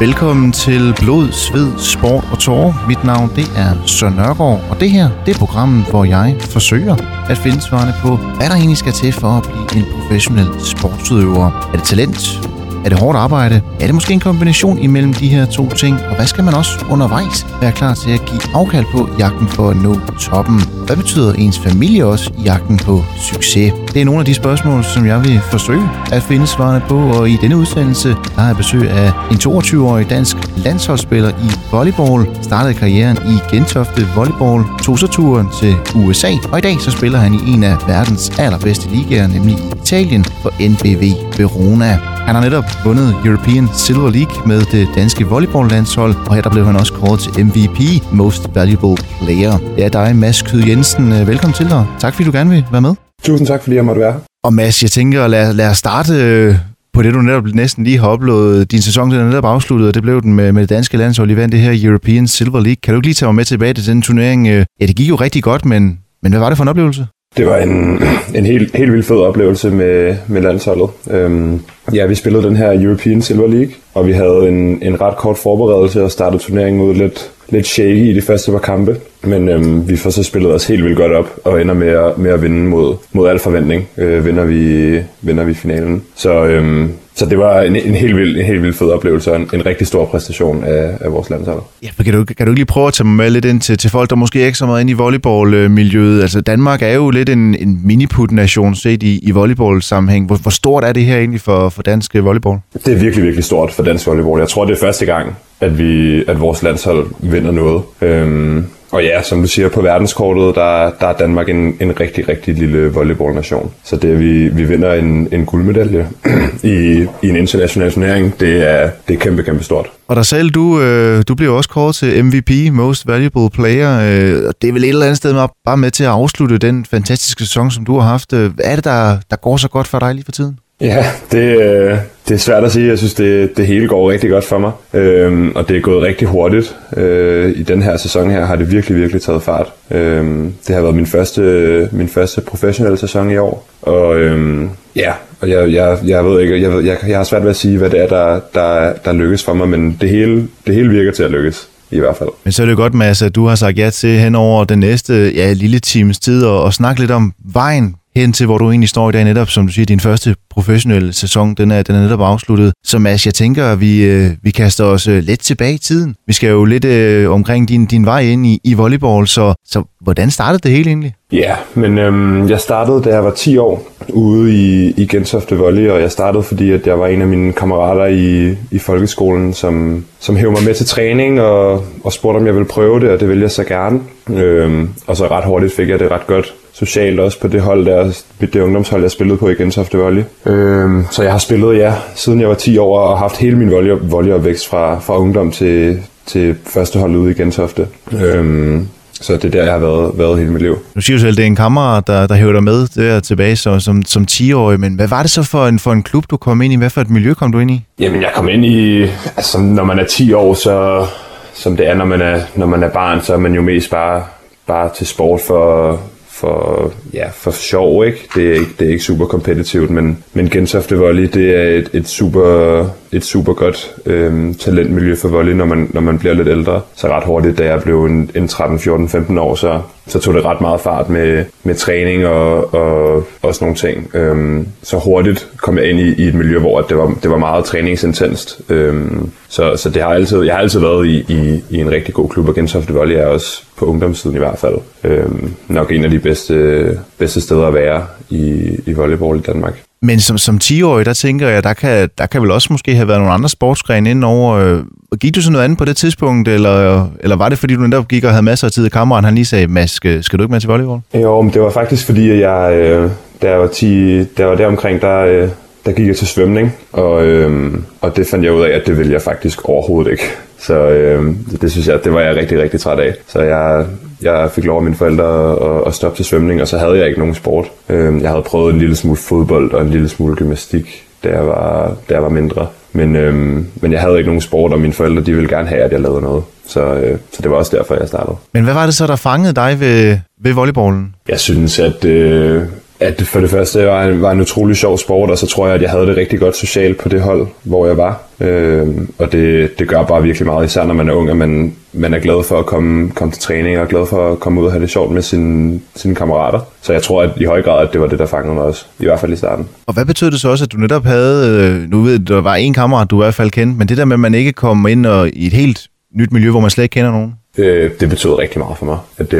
Velkommen 0.00 0.52
til 0.52 0.94
Blod, 1.00 1.32
Sved, 1.32 1.78
Sport 1.78 2.24
og 2.32 2.38
Tårer. 2.38 2.84
Mit 2.88 3.04
navn 3.04 3.30
det 3.36 3.46
er 3.56 3.86
Søren 3.86 4.14
Nørgaard, 4.14 4.60
og 4.70 4.80
det 4.80 4.90
her 4.90 5.10
det 5.26 5.34
er 5.34 5.38
programmet, 5.38 5.86
hvor 5.90 6.04
jeg 6.04 6.36
forsøger 6.40 6.96
at 7.28 7.38
finde 7.38 7.60
svarene 7.60 7.94
på, 8.02 8.16
hvad 8.16 8.48
der 8.48 8.54
egentlig 8.54 8.78
skal 8.78 8.92
til 8.92 9.12
for 9.12 9.28
at 9.28 9.42
blive 9.42 9.84
en 9.84 9.92
professionel 9.92 10.60
sportsudøver. 10.60 11.70
Er 11.72 11.76
det 11.76 11.82
talent? 11.82 12.53
Er 12.84 12.88
det 12.88 12.98
hårdt 12.98 13.18
arbejde? 13.18 13.62
Er 13.80 13.86
det 13.86 13.94
måske 13.94 14.12
en 14.12 14.20
kombination 14.20 14.78
imellem 14.78 15.14
de 15.14 15.28
her 15.28 15.46
to 15.46 15.68
ting? 15.68 15.96
Og 16.10 16.16
hvad 16.16 16.26
skal 16.26 16.44
man 16.44 16.54
også 16.54 16.84
undervejs 16.90 17.46
være 17.60 17.72
klar 17.72 17.94
til 17.94 18.10
at 18.10 18.24
give 18.26 18.40
afkald 18.54 18.84
på 18.92 19.08
jagten 19.18 19.48
for 19.48 19.70
at 19.70 19.76
nå 19.76 19.96
toppen? 20.20 20.62
Hvad 20.86 20.96
betyder 20.96 21.32
ens 21.32 21.58
familie 21.58 22.06
også 22.06 22.30
i 22.38 22.42
jagten 22.42 22.76
på 22.76 23.04
succes? 23.20 23.72
Det 23.92 24.00
er 24.00 24.04
nogle 24.04 24.20
af 24.20 24.26
de 24.26 24.34
spørgsmål, 24.34 24.84
som 24.84 25.06
jeg 25.06 25.24
vil 25.24 25.40
forsøge 25.50 25.90
at 26.12 26.22
finde 26.22 26.46
svarene 26.46 26.84
på, 26.88 26.98
og 26.98 27.30
i 27.30 27.36
denne 27.36 27.56
udsendelse 27.56 28.08
der 28.08 28.40
har 28.40 28.46
jeg 28.46 28.56
besøg 28.56 28.90
af 28.90 29.12
en 29.30 29.36
22-årig 29.36 30.10
dansk 30.10 30.36
landsholdsspiller 30.56 31.30
i 31.30 31.50
volleyball, 31.70 32.28
startede 32.42 32.74
karrieren 32.74 33.16
i 33.16 33.54
Gentofte 33.56 34.06
Volleyball, 34.16 34.64
tog 34.82 34.98
så 34.98 35.06
turen 35.06 35.48
til 35.60 35.74
USA, 35.94 36.30
og 36.52 36.58
i 36.58 36.62
dag 36.62 36.76
så 36.80 36.90
spiller 36.90 37.18
han 37.18 37.34
i 37.34 37.52
en 37.52 37.62
af 37.62 37.76
verdens 37.86 38.38
allerbedste 38.38 38.88
ligaer, 38.88 39.26
nemlig 39.26 39.54
i 39.54 39.78
Italien 39.82 40.24
for 40.24 40.50
NBV 40.60 41.12
Verona. 41.38 42.13
Han 42.26 42.34
har 42.34 42.42
netop 42.42 42.64
vundet 42.84 43.14
European 43.24 43.68
Silver 43.74 44.10
League 44.10 44.46
med 44.46 44.60
det 44.72 44.88
danske 44.94 45.24
volleyballlandshold, 45.24 46.14
og 46.26 46.34
her 46.34 46.42
der 46.42 46.50
blev 46.50 46.64
han 46.64 46.76
også 46.76 46.92
kåret 46.92 47.20
til 47.20 47.46
MVP, 47.46 47.78
Most 48.12 48.54
Valuable 48.54 48.96
Player. 49.22 49.58
Det 49.76 49.84
er 49.84 49.88
dig, 49.88 50.16
Mads 50.16 50.42
Kød 50.42 50.62
Jensen. 50.66 51.10
Velkommen 51.10 51.54
til 51.54 51.68
dig. 51.70 51.86
Tak 52.00 52.14
fordi 52.14 52.24
du 52.24 52.32
gerne 52.32 52.50
vil 52.50 52.64
være 52.72 52.80
med. 52.80 52.94
Tusind 53.22 53.46
tak, 53.46 53.62
fordi 53.62 53.76
jeg 53.76 53.84
måtte 53.84 54.00
være 54.00 54.12
her. 54.12 54.20
Og 54.44 54.52
Mads, 54.52 54.82
jeg 54.82 54.90
tænker, 54.90 55.26
lad, 55.26 55.54
lad 55.54 55.70
os 55.70 55.78
starte 55.78 56.14
øh, 56.14 56.54
på 56.94 57.02
det, 57.02 57.14
du 57.14 57.20
netop 57.20 57.44
næsten 57.46 57.84
lige 57.84 57.98
har 57.98 58.08
oplevet. 58.08 58.70
Din 58.70 58.82
sæson 58.82 59.10
den 59.10 59.20
er 59.20 59.24
netop 59.24 59.44
afsluttet, 59.44 59.88
og 59.88 59.94
det 59.94 60.02
blev 60.02 60.22
den 60.22 60.34
med, 60.34 60.52
med 60.52 60.62
det 60.62 60.70
danske 60.70 60.96
landshold. 60.96 61.30
I 61.30 61.36
vandt 61.36 61.52
det 61.52 61.60
her 61.60 61.88
European 61.88 62.28
Silver 62.28 62.60
League. 62.60 62.76
Kan 62.82 62.94
du 62.94 62.98
ikke 62.98 63.06
lige 63.06 63.14
tage 63.14 63.26
mig 63.26 63.34
med 63.34 63.44
tilbage 63.44 63.74
til 63.74 63.86
den 63.86 64.02
turnering? 64.02 64.48
Øh, 64.48 64.64
ja, 64.80 64.86
det 64.86 64.96
gik 64.96 65.08
jo 65.08 65.14
rigtig 65.14 65.42
godt, 65.42 65.64
men, 65.64 65.98
men 66.22 66.32
hvad 66.32 66.40
var 66.40 66.48
det 66.48 66.56
for 66.56 66.64
en 66.64 66.68
oplevelse? 66.68 67.06
Det 67.36 67.46
var 67.46 67.56
en, 67.56 68.02
en 68.34 68.46
helt, 68.46 68.76
helt 68.76 68.92
vildt 68.92 69.06
fed 69.06 69.16
oplevelse 69.16 69.70
med, 69.70 70.16
med 70.26 70.42
landsholdet. 70.42 70.90
Øhm, 71.10 71.60
ja, 71.94 72.06
vi 72.06 72.14
spillede 72.14 72.44
den 72.44 72.56
her 72.56 72.84
European 72.84 73.22
Silver 73.22 73.48
League, 73.48 73.72
og 73.94 74.06
vi 74.06 74.12
havde 74.12 74.48
en, 74.48 74.82
en 74.82 75.00
ret 75.00 75.16
kort 75.16 75.38
forberedelse 75.38 76.02
og 76.02 76.10
startede 76.10 76.42
turneringen 76.42 76.82
ud 76.82 76.94
lidt, 76.94 77.30
lidt 77.48 77.66
shaky 77.66 78.10
i 78.10 78.14
de 78.14 78.22
første 78.22 78.52
par 78.52 78.58
kampe. 78.58 78.96
Men 79.22 79.48
øhm, 79.48 79.88
vi 79.88 79.96
får 79.96 80.10
så 80.10 80.22
spillet 80.22 80.52
os 80.52 80.66
helt 80.66 80.84
vildt 80.84 80.96
godt 80.96 81.12
op 81.12 81.30
og 81.44 81.60
ender 81.60 81.74
med 81.74 81.88
at, 81.88 82.18
med 82.18 82.30
at 82.30 82.42
vinde 82.42 82.64
mod, 82.64 82.94
mod 83.12 83.28
al 83.28 83.38
forventning. 83.38 83.88
Øh, 83.98 84.26
vinder, 84.26 84.44
vi, 84.44 85.00
vinder 85.22 85.44
vi 85.44 85.54
finalen. 85.54 86.02
Så, 86.16 86.44
øhm, 86.44 86.92
så 87.16 87.26
det 87.26 87.38
var 87.38 87.60
en, 87.60 87.76
en, 87.76 87.94
helt 87.94 88.16
vild, 88.16 88.36
en 88.36 88.44
helt 88.44 88.62
vild 88.62 88.74
fed 88.74 88.90
oplevelse 88.90 89.32
og 89.32 89.36
en, 89.36 89.50
en 89.54 89.66
rigtig 89.66 89.86
stor 89.86 90.04
præstation 90.04 90.64
af, 90.64 90.98
af 91.00 91.12
vores 91.12 91.30
landshold. 91.30 91.62
Ja, 91.82 91.88
kan 92.04 92.12
du, 92.12 92.24
kan 92.24 92.46
du 92.46 92.52
ikke 92.52 92.54
lige 92.54 92.66
prøve 92.66 92.86
at 92.86 92.92
tage 92.92 93.06
mig 93.06 93.16
med 93.16 93.30
lidt 93.30 93.44
ind 93.44 93.60
til, 93.60 93.78
til 93.78 93.90
folk, 93.90 94.10
der 94.10 94.16
måske 94.16 94.46
ikke 94.46 94.58
så 94.58 94.66
meget 94.66 94.80
ind 94.80 94.90
i 94.90 94.92
volleyballmiljøet? 94.92 96.22
Altså 96.22 96.40
Danmark 96.40 96.82
er 96.82 96.94
jo 96.94 97.10
lidt 97.10 97.28
en, 97.28 97.54
en 97.54 97.80
miniput-nation 97.84 98.74
set 98.74 99.02
i, 99.02 99.18
i 99.22 99.30
volleyball-sammenhæng. 99.30 100.26
Hvor, 100.26 100.36
hvor 100.36 100.50
stort 100.50 100.84
er 100.84 100.92
det 100.92 101.04
her 101.04 101.18
egentlig 101.18 101.40
for, 101.40 101.68
for 101.68 101.82
dansk 101.82 102.14
volleyball? 102.14 102.58
Det 102.84 102.92
er 102.92 102.98
virkelig, 102.98 103.24
virkelig 103.24 103.44
stort 103.44 103.72
for 103.72 103.82
dansk 103.82 104.06
volleyball. 104.06 104.40
Jeg 104.40 104.48
tror, 104.48 104.64
det 104.64 104.72
er 104.72 104.80
første 104.80 105.06
gang, 105.06 105.36
at, 105.60 105.78
vi, 105.78 106.24
at 106.24 106.40
vores 106.40 106.62
landshold 106.62 107.06
vinder 107.18 107.50
noget. 107.50 107.82
Øhm, 108.00 108.66
og 108.94 109.04
ja, 109.04 109.22
som 109.22 109.40
du 109.40 109.48
siger, 109.48 109.68
på 109.68 109.82
verdenskortet, 109.82 110.54
der, 110.54 110.90
der 111.00 111.06
er 111.06 111.12
Danmark 111.12 111.48
en, 111.48 111.76
en 111.80 112.00
rigtig, 112.00 112.28
rigtig 112.28 112.54
lille 112.54 112.88
volleyballnation. 112.88 113.72
Så 113.84 113.96
det, 113.96 114.10
at 114.10 114.20
vi, 114.20 114.48
vi 114.48 114.64
vinder 114.64 114.94
en, 114.94 115.28
en 115.32 115.46
guldmedalje 115.46 116.08
i, 116.62 117.06
i 117.22 117.28
en 117.28 117.36
international 117.36 117.92
turnering, 117.92 118.40
det 118.40 118.70
er, 118.70 118.90
det 119.08 119.14
er 119.14 119.18
kæmpe, 119.18 119.42
kæmpe 119.42 119.64
stort. 119.64 119.86
Og 120.08 120.16
der 120.16 120.22
selv, 120.22 120.50
du, 120.50 120.80
øh, 120.80 121.24
du 121.28 121.34
blev 121.34 121.54
også 121.54 121.70
kåret 121.70 121.94
til 121.94 122.24
MVP, 122.24 122.50
Most 122.72 123.06
Valuable 123.06 123.50
Player. 123.50 124.00
Øh, 124.00 124.52
det 124.62 124.68
er 124.68 124.72
vel 124.72 124.84
et 124.84 124.88
eller 124.88 125.06
andet 125.06 125.16
sted 125.16 125.32
med, 125.32 125.42
bare 125.64 125.76
med 125.76 125.90
til 125.90 126.04
at 126.04 126.10
afslutte 126.10 126.58
den 126.58 126.84
fantastiske 126.84 127.44
sæson, 127.44 127.70
som 127.70 127.84
du 127.84 127.98
har 127.98 128.08
haft. 128.08 128.32
Hvad 128.32 128.50
er 128.64 128.74
det, 128.74 128.84
der, 128.84 129.16
der 129.30 129.36
går 129.36 129.56
så 129.56 129.68
godt 129.68 129.88
for 129.88 129.98
dig 129.98 130.14
lige 130.14 130.24
for 130.24 130.32
tiden? 130.32 130.58
Ja, 130.80 131.06
det, 131.32 132.00
det 132.28 132.34
er 132.34 132.38
svært 132.38 132.64
at 132.64 132.72
sige. 132.72 132.88
Jeg 132.88 132.98
synes, 132.98 133.14
det, 133.14 133.56
det 133.56 133.66
hele 133.66 133.88
går 133.88 134.10
rigtig 134.10 134.30
godt 134.30 134.44
for 134.44 134.58
mig. 134.58 134.72
Øhm, 134.94 135.52
og 135.54 135.68
det 135.68 135.76
er 135.76 135.80
gået 135.80 136.02
rigtig 136.02 136.28
hurtigt. 136.28 136.76
Øh, 136.96 137.52
I 137.56 137.62
den 137.62 137.82
her 137.82 137.96
sæson 137.96 138.30
her 138.30 138.44
har 138.44 138.56
det 138.56 138.70
virkelig, 138.70 138.98
virkelig 138.98 139.22
taget 139.22 139.42
fart. 139.42 139.72
Øhm, 139.90 140.54
det 140.66 140.74
har 140.74 140.82
været 140.82 140.94
min 140.94 141.06
første, 141.06 141.88
min 141.92 142.08
første 142.08 142.40
professionelle 142.40 142.98
sæson 142.98 143.30
i 143.30 143.36
år. 143.36 143.68
Og 143.82 144.16
øhm, 144.16 144.70
ja, 144.96 145.12
og 145.40 145.50
jeg, 145.50 145.72
jeg, 145.72 145.98
jeg 146.04 146.24
ved 146.24 146.40
ikke, 146.40 146.62
jeg, 146.62 146.70
ved, 146.70 146.84
jeg, 146.84 146.98
jeg 147.06 147.16
har 147.16 147.24
svært 147.24 147.42
ved 147.42 147.50
at 147.50 147.56
sige, 147.56 147.78
hvad 147.78 147.90
det 147.90 148.02
er, 148.02 148.06
der, 148.06 148.40
der, 148.54 148.92
der 149.04 149.12
lykkes 149.12 149.44
for 149.44 149.54
mig, 149.54 149.68
men 149.68 149.96
det 150.00 150.08
hele, 150.08 150.48
det 150.66 150.74
hele 150.74 150.88
virker 150.88 151.12
til 151.12 151.22
at 151.22 151.30
lykkes 151.30 151.68
i 151.90 151.98
hvert 151.98 152.16
fald. 152.16 152.28
Men 152.44 152.52
så 152.52 152.62
er 152.62 152.66
det 152.66 152.76
godt, 152.76 152.94
Mads, 152.94 153.22
at 153.22 153.34
du 153.34 153.46
har 153.46 153.54
sagt 153.54 153.78
ja 153.78 153.90
til 153.90 154.10
hen 154.10 154.34
over 154.34 154.64
den 154.64 154.78
næste 154.78 155.32
ja, 155.34 155.52
lille 155.52 155.78
times 155.78 156.18
tid 156.18 156.44
og, 156.44 156.62
og 156.62 156.74
snakke 156.74 157.00
lidt 157.00 157.10
om 157.10 157.32
vejen 157.52 157.94
hen 158.16 158.32
til, 158.32 158.46
hvor 158.46 158.58
du 158.58 158.70
egentlig 158.70 158.88
står 158.88 159.08
i 159.08 159.12
dag 159.12 159.24
netop, 159.24 159.50
som 159.50 159.66
du 159.66 159.72
siger, 159.72 159.86
din 159.86 160.00
første 160.00 160.34
professionelle 160.50 161.12
sæson, 161.12 161.54
den 161.54 161.70
er, 161.70 161.82
den 161.82 161.94
er 161.94 162.02
netop 162.02 162.20
afsluttet. 162.20 162.72
Så 162.84 162.98
Mads, 162.98 163.26
jeg 163.26 163.34
tænker, 163.34 163.64
at 163.66 163.80
vi, 163.80 164.04
øh, 164.04 164.30
vi 164.42 164.50
kaster 164.50 164.84
os 164.84 165.08
øh, 165.08 165.22
lidt 165.22 165.40
tilbage 165.40 165.74
i 165.74 165.78
tiden. 165.78 166.14
Vi 166.26 166.32
skal 166.32 166.50
jo 166.50 166.64
lidt 166.64 166.84
øh, 166.84 167.30
omkring 167.30 167.68
din, 167.68 167.86
din 167.86 168.06
vej 168.06 168.20
ind 168.20 168.46
i, 168.46 168.60
i 168.64 168.74
volleyball, 168.74 169.26
så, 169.26 169.54
så 169.66 169.82
hvordan 170.00 170.30
startede 170.30 170.58
det 170.58 170.70
hele 170.70 170.88
egentlig? 170.88 171.14
Ja, 171.32 171.54
men 171.74 171.98
øhm, 171.98 172.48
jeg 172.48 172.60
startede, 172.60 173.02
da 173.02 173.10
jeg 173.10 173.24
var 173.24 173.30
10 173.30 173.56
år, 173.58 173.88
ude 174.08 174.54
i, 174.54 174.94
i 174.96 175.06
Gentofte 175.06 175.56
Volley, 175.56 175.88
og 175.88 176.00
jeg 176.00 176.10
startede, 176.10 176.42
fordi 176.42 176.72
at 176.72 176.86
jeg 176.86 177.00
var 177.00 177.06
en 177.06 177.22
af 177.22 177.28
mine 177.28 177.52
kammerater 177.52 178.06
i, 178.06 178.56
i 178.70 178.78
folkeskolen, 178.78 179.52
som, 179.54 180.04
som 180.20 180.36
hævde 180.36 180.52
mig 180.52 180.64
med 180.64 180.74
til 180.74 180.86
træning 180.86 181.40
og, 181.40 181.84
og 182.04 182.12
spurgte, 182.12 182.38
om 182.38 182.46
jeg 182.46 182.54
ville 182.54 182.68
prøve 182.68 183.00
det, 183.00 183.10
og 183.10 183.20
det 183.20 183.28
ville 183.28 183.42
jeg 183.42 183.50
så 183.50 183.64
gerne. 183.64 184.00
Øhm, 184.30 184.88
og 185.06 185.16
så 185.16 185.26
ret 185.26 185.44
hurtigt 185.44 185.76
fik 185.76 185.88
jeg 185.88 185.98
det 185.98 186.10
ret 186.10 186.26
godt 186.26 186.54
socialt 186.74 187.20
også 187.20 187.40
på 187.40 187.48
det 187.48 187.60
hold 187.60 187.86
der, 187.86 188.22
det 188.40 188.56
ungdomshold, 188.56 189.02
jeg 189.02 189.10
spillede 189.10 189.38
på 189.38 189.48
i 189.48 189.54
Gentofte 189.54 189.98
Volley. 189.98 190.22
Øhm, 190.46 191.06
så 191.10 191.22
jeg 191.22 191.32
har 191.32 191.38
spillet, 191.38 191.78
ja, 191.78 191.94
siden 192.14 192.40
jeg 192.40 192.48
var 192.48 192.54
10 192.54 192.78
år, 192.78 192.98
og 192.98 193.18
haft 193.18 193.36
hele 193.36 193.56
min 193.58 193.70
volley, 193.70 193.92
volleyopvækst 194.02 194.68
fra, 194.68 194.98
fra 194.98 195.18
ungdom 195.18 195.50
til, 195.50 195.98
til 196.26 196.56
første 196.66 196.98
hold 196.98 197.16
ude 197.16 197.30
i 197.30 197.34
Gentofte. 197.34 197.86
Øhm, 198.12 198.88
så 199.20 199.32
det 199.32 199.44
er 199.44 199.48
der, 199.48 199.62
jeg 199.62 199.72
har 199.72 199.78
været, 199.78 200.12
været 200.18 200.38
hele 200.38 200.52
mit 200.52 200.62
liv. 200.62 200.78
Du 200.94 201.00
siger 201.00 201.16
jo 201.16 201.20
selv, 201.20 201.36
det 201.36 201.42
er 201.42 201.46
en 201.46 201.56
kammerat, 201.56 202.06
der, 202.06 202.26
der 202.26 202.34
hæver 202.34 202.52
dig 202.52 202.64
med 202.64 202.86
der 202.86 203.20
tilbage 203.20 203.56
så, 203.56 203.80
som, 203.80 204.02
som 204.04 204.26
10-årig, 204.30 204.80
men 204.80 204.94
hvad 204.94 205.08
var 205.08 205.22
det 205.22 205.30
så 205.30 205.42
for 205.42 205.66
en, 205.66 205.78
for 205.78 205.92
en 205.92 206.02
klub, 206.02 206.24
du 206.30 206.36
kom 206.36 206.62
ind 206.62 206.72
i? 206.72 206.76
Hvad 206.76 206.90
for 206.90 207.00
et 207.00 207.10
miljø 207.10 207.34
kom 207.34 207.52
du 207.52 207.58
ind 207.58 207.70
i? 207.70 207.84
Jamen, 207.98 208.22
jeg 208.22 208.30
kom 208.34 208.48
ind 208.48 208.64
i, 208.64 209.02
altså 209.36 209.60
når 209.60 209.84
man 209.84 209.98
er 209.98 210.04
10 210.04 210.32
år, 210.32 210.54
så 210.54 211.06
som 211.54 211.76
det 211.76 211.88
er, 211.88 211.94
når 211.94 212.04
man 212.04 212.20
er, 212.20 212.40
når 212.54 212.66
man 212.66 212.82
er 212.82 212.88
barn, 212.88 213.22
så 213.22 213.32
er 213.32 213.38
man 213.38 213.54
jo 213.54 213.62
mest 213.62 213.90
bare, 213.90 214.24
bare 214.66 214.90
til 214.96 215.06
sport 215.06 215.40
for, 215.46 216.00
for, 216.34 216.92
ja, 217.12 217.28
for 217.30 217.50
sjov, 217.50 218.04
ikke? 218.04 218.28
Det 218.34 218.48
er 218.48 218.54
ikke, 218.54 218.74
det 218.78 218.86
er 218.86 218.90
ikke 218.90 219.04
super 219.04 219.26
kompetitivt, 219.26 219.90
men, 219.90 220.24
men 220.32 220.50
Gentofte 220.50 220.98
Volley, 220.98 221.28
det 221.34 221.56
er 221.56 221.68
et, 221.78 221.90
et 221.92 222.08
super, 222.08 222.88
et 223.14 223.24
super 223.24 223.52
godt 223.52 223.94
øhm, 224.06 224.54
talentmiljø 224.54 225.14
for 225.14 225.28
volley, 225.28 225.52
når 225.52 225.64
man, 225.64 225.90
når 225.92 226.00
man 226.00 226.18
bliver 226.18 226.34
lidt 226.34 226.48
ældre. 226.48 226.80
Så 226.94 227.08
ret 227.08 227.24
hurtigt, 227.24 227.58
da 227.58 227.64
jeg 227.64 227.82
blev 227.82 228.04
en, 228.04 228.30
en 228.34 228.48
13, 228.48 228.78
14, 228.78 229.08
15 229.08 229.38
år, 229.38 229.54
så, 229.54 229.80
så 230.06 230.18
tog 230.18 230.34
det 230.34 230.44
ret 230.44 230.60
meget 230.60 230.80
fart 230.80 231.08
med, 231.08 231.44
med 231.64 231.74
træning 231.74 232.26
og, 232.26 232.74
og, 232.74 233.24
og 233.42 233.54
sådan 233.54 233.64
nogle 233.64 233.76
ting. 233.76 234.10
Øhm, 234.14 234.68
så 234.82 234.98
hurtigt 234.98 235.48
kom 235.56 235.78
jeg 235.78 235.90
ind 235.90 236.00
i, 236.00 236.22
i 236.22 236.28
et 236.28 236.34
miljø, 236.34 236.58
hvor 236.58 236.80
det 236.80 236.98
var, 236.98 237.14
det 237.22 237.30
var 237.30 237.38
meget 237.38 237.64
træningsintenst. 237.64 238.60
Øhm, 238.68 239.30
så, 239.48 239.76
så 239.76 239.90
det 239.90 240.02
har 240.02 240.08
altid, 240.08 240.42
jeg 240.42 240.54
har 240.54 240.60
altid 240.60 240.80
været 240.80 241.06
i, 241.06 241.24
i, 241.28 241.62
i 241.70 241.78
en 241.78 241.90
rigtig 241.90 242.14
god 242.14 242.28
klub, 242.28 242.48
og 242.48 242.54
Gentofte 242.54 242.92
Volley 242.92 243.14
er 243.14 243.26
også 243.26 243.62
på 243.76 243.84
ungdomssiden 243.86 244.36
i 244.36 244.38
hvert 244.38 244.58
fald 244.58 244.74
øhm, 245.04 245.54
nok 245.68 245.92
en 245.92 246.04
af 246.04 246.10
de 246.10 246.18
bedste, 246.18 246.98
bedste 247.18 247.40
steder 247.40 247.66
at 247.66 247.74
være 247.74 248.06
i, 248.30 248.76
i 248.86 248.92
volleyball 248.92 249.38
i 249.38 249.42
Danmark. 249.42 249.82
Men 250.04 250.20
som, 250.20 250.38
som 250.38 250.58
10-årig, 250.64 251.06
der 251.06 251.12
tænker 251.12 251.48
jeg, 251.48 251.64
der 251.64 251.72
kan, 251.72 252.08
der 252.18 252.26
kan 252.26 252.42
vel 252.42 252.50
også 252.50 252.68
måske 252.70 252.94
have 252.94 253.08
været 253.08 253.20
nogle 253.20 253.34
andre 253.34 253.48
sportsgrene 253.48 254.10
indover. 254.10 254.54
Øh, 254.54 254.80
gik 255.20 255.34
du 255.34 255.42
så 255.42 255.52
noget 255.52 255.64
andet 255.64 255.78
på 255.78 255.84
det 255.84 255.96
tidspunkt, 255.96 256.48
eller, 256.48 257.08
eller 257.20 257.36
var 257.36 257.48
det 257.48 257.58
fordi, 257.58 257.74
du 257.74 257.80
netop 257.80 258.08
gik 258.08 258.24
og 258.24 258.30
havde 258.30 258.42
masser 258.42 258.66
af 258.66 258.72
tid, 258.72 258.90
kammeraten 258.90 259.24
han 259.24 259.34
lige 259.34 259.44
sagde, 259.44 259.66
Mads, 259.66 259.90
skal, 259.90 260.22
skal 260.22 260.38
du 260.38 260.44
ikke 260.44 260.52
med 260.52 260.60
til 260.60 260.68
volleyball? 260.68 261.00
Jo, 261.14 261.40
men 261.40 261.52
det 261.52 261.62
var 261.62 261.70
faktisk 261.70 262.06
fordi, 262.06 262.30
at 262.30 262.38
jeg, 262.38 262.72
øh, 262.74 263.10
da 263.42 263.50
jeg 263.50 263.60
var, 263.60 263.66
10, 263.66 264.18
da 264.18 264.24
jeg 264.38 264.48
var 264.48 264.54
deromkring, 264.54 265.00
der, 265.00 265.18
øh, 265.18 265.48
der 265.86 265.92
gik 265.92 266.06
jeg 266.06 266.16
til 266.16 266.26
svømning, 266.26 266.74
og, 266.92 267.26
øh, 267.26 267.74
og 268.00 268.16
det 268.16 268.26
fandt 268.26 268.44
jeg 268.44 268.52
ud 268.52 268.62
af, 268.62 268.70
at 268.70 268.86
det 268.86 268.98
ville 268.98 269.12
jeg 269.12 269.22
faktisk 269.22 269.68
overhovedet 269.68 270.10
ikke. 270.10 270.24
Så 270.66 270.74
øh, 270.88 271.34
det 271.60 271.72
synes 271.72 271.88
jeg, 271.88 272.04
det 272.04 272.12
var 272.12 272.20
jeg 272.20 272.36
rigtig, 272.36 272.62
rigtig 272.62 272.80
træt 272.80 272.98
af. 272.98 273.14
Så 273.26 273.40
jeg, 273.40 273.86
jeg 274.22 274.50
fik 274.50 274.64
lov 274.64 274.76
af 274.76 274.82
mine 274.82 274.96
forældre 274.96 275.52
at, 275.52 275.86
at 275.86 275.94
stoppe 275.94 276.16
til 276.16 276.24
svømning, 276.24 276.60
og 276.60 276.68
så 276.68 276.78
havde 276.78 276.98
jeg 276.98 277.06
ikke 277.06 277.18
nogen 277.18 277.34
sport. 277.34 277.66
Øh, 277.88 278.22
jeg 278.22 278.30
havde 278.30 278.42
prøvet 278.42 278.74
en 278.74 278.80
lille 278.80 278.96
smule 278.96 279.16
fodbold 279.16 279.72
og 279.72 279.82
en 279.82 279.90
lille 279.90 280.08
smule 280.08 280.36
gymnastik, 280.36 281.06
da 281.24 281.28
jeg 281.28 281.46
var, 281.46 281.96
da 282.08 282.14
jeg 282.14 282.22
var 282.22 282.28
mindre. 282.28 282.66
Men, 282.92 283.16
øhm, 283.16 283.66
men 283.74 283.92
jeg 283.92 284.00
havde 284.00 284.18
ikke 284.18 284.28
nogen 284.28 284.40
sport, 284.40 284.72
og 284.72 284.80
mine 284.80 284.92
forældre 284.92 285.22
de 285.22 285.32
ville 285.32 285.48
gerne 285.48 285.68
have, 285.68 285.82
at 285.82 285.92
jeg 285.92 286.00
lavede 286.00 286.22
noget. 286.22 286.42
Så, 286.66 286.94
øh, 286.94 287.18
så 287.32 287.42
det 287.42 287.50
var 287.50 287.56
også 287.56 287.76
derfor, 287.76 287.94
jeg 287.94 288.08
startede. 288.08 288.36
Men 288.52 288.64
hvad 288.64 288.74
var 288.74 288.84
det 288.84 288.94
så, 288.94 289.06
der 289.06 289.16
fangede 289.16 289.54
dig 289.54 289.80
ved, 289.80 290.18
ved 290.40 290.52
volleyballen? 290.52 291.14
Jeg 291.28 291.40
synes, 291.40 291.78
at, 291.78 292.04
øh, 292.04 292.62
at 293.00 293.22
for 293.22 293.40
det 293.40 293.50
første 293.50 293.86
var 293.86 294.04
en, 294.04 294.22
var 294.22 294.30
en 294.30 294.40
utrolig 294.40 294.76
sjov 294.76 294.98
sport, 294.98 295.30
og 295.30 295.38
så 295.38 295.46
tror 295.46 295.66
jeg, 295.66 295.74
at 295.74 295.82
jeg 295.82 295.90
havde 295.90 296.06
det 296.06 296.16
rigtig 296.16 296.38
godt 296.38 296.56
socialt 296.56 296.98
på 296.98 297.08
det 297.08 297.20
hold, 297.20 297.46
hvor 297.62 297.86
jeg 297.86 297.96
var. 297.96 298.22
Øh, 298.40 298.88
og 299.18 299.32
det, 299.32 299.78
det 299.78 299.88
gør 299.88 300.02
bare 300.02 300.22
virkelig 300.22 300.46
meget, 300.46 300.66
især 300.66 300.84
når 300.84 300.94
man 300.94 301.08
er 301.08 301.12
ung, 301.12 301.30
at 301.30 301.36
man, 301.36 301.74
man 301.92 302.14
er 302.14 302.18
glad 302.18 302.44
for 302.44 302.58
at 302.58 302.66
komme, 302.66 303.10
komme 303.10 303.32
til 303.32 303.42
træning, 303.42 303.78
og 303.78 303.88
glad 303.88 304.06
for 304.06 304.32
at 304.32 304.40
komme 304.40 304.60
ud 304.60 304.66
og 304.66 304.72
have 304.72 304.82
det 304.82 304.90
sjovt 304.90 305.12
med 305.12 305.22
sine, 305.22 305.80
sine 305.96 306.14
kammerater. 306.14 306.60
Så 306.82 306.92
jeg 306.92 307.02
tror 307.02 307.22
at 307.22 307.30
i 307.36 307.44
høj 307.44 307.62
grad, 307.62 307.86
at 307.86 307.92
det 307.92 308.00
var 308.00 308.06
det, 308.06 308.18
der 308.18 308.26
fangede 308.26 308.54
mig 308.54 308.64
også, 308.64 308.84
i 308.98 309.04
hvert 309.04 309.20
fald 309.20 309.32
i 309.32 309.36
starten. 309.36 309.68
Og 309.86 309.94
hvad 309.94 310.04
betød 310.04 310.30
det 310.30 310.40
så 310.40 310.48
også, 310.48 310.64
at 310.64 310.72
du 310.72 310.76
netop 310.76 311.04
havde, 311.04 311.60
øh, 311.60 311.90
nu 311.90 312.02
ved 312.02 312.18
der 312.18 312.40
var 312.40 312.54
en 312.54 312.74
kammerat, 312.74 313.10
du 313.10 313.20
i 313.20 313.24
hvert 313.24 313.34
fald 313.34 313.50
kendte, 313.50 313.78
men 313.78 313.88
det 313.88 313.96
der 313.96 314.04
med, 314.04 314.14
at 314.14 314.20
man 314.20 314.34
ikke 314.34 314.52
kom 314.52 314.86
ind 314.86 315.06
og, 315.06 315.28
i 315.28 315.46
et 315.46 315.52
helt 315.52 315.88
nyt 316.16 316.32
miljø, 316.32 316.50
hvor 316.50 316.60
man 316.60 316.70
slet 316.70 316.84
ikke 316.84 316.92
kender 316.92 317.10
nogen? 317.10 317.34
Øh, 317.58 317.90
det 318.00 318.08
betød 318.08 318.38
rigtig 318.38 318.58
meget 318.58 318.78
for 318.78 318.86
mig, 318.86 318.98
at 319.18 319.30
det, 319.30 319.38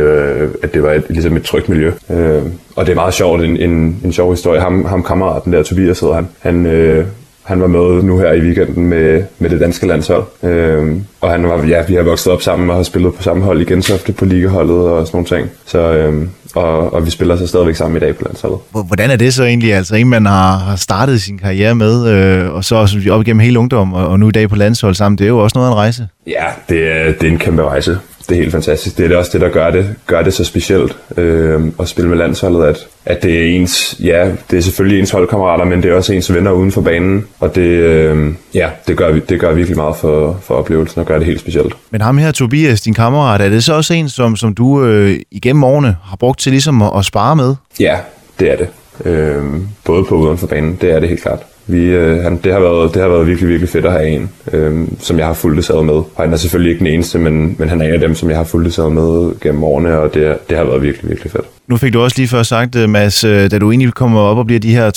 at 0.62 0.74
det 0.74 0.82
var 0.82 0.92
et, 0.92 1.04
ligesom 1.08 1.36
et 1.36 1.42
trygt 1.42 1.68
miljø. 1.68 1.92
Øh, 2.10 2.42
og 2.76 2.86
det 2.86 2.92
er 2.92 2.96
meget 2.96 3.14
sjovt, 3.14 3.44
en, 3.44 3.56
en, 3.56 4.00
en 4.04 4.12
sjov 4.12 4.30
historie. 4.30 4.60
Ham, 4.60 4.84
ham 4.84 5.02
kammeraten 5.02 5.52
der, 5.52 5.62
Tobias 5.62 6.00
hedder 6.00 6.14
han, 6.14 6.28
han, 6.40 6.66
øh, 6.66 7.06
han 7.44 7.60
var 7.60 7.66
med 7.66 8.02
nu 8.02 8.18
her 8.18 8.32
i 8.32 8.40
weekenden 8.40 8.86
med, 8.86 9.24
med 9.38 9.50
det 9.50 9.60
danske 9.60 9.86
landshold. 9.86 10.24
Øh, 10.42 10.96
og 11.20 11.30
han 11.30 11.48
var, 11.48 11.64
ja, 11.64 11.82
vi 11.88 11.94
har 11.94 12.02
vokset 12.02 12.32
op 12.32 12.42
sammen 12.42 12.70
og 12.70 12.76
har 12.76 12.82
spillet 12.82 13.14
på 13.14 13.22
samme 13.22 13.44
hold 13.44 13.60
i 13.60 13.64
Gentofte 13.64 14.12
på 14.12 14.24
ligaholdet 14.24 14.76
og 14.76 15.06
sådan 15.06 15.16
nogle 15.16 15.28
ting. 15.28 15.50
Så, 15.66 15.78
øh, 15.78 16.28
og, 16.54 16.92
og 16.92 17.06
vi 17.06 17.10
spiller 17.10 17.36
så 17.36 17.46
stadigvæk 17.46 17.76
sammen 17.76 17.96
i 17.96 18.00
dag 18.00 18.16
på 18.16 18.24
landsholdet. 18.24 18.58
Hvordan 18.86 19.10
er 19.10 19.16
det 19.16 19.34
så 19.34 19.44
egentlig? 19.44 19.74
Altså 19.74 19.96
en, 19.96 20.08
man 20.08 20.26
har, 20.26 20.58
har 20.58 20.76
startet 20.76 21.20
sin 21.20 21.38
karriere 21.38 21.74
med, 21.74 22.08
øh, 22.08 22.50
og 22.50 22.64
så 22.64 22.76
også 22.76 22.98
op 23.10 23.20
igennem 23.20 23.40
hele 23.40 23.58
ungdom, 23.58 23.92
og, 23.92 24.06
og 24.06 24.20
nu 24.20 24.28
i 24.28 24.32
dag 24.32 24.48
på 24.48 24.56
landshold 24.56 24.94
sammen, 24.94 25.18
det 25.18 25.24
er 25.24 25.28
jo 25.28 25.38
også 25.38 25.58
noget 25.58 25.68
af 25.68 25.72
en 25.72 25.76
rejse. 25.76 26.08
Ja, 26.26 26.44
det 26.68 26.92
er, 26.92 27.12
det 27.12 27.22
er 27.28 27.32
en 27.32 27.38
kæmpe 27.38 27.62
rejse 27.62 27.98
det 28.28 28.34
er 28.34 28.40
helt 28.40 28.52
fantastisk. 28.52 28.96
Det 28.96 29.04
er 29.04 29.08
det 29.08 29.16
også 29.16 29.30
det, 29.32 29.40
der 29.40 29.48
gør 29.48 29.70
det, 29.70 29.94
gør 30.06 30.22
det 30.22 30.34
så 30.34 30.44
specielt 30.44 30.96
øh, 31.16 31.62
at 31.80 31.88
spille 31.88 32.10
med 32.10 32.18
landsholdet, 32.18 32.64
at, 32.64 32.86
at 33.04 33.22
det 33.22 33.38
er 33.38 33.56
ens, 33.56 33.96
ja, 34.00 34.30
det 34.50 34.56
er 34.58 34.62
selvfølgelig 34.62 35.00
ens 35.00 35.10
holdkammerater, 35.10 35.64
men 35.64 35.82
det 35.82 35.90
er 35.90 35.94
også 35.94 36.12
ens 36.12 36.34
venner 36.34 36.50
uden 36.50 36.72
for 36.72 36.80
banen, 36.80 37.26
og 37.40 37.54
det, 37.54 37.62
øh, 37.62 38.34
ja, 38.54 38.68
det 38.88 38.96
gør, 38.96 39.12
det 39.28 39.40
gør 39.40 39.52
virkelig 39.52 39.76
meget 39.76 39.96
for, 39.96 40.40
for 40.42 40.54
oplevelsen 40.54 41.00
og 41.00 41.06
gør 41.06 41.18
det 41.18 41.26
helt 41.26 41.40
specielt. 41.40 41.74
Men 41.90 42.00
ham 42.00 42.18
her, 42.18 42.32
Tobias, 42.32 42.80
din 42.80 42.94
kammerat, 42.94 43.40
er 43.40 43.48
det 43.48 43.64
så 43.64 43.74
også 43.74 43.94
en, 43.94 44.08
som, 44.08 44.36
som 44.36 44.54
du 44.54 44.84
øh, 44.84 45.16
igennem 45.30 45.64
årene 45.64 45.96
har 46.04 46.16
brugt 46.16 46.40
til 46.40 46.52
ligesom 46.52 46.82
at, 46.82 46.90
at 46.98 47.04
spare 47.04 47.36
med? 47.36 47.54
Ja, 47.80 47.98
det 48.40 48.52
er 48.52 48.56
det. 48.56 48.68
Øh, 49.04 49.44
både 49.84 50.04
på 50.04 50.14
uden 50.14 50.38
for 50.38 50.46
banen, 50.46 50.78
det 50.80 50.90
er 50.90 51.00
det 51.00 51.08
helt 51.08 51.22
klart. 51.22 51.38
Vi, 51.66 51.84
øh, 51.84 52.22
han, 52.22 52.40
det, 52.44 52.52
har 52.52 52.60
været, 52.60 52.94
det 52.94 53.02
har 53.02 53.08
været 53.08 53.26
virkelig, 53.26 53.48
virkelig 53.48 53.68
fedt 53.68 53.86
at 53.86 53.92
have 53.92 54.08
en, 54.08 54.30
øh, 54.52 54.88
som 55.00 55.18
jeg 55.18 55.26
har 55.26 55.34
fulgt 55.34 55.56
det 55.56 55.64
med. 55.84 55.94
Og 55.94 56.10
han 56.18 56.32
er 56.32 56.36
selvfølgelig 56.36 56.70
ikke 56.72 56.78
den 56.78 56.94
eneste, 56.94 57.18
men, 57.18 57.56
men 57.58 57.68
han 57.68 57.80
er 57.80 57.86
en 57.86 57.92
af 57.92 58.00
dem, 58.00 58.14
som 58.14 58.30
jeg 58.30 58.38
har 58.38 58.44
det 58.44 58.92
med 58.92 59.40
gennem 59.40 59.64
årene, 59.64 59.98
og 59.98 60.14
det, 60.14 60.38
det 60.48 60.56
har 60.58 60.64
været 60.64 60.82
virkelig, 60.82 61.10
virkelig 61.10 61.32
fedt. 61.32 61.44
Nu 61.66 61.76
fik 61.76 61.92
du 61.92 62.00
også 62.00 62.18
lige 62.18 62.28
før 62.28 62.42
sagt, 62.42 62.76
øh, 62.76 62.88
Mads, 62.88 63.24
øh, 63.24 63.50
da 63.50 63.58
du 63.58 63.70
egentlig 63.70 63.94
kommer 63.94 64.20
op 64.20 64.38
og 64.38 64.46
bliver 64.46 64.60
de 64.60 64.74
her 64.74 64.90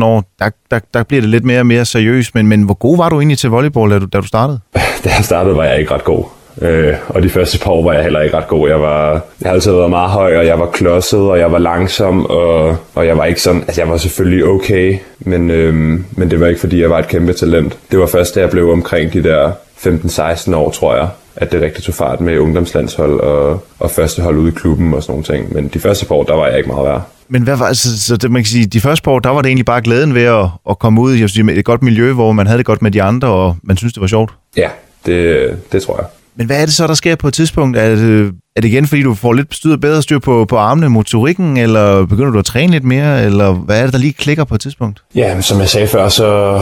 13-14 0.00 0.04
år, 0.04 0.24
der, 0.38 0.50
der, 0.70 0.78
der 0.94 1.02
bliver 1.02 1.20
det 1.20 1.30
lidt 1.30 1.44
mere 1.44 1.60
og 1.60 1.66
mere 1.66 1.84
seriøst, 1.84 2.34
men, 2.34 2.48
men 2.48 2.62
hvor 2.62 2.74
god 2.74 2.96
var 2.96 3.08
du 3.08 3.18
egentlig 3.20 3.38
til 3.38 3.50
volleyball, 3.50 3.90
da 3.90 3.98
du, 3.98 4.06
da 4.12 4.20
du 4.20 4.26
startede? 4.26 4.60
da 5.04 5.10
jeg 5.16 5.24
startede, 5.24 5.56
var 5.56 5.64
jeg 5.64 5.80
ikke 5.80 5.94
ret 5.94 6.04
god. 6.04 6.24
Øh, 6.60 6.94
og 7.08 7.22
de 7.22 7.28
første 7.28 7.58
par 7.58 7.70
år 7.70 7.84
var 7.84 7.92
jeg 7.92 8.02
heller 8.02 8.20
ikke 8.20 8.36
ret 8.36 8.48
god. 8.48 8.68
Jeg, 8.68 8.80
var, 8.80 9.10
jeg 9.40 9.48
har 9.48 9.52
altid 9.52 9.72
været 9.72 9.90
meget 9.90 10.10
høj, 10.10 10.36
og 10.36 10.46
jeg 10.46 10.58
var 10.58 10.66
klodset, 10.66 11.20
og 11.20 11.38
jeg 11.38 11.52
var 11.52 11.58
langsom, 11.58 12.26
og, 12.26 12.76
og 12.94 13.06
jeg 13.06 13.18
var 13.18 13.24
ikke 13.24 13.42
sådan... 13.42 13.60
Altså, 13.60 13.80
jeg 13.80 13.90
var 13.90 13.96
selvfølgelig 13.96 14.44
okay, 14.44 14.98
men, 15.18 15.50
øh, 15.50 15.74
men 16.10 16.30
det 16.30 16.40
var 16.40 16.46
ikke, 16.46 16.60
fordi 16.60 16.80
jeg 16.80 16.90
var 16.90 16.98
et 16.98 17.08
kæmpe 17.08 17.32
talent. 17.32 17.78
Det 17.90 17.98
var 17.98 18.06
først, 18.06 18.34
da 18.34 18.40
jeg 18.40 18.50
blev 18.50 18.70
omkring 18.70 19.12
de 19.12 19.22
der 19.22 19.52
15-16 19.86 20.54
år, 20.54 20.70
tror 20.70 20.96
jeg, 20.96 21.08
at 21.36 21.52
det 21.52 21.62
rigtig 21.62 21.84
tog 21.84 21.94
fart 21.94 22.20
med 22.20 22.38
ungdomslandshold 22.38 23.20
og, 23.20 23.64
og 23.78 23.90
første 23.90 24.22
hold 24.22 24.36
ude 24.36 24.48
i 24.48 24.54
klubben 24.54 24.94
og 24.94 25.02
sådan 25.02 25.12
nogle 25.12 25.24
ting. 25.24 25.54
Men 25.54 25.68
de 25.68 25.80
første 25.80 26.06
par 26.06 26.14
år, 26.14 26.24
der 26.24 26.34
var 26.34 26.46
jeg 26.46 26.56
ikke 26.56 26.68
meget 26.68 26.84
værd. 26.84 27.02
Men 27.28 27.42
hvad 27.42 27.56
var, 27.56 27.66
altså, 27.66 28.02
så 28.02 28.16
det, 28.16 28.30
man 28.30 28.42
kan 28.42 28.48
sige, 28.48 28.66
de 28.66 28.80
første 28.80 29.02
par 29.02 29.12
år, 29.12 29.18
der 29.18 29.30
var 29.30 29.42
det 29.42 29.48
egentlig 29.48 29.66
bare 29.66 29.82
glæden 29.82 30.14
ved 30.14 30.22
at, 30.22 30.46
at 30.70 30.78
komme 30.78 31.00
ud 31.00 31.14
i 31.14 31.40
et 31.58 31.64
godt 31.64 31.82
miljø, 31.82 32.12
hvor 32.12 32.32
man 32.32 32.46
havde 32.46 32.58
det 32.58 32.66
godt 32.66 32.82
med 32.82 32.90
de 32.90 33.02
andre, 33.02 33.28
og 33.28 33.56
man 33.62 33.76
synes 33.76 33.92
det 33.92 34.00
var 34.00 34.06
sjovt? 34.06 34.32
Ja, 34.56 34.68
det, 35.06 35.72
det 35.72 35.82
tror 35.82 35.96
jeg. 35.96 36.06
Men 36.36 36.46
hvad 36.46 36.62
er 36.62 36.64
det 36.64 36.74
så, 36.74 36.86
der 36.86 36.94
sker 36.94 37.16
på 37.16 37.28
et 37.28 37.34
tidspunkt? 37.34 37.76
Er 37.76 37.94
det, 37.94 38.32
er 38.56 38.60
det 38.60 38.68
igen, 38.68 38.86
fordi 38.86 39.02
du 39.02 39.14
får 39.14 39.32
lidt 39.32 39.54
styr, 39.54 39.76
bedre 39.76 40.02
styr 40.02 40.18
på, 40.18 40.44
på 40.44 40.56
armene, 40.56 40.88
motorikken, 40.88 41.56
eller 41.56 42.06
begynder 42.06 42.30
du 42.30 42.38
at 42.38 42.44
træne 42.44 42.72
lidt 42.72 42.84
mere, 42.84 43.24
eller 43.24 43.52
hvad 43.52 43.78
er 43.80 43.84
det, 43.84 43.92
der 43.92 43.98
lige 43.98 44.12
klikker 44.12 44.44
på 44.44 44.54
et 44.54 44.60
tidspunkt? 44.60 45.02
Ja, 45.14 45.40
som 45.40 45.60
jeg 45.60 45.68
sagde 45.68 45.86
før, 45.86 46.08
så 46.08 46.60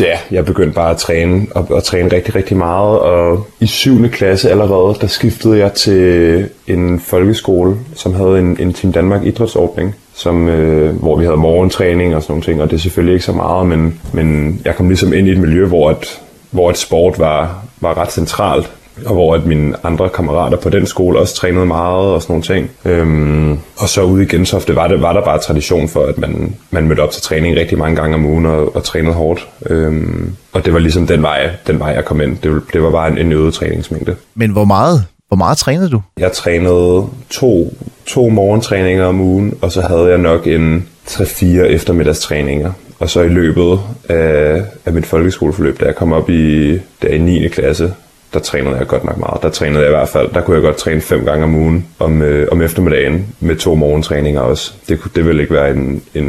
ja, 0.00 0.18
jeg 0.30 0.44
begyndte 0.44 0.74
bare 0.74 0.90
at 0.90 0.96
træne, 0.96 1.46
og, 1.54 1.66
og 1.70 1.84
træne 1.84 2.12
rigtig, 2.12 2.34
rigtig 2.34 2.56
meget, 2.56 2.98
og 2.98 3.46
i 3.60 3.66
7. 3.66 4.08
klasse 4.08 4.50
allerede, 4.50 4.98
der 5.00 5.06
skiftede 5.06 5.58
jeg 5.58 5.72
til 5.72 6.48
en 6.66 7.00
folkeskole, 7.00 7.76
som 7.94 8.14
havde 8.14 8.38
en, 8.38 8.56
en 8.60 8.72
Team 8.72 8.92
Danmark 8.92 9.26
idrætsordning, 9.26 9.94
som, 10.14 10.48
øh, 10.48 10.96
hvor 10.96 11.16
vi 11.16 11.24
havde 11.24 11.36
morgentræning 11.36 12.16
og 12.16 12.22
sådan 12.22 12.32
nogle 12.32 12.44
ting, 12.44 12.62
og 12.62 12.70
det 12.70 12.76
er 12.76 12.80
selvfølgelig 12.80 13.14
ikke 13.14 13.24
så 13.24 13.32
meget, 13.32 13.66
men, 13.66 14.00
men 14.12 14.60
jeg 14.64 14.76
kom 14.76 14.88
ligesom 14.88 15.12
ind 15.12 15.28
i 15.28 15.30
et 15.30 15.38
miljø, 15.38 15.66
hvor, 15.66 15.90
at 15.90 16.20
hvor 16.50 16.70
et 16.70 16.78
sport 16.78 17.18
var, 17.18 17.64
var 17.80 17.98
ret 17.98 18.12
centralt, 18.12 18.70
og 19.06 19.14
hvor 19.14 19.34
at 19.34 19.46
mine 19.46 19.74
andre 19.84 20.08
kammerater 20.08 20.56
på 20.56 20.70
den 20.70 20.86
skole 20.86 21.18
også 21.18 21.34
trænede 21.34 21.66
meget 21.66 22.06
og 22.06 22.22
sådan 22.22 22.32
nogle 22.32 22.44
ting. 22.44 22.70
Øhm, 22.84 23.58
og 23.76 23.88
så 23.88 24.02
ude 24.02 24.22
i 24.22 24.26
Gentofte 24.26 24.76
var, 24.76 24.88
det, 24.88 25.02
var 25.02 25.12
der 25.12 25.24
bare 25.24 25.38
tradition 25.38 25.88
for, 25.88 26.04
at 26.04 26.18
man, 26.18 26.56
man 26.70 26.86
mødte 26.88 27.00
op 27.00 27.10
til 27.10 27.22
træning 27.22 27.56
rigtig 27.56 27.78
mange 27.78 27.96
gange 27.96 28.14
om 28.14 28.24
ugen 28.24 28.46
og, 28.46 28.76
og 28.76 28.84
trænede 28.84 29.14
hårdt. 29.14 29.48
Øhm, 29.66 30.36
og 30.52 30.64
det 30.64 30.72
var 30.72 30.78
ligesom 30.78 31.06
den 31.06 31.22
vej, 31.22 31.50
den 31.66 31.78
vej 31.78 31.88
jeg 31.88 32.04
kom 32.04 32.20
ind. 32.20 32.36
Det, 32.36 32.62
det 32.72 32.82
var 32.82 32.90
bare 32.90 33.08
en, 33.10 33.18
en 33.18 33.32
øget 33.32 33.54
træningsmængde. 33.54 34.16
Men 34.34 34.50
hvor 34.50 34.64
meget? 34.64 35.04
Hvor 35.28 35.36
meget 35.36 35.58
trænede 35.58 35.90
du? 35.90 36.02
Jeg 36.18 36.32
trænede 36.32 37.06
to, 37.30 37.74
to 38.06 38.28
morgentræninger 38.28 39.04
om 39.04 39.20
ugen, 39.20 39.54
og 39.62 39.72
så 39.72 39.80
havde 39.80 40.08
jeg 40.08 40.18
nok 40.18 40.46
en 40.46 40.88
3-4 41.08 41.44
eftermiddagstræninger. 41.46 42.72
Og 42.98 43.10
så 43.10 43.20
i 43.20 43.28
løbet 43.28 43.78
af, 44.08 44.62
af 44.86 44.92
mit 44.92 45.06
folkeskoleforløb, 45.06 45.80
da 45.80 45.84
jeg 45.84 45.94
kom 45.94 46.12
op 46.12 46.30
i, 46.30 46.72
der 47.02 47.08
i 47.08 47.18
9. 47.18 47.48
klasse, 47.48 47.92
der 48.34 48.38
trænede 48.38 48.76
jeg 48.76 48.86
godt 48.86 49.04
nok 49.04 49.18
meget. 49.18 49.42
Der 49.42 49.48
trænede 49.48 49.80
jeg 49.80 49.88
i 49.88 49.94
hvert 49.94 50.08
fald, 50.08 50.28
der 50.34 50.40
kunne 50.40 50.54
jeg 50.54 50.62
godt 50.62 50.76
træne 50.76 51.00
fem 51.00 51.24
gange 51.24 51.44
om 51.44 51.54
ugen 51.54 51.86
om, 51.98 52.22
øh, 52.22 52.48
om 52.52 52.62
eftermiddagen 52.62 53.26
med 53.40 53.56
to 53.56 53.74
morgentræninger 53.74 54.40
også. 54.40 54.72
Det, 54.88 55.00
det 55.14 55.26
ville 55.26 55.42
ikke 55.42 55.54
være 55.54 55.70
en, 55.70 56.02
en, 56.14 56.26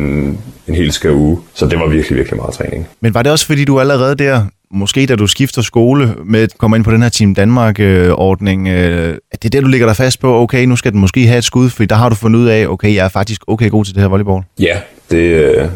en 0.67 0.75
helt 0.75 0.93
skæv 0.93 1.15
uge, 1.15 1.39
så 1.53 1.65
det 1.65 1.79
var 1.79 1.87
virkelig, 1.87 2.17
virkelig 2.17 2.37
meget 2.37 2.53
træning. 2.53 2.87
Men 3.01 3.13
var 3.13 3.23
det 3.23 3.31
også 3.31 3.45
fordi, 3.45 3.65
du 3.65 3.79
allerede 3.79 4.15
der, 4.15 4.41
måske 4.71 5.05
da 5.05 5.15
du 5.15 5.27
skifter 5.27 5.61
skole, 5.61 6.15
med 6.25 6.41
at 6.41 6.57
komme 6.57 6.75
ind 6.77 6.83
på 6.83 6.91
den 6.91 7.01
her 7.01 7.09
Team 7.09 7.35
Danmark-ordning, 7.35 8.67
øh, 8.67 9.17
at 9.31 9.43
det 9.43 9.55
er 9.55 9.57
der, 9.57 9.61
du 9.61 9.67
ligger 9.67 9.87
dig 9.87 9.95
fast 9.95 10.19
på, 10.19 10.41
okay, 10.41 10.65
nu 10.65 10.75
skal 10.75 10.91
den 10.91 10.99
måske 10.99 11.27
have 11.27 11.37
et 11.37 11.43
skud, 11.43 11.69
for 11.69 11.85
der 11.85 11.95
har 11.95 12.09
du 12.09 12.15
fundet 12.15 12.39
ud 12.39 12.47
af, 12.47 12.67
okay, 12.67 12.95
jeg 12.95 13.05
er 13.05 13.09
faktisk 13.09 13.41
okay 13.47 13.69
god 13.69 13.85
til 13.85 13.93
det 13.93 14.01
her 14.01 14.09
volleyball? 14.09 14.43
Ja, 14.59 14.77
det, 15.11 15.17
øh, 15.17 15.67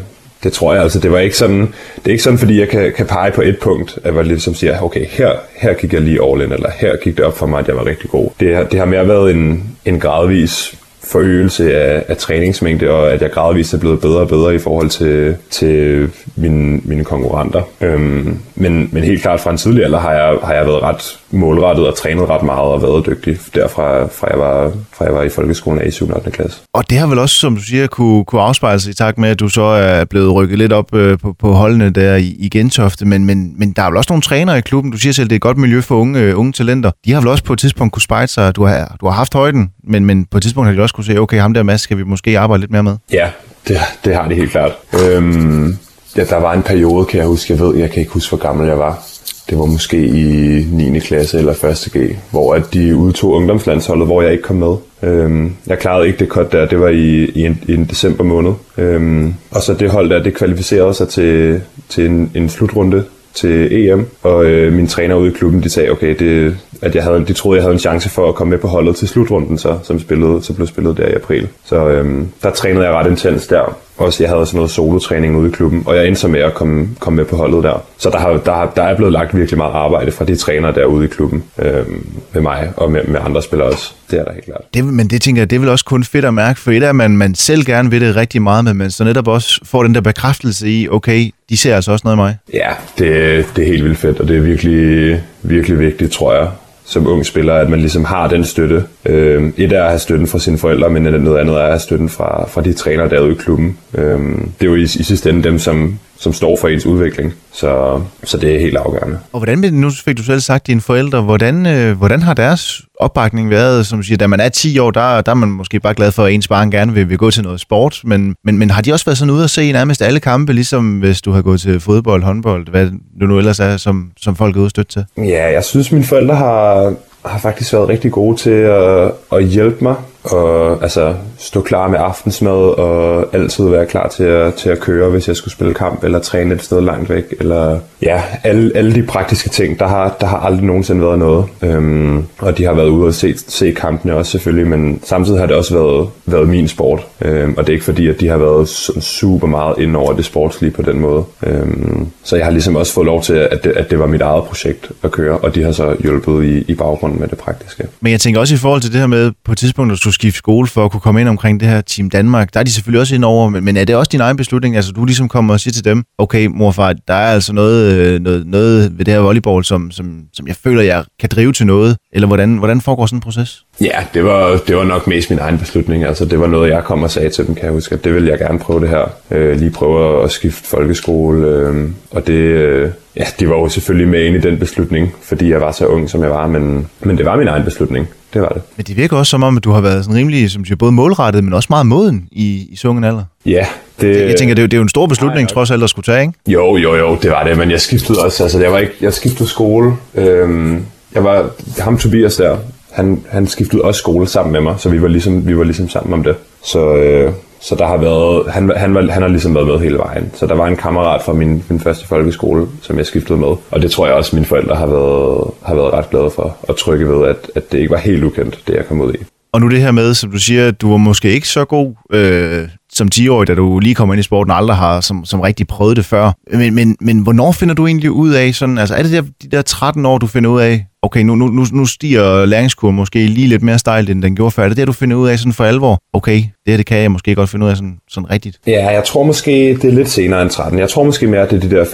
det 0.44 0.52
tror 0.52 0.74
jeg 0.74 0.82
altså. 0.82 0.98
Det 0.98 1.12
var 1.12 1.18
ikke 1.18 1.36
sådan, 1.36 1.60
det 1.96 2.06
er 2.06 2.10
ikke 2.10 2.22
sådan, 2.22 2.38
fordi 2.38 2.60
jeg 2.60 2.68
kan, 2.68 2.92
kan 2.96 3.06
pege 3.06 3.32
på 3.32 3.42
et 3.42 3.58
punkt, 3.58 3.98
at 4.04 4.14
jeg 4.14 4.24
ligesom 4.24 4.54
siger, 4.54 4.80
okay, 4.80 5.06
her, 5.06 5.30
her 5.56 5.74
gik 5.74 5.92
jeg 5.92 6.00
lige 6.00 6.24
all 6.24 6.42
in, 6.42 6.52
eller 6.52 6.70
her 6.78 6.96
gik 6.96 7.16
det 7.16 7.24
op 7.24 7.36
for 7.36 7.46
mig, 7.46 7.58
at 7.58 7.68
jeg 7.68 7.76
var 7.76 7.86
rigtig 7.86 8.10
god. 8.10 8.30
Det, 8.40 8.70
det 8.70 8.78
har 8.78 8.86
mere 8.86 9.08
været 9.08 9.30
en, 9.30 9.76
en 9.84 10.00
gradvis 10.00 10.74
forøgelse 11.02 11.76
af, 11.76 12.04
af 12.08 12.16
træningsmængde, 12.16 12.90
og 12.90 13.12
at 13.12 13.22
jeg 13.22 13.30
gradvist 13.30 13.74
er 13.74 13.78
blevet 13.78 14.00
bedre 14.00 14.20
og 14.20 14.28
bedre 14.28 14.54
i 14.54 14.58
forhold 14.58 14.88
til, 14.88 15.36
til 15.50 16.08
mine, 16.36 16.80
mine 16.84 17.04
konkurrenter. 17.04 17.62
Øhm, 17.80 18.38
men, 18.54 18.88
men 18.92 19.04
helt 19.04 19.22
klart 19.22 19.40
fra 19.40 19.50
en 19.50 19.56
tidlig 19.56 19.84
alder 19.84 19.98
har 19.98 20.12
jeg, 20.12 20.38
har 20.42 20.54
jeg 20.54 20.66
været 20.66 20.82
ret 20.82 21.18
målrettet 21.34 21.86
og 21.86 21.94
trænet 21.94 22.28
ret 22.28 22.42
meget 22.42 22.60
og 22.60 22.82
været 22.82 23.06
dygtig 23.06 23.38
derfra, 23.54 24.06
fra 24.06 24.26
jeg 24.30 24.38
var, 24.38 24.72
fra 24.92 25.04
jeg 25.04 25.14
var 25.14 25.22
i 25.22 25.28
folkeskolen 25.28 25.80
af 25.80 25.86
i 25.86 25.90
7. 25.90 26.08
og 26.10 26.16
8. 26.16 26.30
klasse. 26.30 26.60
Og 26.72 26.90
det 26.90 26.98
har 26.98 27.06
vel 27.06 27.18
også, 27.18 27.36
som 27.36 27.56
du 27.56 27.62
siger, 27.62 27.86
kunne, 27.86 28.24
kunne 28.24 28.40
afspejle 28.42 28.80
sig 28.80 28.90
i 28.90 28.94
takt 28.94 29.18
med, 29.18 29.28
at 29.28 29.40
du 29.40 29.48
så 29.48 29.62
er 29.62 30.04
blevet 30.04 30.34
rykket 30.34 30.58
lidt 30.58 30.72
op 30.72 30.94
øh, 30.94 31.18
på, 31.18 31.32
på 31.38 31.52
holdene 31.52 31.90
der 31.90 32.16
i, 32.16 32.36
i 32.38 32.48
Gentofte, 32.48 33.04
men, 33.04 33.24
men, 33.24 33.54
men 33.58 33.72
der 33.72 33.82
er 33.82 33.86
vel 33.86 33.96
også 33.96 34.12
nogle 34.12 34.22
trænere 34.22 34.58
i 34.58 34.60
klubben, 34.60 34.92
du 34.92 34.98
siger 34.98 35.12
selv, 35.12 35.28
det 35.28 35.32
er 35.32 35.36
et 35.36 35.42
godt 35.42 35.58
miljø 35.58 35.80
for 35.80 35.94
unge, 35.94 36.20
øh, 36.20 36.38
unge 36.38 36.52
talenter. 36.52 36.90
De 37.04 37.12
har 37.12 37.20
vel 37.20 37.28
også 37.28 37.44
på 37.44 37.52
et 37.52 37.58
tidspunkt 37.58 37.92
kunne 37.92 38.02
spejle 38.02 38.28
sig, 38.28 38.56
du 38.56 38.64
har, 38.64 38.96
du 39.00 39.06
har 39.06 39.12
haft 39.12 39.34
højden, 39.34 39.70
men, 39.84 40.04
men 40.04 40.24
på 40.24 40.36
et 40.36 40.42
tidspunkt 40.42 40.68
har 40.68 40.76
de 40.76 40.82
også 40.82 40.94
kunne 40.94 41.04
se, 41.04 41.18
okay, 41.18 41.40
ham 41.40 41.54
der 41.54 41.62
Mads 41.62 41.80
skal 41.80 41.98
vi 41.98 42.02
måske 42.02 42.38
arbejde 42.38 42.60
lidt 42.60 42.70
mere 42.70 42.82
med. 42.82 42.96
Ja, 43.12 43.28
det, 43.68 43.78
det 44.04 44.14
har 44.14 44.28
de 44.28 44.34
helt 44.34 44.50
klart. 44.50 44.72
Øhm, 45.02 45.78
ja, 46.16 46.24
der 46.24 46.36
var 46.36 46.52
en 46.52 46.62
periode, 46.62 47.04
kan 47.04 47.18
jeg 47.18 47.26
huske, 47.26 47.52
jeg 47.52 47.60
ved, 47.60 47.76
jeg 47.76 47.90
kan 47.90 48.00
ikke 48.00 48.12
huske, 48.12 48.28
hvor 48.28 48.38
gammel 48.38 48.68
jeg 48.68 48.78
var. 48.78 49.02
Det 49.50 49.58
var 49.58 49.64
måske 49.64 50.06
i 50.06 50.66
9. 50.72 50.98
klasse 50.98 51.38
eller 51.38 51.64
1. 51.64 51.88
G, 51.96 52.16
hvor 52.30 52.54
at 52.54 52.74
de 52.74 52.96
udtog 52.96 53.30
ungdomslandsholdet, 53.30 54.06
hvor 54.06 54.22
jeg 54.22 54.32
ikke 54.32 54.44
kom 54.44 54.56
med. 54.56 54.76
Øhm, 55.02 55.54
jeg 55.66 55.78
klarede 55.78 56.06
ikke 56.06 56.18
det 56.18 56.28
cut 56.28 56.52
der, 56.52 56.66
det 56.66 56.80
var 56.80 56.88
i, 56.88 57.24
i, 57.24 57.46
en, 57.46 57.62
i 57.68 57.74
en 57.74 57.84
december 57.84 58.24
måned. 58.24 58.52
Øhm, 58.78 59.34
og 59.50 59.62
så 59.62 59.74
det 59.74 59.90
hold 59.90 60.10
der, 60.10 60.22
det 60.22 60.34
kvalificerede 60.34 60.94
sig 60.94 61.08
til, 61.08 61.60
til 61.88 62.06
en, 62.06 62.30
en 62.34 62.48
slutrunde 62.48 63.04
til 63.34 63.88
EM, 63.88 64.06
og 64.22 64.44
øh, 64.44 64.72
min 64.72 64.86
træner 64.86 65.14
ude 65.14 65.30
i 65.30 65.34
klubben, 65.34 65.62
de 65.62 65.68
sagde, 65.68 65.90
okay, 65.90 66.16
det, 66.18 66.56
at 66.82 66.94
jeg 66.94 67.04
havde, 67.04 67.24
de 67.26 67.32
troede, 67.32 67.56
jeg 67.56 67.64
havde 67.64 67.72
en 67.72 67.78
chance 67.78 68.08
for 68.10 68.28
at 68.28 68.34
komme 68.34 68.50
med 68.50 68.58
på 68.58 68.68
holdet 68.68 68.96
til 68.96 69.08
slutrunden, 69.08 69.58
så, 69.58 69.78
som, 69.82 70.00
spillede, 70.00 70.42
så 70.42 70.52
blev 70.52 70.66
spillet 70.66 70.96
der 70.96 71.06
i 71.06 71.12
april. 71.12 71.48
Så 71.64 71.88
øh, 71.88 72.22
der 72.42 72.50
trænede 72.50 72.84
jeg 72.84 72.94
ret 72.94 73.10
intens 73.10 73.46
der, 73.46 73.78
også 73.96 74.22
jeg 74.22 74.30
havde 74.30 74.46
sådan 74.46 74.58
noget 74.58 74.70
solotræning 74.70 75.36
ude 75.36 75.48
i 75.48 75.52
klubben, 75.52 75.82
og 75.86 75.96
jeg 75.96 76.06
endte 76.06 76.20
så 76.20 76.28
med 76.28 76.40
at 76.40 76.54
komme, 76.54 76.88
komme 77.00 77.16
med 77.16 77.24
på 77.24 77.36
holdet 77.36 77.64
der. 77.64 77.82
Så 77.98 78.10
der, 78.10 78.18
har, 78.18 78.28
der, 78.36 78.54
har, 78.54 78.72
der 78.76 78.82
er 78.82 78.96
blevet 78.96 79.12
lagt 79.12 79.36
virkelig 79.36 79.58
meget 79.58 79.72
arbejde 79.72 80.12
fra 80.12 80.24
de 80.24 80.36
trænere 80.36 80.74
derude 80.74 81.04
i 81.04 81.08
klubben 81.08 81.44
øh, 81.58 81.86
med 82.32 82.42
mig 82.42 82.72
og 82.76 82.90
med, 82.90 83.00
med 83.04 83.20
andre 83.24 83.42
spillere 83.42 83.68
også. 83.68 83.92
Det 84.10 84.20
er 84.20 84.24
der 84.24 84.32
helt 84.32 84.44
klart. 84.44 84.60
Det, 84.74 84.84
men 84.84 85.08
det 85.08 85.22
tænker 85.22 85.42
jeg, 85.42 85.50
det 85.50 85.56
er 85.56 85.60
vel 85.60 85.68
også 85.68 85.84
kun 85.84 86.04
fedt 86.04 86.24
at 86.24 86.34
mærke, 86.34 86.60
for 86.60 86.70
et 86.70 86.82
er, 86.82 86.88
at 86.88 86.96
man, 86.96 87.16
man 87.16 87.34
selv 87.34 87.64
gerne 87.64 87.90
vil 87.90 88.00
det 88.00 88.16
rigtig 88.16 88.42
meget, 88.42 88.64
men 88.64 88.76
man 88.76 88.90
så 88.90 89.04
netop 89.04 89.28
også 89.28 89.60
får 89.64 89.82
den 89.82 89.94
der 89.94 90.00
bekræftelse 90.00 90.68
i, 90.70 90.88
okay, 90.88 91.30
de 91.50 91.56
ser 91.56 91.76
altså 91.76 91.92
også 91.92 92.02
noget 92.04 92.18
af 92.18 92.24
mig. 92.24 92.36
Ja, 92.54 92.70
det, 92.98 93.46
det 93.56 93.62
er 93.62 93.68
helt 93.68 93.84
vildt 93.84 93.98
fedt, 93.98 94.20
og 94.20 94.28
det 94.28 94.36
er 94.36 94.40
virkelig, 94.40 95.20
virkelig 95.42 95.78
vigtigt, 95.78 96.12
tror 96.12 96.34
jeg 96.34 96.48
som 96.84 97.06
ung 97.06 97.26
spiller, 97.26 97.54
at 97.54 97.68
man 97.68 97.80
ligesom 97.80 98.04
har 98.04 98.28
den 98.28 98.44
støtte. 98.44 98.84
Øh, 99.04 99.52
et 99.56 99.72
er 99.72 99.82
at 99.82 99.88
have 99.88 99.98
støtten 99.98 100.26
fra 100.26 100.38
sine 100.38 100.58
forældre, 100.58 100.90
men 100.90 101.02
noget 101.02 101.38
andet 101.38 101.56
er 101.56 101.60
at 101.60 101.68
have 101.68 101.78
støtten 101.78 102.08
fra, 102.08 102.48
fra 102.48 102.60
de 102.60 102.72
trænere 102.72 103.08
derude 103.08 103.32
i 103.32 103.34
klubben. 103.34 103.78
Øh, 103.94 104.18
det 104.60 104.66
er 104.66 104.70
jo 104.70 104.74
i, 104.74 104.82
i 104.82 104.86
sidste 104.86 105.30
ende 105.30 105.42
dem, 105.42 105.58
som, 105.58 105.98
som 106.24 106.32
står 106.32 106.56
for 106.60 106.68
ens 106.68 106.86
udvikling. 106.86 107.34
Så, 107.52 108.00
så 108.24 108.36
det 108.38 108.54
er 108.54 108.60
helt 108.60 108.76
afgørende. 108.76 109.18
Og 109.32 109.38
hvordan, 109.40 109.58
nu 109.74 109.90
fik 109.90 110.16
du 110.16 110.22
selv 110.22 110.40
sagt 110.40 110.66
dine 110.66 110.80
forældre, 110.80 111.20
hvordan, 111.20 111.66
øh, 111.66 111.98
hvordan 111.98 112.22
har 112.22 112.34
deres 112.34 112.82
opbakning 113.00 113.50
været, 113.50 113.86
som 113.86 114.02
siger, 114.02 114.16
da 114.16 114.26
man 114.26 114.40
er 114.40 114.48
10 114.48 114.78
år, 114.78 114.90
der, 114.90 115.20
der 115.20 115.30
er 115.32 115.34
man 115.34 115.48
måske 115.48 115.80
bare 115.80 115.94
glad 115.94 116.12
for, 116.12 116.24
at 116.24 116.32
ens 116.32 116.48
barn 116.48 116.70
gerne 116.70 116.92
vil, 116.92 117.08
vil 117.08 117.18
gå 117.18 117.30
til 117.30 117.42
noget 117.42 117.60
sport, 117.60 118.00
men, 118.04 118.34
men, 118.44 118.58
men 118.58 118.70
har 118.70 118.82
de 118.82 118.92
også 118.92 119.04
været 119.04 119.18
sådan 119.18 119.34
ude 119.34 119.44
at 119.44 119.50
se 119.50 119.72
nærmest 119.72 120.02
alle 120.02 120.20
kampe, 120.20 120.52
ligesom 120.52 120.98
hvis 120.98 121.20
du 121.20 121.32
har 121.32 121.42
gået 121.42 121.60
til 121.60 121.80
fodbold, 121.80 122.22
håndbold, 122.22 122.70
hvad 122.70 122.86
du 123.20 123.26
nu 123.26 123.38
ellers 123.38 123.60
er, 123.60 123.76
som, 123.76 124.10
som 124.20 124.36
folk 124.36 124.56
er 124.56 124.60
ude 124.60 124.70
støtte 124.70 124.92
til? 124.92 125.04
Ja, 125.18 125.52
jeg 125.52 125.64
synes, 125.64 125.92
mine 125.92 126.04
forældre 126.04 126.36
har, 126.36 126.94
har 127.24 127.38
faktisk 127.38 127.72
været 127.72 127.88
rigtig 127.88 128.12
gode 128.12 128.36
til 128.36 128.50
at, 128.50 129.12
at 129.32 129.44
hjælpe 129.44 129.84
mig 129.84 129.94
og 130.24 130.82
altså, 130.82 131.14
stå 131.38 131.60
klar 131.60 131.88
med 131.88 131.98
aftensmad 131.98 132.78
og 132.78 133.34
altid 133.34 133.68
være 133.68 133.86
klar 133.86 134.08
til 134.08 134.24
at, 134.24 134.54
til 134.54 134.70
at 134.70 134.80
køre, 134.80 135.10
hvis 135.10 135.28
jeg 135.28 135.36
skulle 135.36 135.52
spille 135.52 135.74
kamp 135.74 136.04
eller 136.04 136.18
træne 136.18 136.54
et 136.54 136.62
sted 136.62 136.80
langt 136.80 137.10
væk. 137.10 137.24
Eller 137.40 137.78
ja, 138.02 138.22
alle, 138.44 138.72
alle 138.74 138.94
de 138.94 139.02
praktiske 139.02 139.48
ting, 139.48 139.78
der 139.78 139.86
har, 139.86 140.16
der 140.20 140.26
har 140.26 140.36
aldrig 140.36 140.64
nogensinde 140.64 141.02
været 141.02 141.18
noget. 141.18 141.44
Øhm, 141.62 142.24
og 142.38 142.58
de 142.58 142.64
har 142.64 142.74
været 142.74 142.88
ude 142.88 143.06
og 143.06 143.14
se, 143.14 143.34
se 143.48 143.70
kampene 143.70 144.14
også 144.14 144.30
selvfølgelig, 144.30 144.66
men 144.66 145.00
samtidig 145.04 145.40
har 145.40 145.46
det 145.46 145.56
også 145.56 145.74
været, 145.74 146.08
været 146.26 146.48
min 146.48 146.68
sport. 146.68 147.06
Øhm, 147.20 147.54
og 147.56 147.66
det 147.66 147.68
er 147.68 147.74
ikke 147.74 147.84
fordi, 147.84 148.08
at 148.08 148.20
de 148.20 148.28
har 148.28 148.38
været 148.38 148.68
sådan 148.68 149.02
super 149.02 149.46
meget 149.46 149.74
ind 149.78 149.96
over 149.96 150.12
det 150.12 150.24
sportslige 150.24 150.70
på 150.70 150.82
den 150.82 151.00
måde. 151.00 151.24
Øhm, 151.46 152.08
så 152.22 152.36
jeg 152.36 152.44
har 152.44 152.50
ligesom 152.52 152.76
også 152.76 152.92
fået 152.92 153.06
lov 153.06 153.22
til, 153.22 153.34
at 153.34 153.64
det, 153.64 153.72
at 153.72 153.90
det 153.90 153.98
var 153.98 154.06
mit 154.06 154.20
eget 154.20 154.44
projekt 154.44 154.90
at 155.02 155.10
køre, 155.10 155.38
og 155.38 155.54
de 155.54 155.62
har 155.62 155.72
så 155.72 155.96
hjulpet 156.00 156.44
i, 156.44 156.72
i 156.72 156.74
baggrunden 156.74 157.20
med 157.20 157.28
det 157.28 157.38
praktiske. 157.38 157.84
Men 158.00 158.12
jeg 158.12 158.20
tænker 158.20 158.40
også 158.40 158.54
i 158.54 158.58
forhold 158.58 158.80
til 158.80 158.92
det 158.92 159.00
her 159.00 159.06
med, 159.06 159.32
på 159.44 159.52
et 159.52 159.58
tidspunkt, 159.58 159.92
at 159.92 160.00
du 160.04 160.12
skifte 160.14 160.38
skole 160.38 160.66
for 160.66 160.84
at 160.84 160.90
kunne 160.90 161.00
komme 161.00 161.20
ind 161.20 161.28
omkring 161.28 161.60
det 161.60 161.68
her 161.68 161.80
Team 161.80 162.10
Danmark. 162.10 162.54
Der 162.54 162.60
er 162.60 162.64
de 162.64 162.72
selvfølgelig 162.72 163.00
også 163.00 163.14
ind 163.14 163.24
over, 163.24 163.48
men, 163.48 163.64
men 163.64 163.76
er 163.76 163.84
det 163.84 163.96
også 163.96 164.08
din 164.12 164.20
egen 164.20 164.36
beslutning? 164.36 164.76
Altså 164.76 164.92
du 164.92 165.04
ligesom 165.04 165.28
kommer 165.28 165.54
og 165.54 165.60
siger 165.60 165.72
til 165.72 165.84
dem, 165.84 166.04
okay 166.18 166.46
morfar, 166.46 166.92
der 167.08 167.14
er 167.14 167.32
altså 167.32 167.52
noget, 167.52 167.92
øh, 167.92 168.20
noget, 168.20 168.46
noget 168.46 168.98
ved 168.98 169.04
det 169.04 169.14
her 169.14 169.20
volleyball, 169.20 169.64
som, 169.64 169.90
som, 169.90 170.22
som 170.32 170.46
jeg 170.46 170.56
føler, 170.56 170.82
jeg 170.82 171.04
kan 171.20 171.28
drive 171.28 171.52
til 171.52 171.66
noget. 171.66 171.96
Eller 172.12 172.26
hvordan, 172.26 172.56
hvordan 172.56 172.80
foregår 172.80 173.06
sådan 173.06 173.16
en 173.16 173.20
proces? 173.20 173.64
Ja, 173.80 174.04
det 174.14 174.24
var, 174.24 174.60
det 174.66 174.76
var 174.76 174.84
nok 174.84 175.06
mest 175.06 175.30
min 175.30 175.38
egen 175.38 175.58
beslutning. 175.58 176.04
Altså 176.04 176.24
det 176.24 176.40
var 176.40 176.46
noget, 176.46 176.70
jeg 176.70 176.84
kom 176.84 177.02
og 177.02 177.10
sagde 177.10 177.30
til 177.30 177.46
dem, 177.46 177.54
kan 177.54 177.64
jeg 177.64 177.72
huske, 177.72 177.94
at 177.94 178.04
det 178.04 178.14
vil 178.14 178.24
jeg 178.24 178.38
gerne 178.38 178.58
prøve 178.58 178.80
det 178.80 178.88
her. 178.88 179.04
Øh, 179.30 179.58
lige 179.58 179.70
prøve 179.70 180.24
at 180.24 180.30
skifte 180.30 180.68
folkeskole. 180.68 181.46
Øh, 181.46 181.90
og 182.10 182.26
det, 182.26 182.32
øh, 182.32 182.90
ja, 183.16 183.24
de 183.40 183.48
var 183.48 183.56
jo 183.56 183.68
selvfølgelig 183.68 184.08
med 184.08 184.24
ind 184.24 184.36
i 184.36 184.40
den 184.40 184.58
beslutning, 184.58 185.14
fordi 185.22 185.50
jeg 185.50 185.60
var 185.60 185.72
så 185.72 185.86
ung, 185.86 186.10
som 186.10 186.22
jeg 186.22 186.30
var, 186.30 186.46
men, 186.46 186.88
men 187.00 187.18
det 187.18 187.26
var 187.26 187.36
min 187.36 187.48
egen 187.48 187.64
beslutning 187.64 188.08
det 188.34 188.42
var 188.42 188.48
det. 188.48 188.62
Men 188.76 188.86
det 188.86 188.96
virker 188.96 189.16
også 189.16 189.30
som 189.30 189.42
om, 189.42 189.56
at 189.56 189.64
du 189.64 189.70
har 189.70 189.80
været 189.80 190.04
sådan 190.04 190.18
rimelig, 190.18 190.50
som 190.50 190.64
siger, 190.64 190.76
både 190.76 190.92
målrettet, 190.92 191.44
men 191.44 191.52
også 191.52 191.66
meget 191.70 191.86
moden 191.86 192.28
i, 192.32 192.68
i 192.70 192.76
sungen 192.76 193.04
alder. 193.04 193.24
Ja. 193.46 193.66
Det, 194.00 194.28
jeg 194.28 194.36
tænker, 194.38 194.54
det 194.54 194.62
er, 194.62 194.64
jo, 194.64 194.66
det 194.66 194.74
er 194.74 194.78
jo 194.78 194.82
en 194.82 194.88
stor 194.88 195.06
beslutning, 195.06 195.48
trods 195.48 195.70
alt, 195.70 195.82
at 195.82 195.90
skulle 195.90 196.04
tage, 196.04 196.22
ikke? 196.22 196.34
Jo, 196.46 196.76
jo, 196.76 196.94
jo, 196.94 197.18
det 197.22 197.30
var 197.30 197.44
det, 197.44 197.58
men 197.58 197.70
jeg 197.70 197.80
skiftede 197.80 198.18
også, 198.24 198.42
altså 198.42 198.60
jeg, 198.60 198.72
var 198.72 198.78
ikke, 198.78 198.92
jeg 199.00 199.12
skiftede 199.12 199.48
skole. 199.48 199.96
Øhm, 200.14 200.86
jeg 201.14 201.24
var, 201.24 201.50
ham 201.78 201.98
Tobias 201.98 202.36
der, 202.36 202.56
han, 202.90 203.24
han 203.30 203.46
skiftede 203.46 203.82
også 203.82 203.98
skole 203.98 204.26
sammen 204.26 204.52
med 204.52 204.60
mig, 204.60 204.74
så 204.78 204.88
vi 204.88 205.02
var 205.02 205.08
ligesom, 205.08 205.46
vi 205.46 205.58
var 205.58 205.64
ligesom 205.64 205.88
sammen 205.88 206.12
om 206.12 206.22
det. 206.22 206.36
Så, 206.64 206.94
øh, 206.94 207.32
så 207.64 207.74
der 207.74 207.86
har 207.86 207.96
været, 207.96 208.52
han, 208.52 208.72
han, 208.76 208.94
var, 208.94 209.10
han 209.10 209.22
har 209.22 209.28
ligesom 209.28 209.54
været 209.54 209.66
med 209.66 209.78
hele 209.78 209.98
vejen. 209.98 210.30
Så 210.34 210.46
der 210.46 210.54
var 210.54 210.66
en 210.66 210.76
kammerat 210.76 211.22
fra 211.22 211.32
min, 211.32 211.64
min 211.68 211.80
første 211.80 212.06
folkeskole, 212.06 212.66
som 212.82 212.98
jeg 212.98 213.06
skiftede 213.06 213.38
med. 213.38 213.48
Og 213.70 213.82
det 213.82 213.90
tror 213.90 214.06
jeg 214.06 214.14
også, 214.14 214.36
mine 214.36 214.46
forældre 214.46 214.76
har 214.76 214.86
været, 214.86 215.50
har 215.62 215.74
været 215.74 215.92
ret 215.92 216.10
glade 216.10 216.30
for. 216.30 216.56
Og 216.62 216.78
trygge 216.78 217.08
ved, 217.08 217.28
at, 217.28 217.36
at 217.54 217.72
det 217.72 217.78
ikke 217.78 217.90
var 217.90 217.98
helt 217.98 218.24
ukendt, 218.24 218.62
det 218.66 218.74
jeg 218.74 218.86
kom 218.86 219.00
ud 219.00 219.12
i. 219.12 219.16
Og 219.52 219.60
nu 219.60 219.68
det 219.68 219.80
her 219.80 219.90
med, 219.90 220.14
som 220.14 220.30
du 220.30 220.38
siger, 220.38 220.68
at 220.68 220.80
du 220.80 220.90
var 220.90 220.96
måske 220.96 221.32
ikke 221.32 221.48
så 221.48 221.64
god 221.64 221.94
øh, 222.12 222.68
som 222.92 223.08
10-årig, 223.14 223.48
da 223.48 223.54
du 223.54 223.78
lige 223.78 223.94
kommer 223.94 224.14
ind 224.14 224.20
i 224.20 224.22
sporten, 224.22 224.50
og 224.50 224.56
aldrig 224.56 224.76
har 224.76 225.00
som, 225.00 225.24
som 225.24 225.40
rigtig 225.40 225.66
prøvet 225.66 225.96
det 225.96 226.04
før. 226.04 226.32
Men, 226.52 226.74
men, 226.74 226.96
men 227.00 227.18
hvornår 227.18 227.52
finder 227.52 227.74
du 227.74 227.86
egentlig 227.86 228.10
ud 228.10 228.32
af, 228.32 228.54
sådan, 228.54 228.78
altså 228.78 228.94
er 228.94 229.02
det 229.02 229.12
der, 229.12 229.22
de 229.42 229.48
der 229.56 229.62
13 229.62 230.06
år, 230.06 230.18
du 230.18 230.26
finder 230.26 230.50
ud 230.50 230.60
af, 230.60 230.86
okay, 231.04 231.20
nu, 231.20 231.34
nu, 231.34 231.66
nu 231.72 231.86
stiger 231.86 232.46
læringskurven 232.46 232.96
måske 232.96 233.18
lige 233.26 233.48
lidt 233.48 233.62
mere 233.62 233.78
stejlt, 233.78 234.10
end 234.10 234.22
den 234.22 234.36
gjorde 234.36 234.50
før. 234.50 234.64
Er 234.64 234.68
det 234.68 234.76
der, 234.76 234.84
du 234.84 234.92
finder 234.92 235.16
ud 235.16 235.28
af 235.28 235.38
sådan 235.38 235.52
for 235.52 235.64
alvor? 235.64 235.98
Okay, 236.12 236.36
det 236.36 236.68
her, 236.68 236.76
det 236.76 236.86
kan 236.86 236.98
jeg 236.98 237.10
måske 237.10 237.34
godt 237.34 237.50
finde 237.50 237.66
ud 237.66 237.70
af 237.70 237.76
sådan, 237.76 237.98
sådan 238.08 238.30
rigtigt. 238.30 238.58
Ja, 238.66 238.88
jeg 238.90 239.04
tror 239.04 239.22
måske, 239.22 239.50
det 239.50 239.84
er 239.84 239.92
lidt 239.92 240.08
senere 240.08 240.42
end 240.42 240.50
13. 240.50 240.78
Jeg 240.78 240.88
tror 240.88 241.04
måske 241.04 241.26
mere, 241.26 241.40
at 241.40 241.50
det 241.50 241.64
er 241.64 241.68
de 241.68 241.76
der 241.76 241.84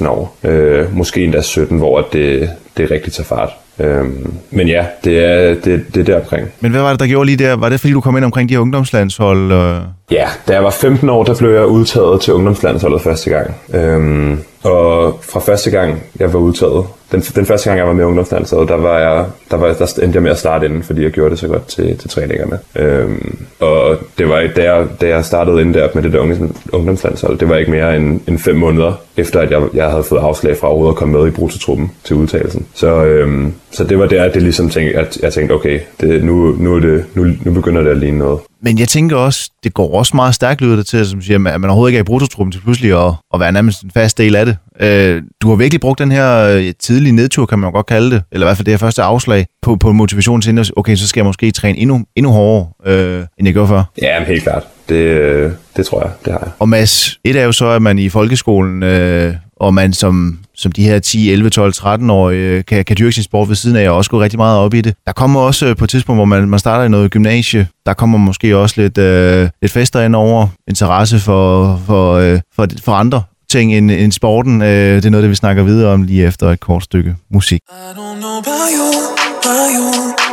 15-16 0.00 0.08
år. 0.08 0.36
Øh, 0.44 0.96
måske 0.96 1.24
endda 1.24 1.40
17, 1.40 1.78
hvor 1.78 2.00
det, 2.12 2.50
det 2.76 2.90
rigtig 2.90 3.12
tager 3.12 3.26
fart. 3.26 3.50
Øhm, 3.78 4.34
men 4.50 4.68
ja, 4.68 4.84
det 5.04 5.24
er, 5.24 5.54
det, 5.54 5.84
det 5.94 6.00
er 6.00 6.04
der 6.04 6.20
omkring. 6.20 6.48
Men 6.60 6.70
hvad 6.70 6.80
var 6.80 6.90
det, 6.90 7.00
der 7.00 7.06
gjorde 7.06 7.26
lige 7.26 7.44
der? 7.44 7.56
Var 7.56 7.68
det, 7.68 7.80
fordi 7.80 7.92
du 7.92 8.00
kom 8.00 8.16
ind 8.16 8.24
omkring 8.24 8.48
de 8.48 8.54
her 8.54 8.60
ungdomslandshold? 8.60 9.52
Og... 9.52 9.82
Ja, 10.10 10.28
da 10.48 10.52
jeg 10.52 10.64
var 10.64 10.70
15 10.70 11.08
år, 11.08 11.24
der 11.24 11.34
blev 11.34 11.50
jeg 11.50 11.66
udtaget 11.66 12.20
til 12.20 12.32
ungdomslandsholdet 12.32 13.00
første 13.00 13.30
gang. 13.30 13.54
Øhm, 13.74 14.38
og 14.62 15.20
fra 15.22 15.40
første 15.40 15.70
gang, 15.70 16.02
jeg 16.18 16.32
var 16.32 16.38
udtaget, 16.38 16.84
den, 17.12 17.20
den 17.20 17.46
første 17.46 17.68
gang, 17.68 17.78
jeg 17.78 17.86
var 17.86 17.92
med 17.92 18.04
i 18.04 18.06
ungdomslandsholdet, 18.06 18.68
der, 18.68 18.76
var 18.76 18.98
jeg, 18.98 19.24
der, 19.50 19.56
var, 19.56 19.66
der 19.66 20.00
endte 20.02 20.16
jeg 20.16 20.22
med 20.22 20.30
at 20.30 20.38
starte 20.38 20.66
inden, 20.66 20.82
fordi 20.82 21.02
jeg 21.02 21.10
gjorde 21.10 21.30
det 21.30 21.38
så 21.38 21.48
godt 21.48 21.66
til, 21.66 21.98
til 21.98 22.10
træningerne. 22.10 22.58
Øhm, 22.76 23.46
og 23.60 23.98
det 24.18 24.28
var, 24.28 24.48
da 24.56 24.74
jeg, 24.74 24.86
da 25.00 25.08
jeg 25.08 25.24
startede 25.24 25.60
inden 25.60 25.74
der 25.74 25.88
med 25.94 26.02
det 26.02 26.12
der 26.12 26.38
ungdomslandshold, 26.72 27.38
det 27.38 27.48
var 27.48 27.56
ikke 27.56 27.70
mere 27.70 27.96
end, 27.96 28.20
end 28.28 28.38
fem 28.38 28.56
måneder 28.56 28.92
efter, 29.16 29.40
at 29.40 29.50
jeg, 29.50 29.62
jeg 29.74 29.90
havde 29.90 30.02
fået 30.02 30.20
afslag 30.20 30.56
fra 30.56 30.68
overhovedet 30.68 30.94
at 30.94 30.98
komme 30.98 31.18
med 31.18 31.26
i 31.26 31.30
brusetruppen 31.30 31.92
til 32.04 32.16
udtalelsen. 32.16 32.66
Så, 32.74 33.04
øhm, 33.04 33.54
så 33.70 33.84
det 33.84 33.98
var 33.98 34.06
der, 34.06 34.24
at 34.24 34.34
det 34.34 34.42
ligesom 34.42 34.70
tænkte, 34.70 34.98
at 34.98 35.18
jeg 35.22 35.32
tænkte, 35.32 35.52
okay, 35.52 35.80
det, 36.00 36.24
nu, 36.24 36.56
nu, 36.58 36.76
er 36.76 36.80
det, 36.80 37.04
nu, 37.14 37.26
nu 37.44 37.52
begynder 37.52 37.82
det 37.82 37.90
at 37.90 37.96
ligne 37.96 38.18
noget. 38.18 38.38
Men 38.62 38.78
jeg 38.78 38.88
tænker 38.88 39.16
også, 39.16 39.50
det 39.64 39.74
går 39.74 39.98
også 39.98 40.16
meget 40.16 40.34
stærkt 40.34 40.60
lyder 40.60 40.76
det 40.76 40.86
til, 40.86 41.06
som 41.06 41.22
siger, 41.22 41.36
at 41.36 41.60
man 41.60 41.64
overhovedet 41.64 41.90
ikke 41.90 41.98
er 41.98 42.02
i 42.02 42.04
brutotruppen 42.04 42.52
til 42.52 42.60
pludselig 42.60 43.06
at, 43.06 43.14
at 43.34 43.40
være 43.40 43.52
nærmest 43.52 43.82
en 43.82 43.90
fast 43.90 44.18
del 44.18 44.36
af 44.36 44.46
det. 44.46 44.56
Øh, 44.80 45.22
du 45.42 45.48
har 45.48 45.56
virkelig 45.56 45.80
brugt 45.80 45.98
den 45.98 46.12
her 46.12 46.42
øh, 46.42 46.72
tidlige 46.78 47.12
nedtur, 47.12 47.46
kan 47.46 47.58
man 47.58 47.72
godt 47.72 47.86
kalde 47.86 48.10
det, 48.10 48.22
eller 48.32 48.46
i 48.46 48.48
hvert 48.48 48.56
fald 48.56 48.66
det 48.66 48.72
her 48.72 48.78
første 48.78 49.02
afslag, 49.02 49.46
på, 49.62 49.76
på 49.76 49.92
motivation 49.92 50.40
til, 50.40 50.58
at 50.58 50.72
okay, 50.76 50.96
så 50.96 51.08
skal 51.08 51.20
jeg 51.20 51.26
måske 51.26 51.50
træne 51.50 51.78
endnu, 51.78 52.04
endnu 52.16 52.32
hårdere, 52.32 52.68
øh, 52.86 53.24
end 53.38 53.48
jeg 53.48 53.52
gjorde 53.52 53.68
før. 53.68 53.82
Ja, 54.02 54.24
helt 54.24 54.42
klart. 54.42 54.62
Det, 54.88 54.94
øh, 54.94 55.52
det 55.76 55.86
tror 55.86 56.02
jeg, 56.02 56.10
det 56.24 56.32
har 56.32 56.40
jeg. 56.40 56.50
Og 56.58 56.68
Mads, 56.68 57.18
et 57.24 57.36
er 57.36 57.44
jo 57.44 57.52
så, 57.52 57.66
at 57.66 57.82
man 57.82 57.98
i 57.98 58.08
folkeskolen, 58.08 58.82
øh, 58.82 59.34
og 59.60 59.74
man 59.74 59.92
som, 59.92 60.38
som 60.54 60.72
de 60.72 60.82
her 60.82 60.98
10, 60.98 61.30
11, 61.30 61.50
12, 61.50 61.72
13 61.72 62.10
år 62.10 62.30
kan, 62.62 62.84
kan 62.84 62.96
dyrke 62.98 63.12
sin 63.12 63.22
sport 63.22 63.48
ved 63.48 63.56
siden 63.56 63.76
af, 63.76 63.90
og 63.90 63.96
også 63.96 64.10
gå 64.10 64.22
rigtig 64.22 64.38
meget 64.38 64.58
op 64.58 64.74
i 64.74 64.80
det. 64.80 64.94
Der 65.06 65.12
kommer 65.12 65.40
også 65.40 65.66
øh, 65.66 65.76
på 65.76 65.84
et 65.84 65.90
tidspunkt, 65.90 66.18
hvor 66.18 66.24
man, 66.24 66.48
man 66.48 66.58
starter 66.58 66.84
i 66.84 66.88
noget 66.88 67.10
gymnasie, 67.10 67.68
der 67.86 67.94
kommer 67.94 68.18
måske 68.18 68.56
også 68.56 68.80
lidt, 68.80 68.98
øh, 68.98 69.48
lidt 69.62 69.72
fester 69.72 70.02
ind 70.02 70.16
over, 70.16 70.46
interesse 70.68 71.18
for, 71.18 71.80
for, 71.86 72.14
øh, 72.14 72.40
for, 72.56 72.66
for 72.84 72.92
andre 72.92 73.22
ting 73.50 73.74
end, 73.74 73.90
end 73.90 74.12
sporten. 74.12 74.62
Øh, 74.62 74.96
det 74.96 75.04
er 75.04 75.10
noget, 75.10 75.22
det 75.22 75.30
vi 75.30 75.34
snakker 75.34 75.62
videre 75.62 75.92
om 75.92 76.02
lige 76.02 76.26
efter 76.26 76.50
et 76.50 76.60
kort 76.60 76.84
stykke 76.84 77.16
musik. 77.30 77.60
I 77.68 77.92
don't 77.98 78.20
know 78.20 78.38
about 78.38 78.68
you, 78.76 78.90
about 79.38 79.68
you, 79.76 79.88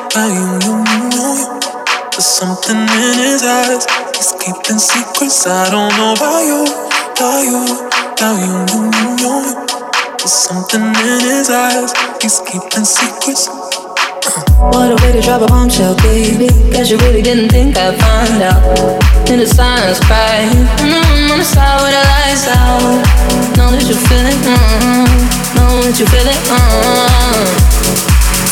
about 0.10 0.32
you, 0.38 0.48
you, 0.66 0.76
you. 1.18 1.28
There's 2.14 2.32
something 2.42 2.82
in 3.06 3.16
his 3.26 3.42
eyes, 3.58 3.84
he's 4.16 4.32
keeping 4.42 4.80
secrets. 4.80 5.46
I 5.46 5.66
don't 5.76 5.92
know 5.98 6.12
about 6.18 6.42
you, 6.50 6.62
about 7.16 7.42
you, 7.52 8.03
There's 8.24 9.52
something 10.32 10.80
in 10.80 11.20
his 11.20 11.50
eyes, 11.50 11.92
he's 12.22 12.40
keeping 12.40 12.86
secrets. 12.86 13.50
What 14.58 14.92
a 14.94 14.96
way 15.04 15.12
to 15.12 15.22
drop 15.22 15.42
a 15.42 15.48
bombshell, 15.48 15.98
baby. 15.98 16.48
Guess 16.72 16.90
you 16.90 16.98
really 17.00 17.22
didn't 17.22 17.50
think 17.50 17.76
I'd 17.76 18.00
find 18.00 18.42
out. 18.42 18.64
In 19.30 19.40
the 19.40 19.46
silence, 19.46 20.00
cry. 20.00 20.48
Mm-hmm, 20.80 21.32
on 21.34 21.40
the 21.40 21.44
side 21.44 21.82
the 21.92 22.00
lights 22.00 22.48
out. 22.48 23.04
Know 23.58 23.72
that 23.76 23.84
you. 23.90 23.96
Mm-hmm. 23.96 25.04
Know 25.58 25.84
you. 25.84 26.06
Mm-hmm. 26.08 27.44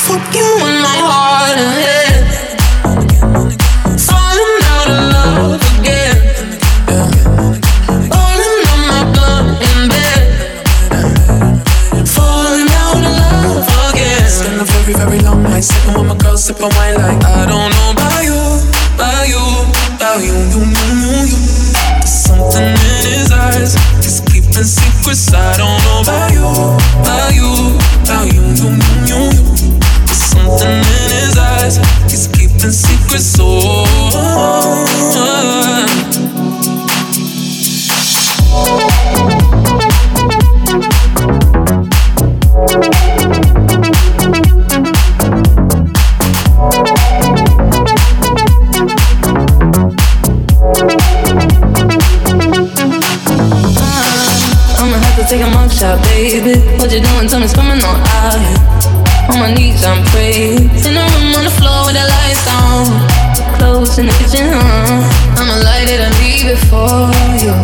Fuck 0.03 0.35
you 0.35 0.47
in 0.67 0.81
my 0.83 0.99
heart 0.99 1.57
and 1.57 1.71
head. 1.79 3.61
Long. 15.62 15.70
Sipping 15.70 15.94
with 15.94 16.08
my 16.08 16.15
girl, 16.18 16.38
sipping 16.38 16.70
wine 16.75 16.96
like 16.96 17.24
I 17.24 17.46
don't 17.46 17.70
know 17.70 17.91
about 17.91 18.24
you, 18.24 18.39
about 18.96 19.27
you, 19.27 19.44
about 19.96 20.22
you, 20.22 20.34
you, 20.34 20.62
you, 20.65 20.88
you, 21.01 21.13
you. 21.30 21.39
Something 22.06 22.63
in 22.63 23.06
his 23.06 23.32
eyes 23.32 23.75
is 24.00 24.22
keeping 24.22 24.63
secrets. 24.63 25.34
I 25.34 25.58
don't 25.58 25.82
know 25.84 26.01
about 26.01 26.32
you, 26.32 26.46
about 27.01 27.34
you, 27.34 27.77
about 28.03 28.34
you, 28.34 28.41
you, 28.41 28.70
you, 29.08 29.22
you. 29.30 29.80
There's 30.06 30.24
something 30.34 30.70
in 30.70 31.12
his 31.12 31.38
eyes. 31.38 31.77
He's 32.10 32.27
keeping 32.27 32.72
secrets. 32.72 33.25
So. 33.25 34.61
Me, 57.41 57.48
swimming 57.48 57.81
on 57.83 57.98
out 58.21 58.38
On 59.33 59.39
my 59.39 59.51
knees, 59.51 59.83
I'm 59.83 60.05
praying. 60.13 60.69
In 60.86 60.93
the 60.93 61.01
room 61.01 61.33
on 61.33 61.43
the 61.43 61.50
floor 61.57 61.89
with 61.89 61.98
the 61.98 62.05
lights 62.05 62.45
on. 62.53 62.86
Close 63.57 63.98
in 63.98 64.05
the 64.05 64.13
kitchen, 64.21 64.45
huh? 64.53 65.41
I'ma 65.41 65.57
light 65.65 65.89
it 65.89 66.01
and 66.05 66.13
leave 66.21 66.45
it 66.53 66.62
for 66.69 67.10
you. 67.41 67.57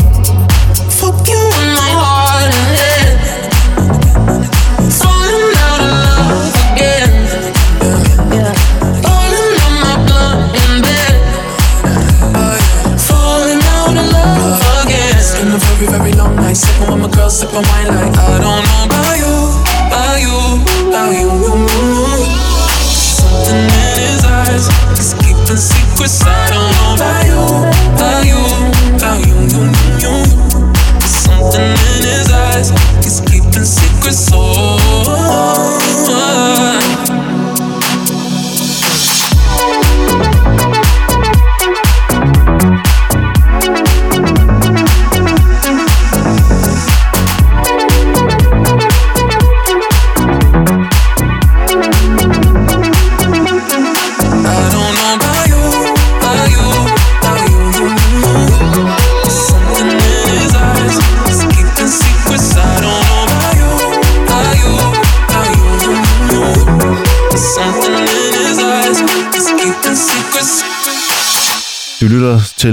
Fuck 0.98 1.30
you 1.30 1.38
in 1.62 1.70
my 1.78 1.92
heart 1.94 2.50
and 2.58 2.70
head. 2.74 3.22
Falling 4.98 5.54
out 5.70 5.82
of 5.86 5.94
love 6.10 6.58
again. 6.74 7.14
Falling 9.06 9.62
on 9.62 9.74
my 9.86 9.94
blood 10.10 10.58
bed. 10.82 11.14
Falling 12.98 13.62
out 13.78 13.94
of 13.94 14.10
love 14.10 14.58
again. 14.90 15.54
Very, 15.54 15.86
very 15.86 16.14
long. 16.14 16.34
Sipping 16.56 16.90
with 16.90 16.98
my 16.98 17.10
girl, 17.16 17.30
sipping 17.30 17.62
wine 17.62 17.94
like 17.94 18.18
I 18.18 18.40
don't 18.42 18.57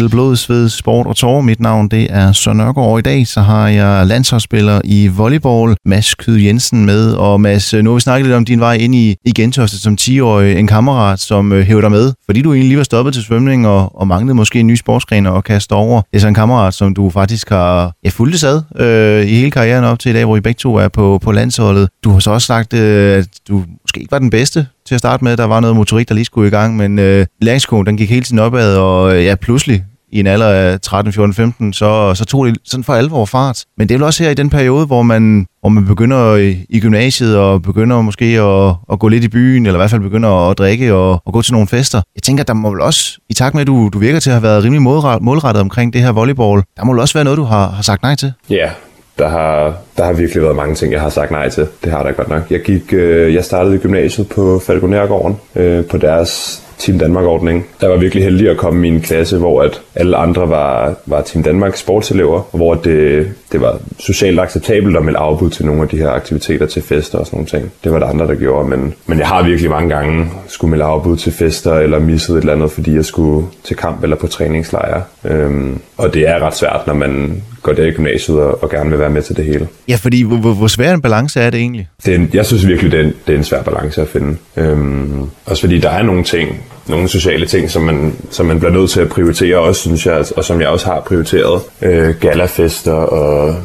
til 0.01 0.09
Blod, 0.09 0.37
Sved, 0.37 0.69
Sport 0.69 1.07
og 1.07 1.17
Tårer. 1.17 1.43
Mit 1.43 1.61
navn 1.61 1.89
det 1.89 2.07
er 2.11 2.33
Søren 2.33 2.59
Nørgaard, 2.59 2.91
og 2.91 2.99
i 2.99 3.03
dag 3.03 3.27
så 3.27 3.41
har 3.41 3.69
jeg 3.69 4.07
landsholdsspiller 4.07 4.81
i 4.85 5.07
volleyball, 5.07 5.77
Mads 5.85 6.15
Kyd 6.15 6.37
Jensen 6.37 6.87
med. 6.87 7.13
Og 7.13 7.41
Mads, 7.41 7.75
øh, 7.75 7.83
nu 7.83 7.91
har 7.91 7.95
vi 7.95 8.01
snakket 8.01 8.27
lidt 8.27 8.37
om 8.37 8.45
din 8.45 8.61
vej 8.61 8.75
ind 8.75 8.95
i, 8.95 9.17
i 9.25 9.33
Gentofte 9.33 9.81
som 9.81 9.97
10-årig, 10.01 10.59
en 10.59 10.67
kammerat, 10.67 11.21
som 11.21 11.53
øh, 11.53 11.59
hævder 11.59 11.67
hævde 11.67 11.83
dig 11.83 11.91
med, 11.91 12.13
fordi 12.27 12.43
du 12.43 12.53
egentlig 12.53 12.69
lige 12.69 12.79
var 12.79 12.85
stoppet 12.85 13.15
til 13.15 13.23
svømning 13.23 13.67
og, 13.67 14.01
og 14.01 14.07
manglede 14.07 14.35
måske 14.35 14.61
en 14.61 14.67
ny 14.67 14.75
sportsgren 14.75 15.27
at 15.27 15.45
kaste 15.45 15.73
over. 15.73 16.01
Det 16.01 16.17
er 16.17 16.21
så 16.21 16.29
en 16.29 16.35
kammerat, 16.35 16.75
som 16.75 16.95
du 16.95 17.11
faktisk 17.11 17.49
har 17.49 17.93
ja, 18.05 18.09
fulgt 18.09 18.41
sad 18.41 18.63
øh, 18.79 19.27
i 19.27 19.35
hele 19.35 19.51
karrieren 19.51 19.85
op 19.85 19.99
til 19.99 20.11
i 20.11 20.13
dag, 20.13 20.25
hvor 20.25 20.37
I 20.37 20.41
begge 20.41 20.59
to 20.59 20.77
er 20.77 20.89
på, 20.89 21.19
på 21.23 21.33
landsholdet. 21.33 21.89
Du 22.05 22.11
har 22.11 22.19
så 22.19 22.31
også 22.31 22.47
sagt, 22.47 22.75
øh, 22.75 23.19
at 23.19 23.29
du 23.49 23.65
måske 23.85 24.01
ikke 24.01 24.13
var 24.13 24.19
den 24.19 24.31
bedste 24.31 24.67
til 24.87 24.95
at 24.95 24.99
starte 24.99 25.25
med. 25.25 25.37
Der 25.37 25.45
var 25.45 25.61
noget 25.61 25.77
motorik, 25.77 26.09
der 26.09 26.15
lige 26.15 26.25
skulle 26.25 26.49
i 26.49 26.51
gang, 26.51 26.77
men 26.77 26.99
øh, 26.99 27.27
læringskurven, 27.41 27.87
den 27.87 27.97
gik 27.97 28.11
hele 28.11 28.23
tiden 28.23 28.39
opad, 28.39 28.77
og 28.77 29.17
øh, 29.17 29.25
ja, 29.25 29.35
pludselig 29.35 29.85
i 30.15 30.21
en 30.21 30.27
alder 30.27 30.47
af 30.47 30.81
13, 30.81 31.13
14, 31.13 31.35
15, 31.35 31.73
så, 31.73 32.15
så 32.15 32.25
tog 32.25 32.47
det 32.47 32.57
sådan 32.65 32.85
for 32.85 32.95
alvor 32.95 33.25
fart. 33.25 33.65
Men 33.79 33.89
det 33.89 33.95
er 33.95 33.99
vel 33.99 34.05
også 34.05 34.23
her 34.23 34.31
i 34.31 34.35
den 34.35 34.51
periode, 34.51 34.87
hvor 34.87 35.03
man, 35.03 35.47
hvor 35.61 35.69
man 35.69 35.87
begynder 35.87 36.37
i, 36.37 36.67
i 36.69 36.81
gymnasiet 36.81 37.37
og 37.37 37.63
begynder 37.63 38.01
måske 38.01 38.25
at, 38.25 38.75
at 38.93 38.99
gå 38.99 39.09
lidt 39.09 39.25
i 39.25 39.29
byen, 39.29 39.67
eller 39.67 39.79
i 39.79 39.81
hvert 39.81 39.91
fald 39.91 40.01
begynder 40.01 40.51
at 40.51 40.59
drikke 40.59 40.95
og, 40.95 41.23
og 41.27 41.33
gå 41.33 41.43
til 41.43 41.53
nogle 41.53 41.69
fester. 41.69 42.03
Jeg 42.17 42.23
tænker, 42.23 42.45
der 42.45 42.55
må 42.55 42.71
vel 42.71 42.81
også, 42.81 43.19
i 43.31 43.35
takt 43.35 43.55
med 43.55 43.61
at 43.61 43.67
du, 43.67 43.89
du 43.93 43.99
virker 43.99 44.21
til 44.21 44.31
at 44.31 44.35
have 44.35 44.43
været 44.43 44.65
rimelig 44.65 44.83
målrettet, 44.83 45.23
målrettet 45.23 45.61
omkring 45.61 45.93
det 45.93 46.03
her 46.03 46.13
volleyball, 46.13 46.63
der 46.77 46.85
må 46.85 46.93
vel 46.93 47.01
også 47.01 47.15
være 47.15 47.25
noget, 47.25 47.37
du 47.37 47.45
har, 47.45 47.71
har 47.71 47.83
sagt 47.83 48.03
nej 48.03 48.15
til? 48.15 48.33
Ja, 48.51 48.71
der 49.19 49.29
har, 49.29 49.75
der 49.97 50.05
har 50.05 50.13
virkelig 50.13 50.43
været 50.43 50.57
mange 50.57 50.75
ting, 50.75 50.93
jeg 50.93 51.01
har 51.01 51.09
sagt 51.09 51.31
nej 51.31 51.49
til. 51.49 51.67
Det 51.85 51.93
har 51.93 52.03
der 52.03 52.13
godt 52.13 52.29
nok. 52.29 52.43
Jeg 52.51 52.61
gik, 52.61 52.93
øh, 52.93 53.35
jeg 53.35 53.45
startede 53.45 53.75
i 53.75 53.79
gymnasiet 53.79 54.29
på 54.29 54.59
Falconergården, 54.59 55.37
øh, 55.57 55.85
på 55.85 55.97
deres 55.97 56.63
Team 56.79 56.99
Danmark-ordning. 56.99 57.67
Der 57.81 57.89
var 57.89 57.97
virkelig 57.97 58.25
heldig 58.25 58.51
at 58.51 58.57
komme 58.57 58.89
i 58.89 58.91
en 58.91 59.01
klasse, 59.01 59.39
hvor 59.39 59.63
at 59.63 59.81
alle 59.95 60.17
andre 60.17 60.49
var, 60.49 60.95
var 61.07 61.23
Team 61.23 61.43
Danmark 61.43 61.77
sportselever, 61.77 62.43
hvor 62.53 62.75
det, 62.75 63.33
det 63.55 63.63
var 63.63 63.79
socialt 63.99 64.41
acceptabelt 64.41 64.97
at 64.97 65.05
melde 65.05 65.19
afbud 65.19 65.51
til 65.51 65.67
nogle 65.67 65.83
af 65.83 65.89
de 65.89 65.97
her 65.97 66.11
aktiviteter 66.11 66.67
til 66.67 66.83
fester 66.83 67.19
og 67.19 67.27
sådan 67.27 67.37
nogle 67.37 67.49
ting. 67.49 67.73
Det 67.85 67.93
var 67.93 67.99
der 67.99 68.07
andre, 68.07 68.27
der 68.27 68.35
gjorde, 68.35 68.69
men, 68.69 68.95
men 69.07 69.19
jeg 69.19 69.27
har 69.27 69.43
virkelig 69.43 69.71
mange 69.71 69.89
gange 69.89 70.31
skulle 70.49 70.71
melde 70.71 70.85
afbud 70.85 71.17
til 71.17 71.33
fester 71.33 71.75
eller 71.75 71.99
misset 71.99 72.37
et 72.37 72.41
eller 72.41 72.53
andet, 72.53 72.71
fordi 72.71 72.95
jeg 72.95 73.05
skulle 73.05 73.47
til 73.65 73.77
kamp 73.77 74.03
eller 74.03 74.17
på 74.17 74.27
træningslejre. 74.27 75.03
Øhm, 75.25 75.81
og 75.97 76.15
det 76.15 76.29
er 76.29 76.39
ret 76.39 76.57
svært, 76.57 76.87
når 76.87 76.95
man 76.95 77.43
går 77.63 77.73
der 77.73 77.87
i 77.87 77.91
gymnasiet 77.91 78.41
og, 78.41 78.63
og 78.63 78.71
gerne 78.71 78.91
vil 78.91 78.99
være 78.99 79.11
med 79.11 79.23
til 79.23 79.37
det 79.37 79.45
hele. 79.45 79.69
Ja, 79.89 79.97
fordi 79.97 80.23
hvor, 80.23 80.55
hvor, 80.55 80.67
svær 80.67 80.95
en 80.95 81.03
balance 81.03 81.41
er 81.41 81.51
det 81.51 81.61
egentlig? 81.61 81.89
Det 82.05 82.15
er 82.15 82.19
en, 82.19 82.31
jeg 82.33 82.47
synes 82.47 82.67
virkelig, 82.67 82.93
det 82.93 83.01
er, 83.01 83.05
en, 83.05 83.13
det 83.27 83.33
er 83.33 83.39
en 83.39 83.45
svær 83.45 83.63
balance 83.63 84.01
at 84.01 84.09
finde. 84.09 84.37
Øhm, 84.57 85.31
også 85.47 85.61
fordi 85.61 85.79
der 85.79 85.91
er 85.91 86.03
nogle 86.03 86.25
ting, 86.25 86.61
nogle 86.89 87.09
sociale 87.09 87.47
ting, 87.47 87.71
som 87.71 87.83
man, 87.83 88.17
som 88.31 88.47
man 88.47 88.59
bliver 88.59 88.73
nødt 88.73 88.91
til 88.91 89.01
at 89.01 89.09
prioritere 89.09 89.59
også, 89.59 89.81
synes 89.81 90.07
jeg, 90.07 90.25
og 90.37 90.45
som 90.45 90.61
jeg 90.61 90.69
også 90.69 90.87
har 90.87 91.01
prioriteret. 91.01 91.63
Øh, 91.83 92.15
galafester 92.21 92.93
og 92.93 93.57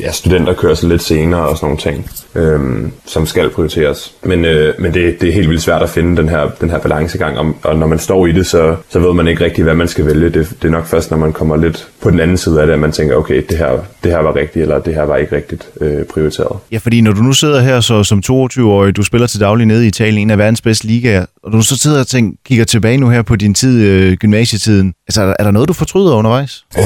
ja, 0.00 0.12
studenterkørsel 0.12 0.88
lidt 0.88 1.02
senere 1.02 1.48
og 1.48 1.56
sådan 1.56 1.66
nogle 1.66 1.78
ting, 1.78 2.10
øh, 2.34 2.90
som 3.06 3.26
skal 3.26 3.50
prioriteres. 3.50 4.12
Men, 4.22 4.44
øh, 4.44 4.74
men 4.78 4.94
det, 4.94 5.20
det 5.20 5.28
er 5.28 5.32
helt 5.32 5.48
vildt 5.48 5.62
svært 5.62 5.82
at 5.82 5.90
finde 5.90 6.16
den 6.16 6.28
her, 6.28 6.48
den 6.60 6.70
her 6.70 6.78
balancegang, 6.78 7.38
og, 7.38 7.54
og 7.62 7.76
når 7.76 7.86
man 7.86 7.98
står 7.98 8.26
i 8.26 8.32
det, 8.32 8.46
så, 8.46 8.76
så 8.88 8.98
ved 8.98 9.14
man 9.14 9.28
ikke 9.28 9.44
rigtig, 9.44 9.64
hvad 9.64 9.74
man 9.74 9.88
skal 9.88 10.06
vælge. 10.06 10.30
Det, 10.30 10.50
det 10.62 10.68
er 10.68 10.72
nok 10.72 10.86
først, 10.86 11.10
når 11.10 11.18
man 11.18 11.32
kommer 11.32 11.56
lidt 11.56 11.88
på 12.02 12.10
den 12.10 12.20
anden 12.20 12.36
side 12.36 12.60
af 12.60 12.66
det, 12.66 12.74
at 12.74 12.80
man 12.80 12.92
tænker, 12.92 13.16
okay, 13.16 13.42
det 13.48 13.58
her, 13.58 13.70
det 14.04 14.12
her 14.12 14.18
var 14.18 14.36
rigtigt, 14.36 14.62
eller 14.62 14.78
det 14.78 14.94
her 14.94 15.02
var 15.02 15.16
ikke 15.16 15.36
rigtigt 15.36 15.68
øh, 15.80 16.04
prioriteret. 16.04 16.58
Ja, 16.72 16.78
fordi 16.78 17.00
når 17.00 17.12
du 17.12 17.22
nu 17.22 17.32
sidder 17.32 17.60
her 17.60 17.80
så, 17.80 18.04
som 18.04 18.22
22-årig, 18.26 18.96
du 18.96 19.02
spiller 19.02 19.26
til 19.26 19.40
daglig 19.40 19.66
nede 19.66 19.84
i 19.84 19.88
Italien, 19.88 20.18
en 20.18 20.30
af 20.30 20.38
verdens 20.38 20.60
bedste 20.60 20.86
ligaer, 20.86 21.26
og 21.48 21.52
du 21.52 21.62
så 21.62 21.78
sidder 21.78 22.00
og 22.00 22.06
tænker, 22.06 22.36
kigger 22.46 22.64
tilbage 22.64 22.96
nu 22.96 23.08
her 23.08 23.22
på 23.22 23.36
din 23.36 23.54
tid, 23.54 23.84
øh, 23.84 24.16
gymnasietiden, 24.16 24.94
altså 25.08 25.22
er 25.22 25.26
der, 25.26 25.34
er 25.38 25.44
der 25.44 25.50
noget, 25.50 25.68
du 25.68 25.72
fortryder 25.72 26.14
undervejs? 26.14 26.64
Øh, 26.78 26.84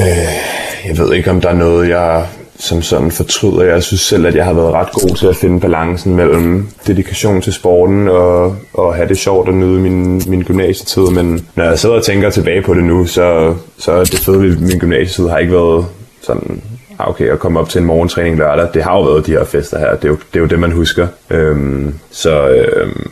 jeg 0.87 0.97
ved 0.97 1.13
ikke, 1.13 1.31
om 1.31 1.41
der 1.41 1.49
er 1.49 1.55
noget, 1.55 1.89
jeg 1.89 2.25
som 2.59 2.81
sådan 2.81 3.11
fortryder. 3.11 3.63
Jeg 3.63 3.83
synes 3.83 4.01
selv, 4.01 4.25
at 4.25 4.35
jeg 4.35 4.45
har 4.45 4.53
været 4.53 4.73
ret 4.73 4.91
god 4.91 5.15
til 5.15 5.27
at 5.27 5.35
finde 5.35 5.59
balancen 5.59 6.15
mellem 6.15 6.67
dedikation 6.87 7.41
til 7.41 7.53
sporten 7.53 8.07
og, 8.07 8.55
og 8.73 8.95
have 8.95 9.07
det 9.07 9.17
sjovt 9.17 9.47
og 9.47 9.53
nyde 9.53 9.79
min, 9.79 10.21
min 10.27 10.43
gymnasietid. 10.43 11.03
Men 11.03 11.47
når 11.55 11.63
jeg 11.63 11.79
sidder 11.79 11.95
og 11.95 12.03
tænker 12.03 12.29
tilbage 12.29 12.61
på 12.61 12.73
det 12.73 12.83
nu, 12.83 13.05
så, 13.05 13.55
så 13.77 13.91
er 13.91 14.03
det 14.03 14.19
fede 14.19 14.41
ved 14.41 14.57
min 14.57 14.79
gymnasietid 14.79 15.27
har 15.27 15.37
ikke 15.37 15.53
været 15.53 15.85
sådan 16.21 16.61
ah, 16.99 17.09
okay, 17.09 17.29
at 17.29 17.39
komme 17.39 17.59
op 17.59 17.69
til 17.69 17.79
en 17.79 17.85
morgentræning 17.85 18.37
lørdag, 18.37 18.67
det 18.73 18.83
har 18.83 18.93
jo 18.93 19.01
været 19.01 19.25
de 19.25 19.31
her 19.31 19.43
fester 19.43 19.79
her, 19.79 19.95
det 19.95 20.05
er 20.05 20.09
jo 20.09 20.15
det, 20.33 20.39
er 20.39 20.39
jo 20.39 20.45
det 20.45 20.59
man 20.59 20.71
husker. 20.71 21.07
Øhm, 21.29 21.93
så, 22.11 22.49
øhm, 22.49 23.11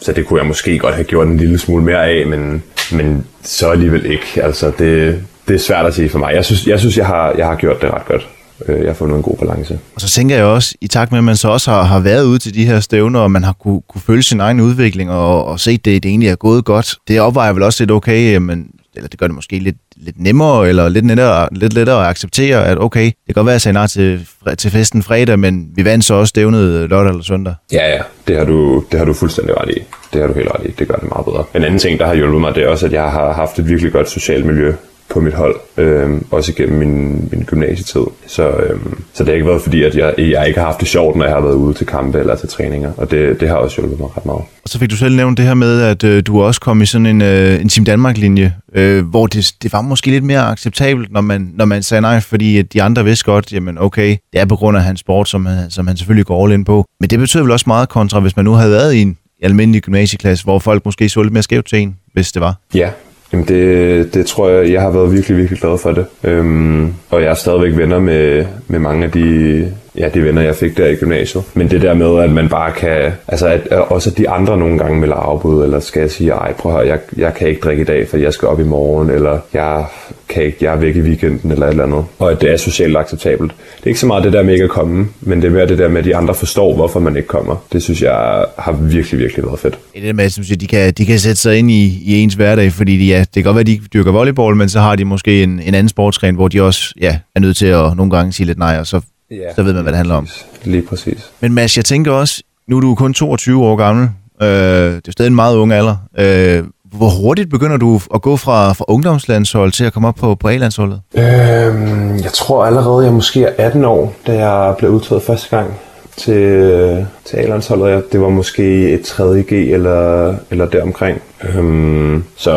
så 0.00 0.12
det 0.12 0.26
kunne 0.26 0.40
jeg 0.40 0.46
måske 0.46 0.78
godt 0.78 0.94
have 0.94 1.04
gjort 1.04 1.26
en 1.26 1.36
lille 1.36 1.58
smule 1.58 1.84
mere 1.84 2.06
af, 2.06 2.26
men, 2.26 2.62
men 2.92 3.24
så 3.42 3.70
alligevel 3.70 4.06
ikke. 4.06 4.42
Altså, 4.42 4.72
det, 4.78 5.22
det 5.48 5.54
er 5.54 5.58
svært 5.58 5.86
at 5.86 5.94
sige 5.94 6.08
for 6.08 6.18
mig. 6.18 6.34
Jeg 6.34 6.44
synes, 6.44 6.66
jeg, 6.66 6.80
synes, 6.80 6.96
jeg, 6.96 7.06
har, 7.06 7.34
jeg 7.38 7.46
har 7.46 7.56
gjort 7.56 7.82
det 7.82 7.90
ret 7.90 8.06
godt. 8.06 8.28
Øh, 8.68 8.78
jeg 8.78 8.86
har 8.86 8.94
fundet 8.94 9.16
en 9.16 9.22
god 9.22 9.36
balance. 9.36 9.78
Og 9.94 10.00
så 10.00 10.08
tænker 10.08 10.36
jeg 10.36 10.44
også, 10.44 10.74
i 10.80 10.88
takt 10.88 11.12
med, 11.12 11.18
at 11.18 11.24
man 11.24 11.36
så 11.36 11.48
også 11.48 11.70
har, 11.70 11.82
har 11.82 12.00
været 12.00 12.24
ude 12.24 12.38
til 12.38 12.54
de 12.54 12.66
her 12.66 12.80
stævner, 12.80 13.20
og 13.20 13.30
man 13.30 13.44
har 13.44 13.52
kunne, 13.52 13.80
kunne 13.88 14.00
følge 14.00 14.22
sin 14.22 14.40
egen 14.40 14.60
udvikling 14.60 15.10
og, 15.10 15.44
og 15.44 15.60
se, 15.60 15.70
at 15.70 15.84
det, 15.84 16.02
det 16.02 16.08
egentlig 16.08 16.28
er 16.28 16.36
gået 16.36 16.64
godt. 16.64 16.94
Det 17.08 17.20
opvejer 17.20 17.52
vel 17.52 17.62
også 17.62 17.82
lidt 17.82 17.90
okay, 17.90 18.36
men, 18.36 18.66
eller 18.98 19.08
det 19.08 19.18
gør 19.18 19.26
det 19.26 19.34
måske 19.34 19.58
lidt, 19.58 19.76
lidt 19.96 20.20
nemmere, 20.20 20.68
eller 20.68 20.88
lidt 20.88 21.06
lettere, 21.06 21.48
lidt 21.52 21.72
lettere 21.72 22.02
at 22.04 22.10
acceptere, 22.10 22.66
at 22.66 22.78
okay, 22.78 23.04
det 23.04 23.14
kan 23.26 23.34
godt 23.34 23.46
være, 23.46 23.52
at 23.52 23.54
jeg 23.54 23.60
sagde 23.60 23.74
nej 23.74 23.86
til, 23.86 24.26
til 24.58 24.70
festen 24.70 25.02
fredag, 25.02 25.38
men 25.38 25.68
vi 25.74 25.84
vandt 25.84 26.04
så 26.04 26.14
også 26.14 26.28
stævnet 26.28 26.60
øh, 26.60 26.90
lørdag 26.90 27.10
eller 27.10 27.22
søndag. 27.22 27.54
Ja, 27.72 27.94
ja, 27.94 28.02
det 28.28 28.36
har, 28.36 28.44
du, 28.44 28.84
det 28.92 28.98
har 28.98 29.06
du 29.06 29.12
fuldstændig 29.12 29.60
ret 29.60 29.70
i. 29.70 29.80
Det 30.12 30.20
har 30.20 30.28
du 30.28 30.34
helt 30.34 30.48
ret 30.54 30.66
i. 30.66 30.70
Det 30.78 30.88
gør 30.88 30.94
det 30.94 31.08
meget 31.08 31.24
bedre. 31.24 31.44
En 31.54 31.64
anden 31.64 31.78
ting, 31.78 31.98
der 31.98 32.06
har 32.06 32.14
hjulpet 32.14 32.40
mig, 32.40 32.54
det 32.54 32.62
er 32.62 32.68
også, 32.68 32.86
at 32.86 32.92
jeg 32.92 33.10
har 33.10 33.32
haft 33.32 33.58
et 33.58 33.68
virkelig 33.68 33.92
godt 33.92 34.10
socialt 34.10 34.46
miljø 34.46 34.74
på 35.10 35.20
mit 35.20 35.34
hold, 35.34 35.56
øh, 35.76 36.10
også 36.30 36.52
igennem 36.52 36.78
min, 36.78 37.28
min 37.32 37.44
gymnasietid. 37.46 38.02
Så, 38.26 38.48
øh, 38.48 38.80
så 39.12 39.24
det 39.24 39.26
har 39.26 39.34
ikke 39.34 39.46
været 39.46 39.62
fordi, 39.62 39.82
at 39.82 39.94
jeg, 39.94 40.14
jeg 40.18 40.48
ikke 40.48 40.60
har 40.60 40.66
haft 40.66 40.80
det 40.80 40.88
sjovt, 40.88 41.16
når 41.16 41.24
jeg 41.24 41.34
har 41.34 41.40
været 41.40 41.54
ude 41.54 41.74
til 41.74 41.86
kampe 41.86 42.18
eller 42.18 42.36
til 42.36 42.48
træninger, 42.48 42.92
og 42.96 43.10
det, 43.10 43.40
det 43.40 43.48
har 43.48 43.56
også 43.56 43.80
hjulpet 43.80 44.00
mig 44.00 44.16
ret 44.16 44.26
meget. 44.26 44.42
Og 44.62 44.68
så 44.68 44.78
fik 44.78 44.90
du 44.90 44.96
selv 44.96 45.16
nævnt 45.16 45.38
det 45.38 45.46
her 45.46 45.54
med, 45.54 45.80
at 45.80 46.04
øh, 46.04 46.22
du 46.26 46.42
også 46.42 46.60
kom 46.60 46.82
i 46.82 46.86
sådan 46.86 47.06
en, 47.06 47.22
øh, 47.22 47.60
en 47.60 47.68
Team 47.68 47.84
Danmark-linje, 47.84 48.54
øh, 48.74 49.06
hvor 49.06 49.26
det, 49.26 49.52
det 49.62 49.72
var 49.72 49.80
måske 49.80 50.10
lidt 50.10 50.24
mere 50.24 50.40
acceptabelt, 50.40 51.12
når 51.12 51.20
man, 51.20 51.50
når 51.54 51.64
man 51.64 51.82
sagde 51.82 52.00
nej, 52.00 52.20
fordi 52.20 52.58
at 52.58 52.72
de 52.72 52.82
andre 52.82 53.04
vidste 53.04 53.24
godt, 53.24 53.52
jamen 53.52 53.78
okay, 53.78 54.16
det 54.32 54.40
er 54.40 54.44
på 54.44 54.56
grund 54.56 54.76
af 54.76 54.82
hans 54.82 55.00
sport, 55.00 55.28
som 55.28 55.46
han, 55.46 55.70
som 55.70 55.86
han 55.86 55.96
selvfølgelig 55.96 56.26
går 56.26 56.44
all 56.44 56.54
in 56.54 56.64
på. 56.64 56.84
Men 57.00 57.10
det 57.10 57.18
betyder 57.18 57.42
vel 57.42 57.52
også 57.52 57.64
meget 57.66 57.88
kontra, 57.88 58.20
hvis 58.20 58.36
man 58.36 58.44
nu 58.44 58.52
havde 58.52 58.70
været 58.70 58.94
i 58.94 59.02
en 59.02 59.16
almindelig 59.42 59.82
gymnasieklasse, 59.82 60.44
hvor 60.44 60.58
folk 60.58 60.84
måske 60.84 61.08
så 61.08 61.22
lidt 61.22 61.32
mere 61.32 61.42
skævt 61.42 61.66
til 61.66 61.78
en, 61.78 61.96
hvis 62.12 62.32
det 62.32 62.42
var. 62.42 62.54
Ja, 62.74 62.90
Jamen 63.32 63.48
det, 63.48 64.14
det 64.14 64.26
tror 64.26 64.48
jeg, 64.48 64.72
jeg 64.72 64.82
har 64.82 64.90
været 64.90 65.12
virkelig, 65.12 65.36
virkelig 65.36 65.60
glad 65.60 65.78
for 65.78 65.92
det. 65.92 66.06
Øhm, 66.24 66.94
og 67.10 67.22
jeg 67.22 67.30
er 67.30 67.34
stadigvæk 67.34 67.76
venner 67.76 68.00
med, 68.00 68.44
med 68.68 68.78
mange 68.78 69.04
af 69.04 69.10
de, 69.10 69.72
ja, 69.98 70.08
de 70.08 70.24
venner, 70.24 70.42
jeg 70.42 70.56
fik 70.56 70.76
der 70.76 70.86
i 70.86 70.94
gymnasiet. 70.94 71.44
Men 71.54 71.70
det 71.70 71.82
der 71.82 71.94
med, 71.94 72.22
at 72.24 72.30
man 72.30 72.48
bare 72.48 72.72
kan, 72.72 73.12
altså 73.28 73.46
at, 73.46 73.60
at 73.70 73.78
også 73.78 74.10
de 74.10 74.28
andre 74.28 74.58
nogle 74.58 74.78
gange 74.78 75.00
melder 75.00 75.16
afbud, 75.16 75.64
eller 75.64 75.80
skal 75.80 76.00
jeg 76.00 76.10
sige, 76.10 76.30
ej, 76.30 76.52
prøv 76.52 76.72
at 76.72 76.78
høre, 76.78 76.88
jeg, 76.88 76.98
jeg 77.16 77.34
kan 77.34 77.48
ikke 77.48 77.60
drikke 77.60 77.82
i 77.82 77.84
dag, 77.84 78.08
for 78.08 78.16
jeg 78.16 78.32
skal 78.32 78.48
op 78.48 78.60
i 78.60 78.64
morgen, 78.64 79.10
eller 79.10 79.38
jeg 79.52 79.84
kan 80.28 80.42
ikke, 80.42 80.58
jeg 80.60 80.72
er 80.72 80.76
væk 80.76 80.96
i 80.96 81.00
weekenden, 81.00 81.52
eller 81.52 81.66
et 81.66 81.70
eller 81.70 81.84
andet. 81.84 82.04
Og 82.18 82.30
at 82.30 82.40
det 82.40 82.52
er 82.52 82.56
socialt 82.56 82.96
acceptabelt. 82.96 83.52
Det 83.76 83.84
er 83.84 83.88
ikke 83.88 84.00
så 84.00 84.06
meget 84.06 84.24
det 84.24 84.32
der 84.32 84.42
med 84.42 84.52
ikke 84.52 84.64
at 84.64 84.70
komme, 84.70 85.08
men 85.20 85.42
det 85.42 85.48
er 85.48 85.52
mere 85.52 85.66
det 85.66 85.78
der 85.78 85.88
med, 85.88 85.98
at 85.98 86.04
de 86.04 86.16
andre 86.16 86.34
forstår, 86.34 86.74
hvorfor 86.74 87.00
man 87.00 87.16
ikke 87.16 87.28
kommer. 87.28 87.64
Det 87.72 87.82
synes 87.82 88.02
jeg 88.02 88.44
har 88.58 88.72
virkelig, 88.72 89.20
virkelig 89.20 89.44
været 89.44 89.58
fedt. 89.58 89.78
Det 89.92 90.02
er 90.02 90.06
det 90.06 90.16
med, 90.16 90.30
som 90.30 90.44
de 90.44 90.66
kan, 90.66 90.92
de 90.92 91.06
kan 91.06 91.18
sætte 91.18 91.40
sig 91.40 91.58
ind 91.58 91.70
i, 91.70 92.02
i 92.04 92.22
ens 92.22 92.34
hverdag, 92.34 92.72
fordi 92.72 92.96
de, 92.98 93.06
ja, 93.06 93.20
det 93.20 93.28
kan 93.34 93.42
godt 93.42 93.54
være, 93.54 93.60
at 93.60 93.66
de 93.66 93.80
dyrker 93.92 94.12
volleyball, 94.12 94.56
men 94.56 94.68
så 94.68 94.80
har 94.80 94.96
de 94.96 95.04
måske 95.04 95.42
en, 95.42 95.50
en 95.50 95.74
anden 95.74 95.88
sportsgren, 95.88 96.34
hvor 96.34 96.48
de 96.48 96.62
også 96.62 96.94
ja, 97.00 97.18
er 97.34 97.40
nødt 97.40 97.56
til 97.56 97.66
at 97.66 97.96
nogle 97.96 98.10
gange 98.10 98.32
sige 98.32 98.46
lidt 98.46 98.58
nej, 98.58 98.76
og 98.78 98.86
så, 98.86 99.00
Ja, 99.30 99.54
så 99.54 99.62
ved 99.62 99.72
man, 99.72 99.82
hvad 99.82 99.92
det 99.92 99.96
handler 99.96 100.14
om. 100.14 100.26
Lige 100.64 100.82
præcis. 100.82 101.30
Men 101.40 101.54
Mads, 101.54 101.76
jeg 101.76 101.84
tænker 101.84 102.12
også, 102.12 102.42
nu 102.68 102.76
er 102.76 102.80
du 102.80 102.94
kun 102.94 103.14
22 103.14 103.64
år 103.64 103.76
gammel, 103.76 104.08
øh, 104.42 104.48
det 104.48 105.08
er 105.08 105.12
stadig 105.12 105.28
en 105.28 105.34
meget 105.34 105.56
ung 105.56 105.72
alder. 105.72 105.96
Øh, 106.18 106.64
hvor 106.96 107.08
hurtigt 107.08 107.50
begynder 107.50 107.76
du 107.76 108.00
at 108.14 108.22
gå 108.22 108.36
fra, 108.36 108.72
fra 108.72 108.84
ungdomslandshold 108.88 109.72
til 109.72 109.84
at 109.84 109.92
komme 109.92 110.08
op 110.08 110.14
på, 110.14 110.34
på 110.34 110.48
A-landsholdet? 110.48 111.00
Øhm, 111.14 112.16
jeg 112.16 112.32
tror 112.34 112.64
allerede, 112.64 113.04
jeg 113.04 113.12
måske 113.14 113.44
er 113.44 113.52
18 113.66 113.84
år, 113.84 114.14
da 114.26 114.48
jeg 114.48 114.74
blev 114.78 114.90
udtaget 114.90 115.22
første 115.22 115.56
gang 115.56 115.74
til, 116.16 117.06
til 117.24 117.36
A-landsholdet. 117.36 117.90
Jeg- 117.90 118.02
Det 118.12 118.20
var 118.20 118.28
måske 118.28 118.90
et 118.92 119.00
3.G 119.00 119.52
eller, 119.52 120.34
eller 120.50 120.66
deromkring. 120.66 121.22
Øhm, 121.54 122.24
så 122.36 122.52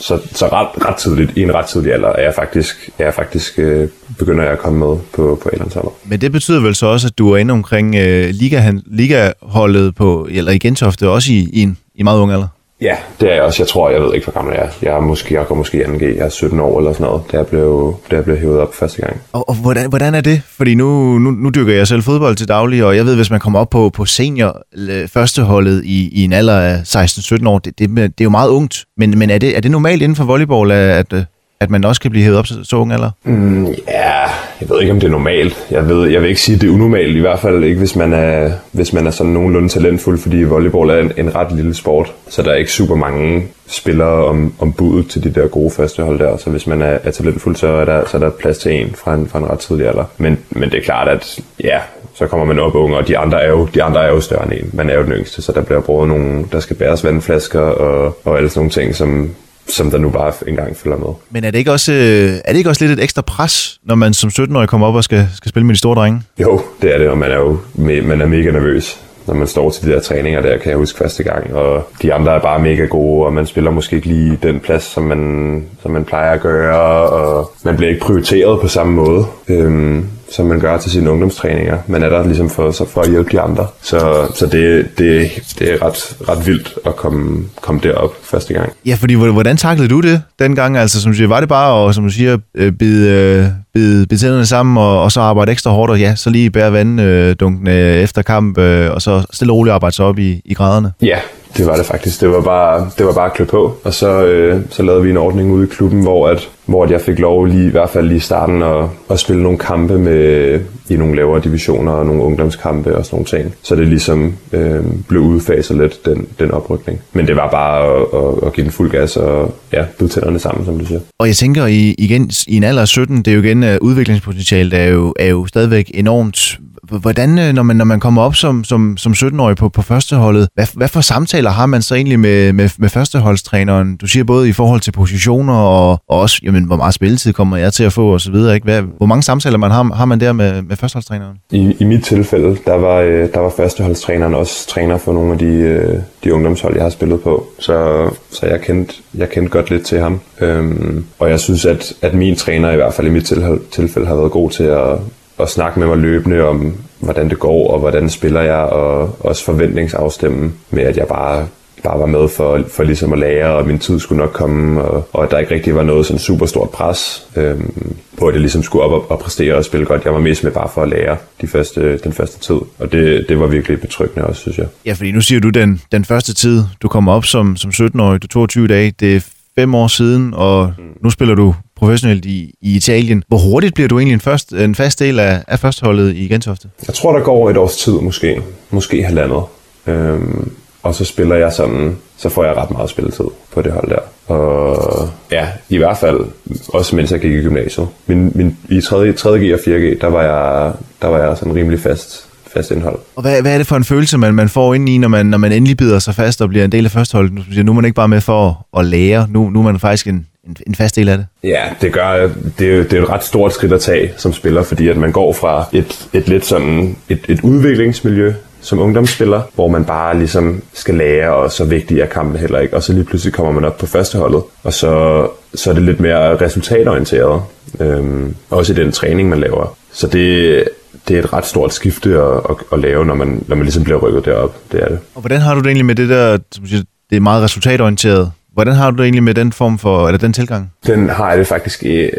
så, 0.00 0.20
så 0.32 0.46
ret, 0.46 0.86
ret 0.86 0.96
tidligt, 0.96 1.32
i 1.36 1.42
en 1.42 1.54
ret 1.54 1.66
tidlig 1.66 1.92
alder, 1.92 2.08
er 2.08 2.22
jeg 2.22 2.34
faktisk, 2.34 2.90
er 2.98 3.04
jeg 3.04 3.14
faktisk 3.14 3.58
øh, 3.58 3.88
begynder 4.18 4.44
jeg 4.44 4.52
at 4.52 4.58
komme 4.58 4.78
med 4.78 4.96
på, 5.14 5.40
på 5.42 5.48
A-landsholdet. 5.52 5.92
Men 6.04 6.20
det 6.20 6.32
betyder 6.32 6.60
vel 6.60 6.74
så 6.74 6.86
også, 6.86 7.06
at 7.06 7.18
du 7.18 7.32
er 7.32 7.36
inde 7.36 7.52
omkring 7.52 7.94
øh, 7.94 8.30
liga, 8.30 8.72
ligaholdet 8.86 9.94
på, 9.94 10.28
eller 10.30 10.52
i 10.52 10.58
Gentofte, 10.58 11.08
også 11.08 11.32
i, 11.32 11.48
i 11.52 11.62
en 11.62 11.78
i 11.94 12.02
meget 12.02 12.20
ung 12.20 12.32
alder? 12.32 12.48
Ja, 12.80 12.96
det 13.20 13.30
er 13.30 13.34
jeg 13.34 13.42
også. 13.42 13.62
Jeg 13.62 13.68
tror, 13.68 13.90
jeg 13.90 14.02
ved 14.02 14.14
ikke, 14.14 14.24
hvor 14.24 14.32
gammel 14.32 14.54
jeg 14.54 14.64
er. 14.64 14.68
Jeg 14.82 14.96
er 14.96 15.00
måske, 15.00 15.34
jeg 15.34 15.46
går 15.46 15.54
måske 15.54 15.78
i 15.78 15.82
2G. 15.82 16.04
Jeg 16.04 16.24
er 16.24 16.28
17 16.28 16.60
år 16.60 16.78
eller 16.78 16.92
sådan 16.92 17.06
noget, 17.06 17.22
da 17.32 17.36
jeg 17.36 17.46
blev, 17.46 17.96
da 18.10 18.16
jeg 18.16 18.24
blev 18.24 18.36
hævet 18.36 18.60
op 18.60 18.74
første 18.74 19.00
gang. 19.02 19.20
Og, 19.32 19.48
og 19.48 19.54
hvordan, 19.54 19.88
hvordan 19.88 20.14
er 20.14 20.20
det? 20.20 20.42
Fordi 20.46 20.74
nu, 20.74 21.18
nu, 21.18 21.30
nu 21.30 21.50
dykker 21.50 21.74
jeg 21.74 21.88
selv 21.88 22.02
fodbold 22.02 22.36
til 22.36 22.48
daglig, 22.48 22.84
og 22.84 22.96
jeg 22.96 23.04
ved, 23.04 23.16
hvis 23.16 23.30
man 23.30 23.40
kommer 23.40 23.58
op 23.58 23.70
på, 23.70 23.90
på 23.90 24.04
senior 24.04 24.62
førsteholdet 25.06 25.84
i, 25.84 26.08
i 26.12 26.24
en 26.24 26.32
alder 26.32 26.60
af 26.60 26.82
16-17 26.82 27.48
år, 27.48 27.58
det, 27.58 27.78
det, 27.78 27.88
det 27.96 28.04
er 28.04 28.24
jo 28.24 28.30
meget 28.30 28.50
ungt. 28.50 28.84
Men, 28.96 29.18
men 29.18 29.30
er, 29.30 29.38
det, 29.38 29.56
er 29.56 29.60
det 29.60 29.70
normalt 29.70 30.02
inden 30.02 30.16
for 30.16 30.24
volleyball, 30.24 30.70
at, 30.70 31.12
at, 31.12 31.24
at 31.60 31.70
man 31.70 31.84
også 31.84 32.00
kan 32.00 32.10
blive 32.10 32.24
hævet 32.24 32.38
op 32.38 32.46
til 32.46 32.56
så 32.64 32.76
ung 32.76 32.92
alder? 32.92 33.10
Mm, 33.24 33.66
ja, 33.66 34.20
jeg 34.60 34.68
ved 34.68 34.80
ikke, 34.80 34.92
om 34.92 35.00
det 35.00 35.06
er 35.06 35.10
normalt. 35.10 35.66
Jeg, 35.70 35.88
ved, 35.88 36.08
jeg 36.08 36.20
vil 36.20 36.28
ikke 36.28 36.40
sige, 36.40 36.54
at 36.54 36.60
det 36.60 36.68
er 36.68 36.72
unormalt. 36.74 37.16
I 37.16 37.20
hvert 37.20 37.38
fald 37.38 37.64
ikke, 37.64 37.78
hvis 37.78 37.96
man 37.96 38.12
er, 38.12 38.50
hvis 38.72 38.92
man 38.92 39.06
er 39.06 39.10
sådan 39.10 39.32
nogenlunde 39.32 39.68
talentfuld, 39.68 40.18
fordi 40.18 40.42
volleyball 40.42 40.90
er 40.90 40.98
en, 40.98 41.12
en 41.16 41.34
ret 41.34 41.52
lille 41.52 41.74
sport. 41.74 42.12
Så 42.28 42.42
der 42.42 42.50
er 42.50 42.54
ikke 42.54 42.72
super 42.72 42.94
mange 42.94 43.46
spillere 43.66 44.24
om, 44.24 44.54
om 44.58 44.72
budet 44.72 45.08
til 45.08 45.24
de 45.24 45.30
der 45.30 45.46
gode 45.46 45.70
førstehold 45.70 46.18
der. 46.18 46.36
Så 46.36 46.50
hvis 46.50 46.66
man 46.66 46.82
er, 46.82 46.98
er 47.04 47.10
talentfuld, 47.10 47.56
så 47.56 47.66
er, 47.66 47.84
der, 47.84 48.06
så 48.06 48.16
er 48.16 48.20
der 48.20 48.30
plads 48.30 48.58
til 48.58 48.72
en 48.72 48.94
fra 48.94 49.14
en, 49.14 49.28
fra 49.28 49.38
en 49.38 49.50
ret 49.50 49.58
tidlig 49.58 49.88
alder. 49.88 50.04
Men, 50.18 50.38
men 50.50 50.70
det 50.70 50.78
er 50.78 50.84
klart, 50.84 51.08
at 51.08 51.40
ja, 51.64 51.78
så 52.14 52.26
kommer 52.26 52.46
man 52.46 52.58
op 52.58 52.74
unge, 52.74 52.96
og 52.96 53.08
de 53.08 53.18
andre 53.18 53.42
er 53.42 53.48
jo, 53.48 53.68
de 53.74 53.82
andre 53.82 54.04
er 54.04 54.08
jo 54.08 54.20
større 54.20 54.44
end 54.44 54.52
en. 54.52 54.70
Man 54.72 54.90
er 54.90 54.94
jo 54.94 55.02
den 55.02 55.12
yngste, 55.12 55.42
så 55.42 55.52
der 55.52 55.62
bliver 55.62 55.80
brugt 55.80 56.08
nogle, 56.08 56.44
der 56.52 56.60
skal 56.60 56.76
bæres 56.76 57.04
vandflasker 57.04 57.60
og, 57.60 58.18
og 58.24 58.36
alle 58.36 58.48
sådan 58.48 58.58
nogle 58.58 58.70
ting, 58.70 58.94
som, 58.94 59.30
som 59.72 59.90
der 59.90 59.98
nu 59.98 60.10
bare 60.10 60.32
engang 60.46 60.76
følger 60.76 60.98
med. 60.98 61.08
Men 61.30 61.44
er 61.44 61.50
det 61.50 61.58
ikke 61.58 61.72
også, 61.72 61.92
øh, 61.92 62.40
er 62.44 62.52
det 62.52 62.56
ikke 62.56 62.70
også 62.70 62.84
lidt 62.84 62.98
et 62.98 63.02
ekstra 63.04 63.22
pres, 63.22 63.78
når 63.84 63.94
man 63.94 64.14
som 64.14 64.30
17-årig 64.30 64.68
kommer 64.68 64.86
op 64.86 64.94
og 64.94 65.04
skal, 65.04 65.28
skal 65.34 65.48
spille 65.48 65.66
med 65.66 65.74
de 65.74 65.78
store 65.78 65.94
drenge? 65.94 66.22
Jo, 66.40 66.60
det 66.82 66.94
er 66.94 66.98
det, 66.98 67.08
og 67.08 67.18
man 67.18 67.30
er 67.30 67.36
jo 67.36 67.58
man 67.74 68.20
er 68.20 68.26
mega 68.26 68.50
nervøs, 68.50 69.00
når 69.26 69.34
man 69.34 69.46
står 69.46 69.70
til 69.70 69.86
de 69.86 69.92
der 69.92 70.00
træninger 70.00 70.42
der, 70.42 70.58
kan 70.58 70.70
jeg 70.70 70.78
huske 70.78 70.98
første 70.98 71.22
gang. 71.22 71.54
Og 71.54 71.88
de 72.02 72.14
andre 72.14 72.34
er 72.34 72.40
bare 72.40 72.58
mega 72.58 72.84
gode, 72.84 73.26
og 73.26 73.32
man 73.32 73.46
spiller 73.46 73.70
måske 73.70 73.96
ikke 73.96 74.08
lige 74.08 74.38
den 74.42 74.60
plads, 74.60 74.82
som 74.82 75.02
man, 75.02 75.64
som 75.82 75.90
man 75.90 76.04
plejer 76.04 76.32
at 76.32 76.40
gøre, 76.40 77.10
og 77.10 77.52
man 77.64 77.76
bliver 77.76 77.90
ikke 77.90 78.00
prioriteret 78.00 78.60
på 78.60 78.68
samme 78.68 78.92
måde. 78.92 79.26
Øhm, 79.48 80.06
som 80.32 80.46
man 80.46 80.60
gør 80.60 80.78
til 80.78 80.90
sine 80.90 81.10
ungdomstræninger. 81.10 81.78
Man 81.86 82.02
er 82.02 82.08
der 82.08 82.24
ligesom 82.26 82.50
for, 82.50 82.70
så 82.70 82.84
for 82.88 83.00
at 83.00 83.10
hjælpe 83.10 83.30
de 83.32 83.40
andre. 83.40 83.66
Så, 83.82 84.26
så 84.34 84.46
det, 84.46 84.88
det, 84.98 85.30
det 85.58 85.72
er 85.72 85.82
ret, 85.86 86.16
ret 86.28 86.46
vildt 86.46 86.74
at 86.86 86.96
komme, 86.96 87.44
komme 87.60 87.80
derop 87.82 88.14
første 88.22 88.54
gang. 88.54 88.72
Ja, 88.86 88.94
fordi 88.94 89.14
hvor- 89.14 89.30
hvordan 89.32 89.56
taklede 89.56 89.88
du 89.88 90.00
det 90.00 90.22
dengang? 90.38 90.76
Altså, 90.76 91.00
som 91.02 91.12
du 91.12 91.16
siger, 91.16 91.28
var 91.28 91.40
det 91.40 91.48
bare 91.48 91.88
at, 91.88 91.94
som 91.94 92.04
du 92.04 92.10
siger, 92.10 92.38
øh, 92.54 92.72
bide, 92.72 93.10
øh, 93.10 93.46
bide, 93.74 94.06
bide 94.06 94.20
tænderne 94.20 94.46
sammen, 94.46 94.78
og, 94.78 95.02
og 95.02 95.12
så 95.12 95.20
arbejde 95.20 95.52
ekstra 95.52 95.70
hårdt, 95.70 95.90
og 95.90 95.98
ja, 96.00 96.14
så 96.14 96.30
lige 96.30 96.50
bære 96.50 96.72
vanddunkene 96.72 97.72
efter 97.94 98.22
kamp, 98.22 98.58
øh, 98.58 98.90
og 98.92 99.02
så 99.02 99.22
stille 99.32 99.52
og 99.52 99.56
roligt 99.56 99.74
arbejde 99.74 99.96
sig 99.96 100.04
op 100.04 100.18
i, 100.18 100.40
i 100.44 100.54
graderne? 100.54 100.92
Ja, 101.02 101.18
det 101.56 101.66
var 101.66 101.76
det 101.76 101.86
faktisk. 101.86 102.20
Det 102.20 102.30
var 102.30 102.42
bare, 102.42 102.90
det 102.98 103.06
var 103.06 103.12
bare 103.12 103.26
at 103.26 103.32
klø 103.32 103.44
på. 103.44 103.76
Og 103.84 103.94
så, 103.94 104.24
øh, 104.24 104.60
så 104.70 104.82
lavede 104.82 105.02
vi 105.02 105.10
en 105.10 105.16
ordning 105.16 105.52
ude 105.52 105.64
i 105.64 105.68
klubben, 105.68 106.02
hvor, 106.02 106.28
at, 106.28 106.48
hvor 106.66 106.84
at 106.84 106.90
jeg 106.90 107.00
fik 107.00 107.18
lov 107.18 107.44
lige, 107.46 107.66
i 107.66 107.70
hvert 107.70 107.90
fald 107.90 108.06
lige 108.06 108.16
i 108.16 108.20
starten 108.20 108.62
at, 108.62 108.84
at 109.10 109.18
spille 109.18 109.42
nogle 109.42 109.58
kampe 109.58 109.98
med, 109.98 110.60
i 110.88 110.96
nogle 110.96 111.16
lavere 111.16 111.40
divisioner 111.40 111.92
og 111.92 112.06
nogle 112.06 112.22
ungdomskampe 112.22 112.96
og 112.96 113.04
sådan 113.04 113.16
nogle 113.16 113.26
ting. 113.26 113.54
Så 113.62 113.76
det 113.76 113.88
ligesom 113.88 114.34
øh, 114.52 114.84
blev 115.08 115.22
udfaset 115.22 115.76
lidt, 115.76 116.06
den, 116.06 116.26
den 116.38 116.50
oprykning. 116.50 117.00
Men 117.12 117.26
det 117.26 117.36
var 117.36 117.50
bare 117.50 117.86
at, 117.86 118.06
at, 118.14 118.46
at 118.46 118.52
give 118.52 118.64
den 118.64 118.72
fuld 118.72 118.90
gas 118.90 119.16
og 119.16 119.54
ja, 119.72 119.84
bide 119.98 120.10
tænderne 120.10 120.38
sammen, 120.38 120.64
som 120.64 120.78
du 120.78 120.86
siger. 120.86 121.00
Og 121.18 121.26
jeg 121.26 121.36
tænker 121.36 121.66
i, 121.66 121.94
igen, 121.98 122.30
i 122.46 122.56
en 122.56 122.64
alder 122.64 122.82
af 122.82 122.88
17, 122.88 123.16
det 123.16 123.28
er 123.28 123.34
jo 123.34 123.42
igen, 123.42 123.64
øh, 123.64 123.78
udviklingspotentialet 123.80 124.74
er 124.74 124.86
jo, 124.86 125.14
er 125.18 125.26
jo 125.28 125.46
stadigvæk 125.46 125.90
enormt. 125.94 126.58
Hvordan, 126.98 127.38
øh, 127.38 127.52
når 127.52 127.62
man, 127.62 127.76
når 127.76 127.84
man 127.84 128.00
kommer 128.00 128.22
op 128.22 128.34
som, 128.34 128.64
som, 128.64 128.96
som 128.96 129.12
17-årig 129.12 129.56
på, 129.56 129.68
på 129.68 129.82
førsteholdet, 129.82 130.48
hvad, 130.54 130.66
hvad 130.74 130.88
for 130.88 131.00
samtaler 131.00 131.50
har 131.50 131.66
man 131.66 131.82
så 131.82 131.94
egentlig 131.94 132.20
med, 132.20 132.52
med, 132.52 132.70
med 132.78 132.88
førsteholdstræneren? 132.88 133.96
Du 133.96 134.06
siger 134.06 134.24
både 134.24 134.48
i 134.48 134.52
forhold 134.52 134.80
til 134.80 134.92
positioner 134.92 135.54
og, 135.54 135.90
og 135.90 136.20
også, 136.20 136.40
jamen, 136.42 136.64
hvor 136.64 136.76
meget 136.76 136.94
spilletid 136.94 137.32
kommer 137.32 137.56
jeg 137.56 137.72
til 137.72 137.84
at 137.84 137.92
få 137.92 138.14
osv. 138.14 138.34
Ikke? 138.34 138.64
Hvad, 138.64 138.82
hvor 138.96 139.06
mange 139.06 139.22
samtaler 139.22 139.58
man 139.58 139.70
har, 139.70 139.94
har 139.94 140.04
man 140.04 140.20
der 140.20 140.32
med, 140.32 140.62
med 140.62 140.76
førsteholdstræneren? 140.76 141.36
I, 141.50 141.76
I 141.80 141.84
mit 141.84 142.04
tilfælde, 142.04 142.56
der 142.66 142.74
var, 142.74 142.96
øh, 142.96 143.28
der 143.34 143.40
var 143.40 143.52
førsteholdstræneren 143.56 144.34
også 144.34 144.68
træner 144.68 144.98
for 144.98 145.12
nogle 145.12 145.32
af 145.32 145.38
de, 145.38 145.46
øh, 145.46 146.00
de 146.24 146.34
ungdomshold, 146.34 146.74
jeg 146.74 146.82
har 146.82 146.90
spillet 146.90 147.20
på. 147.20 147.46
Så, 147.58 148.08
så 148.30 148.46
jeg, 148.46 148.60
kendte, 148.60 148.94
jeg 149.14 149.30
kendte 149.30 149.50
godt 149.50 149.70
lidt 149.70 149.86
til 149.86 150.00
ham. 150.00 150.20
Øhm, 150.40 151.04
og 151.18 151.30
jeg 151.30 151.40
synes, 151.40 151.64
at, 151.64 151.92
at 152.02 152.14
min 152.14 152.36
træner, 152.36 152.70
i 152.70 152.76
hvert 152.76 152.94
fald 152.94 153.06
i 153.06 153.10
mit 153.10 153.24
tilfælde, 153.24 153.58
tilfælde 153.70 154.06
har 154.06 154.14
været 154.14 154.30
god 154.30 154.50
til 154.50 154.64
at, 154.64 154.98
at 155.42 155.48
snakke 155.48 155.78
med 155.78 155.88
mig 155.88 155.96
løbende 155.96 156.48
om, 156.48 156.74
hvordan 156.98 157.30
det 157.30 157.38
går, 157.38 157.70
og 157.70 157.78
hvordan 157.78 158.08
spiller 158.08 158.40
jeg, 158.40 158.56
og 158.56 159.16
også 159.20 159.44
forventningsafstemme 159.44 160.52
med, 160.70 160.82
at 160.82 160.96
jeg 160.96 161.06
bare 161.06 161.46
bare 161.82 161.98
var 161.98 162.06
med 162.06 162.28
for, 162.28 162.64
for 162.68 162.82
ligesom 162.82 163.12
at 163.12 163.18
lære, 163.18 163.54
og 163.56 163.66
min 163.66 163.78
tid 163.78 164.00
skulle 164.00 164.18
nok 164.18 164.32
komme, 164.32 164.82
og, 164.82 165.08
og 165.12 165.24
at 165.24 165.30
der 165.30 165.38
ikke 165.38 165.54
rigtig 165.54 165.74
var 165.74 165.82
noget 165.82 166.06
sådan 166.06 166.18
super 166.18 166.46
stort 166.46 166.70
pres 166.70 167.26
øhm, 167.36 167.96
på, 168.18 168.26
at 168.26 168.34
jeg 168.34 168.40
ligesom 168.40 168.62
skulle 168.62 168.84
op 168.84 168.92
og, 168.92 169.10
og 169.10 169.18
præstere 169.18 169.54
og 169.54 169.64
spille 169.64 169.86
godt. 169.86 170.04
Jeg 170.04 170.14
var 170.14 170.20
mest 170.20 170.44
med 170.44 170.52
bare 170.52 170.68
for 170.74 170.82
at 170.82 170.88
lære 170.88 171.16
de 171.40 171.46
første, 171.46 171.98
den 171.98 172.12
første 172.12 172.38
tid, 172.40 172.60
og 172.78 172.92
det, 172.92 173.24
det 173.28 173.40
var 173.40 173.46
virkelig 173.46 173.80
betryggende 173.80 174.26
også, 174.26 174.40
synes 174.40 174.58
jeg. 174.58 174.66
Ja, 174.86 174.92
fordi 174.92 175.12
nu 175.12 175.20
siger 175.20 175.40
du 175.40 175.48
den, 175.48 175.80
den 175.92 176.04
første 176.04 176.34
tid, 176.34 176.62
du 176.82 176.88
kommer 176.88 177.12
op 177.12 177.24
som, 177.24 177.56
som 177.56 177.70
17-årig, 177.70 178.22
du 178.22 178.26
22 178.26 178.68
dage, 178.68 178.94
det 179.00 179.26
fem 179.60 179.74
år 179.74 179.86
siden, 179.86 180.34
og 180.34 180.72
nu 181.02 181.10
spiller 181.10 181.34
du 181.34 181.54
professionelt 181.76 182.24
i, 182.24 182.54
i 182.62 182.76
Italien. 182.76 183.22
Hvor 183.28 183.38
hurtigt 183.38 183.74
bliver 183.74 183.88
du 183.88 183.98
egentlig 183.98 184.14
en, 184.14 184.20
først, 184.20 184.52
en 184.52 184.74
fast 184.74 184.98
del 184.98 185.18
af, 185.18 185.42
af 185.48 185.58
førsteholdet 185.58 186.16
i 186.16 186.28
Gentofte? 186.28 186.68
Jeg 186.86 186.94
tror, 186.94 187.12
der 187.12 187.24
går 187.24 187.50
et 187.50 187.56
års 187.56 187.76
tid 187.76 187.92
måske, 187.92 188.42
måske 188.70 189.04
halvandet. 189.04 189.42
Øhm, 189.86 190.52
og 190.82 190.94
så 190.94 191.04
spiller 191.04 191.36
jeg 191.36 191.52
sådan, 191.52 191.96
så 192.16 192.28
får 192.28 192.44
jeg 192.44 192.56
ret 192.56 192.70
meget 192.70 192.90
spilletid 192.90 193.24
på 193.54 193.62
det 193.62 193.72
hold 193.72 193.90
der. 193.90 194.34
Og 194.34 195.08
ja, 195.32 195.48
i 195.68 195.76
hvert 195.76 195.98
fald 195.98 196.20
også 196.68 196.96
mens 196.96 197.12
jeg 197.12 197.20
gik 197.20 197.32
i 197.32 197.42
gymnasiet. 197.42 197.88
Min, 198.06 198.32
min, 198.34 198.56
I 198.68 198.80
3. 198.80 198.96
3.G 198.96 199.54
og 199.54 199.60
4G, 199.60 200.00
der 200.00 200.06
var 200.06 200.22
jeg, 200.22 200.72
der 201.02 201.08
var 201.08 201.18
jeg 201.18 201.36
sådan 201.36 201.54
rimelig 201.54 201.80
fast, 201.80 202.29
fast 202.54 202.70
indhold. 202.70 202.98
Og 203.16 203.22
hvad, 203.22 203.42
hvad 203.42 203.54
er 203.54 203.58
det 203.58 203.66
for 203.66 203.76
en 203.76 203.84
følelse, 203.84 204.18
man, 204.18 204.34
man 204.34 204.48
får 204.48 204.74
ind 204.74 204.88
i, 204.88 204.98
når 204.98 205.08
man, 205.08 205.26
når 205.26 205.38
man 205.38 205.52
endelig 205.52 205.76
bider 205.76 205.98
sig 205.98 206.14
fast 206.14 206.42
og 206.42 206.48
bliver 206.48 206.64
en 206.64 206.72
del 206.72 206.84
af 206.84 206.90
førsteholdet? 206.90 207.32
Nu, 207.32 207.62
nu 207.62 207.72
er 207.72 207.74
man 207.74 207.84
ikke 207.84 207.94
bare 207.94 208.08
med 208.08 208.20
for 208.20 208.66
at, 208.78 208.84
lære, 208.84 209.26
nu, 209.30 209.50
nu 209.50 209.58
er 209.58 209.62
man 209.62 209.80
faktisk 209.80 210.06
en, 210.06 210.26
en, 210.46 210.56
en 210.66 210.74
fast 210.74 210.96
del 210.96 211.08
af 211.08 211.18
det. 211.18 211.26
Ja, 211.44 211.62
det 211.80 211.92
gør, 211.92 212.30
det 212.58 212.74
er, 212.74 212.82
det 212.82 212.92
er 212.92 213.02
et 213.02 213.08
ret 213.08 213.24
stort 213.24 213.52
skridt 213.52 213.72
at 213.72 213.80
tage 213.80 214.12
som 214.16 214.32
spiller, 214.32 214.62
fordi 214.62 214.88
at 214.88 214.96
man 214.96 215.12
går 215.12 215.32
fra 215.32 215.64
et, 215.72 216.08
et 216.12 216.28
lidt 216.28 216.46
sådan, 216.46 216.96
et, 217.08 217.20
et 217.28 217.40
udviklingsmiljø 217.40 218.32
som 218.60 218.78
ungdomsspiller, 218.78 219.42
hvor 219.54 219.68
man 219.68 219.84
bare 219.84 220.18
ligesom 220.18 220.62
skal 220.72 220.94
lære, 220.94 221.34
og 221.34 221.52
så 221.52 221.64
vigtig 221.64 222.00
er 222.00 222.06
kampen 222.06 222.40
heller 222.40 222.58
ikke, 222.58 222.76
og 222.76 222.82
så 222.82 222.92
lige 222.92 223.04
pludselig 223.04 223.34
kommer 223.34 223.52
man 223.52 223.64
op 223.64 223.78
på 223.78 223.86
førsteholdet, 223.86 224.42
og 224.62 224.72
så, 224.72 225.26
så 225.54 225.70
er 225.70 225.74
det 225.74 225.82
lidt 225.82 226.00
mere 226.00 226.36
resultatorienteret, 226.36 227.42
øhm, 227.80 228.34
også 228.50 228.72
i 228.72 228.76
den 228.76 228.92
træning, 228.92 229.28
man 229.28 229.40
laver. 229.40 229.76
Så 229.92 230.06
det, 230.06 230.64
det 231.08 231.18
er 231.18 231.22
et 231.22 231.32
ret 231.32 231.46
stort 231.46 231.74
skifte 231.74 232.10
at, 232.10 232.34
at, 232.50 232.56
at 232.72 232.78
lave, 232.78 233.04
når 233.04 233.14
man, 233.14 233.44
når 233.46 233.56
man 233.56 233.64
ligesom 233.64 233.84
bliver 233.84 233.98
rykket 233.98 234.24
derop. 234.24 234.56
Det 234.72 234.82
er 234.82 234.88
det. 234.88 234.98
Og 235.14 235.20
hvordan 235.20 235.40
har 235.40 235.54
du 235.54 235.60
det 235.60 235.66
egentlig 235.66 235.86
med 235.86 235.94
det 235.94 236.08
der, 236.08 236.38
som 236.52 236.66
siger, 236.66 236.82
det 237.10 237.16
er 237.16 237.20
meget 237.20 237.42
resultatorienteret. 237.42 238.32
Hvordan 238.52 238.74
har 238.74 238.90
du 238.90 238.96
det 238.96 239.02
egentlig 239.02 239.22
med 239.22 239.34
den 239.34 239.52
form 239.52 239.78
for, 239.78 240.08
eller 240.08 240.18
den 240.18 240.32
tilgang? 240.32 240.72
Den 240.86 241.08
har 241.08 241.28
jeg 241.28 241.38
det 241.38 241.46
faktisk 241.46 241.82
i, 241.82 241.94
øh, 241.94 242.10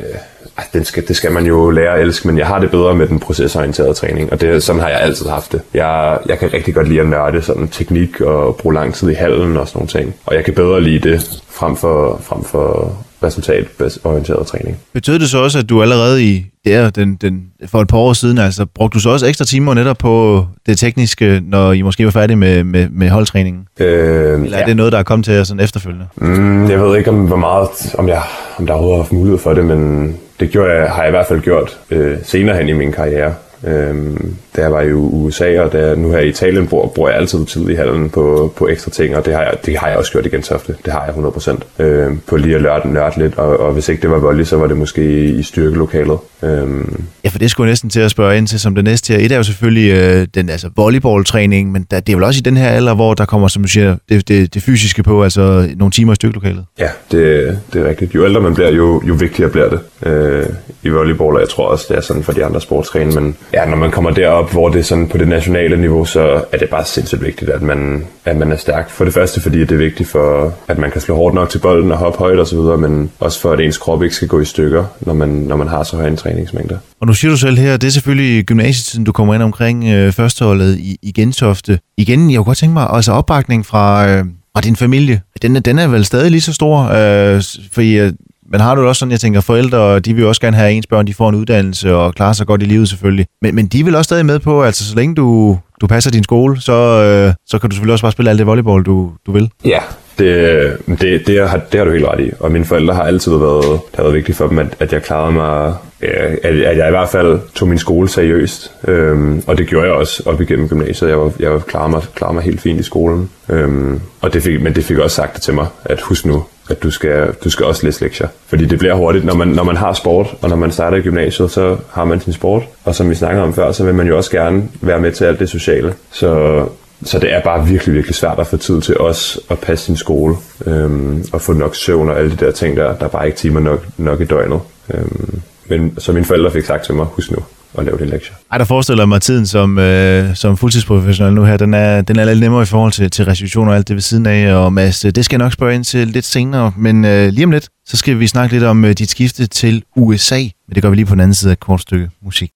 den 0.73 0.85
skal, 0.85 1.07
det 1.07 1.15
skal 1.15 1.31
man 1.31 1.45
jo 1.45 1.69
lære 1.69 1.93
at 1.93 2.01
elske, 2.01 2.27
men 2.27 2.37
jeg 2.37 2.47
har 2.47 2.59
det 2.59 2.71
bedre 2.71 2.95
med 2.95 3.07
den 3.07 3.19
procesorienterede 3.19 3.93
træning, 3.93 4.31
og 4.31 4.41
det, 4.41 4.63
sådan 4.63 4.81
har 4.81 4.89
jeg 4.89 5.01
altid 5.01 5.25
haft 5.29 5.51
det. 5.51 5.61
Jeg, 5.73 6.19
jeg 6.25 6.39
kan 6.39 6.53
rigtig 6.53 6.73
godt 6.73 6.87
lide 6.87 7.01
at 7.01 7.07
nørde 7.07 7.41
sådan 7.41 7.67
teknik 7.67 8.21
og 8.21 8.55
bruge 8.55 8.75
lang 8.75 8.93
tid 8.93 9.09
i 9.09 9.13
hallen 9.13 9.57
og 9.57 9.67
sådan 9.67 9.79
nogle 9.79 9.87
ting, 9.87 10.15
og 10.25 10.35
jeg 10.35 10.45
kan 10.45 10.53
bedre 10.53 10.81
lide 10.81 11.09
det 11.09 11.41
frem 11.49 11.75
for, 11.75 12.21
frem 12.23 12.43
for 12.43 12.95
resultatorienteret 13.23 14.47
træning. 14.47 14.77
Betød 14.93 15.19
det 15.19 15.29
så 15.29 15.37
også, 15.37 15.59
at 15.59 15.69
du 15.69 15.81
allerede 15.81 16.23
i 16.23 16.45
der, 16.65 16.89
den, 16.89 17.15
den, 17.15 17.43
for 17.65 17.81
et 17.81 17.87
par 17.87 17.97
år 17.97 18.13
siden, 18.13 18.37
altså 18.37 18.65
brugte 18.65 18.95
du 18.95 18.99
så 18.99 19.09
også 19.09 19.25
ekstra 19.25 19.45
timer 19.45 19.73
netop 19.73 19.97
på 19.97 20.45
det 20.65 20.77
tekniske, 20.77 21.41
når 21.45 21.71
I 21.71 21.81
måske 21.81 22.05
var 22.05 22.11
færdige 22.11 22.37
med, 22.37 22.63
med, 22.63 22.89
med 22.89 23.09
holdtræningen? 23.09 23.67
Øh, 23.79 24.43
Eller 24.43 24.57
er 24.57 24.65
det 24.65 24.75
noget, 24.75 24.91
der 24.91 24.99
er 24.99 25.03
kommet 25.03 25.25
til 25.25 25.33
jer 25.33 25.43
sådan 25.43 25.63
efterfølgende? 25.63 26.05
Mm, 26.15 26.69
jeg 26.69 26.81
ved 26.81 26.97
ikke, 26.97 27.09
om, 27.09 27.25
hvor 27.25 27.35
meget, 27.35 27.95
om, 27.97 28.07
jeg, 28.07 28.21
om 28.57 28.65
der 28.67 28.73
overhovedet 28.73 28.97
har 28.97 29.03
haft 29.03 29.11
mulighed 29.11 29.39
for 29.39 29.53
det, 29.53 29.65
men 29.65 30.15
det 30.39 30.49
gjorde 30.49 30.71
jeg, 30.73 30.91
har 30.91 31.01
jeg 31.01 31.09
i 31.09 31.11
hvert 31.11 31.27
fald 31.27 31.41
gjort 31.41 31.77
øh, 31.89 32.17
senere 32.23 32.57
hen 32.57 32.69
i 32.69 32.73
min 32.73 32.91
karriere. 32.91 33.33
Øhm, 33.67 34.35
da 34.55 34.61
jeg 34.61 34.71
var 34.71 34.81
i 34.81 34.91
USA, 34.93 35.61
og 35.61 35.73
da 35.73 35.87
jeg 35.87 35.95
nu 35.95 36.11
her 36.11 36.19
i 36.19 36.29
Italien 36.29 36.67
bor, 36.67 36.87
bruger 36.87 37.09
jeg 37.09 37.19
altid 37.19 37.45
tid 37.45 37.69
i 37.69 37.75
hallen 37.75 38.09
på, 38.09 38.53
på 38.57 38.67
ekstra 38.67 38.91
ting, 38.91 39.15
og 39.15 39.25
det 39.25 39.33
har, 39.33 39.41
jeg, 39.41 39.53
det 39.65 39.77
har 39.77 39.87
jeg 39.87 39.97
også 39.97 40.11
gjort 40.11 40.25
i 40.25 40.29
Gentofte. 40.29 40.75
Det 40.85 40.93
har 40.93 41.05
jeg 41.05 41.15
100%. 41.15 41.83
Øhm, 41.83 42.19
på 42.27 42.37
lige 42.37 42.55
at 42.55 42.61
nørde, 42.61 42.93
nørde 42.93 43.19
lidt, 43.19 43.37
og, 43.37 43.59
og 43.59 43.73
hvis 43.73 43.89
ikke 43.89 44.01
det 44.01 44.11
var 44.11 44.19
volley, 44.19 44.43
så 44.43 44.57
var 44.57 44.67
det 44.67 44.77
måske 44.77 45.29
i 45.29 45.43
styrkelokalet. 45.43 46.17
Øhm, 46.43 47.03
Ja, 47.23 47.29
for 47.29 47.39
det 47.39 47.51
skulle 47.51 47.67
jeg 47.67 47.71
næsten 47.71 47.89
til 47.89 47.99
at 47.99 48.11
spørge 48.11 48.37
ind 48.37 48.47
til 48.47 48.59
som 48.59 48.75
det 48.75 48.83
næste 48.83 49.13
her. 49.13 49.25
Et 49.25 49.31
er 49.31 49.37
jo 49.37 49.43
selvfølgelig 49.43 49.91
øh, 49.91 50.27
den 50.35 50.49
altså 50.49 50.69
volleyballtræning, 50.75 51.71
men 51.71 51.85
der, 51.91 51.99
det 51.99 52.13
er 52.13 52.17
vel 52.17 52.23
også 52.23 52.39
i 52.39 52.41
den 52.41 52.57
her 52.57 52.67
alder, 52.67 52.93
hvor 52.95 53.13
der 53.13 53.25
kommer, 53.25 53.47
som 53.47 53.61
du 53.63 53.69
siger, 53.69 53.95
det, 54.09 54.27
det, 54.27 54.53
det 54.53 54.63
fysiske 54.63 55.03
på, 55.03 55.23
altså 55.23 55.69
nogle 55.77 55.91
timer 55.91 56.13
i 56.13 56.15
stykkelokalet. 56.15 56.65
ja, 56.79 56.89
det, 57.11 57.59
det 57.73 57.81
er 57.81 57.89
rigtigt. 57.89 58.15
Jo 58.15 58.25
ældre 58.25 58.41
man 58.41 58.53
bliver, 58.53 58.71
jo, 58.71 59.01
jo 59.07 59.13
vigtigere 59.13 59.51
bliver 59.51 59.69
det 59.69 59.79
øh, 60.09 60.45
i 60.83 60.89
volleyball, 60.89 61.35
og 61.35 61.39
jeg 61.41 61.49
tror 61.49 61.67
også, 61.67 61.85
det 61.89 61.97
er 61.97 62.01
sådan 62.01 62.23
for 62.23 62.31
de 62.31 62.45
andre 62.45 62.61
sportsgrene, 62.61 63.11
men 63.11 63.35
ja, 63.53 63.65
når 63.65 63.77
man 63.77 63.91
kommer 63.91 64.11
derop, 64.11 64.51
hvor 64.51 64.69
det 64.69 64.79
er 64.79 64.83
sådan 64.83 65.07
på 65.07 65.17
det 65.17 65.27
nationale 65.27 65.77
niveau, 65.77 66.05
så 66.05 66.43
er 66.51 66.57
det 66.57 66.69
bare 66.69 66.85
sindssygt 66.85 67.23
vigtigt, 67.23 67.51
at 67.51 67.61
man, 67.61 68.05
at 68.25 68.37
man 68.37 68.51
er 68.51 68.55
stærk. 68.55 68.89
For 68.89 69.05
det 69.05 69.13
første, 69.13 69.41
fordi 69.41 69.59
det 69.59 69.71
er 69.71 69.77
vigtigt 69.77 70.09
for, 70.09 70.53
at 70.67 70.77
man 70.77 70.91
kan 70.91 71.01
slå 71.01 71.15
hårdt 71.15 71.35
nok 71.35 71.49
til 71.49 71.59
bolden 71.59 71.91
og 71.91 71.97
hoppe 71.97 72.19
højt 72.19 72.39
og 72.39 72.47
så 72.47 72.77
men 72.77 73.11
også 73.19 73.41
for, 73.41 73.51
at 73.51 73.59
ens 73.59 73.77
krop 73.77 74.03
ikke 74.03 74.15
skal 74.15 74.27
gå 74.27 74.39
i 74.39 74.45
stykker, 74.45 74.85
når 74.99 75.13
man, 75.13 75.29
når 75.29 75.55
man 75.55 75.67
har 75.67 75.83
så 75.83 75.95
høje 75.95 76.07
en 76.07 76.17
træningsmængde. 76.17 76.79
Og 76.99 77.07
nu 77.07 77.13
siger 77.13 77.31
du 77.31 77.37
selv 77.37 77.57
her, 77.57 77.77
det 77.77 77.87
er 77.87 77.91
selvfølgelig 77.91 78.45
gymnasietiden, 78.45 79.05
du 79.05 79.11
kommer 79.11 79.33
ind 79.33 79.43
omkring 79.43 79.85
øh, 79.89 80.11
førsteholdet 80.11 80.77
i, 80.77 80.97
i 81.01 81.11
Gentofte. 81.11 81.79
Igen, 81.97 82.31
jeg 82.31 82.37
kunne 82.37 82.45
godt 82.45 82.57
tænke 82.57 82.73
mig, 82.73 82.87
altså 82.89 83.11
opbakning 83.11 83.65
fra, 83.65 84.09
øh, 84.09 84.25
fra 84.55 84.61
din 84.61 84.75
familie, 84.75 85.21
den 85.41 85.55
er, 85.55 85.59
den 85.59 85.79
er 85.79 85.87
vel 85.87 86.05
stadig 86.05 86.31
lige 86.31 86.41
så 86.41 86.53
stor, 86.53 86.83
øh, 86.83 87.43
fordi 87.71 87.99
øh, 87.99 88.13
men 88.51 88.61
har 88.61 88.75
du 88.75 88.87
også 88.87 88.99
sådan, 88.99 89.11
jeg 89.11 89.19
tænker, 89.19 89.41
forældre, 89.41 89.99
de 89.99 90.13
vil 90.13 90.25
også 90.25 90.41
gerne 90.41 90.57
have, 90.57 90.71
ens 90.71 90.87
børn 90.87 91.07
de 91.07 91.13
får 91.13 91.29
en 91.29 91.35
uddannelse 91.35 91.95
og 91.95 92.15
klarer 92.15 92.33
sig 92.33 92.47
godt 92.47 92.61
i 92.61 92.65
livet 92.65 92.89
selvfølgelig. 92.89 93.25
Men, 93.41 93.55
men 93.55 93.67
de 93.67 93.85
vil 93.85 93.95
også 93.95 94.03
stadig 94.03 94.25
med 94.25 94.39
på, 94.39 94.63
altså 94.63 94.89
så 94.89 94.95
længe 94.95 95.15
du, 95.15 95.59
du 95.81 95.87
passer 95.87 96.11
din 96.11 96.23
skole, 96.23 96.61
så, 96.61 96.73
øh, 96.73 97.33
så 97.47 97.59
kan 97.59 97.69
du 97.69 97.75
selvfølgelig 97.75 97.93
også 97.93 98.03
bare 98.03 98.11
spille 98.11 98.29
alt 98.29 98.39
det 98.39 98.47
volleyball, 98.47 98.83
du, 98.83 99.11
du 99.25 99.31
vil. 99.31 99.49
Ja, 99.65 99.79
det, 100.19 100.77
det, 101.01 101.27
det, 101.27 101.49
har, 101.49 101.57
det 101.71 101.77
har 101.77 101.85
du 101.85 101.91
helt 101.91 102.05
ret 102.05 102.19
i. 102.19 102.31
Og 102.39 102.51
mine 102.51 102.65
forældre 102.65 102.93
har 102.93 103.03
altid 103.03 103.31
været, 103.31 103.63
det 103.63 103.95
har 103.95 104.03
været 104.03 104.15
vigtigt 104.15 104.37
for 104.37 104.47
dem, 104.47 104.59
at, 104.59 104.67
at 104.79 104.93
jeg 104.93 105.03
klarede 105.03 105.31
mig, 105.31 105.73
øh, 106.01 106.37
at, 106.43 106.55
at 106.55 106.77
jeg 106.77 106.87
i 106.87 106.91
hvert 106.91 107.09
fald 107.09 107.39
tog 107.55 107.67
min 107.67 107.77
skole 107.77 108.09
seriøst. 108.09 108.71
Øhm, 108.87 109.43
og 109.47 109.57
det 109.57 109.67
gjorde 109.67 109.87
jeg 109.87 109.95
også 109.95 110.23
op 110.25 110.41
igennem 110.41 110.67
gymnasiet. 110.67 111.09
Jeg, 111.09 111.19
var, 111.19 111.31
jeg 111.39 111.61
klarede, 111.67 111.91
mig, 111.91 112.01
klarede 112.15 112.33
mig 112.33 112.43
helt 112.43 112.61
fint 112.61 112.79
i 112.79 112.83
skolen. 112.83 113.29
Øhm, 113.49 114.01
og 114.21 114.33
det 114.33 114.43
fik, 114.43 114.61
men 114.61 114.75
det 114.75 114.83
fik 114.83 114.97
også 114.97 115.15
sagt 115.15 115.33
det 115.33 115.41
til 115.41 115.53
mig, 115.53 115.67
at 115.85 116.01
husk 116.01 116.25
nu, 116.25 116.43
at 116.71 116.83
du 116.83 116.91
skal, 116.91 117.33
du 117.43 117.49
skal 117.49 117.65
også 117.65 117.85
læse 117.85 118.01
lektier. 118.01 118.27
Fordi 118.47 118.65
det 118.65 118.79
bliver 118.79 118.93
hurtigt, 118.93 119.25
når 119.25 119.33
man, 119.33 119.47
når 119.47 119.63
man 119.63 119.77
har 119.77 119.93
sport, 119.93 120.35
og 120.41 120.49
når 120.49 120.55
man 120.55 120.71
starter 120.71 120.97
i 120.97 121.01
gymnasiet, 121.01 121.51
så 121.51 121.77
har 121.91 122.05
man 122.05 122.21
sin 122.21 122.33
sport. 122.33 122.63
Og 122.83 122.95
som 122.95 123.09
vi 123.09 123.15
snakkede 123.15 123.43
om 123.43 123.53
før, 123.53 123.71
så 123.71 123.83
vil 123.83 123.95
man 123.95 124.07
jo 124.07 124.17
også 124.17 124.31
gerne 124.31 124.63
være 124.81 124.99
med 124.99 125.11
til 125.11 125.25
alt 125.25 125.39
det 125.39 125.49
sociale. 125.49 125.93
Så, 126.11 126.63
så 127.03 127.19
det 127.19 127.33
er 127.33 127.41
bare 127.41 127.67
virkelig, 127.67 127.95
virkelig 127.95 128.15
svært 128.15 128.39
at 128.39 128.47
få 128.47 128.57
tid 128.57 128.81
til 128.81 128.97
os 128.97 129.39
at 129.49 129.59
passe 129.59 129.85
sin 129.85 129.95
skole. 129.95 130.35
Øhm, 130.65 131.25
og 131.33 131.41
få 131.41 131.53
nok 131.53 131.75
søvn 131.75 132.09
og 132.09 132.19
alle 132.19 132.31
de 132.31 132.45
der 132.45 132.51
ting 132.51 132.77
der. 132.77 132.95
Der 132.97 133.05
er 133.05 133.09
bare 133.09 133.25
ikke 133.25 133.37
timer 133.37 133.59
nok, 133.59 133.85
nok 133.97 134.21
i 134.21 134.25
døgnet. 134.25 134.59
Øhm, 134.93 135.41
men 135.67 135.95
så 135.97 136.11
mine 136.11 136.25
forældre 136.25 136.51
fik 136.51 136.65
sagt 136.65 136.85
til 136.85 136.95
mig, 136.95 137.05
husk 137.05 137.31
nu 137.31 137.37
at 137.77 137.85
lave 137.85 137.97
de 137.97 138.05
lektier. 138.05 138.35
Ej, 138.51 138.57
der 138.57 138.65
forestiller 138.65 139.05
mig 139.05 139.21
tiden 139.21 139.45
som, 139.45 139.79
øh, 139.79 140.35
som 140.35 140.57
fuldtidsprofessionel 140.57 141.33
nu 141.33 141.43
her, 141.43 141.57
den 141.57 141.73
er, 141.73 142.01
den 142.01 142.19
er 142.19 142.25
lidt 142.25 142.39
nemmere 142.39 142.61
i 142.63 142.65
forhold 142.65 142.91
til, 142.91 143.09
til 143.11 143.25
restitution 143.25 143.67
og 143.67 143.75
alt 143.75 143.87
det 143.87 143.93
ved 143.95 144.01
siden 144.01 144.25
af, 144.25 144.53
og 144.53 144.73
Mads, 144.73 145.05
øh, 145.05 145.11
det 145.11 145.25
skal 145.25 145.35
jeg 145.35 145.45
nok 145.45 145.53
spørge 145.53 145.75
ind 145.75 145.83
til 145.83 146.07
lidt 146.07 146.25
senere, 146.25 146.73
men 146.77 147.05
øh, 147.05 147.29
lige 147.29 147.45
om 147.45 147.51
lidt, 147.51 147.69
så 147.85 147.97
skal 147.97 148.19
vi 148.19 148.27
snakke 148.27 148.55
lidt 148.55 148.63
om 148.63 148.85
øh, 148.85 148.91
dit 148.91 149.09
skifte 149.09 149.47
til 149.47 149.83
USA, 149.95 150.39
men 150.39 150.75
det 150.75 150.83
gør 150.83 150.89
vi 150.89 150.95
lige 150.95 151.05
på 151.05 151.13
den 151.13 151.21
anden 151.21 151.33
side 151.33 151.51
af 151.51 151.53
et 151.53 151.59
kort 151.59 151.81
stykke 151.81 152.09
musik. 152.23 152.51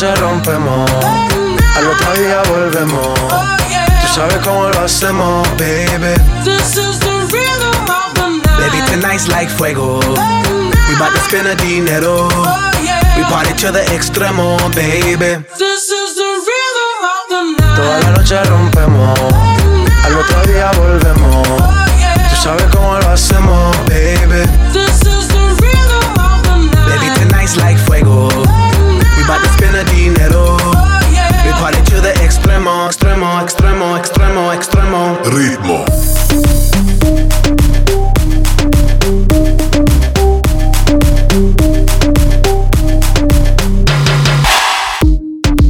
Noche 0.00 0.14
rompemos, 0.20 0.90
al 1.76 1.86
otro 1.86 2.12
día 2.14 2.42
volvemos. 2.48 3.20
Tú 3.20 4.14
sabes 4.14 4.36
cómo 4.38 4.68
lo 4.68 4.80
hacemos, 4.80 5.46
baby. 5.58 6.14
Baby, 8.58 8.80
tonight's 8.90 9.28
like 9.28 9.50
fuego. 9.50 10.00
We 10.00 10.96
bout 10.98 11.12
to 11.12 11.20
spend 11.20 11.48
a 11.48 11.54
dinero. 11.54 12.28
We 13.16 13.24
party 13.24 13.52
to 13.60 13.72
the 13.72 13.84
extremo, 13.94 14.56
baby. 14.74 15.44
Toda 17.76 18.00
la 18.00 18.10
noche 18.10 18.42
rompemos, 18.44 19.18
al 20.04 20.16
otro 20.16 20.42
día 20.50 20.70
volvemos. 20.78 21.46
Tú 22.30 22.36
sabes 22.42 22.64
cómo 22.72 22.98
lo 22.98 23.08
hacemos. 23.10 23.76
Baby, 23.86 24.48
Ritmo. 35.30 35.84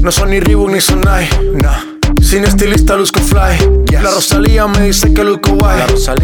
No 0.03 0.11
son 0.11 0.31
ni 0.31 0.41
Reebok 0.41 0.71
ni 0.71 0.81
Sonai, 0.81 1.29
nah. 1.61 1.90
Sin 2.31 2.45
estilista 2.45 2.95
luzco 2.95 3.19
fly. 3.19 3.89
La 3.91 4.09
Rosalía 4.09 4.65
me 4.69 4.83
dice 4.83 5.13
que 5.13 5.25
luzco 5.25 5.51
guay. 5.51 5.81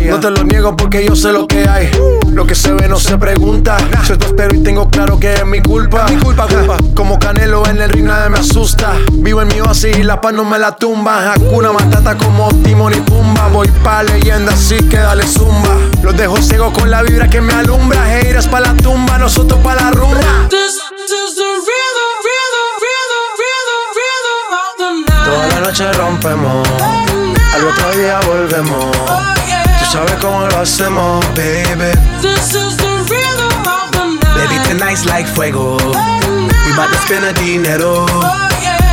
No 0.08 0.20
te 0.20 0.30
lo 0.30 0.44
niego 0.44 0.76
porque 0.76 1.04
yo 1.04 1.16
sé 1.16 1.32
lo 1.32 1.48
que 1.48 1.68
hay. 1.68 1.90
Lo 2.30 2.46
que 2.46 2.54
se 2.54 2.72
ve 2.74 2.86
no 2.86 2.96
se 2.96 3.18
pregunta. 3.18 3.76
Yo 4.06 4.12
esto 4.14 4.26
espero 4.26 4.54
y 4.54 4.62
tengo 4.62 4.88
claro 4.88 5.18
que 5.18 5.34
es 5.34 5.44
mi 5.44 5.60
culpa. 5.60 6.06
Mi 6.08 6.16
culpa, 6.18 6.46
culpa. 6.46 6.76
Como 6.94 7.18
Canelo 7.18 7.66
en 7.66 7.80
el 7.80 7.90
ring 7.90 8.06
nadie 8.06 8.30
me 8.30 8.38
asusta. 8.38 8.92
Vivo 9.14 9.42
en 9.42 9.48
mi 9.48 9.60
oasis 9.60 9.98
y 9.98 10.04
la 10.04 10.20
paz 10.20 10.32
no 10.32 10.44
me 10.44 10.60
la 10.60 10.76
tumba. 10.76 11.32
Hakuna 11.32 11.72
Matata 11.72 12.16
como 12.16 12.54
Timon 12.62 12.94
y 12.94 13.00
Pumba. 13.00 13.48
Voy 13.48 13.66
pa' 13.82 14.04
leyenda 14.04 14.52
así 14.52 14.76
que 14.84 14.98
dale 14.98 15.26
zumba. 15.26 15.76
Los 16.04 16.16
dejo 16.16 16.36
ciego 16.36 16.72
con 16.72 16.88
la 16.88 17.02
vibra 17.02 17.28
que 17.28 17.40
me 17.40 17.52
alumbra. 17.52 18.16
Heiras 18.16 18.46
pa' 18.46 18.60
la 18.60 18.76
tumba, 18.76 19.18
nosotros 19.18 19.58
pa' 19.58 19.74
la 19.74 19.90
rumba. 19.90 20.46
Toda 25.26 25.48
la 25.48 25.60
noche 25.60 25.92
rompemos, 25.92 26.68
al 27.54 27.66
otro 27.66 27.90
día 27.96 28.20
volvemos. 28.26 28.96
Tú 29.78 29.84
sabes 29.90 30.14
cómo 30.20 30.46
lo 30.46 30.60
hacemos, 30.60 31.24
baby. 31.34 31.92
Baby, 34.36 34.58
tonight's 34.68 35.04
like 35.04 35.28
fuego. 35.28 35.76
We 35.76 36.72
bout 36.76 36.90
to 36.90 36.98
spend 36.98 37.24
a 37.24 37.32
dinero. 37.32 38.06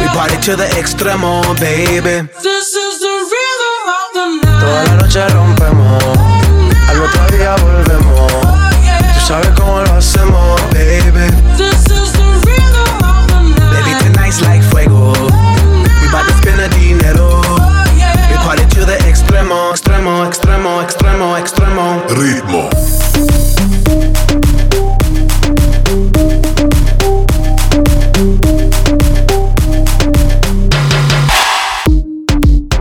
We 0.02 0.08
party 0.08 0.38
to 0.42 0.56
the 0.56 0.68
extremo, 0.80 1.44
baby. 1.60 2.28
Toda 4.60 4.84
la 4.86 4.96
noche 4.96 5.30
rompemos, 5.30 6.04
al 6.90 7.02
otro 7.02 7.38
día 7.38 7.56
volvemos. 7.58 8.32
Tú 9.14 9.20
sabes 9.28 9.50
cómo 9.56 9.82
lo 9.82 9.94
hacemos, 9.94 10.13
extremo, 21.14 21.38
extremo. 21.38 22.02
Ritmo. 22.10 22.70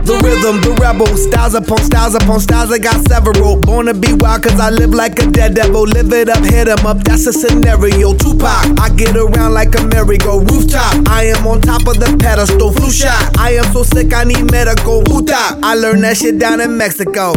The 0.03 0.19
rhythm, 0.21 0.61
the 0.61 0.77
rebel, 0.81 1.07
styles 1.15 1.53
upon 1.53 1.77
styles 1.79 2.15
upon 2.15 2.39
styles. 2.39 2.71
I 2.71 2.79
got 2.79 3.07
several. 3.07 3.57
Born 3.57 3.85
to 3.85 3.93
be 3.93 4.13
wild, 4.13 4.43
cause 4.43 4.59
I 4.59 4.69
live 4.69 4.93
like 4.93 5.19
a 5.19 5.27
dead 5.27 5.53
devil. 5.55 5.83
Live 5.83 6.11
it 6.11 6.29
up, 6.29 6.43
hit 6.43 6.67
em 6.67 6.85
up, 6.85 7.03
that's 7.03 7.27
a 7.27 7.33
scenario. 7.33 8.13
Tupac, 8.13 8.79
I 8.79 8.89
get 8.95 9.15
around 9.15 9.53
like 9.53 9.77
a 9.79 9.83
merry-go 9.87 10.39
rooftop. 10.39 11.07
I 11.07 11.25
am 11.25 11.47
on 11.47 11.61
top 11.61 11.87
of 11.87 11.99
the 11.99 12.17
pedestal, 12.19 12.71
flu 12.71 12.91
shot. 12.91 13.37
I 13.37 13.53
am 13.53 13.71
so 13.71 13.83
sick, 13.83 14.13
I 14.13 14.23
need 14.23 14.51
medical. 14.51 15.01
Who 15.03 15.23
I 15.31 15.75
learned 15.75 16.03
that 16.03 16.17
shit 16.17 16.37
down 16.37 16.59
in 16.61 16.77
Mexico. 16.77 17.33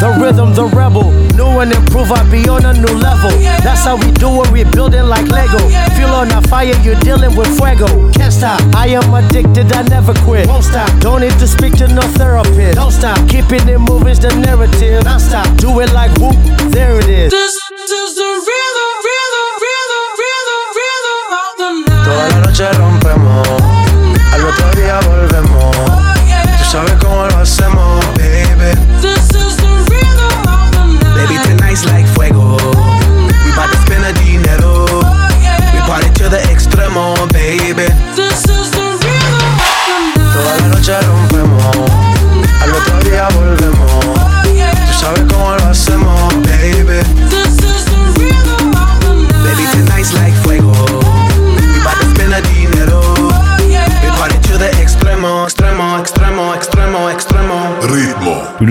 The 0.00 0.16
rhythm, 0.16 0.54
the 0.54 0.64
rebel. 0.64 1.12
New 1.36 1.60
and 1.60 1.72
improve, 1.72 2.10
I 2.10 2.24
be 2.30 2.48
on 2.48 2.64
a 2.64 2.72
new 2.72 2.94
level. 2.96 3.30
That's 3.60 3.84
how 3.84 3.96
we 3.96 4.10
do 4.12 4.42
it, 4.42 4.50
we 4.50 4.64
building 4.64 5.04
like 5.04 5.28
Lego. 5.28 5.60
Feel 5.92 6.08
on 6.16 6.32
a 6.32 6.40
fire, 6.48 6.72
you're 6.80 6.98
dealing 7.00 7.36
with 7.36 7.52
fuego. 7.58 7.86
Can't 8.12 8.32
stop, 8.32 8.60
I 8.74 8.88
am 8.96 9.12
addicted, 9.12 9.70
I 9.72 9.82
never 9.82 10.14
quit. 10.24 10.48
Won't 10.48 10.64
stop, 10.64 10.88
don't 11.00 11.20
need 11.20 11.36
to 11.38 11.46
speak 11.46 11.76
to 11.84 11.88
no 11.88 12.00
therapist. 12.16 12.76
Don't 12.76 12.92
stop, 12.92 13.20
keeping 13.28 13.68
it 13.68 13.78
moving's 13.78 14.18
the 14.20 14.32
narrative. 14.40 15.04
Non 15.04 15.20
stop, 15.20 15.44
do 15.58 15.68
it 15.80 15.92
like 15.92 16.12
whoop, 16.16 16.36
there 16.72 16.98
it 16.98 17.08
is. 17.08 17.30
This 17.30 17.60
is 17.92 18.16
the 18.16 18.24
rhythm, 18.24 18.90
rhythm, 19.04 19.48
rhythm, 19.60 20.04
rhythm, 20.16 20.62
rhythm 20.80 21.20
of 21.44 21.50
the 21.60 21.70
night. 21.92 22.04
Toda 22.08 22.24
la 22.32 22.38
noche 22.40 22.68
rompemos, 22.80 23.49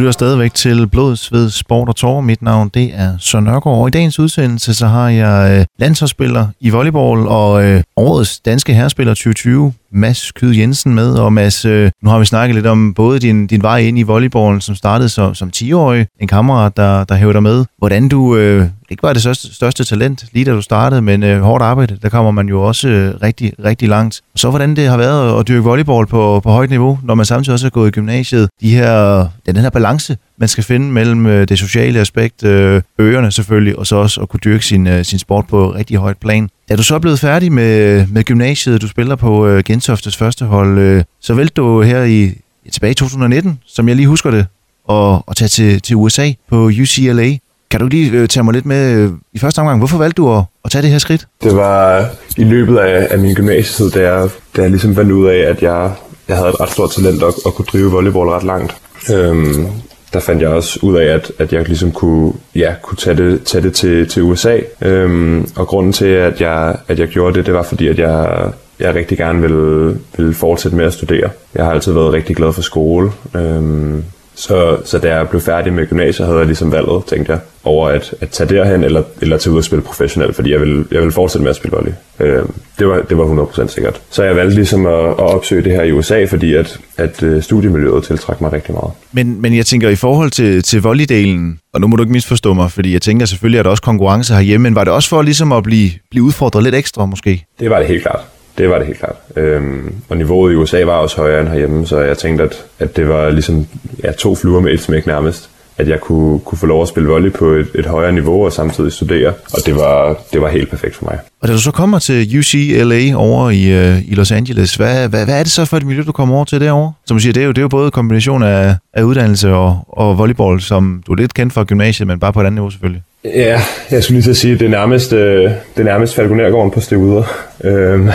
lytter 0.10 0.26
stadigvæk 0.26 0.54
til 0.54 0.88
Blod, 0.88 1.15
Sved, 1.15 1.50
Sport 1.50 1.89
og 1.89 1.95
Tår. 1.95 2.22
Mit 2.22 2.41
navn 2.41 2.69
det 2.74 2.91
er 2.93 3.17
Søren 3.19 3.45
Nørgaard, 3.45 3.80
og 3.80 3.88
i 3.88 3.91
dagens 3.91 4.19
udsendelse 4.19 4.74
så 4.74 4.88
har 4.88 5.10
jeg 5.10 5.60
øh, 5.60 5.65
landsholdsspiller 5.80 6.48
i 6.60 6.69
volleyball 6.69 7.28
og 7.28 7.65
øh, 7.65 7.84
årets 7.98 8.39
danske 8.39 8.74
herrespiller 8.74 9.13
2020, 9.13 9.74
Mads 9.91 10.32
Kyd 10.32 10.56
Jensen 10.56 10.95
med. 10.95 11.13
Og 11.13 11.34
Mads, 11.34 11.65
øh, 11.65 11.91
nu 12.04 12.10
har 12.10 12.19
vi 12.19 12.26
snakket 12.26 12.56
lidt 12.56 12.65
om 12.65 12.93
både 12.93 13.19
din, 13.19 13.48
din 13.48 13.62
vej 13.62 13.78
ind 13.78 14.00
i 14.00 14.04
volleyballen, 14.04 14.62
som 14.62 14.76
startede 14.76 15.10
som, 15.10 15.36
som 15.36 15.52
10-årig, 15.56 16.08
en 16.22 16.28
kammerat, 16.28 16.78
der, 16.78 17.04
der 17.04 17.15
hævder 17.15 17.39
med. 17.39 17.65
Hvordan 17.78 18.10
du 18.10 18.36
øh, 18.36 18.67
ikke 18.89 19.04
var 19.04 19.13
det 19.13 19.21
største, 19.21 19.56
største 19.56 19.84
talent 19.84 20.25
lige 20.34 20.45
da 20.45 20.52
du 20.52 20.62
startede, 20.62 21.02
men 21.02 21.23
øh, 21.23 21.41
hårdt 21.41 21.63
arbejde, 21.63 21.97
der 22.02 22.10
kommer 22.10 22.32
man 22.32 22.49
jo 22.49 22.63
også 22.63 22.88
øh, 22.89 23.15
rigtig, 23.21 23.54
rigtig 23.63 23.89
langt. 23.89 24.21
Så 24.36 24.49
hvordan 24.49 24.75
det 24.75 24.88
har 24.88 24.97
været 24.97 25.39
at 25.39 25.47
dyrke 25.47 25.63
volleyball 25.63 26.06
på, 26.08 26.39
på 26.43 26.52
højt 26.52 26.69
niveau, 26.69 26.99
når 27.04 27.15
man 27.15 27.25
samtidig 27.25 27.54
også 27.54 27.65
er 27.65 27.69
gået 27.69 27.88
i 27.88 27.91
gymnasiet. 27.91 28.49
De 28.62 28.75
her, 28.75 29.28
den 29.45 29.56
her 29.56 29.69
balance, 29.69 30.17
man 30.38 30.49
skal 30.49 30.63
finde 30.63 30.91
mellem 30.91 31.25
øh, 31.25 31.47
det 31.47 31.60
sociale 31.60 31.99
aspekt, 31.99 32.43
øh, 32.43 32.82
øerne 32.99 33.32
selvfølgelig, 33.32 33.80
og 33.80 33.88
så 33.88 33.95
også 33.95 34.21
at 34.21 34.30
kunne 34.30 34.39
dyrke 34.43 34.65
sin, 34.65 34.88
øh, 34.88 35.06
sin 35.06 35.19
sport 35.19 35.47
på 35.47 35.73
rigtig 35.73 35.97
højt 35.97 36.17
plan. 36.17 36.49
Da 36.69 36.75
du 36.75 36.84
så 36.84 36.95
er 36.95 36.99
blevet 36.99 37.19
færdig 37.19 37.52
med, 37.52 38.08
med 38.08 38.23
gymnasiet, 38.23 38.82
du 38.82 38.88
spiller 38.88 39.15
på 39.15 39.47
øh, 39.47 39.63
Gentoftes 39.63 40.17
første 40.17 40.45
hold, 40.45 40.78
øh, 40.80 41.04
så 41.21 41.34
vælte 41.34 41.54
du 41.54 41.82
her 41.82 42.04
i 42.04 42.32
tilbage 42.71 42.91
i 42.91 42.95
2019, 42.95 43.60
som 43.67 43.88
jeg 43.88 43.95
lige 43.95 44.08
husker 44.08 44.32
det, 44.32 44.45
og, 44.88 45.23
og 45.28 45.36
tage 45.36 45.49
til, 45.49 45.82
til 45.82 45.95
USA 45.95 46.32
på 46.49 46.65
UCLA. 46.82 47.38
Kan 47.71 47.79
du 47.79 47.88
lige 47.88 48.12
øh, 48.12 48.27
tage 48.27 48.43
mig 48.43 48.53
lidt 48.53 48.65
med 48.65 48.97
øh, 48.97 49.12
i 49.34 49.39
første 49.39 49.60
omgang? 49.60 49.79
Hvorfor 49.79 49.97
valgte 49.97 50.21
du 50.21 50.34
at, 50.34 50.43
at 50.65 50.71
tage 50.71 50.82
det 50.82 50.91
her 50.91 50.97
skridt? 50.97 51.27
Det 51.43 51.55
var 51.55 52.05
i 52.38 52.43
løbet 52.43 52.77
af, 52.77 53.08
af 53.12 53.19
min 53.19 53.36
gymnasietid, 53.36 53.91
da 53.91 54.13
jeg, 54.13 54.29
da 54.55 54.62
jeg 54.62 54.69
ligesom 54.69 54.95
fandt 54.95 55.12
ud 55.12 55.27
af, 55.27 55.38
at 55.38 55.62
jeg, 55.62 55.91
jeg 56.27 56.38
havde 56.38 56.49
et 56.49 56.60
ret 56.60 56.69
stort 56.69 56.91
talent 56.91 57.23
og, 57.23 57.34
og 57.45 57.53
kunne 57.53 57.65
drive 57.65 57.91
volleyball 57.91 58.29
ret 58.29 58.43
langt. 58.43 58.75
Øhm, 59.13 59.67
der 60.13 60.19
fandt 60.19 60.41
jeg 60.41 60.49
også 60.49 60.79
ud 60.82 60.97
af, 60.97 61.05
at, 61.05 61.32
at 61.39 61.53
jeg 61.53 61.67
ligesom 61.67 61.91
kunne, 61.91 62.34
ja, 62.55 62.73
kunne 62.82 62.97
tage 62.97 63.17
det, 63.17 63.43
tage 63.43 63.63
det 63.63 63.73
til, 63.73 64.08
til 64.10 64.23
USA. 64.23 64.58
Øhm, 64.82 65.47
og 65.55 65.67
grunden 65.67 65.93
til, 65.93 66.05
at 66.05 66.41
jeg, 66.41 66.75
at 66.88 66.99
jeg 66.99 67.08
gjorde 67.08 67.36
det, 67.36 67.45
det 67.45 67.53
var 67.53 67.63
fordi, 67.63 67.88
at 67.88 67.99
jeg, 67.99 68.51
jeg 68.79 68.95
rigtig 68.95 69.17
gerne 69.17 69.41
ville, 69.41 69.99
ville 70.17 70.34
fortsætte 70.34 70.77
med 70.77 70.86
at 70.86 70.93
studere. 70.93 71.29
Jeg 71.55 71.65
har 71.65 71.71
altid 71.71 71.93
været 71.93 72.13
rigtig 72.13 72.36
glad 72.36 72.53
for 72.53 72.62
skole. 72.62 73.12
Øhm, 73.36 74.03
så, 74.39 74.78
så 74.86 74.99
da 74.99 75.15
jeg 75.15 75.30
blev 75.30 75.41
færdig 75.41 75.73
med 75.73 75.88
gymnasiet, 75.88 76.28
havde 76.28 76.39
jeg 76.39 76.47
ligesom 76.47 76.71
valget, 76.71 77.06
tænkte 77.06 77.32
jeg, 77.32 77.39
over 77.63 77.89
at, 77.89 78.13
at 78.21 78.30
tage 78.30 78.49
derhen 78.49 78.84
eller, 78.84 79.04
eller 79.21 79.38
tage 79.38 79.54
ud 79.54 79.58
og 79.58 79.63
spille 79.63 79.84
professionelt, 79.84 80.36
fordi 80.36 80.52
jeg 80.52 80.60
ville, 80.60 80.86
jeg 80.91 80.99
ville 80.99 81.12
fortsætte 81.12 81.43
med 81.43 81.49
at 81.49 81.56
spille 81.56 81.75
volley. 81.75 81.91
Øh, 82.19 82.43
det, 82.80 82.88
var, 82.88 83.02
det 83.02 83.17
var 83.17 83.45
100% 83.45 83.67
sikkert. 83.67 84.02
Så 84.10 84.23
jeg 84.23 84.36
valgte 84.36 84.56
ligesom 84.56 84.86
at, 84.86 84.93
at 84.93 85.19
opsøge 85.19 85.63
det 85.63 85.71
her 85.71 85.84
i 85.84 85.91
USA, 85.91 86.25
fordi 86.25 86.54
at, 86.54 86.80
at 86.97 87.23
øh, 87.23 87.43
studiemiljøet 87.43 88.04
tiltrak 88.04 88.41
mig 88.41 88.54
rigtig 88.54 88.73
meget. 88.73 88.91
Men, 89.12 89.41
men 89.41 89.56
jeg 89.56 89.65
tænker 89.65 89.89
i 89.89 89.95
forhold 89.95 90.32
til, 90.32 90.63
til 90.63 90.82
volleydelen, 90.82 91.60
og 91.73 91.82
nu 91.82 91.88
må 91.88 91.95
du 91.95 92.04
ikke 92.04 92.13
misforstå 92.13 92.54
mig, 92.54 92.71
fordi 92.71 92.93
jeg 92.93 93.02
tænker 93.02 93.25
selvfølgelig, 93.25 93.60
at 93.60 93.65
der 93.65 93.71
også 93.71 93.84
konkurrence 93.84 94.34
herhjemme, 94.34 94.63
men 94.63 94.75
var 94.75 94.84
det 94.84 94.93
også 94.93 95.10
for 95.10 95.21
ligesom 95.21 95.52
at 95.52 95.63
blive, 95.63 95.89
blive 96.12 96.23
udfordret 96.23 96.63
lidt 96.63 96.75
ekstra 96.75 97.06
måske? 97.06 97.45
Det 97.60 97.69
var 97.69 97.80
det 97.80 97.88
helt 97.88 98.02
klart. 98.02 98.21
Det 98.60 98.69
var 98.69 98.78
det 98.78 98.88
helt 98.88 99.00
klart. 99.00 99.15
Øhm, 99.36 99.93
og 100.10 100.17
niveauet 100.17 100.54
i 100.54 100.56
USA 100.56 100.84
var 100.84 100.93
også 100.93 101.17
højere 101.17 101.41
end 101.41 101.50
herhjemme, 101.50 101.88
så 101.88 102.00
jeg 102.00 102.17
tænkte, 102.17 102.43
at, 102.43 102.65
at 102.80 102.95
det 102.95 103.10
var 103.10 103.30
ligesom 103.30 103.67
ja, 104.04 104.12
to 104.12 104.36
fluer 104.36 104.62
med 104.62 104.74
et 104.74 104.82
smæk 104.82 105.06
nærmest. 105.08 105.50
At 105.78 105.88
jeg 105.88 106.00
kunne, 106.00 106.39
kunne 106.39 106.58
få 106.58 106.65
lov 106.65 106.82
at 106.82 106.88
spille 106.88 107.10
volley 107.10 107.32
på 107.32 107.45
et, 107.45 107.67
et 107.76 107.86
højere 107.86 108.12
niveau 108.12 108.45
og 108.45 108.54
samtidig 108.54 108.91
studere. 108.91 109.34
Og 109.54 109.60
det 109.65 109.76
var, 109.76 110.17
det 110.34 110.41
var 110.41 110.50
helt 110.50 110.69
perfekt 110.69 110.95
for 110.95 111.06
mig. 111.06 111.19
Og 111.41 111.48
da 111.48 111.54
du 111.54 111.60
så 111.60 111.72
kommer 111.72 112.00
til 112.00 112.39
UCLA 112.39 113.15
over 113.15 113.50
i, 113.50 113.72
øh, 113.72 114.02
i 114.12 114.15
Los 114.15 114.32
Angeles, 114.32 114.76
hvad, 114.76 115.10
hvad, 115.10 115.26
hvad 115.26 115.39
er 115.39 115.43
det 115.43 115.52
så 115.52 115.65
for 115.65 115.78
et 115.78 115.86
miljø, 115.86 116.04
du 116.04 116.12
kommer 116.12 116.36
over 116.36 116.45
til 116.45 116.62
derovre? 116.62 116.93
Som 117.06 117.17
du 117.17 117.22
siger, 117.22 117.34
det 117.34 117.41
er 117.41 117.45
jo, 117.45 117.52
det 117.52 117.58
er 117.58 117.62
jo 117.62 117.67
både 117.67 117.86
en 117.86 117.91
kombination 117.91 118.43
af, 118.43 118.76
af 118.93 119.04
uddannelse 119.04 119.54
og, 119.54 119.80
og 119.88 120.17
volleyball, 120.17 120.62
som 120.62 121.04
du 121.08 121.12
er 121.12 121.15
lidt 121.15 121.34
kendt 121.34 121.54
fra 121.54 121.63
gymnasiet, 121.63 122.08
men 122.08 122.19
bare 122.19 122.34
på 122.34 122.41
et 122.41 122.45
andet 122.45 122.54
niveau 122.54 122.69
selvfølgelig. 122.69 123.02
Ja, 123.26 123.62
jeg 123.91 124.04
skulle 124.04 124.15
lige 124.15 124.24
til 124.24 124.30
at 124.30 124.38
sige, 124.38 124.54
at 124.54 124.60
det 124.60 124.65
er 124.65 124.69
nærmest, 124.69 125.13
øh, 125.13 125.43
det 125.43 125.52
er 125.78 125.84
nærmest 125.84 126.15
Falconergården 126.15 126.72
på 126.72 126.80
Stevuder. 126.80 127.24
Øhm, 127.63 128.10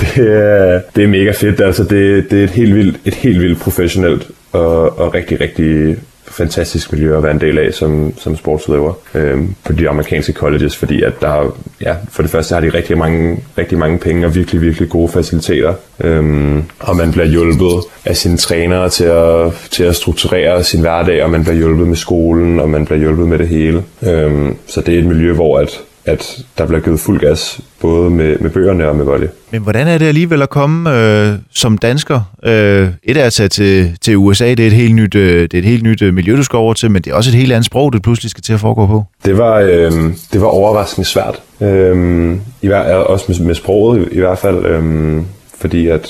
det, 0.00 0.18
er, 0.18 0.80
det 0.96 1.04
er 1.04 1.08
mega 1.08 1.30
fedt. 1.30 1.60
Altså, 1.60 1.84
det, 1.84 2.30
det 2.30 2.40
er 2.40 2.44
et 2.44 2.50
helt 2.50 2.74
vildt, 2.74 3.00
et 3.04 3.14
helt 3.14 3.40
vildt 3.40 3.60
professionelt 3.60 4.26
og, 4.52 4.98
og 4.98 5.14
rigtig, 5.14 5.40
rigtig 5.40 5.96
fantastisk 6.28 6.92
miljø 6.92 7.16
at 7.16 7.22
være 7.22 7.32
en 7.32 7.40
del 7.40 7.58
af 7.58 7.74
som, 7.74 8.12
som 8.18 8.36
sportsudøver 8.36 8.92
øhm, 9.14 9.54
på 9.64 9.72
de 9.72 9.88
amerikanske 9.88 10.32
colleges, 10.32 10.76
fordi 10.76 11.02
at 11.02 11.12
der, 11.20 11.56
ja, 11.80 11.94
for 12.10 12.22
det 12.22 12.30
første 12.30 12.54
har 12.54 12.60
de 12.60 12.68
rigtig 12.68 12.98
mange, 12.98 13.38
rigtig 13.58 13.78
mange 13.78 13.98
penge 13.98 14.26
og 14.26 14.34
virkelig, 14.34 14.62
virkelig 14.62 14.88
gode 14.88 15.08
faciliteter, 15.08 15.74
øhm, 16.00 16.62
og 16.78 16.96
man 16.96 17.12
bliver 17.12 17.26
hjulpet 17.26 17.84
af 18.04 18.16
sine 18.16 18.36
trænere 18.36 18.88
til 18.88 19.04
at, 19.04 19.52
til 19.70 19.84
at 19.84 19.96
strukturere 19.96 20.64
sin 20.64 20.80
hverdag, 20.80 21.24
og 21.24 21.30
man 21.30 21.42
bliver 21.42 21.56
hjulpet 21.56 21.88
med 21.88 21.96
skolen, 21.96 22.60
og 22.60 22.70
man 22.70 22.84
bliver 22.84 22.98
hjulpet 22.98 23.28
med 23.28 23.38
det 23.38 23.48
hele. 23.48 23.82
Øhm, 24.02 24.56
så 24.66 24.80
det 24.80 24.94
er 24.94 24.98
et 24.98 25.06
miljø, 25.06 25.32
hvor 25.32 25.58
at, 25.58 25.80
at 26.06 26.38
der 26.58 26.66
bliver 26.66 26.80
givet 26.80 27.00
fuld 27.00 27.20
gas, 27.20 27.60
både 27.80 28.10
med, 28.10 28.38
med 28.38 28.50
bøgerne 28.50 28.88
og 28.88 28.96
med 28.96 29.04
volley. 29.04 29.28
Men 29.50 29.62
hvordan 29.62 29.88
er 29.88 29.98
det 29.98 30.06
alligevel 30.06 30.42
at 30.42 30.50
komme 30.50 30.98
øh, 30.98 31.32
som 31.50 31.78
dansker? 31.78 32.20
Øh, 32.44 32.88
et 33.02 33.16
er 33.16 33.24
at 33.24 33.32
tage 33.32 33.48
til, 33.48 33.96
til 34.00 34.16
USA, 34.16 34.50
det 34.50 34.60
er 34.60 34.66
et 34.66 34.72
helt 34.72 34.94
nyt, 34.94 35.14
øh, 35.14 35.42
det 35.42 35.54
er 35.54 35.58
et 35.58 35.64
helt 35.64 35.82
nyt 35.82 36.02
øh, 36.02 36.14
miljø, 36.14 36.36
du 36.36 36.42
skal 36.42 36.56
over 36.56 36.74
til, 36.74 36.90
men 36.90 37.02
det 37.02 37.10
er 37.10 37.14
også 37.14 37.30
et 37.30 37.34
helt 37.34 37.52
andet 37.52 37.66
sprog, 37.66 37.92
du 37.92 37.98
pludselig 37.98 38.30
skal 38.30 38.42
til 38.42 38.52
at 38.52 38.60
foregå 38.60 38.86
på. 38.86 39.04
Det 39.24 39.38
var, 39.38 39.56
øh, 39.56 39.92
det 40.32 40.40
var 40.40 40.46
overraskende 40.46 41.08
svært. 41.08 41.42
Øh, 41.60 42.36
i 42.62 42.66
hver, 42.66 42.94
også 42.94 43.24
med, 43.28 43.46
med 43.46 43.54
sproget 43.54 44.08
i, 44.12 44.14
i 44.14 44.18
hvert 44.18 44.38
fald. 44.38 44.66
Øh, 44.66 45.22
fordi 45.60 45.88
at, 45.88 46.08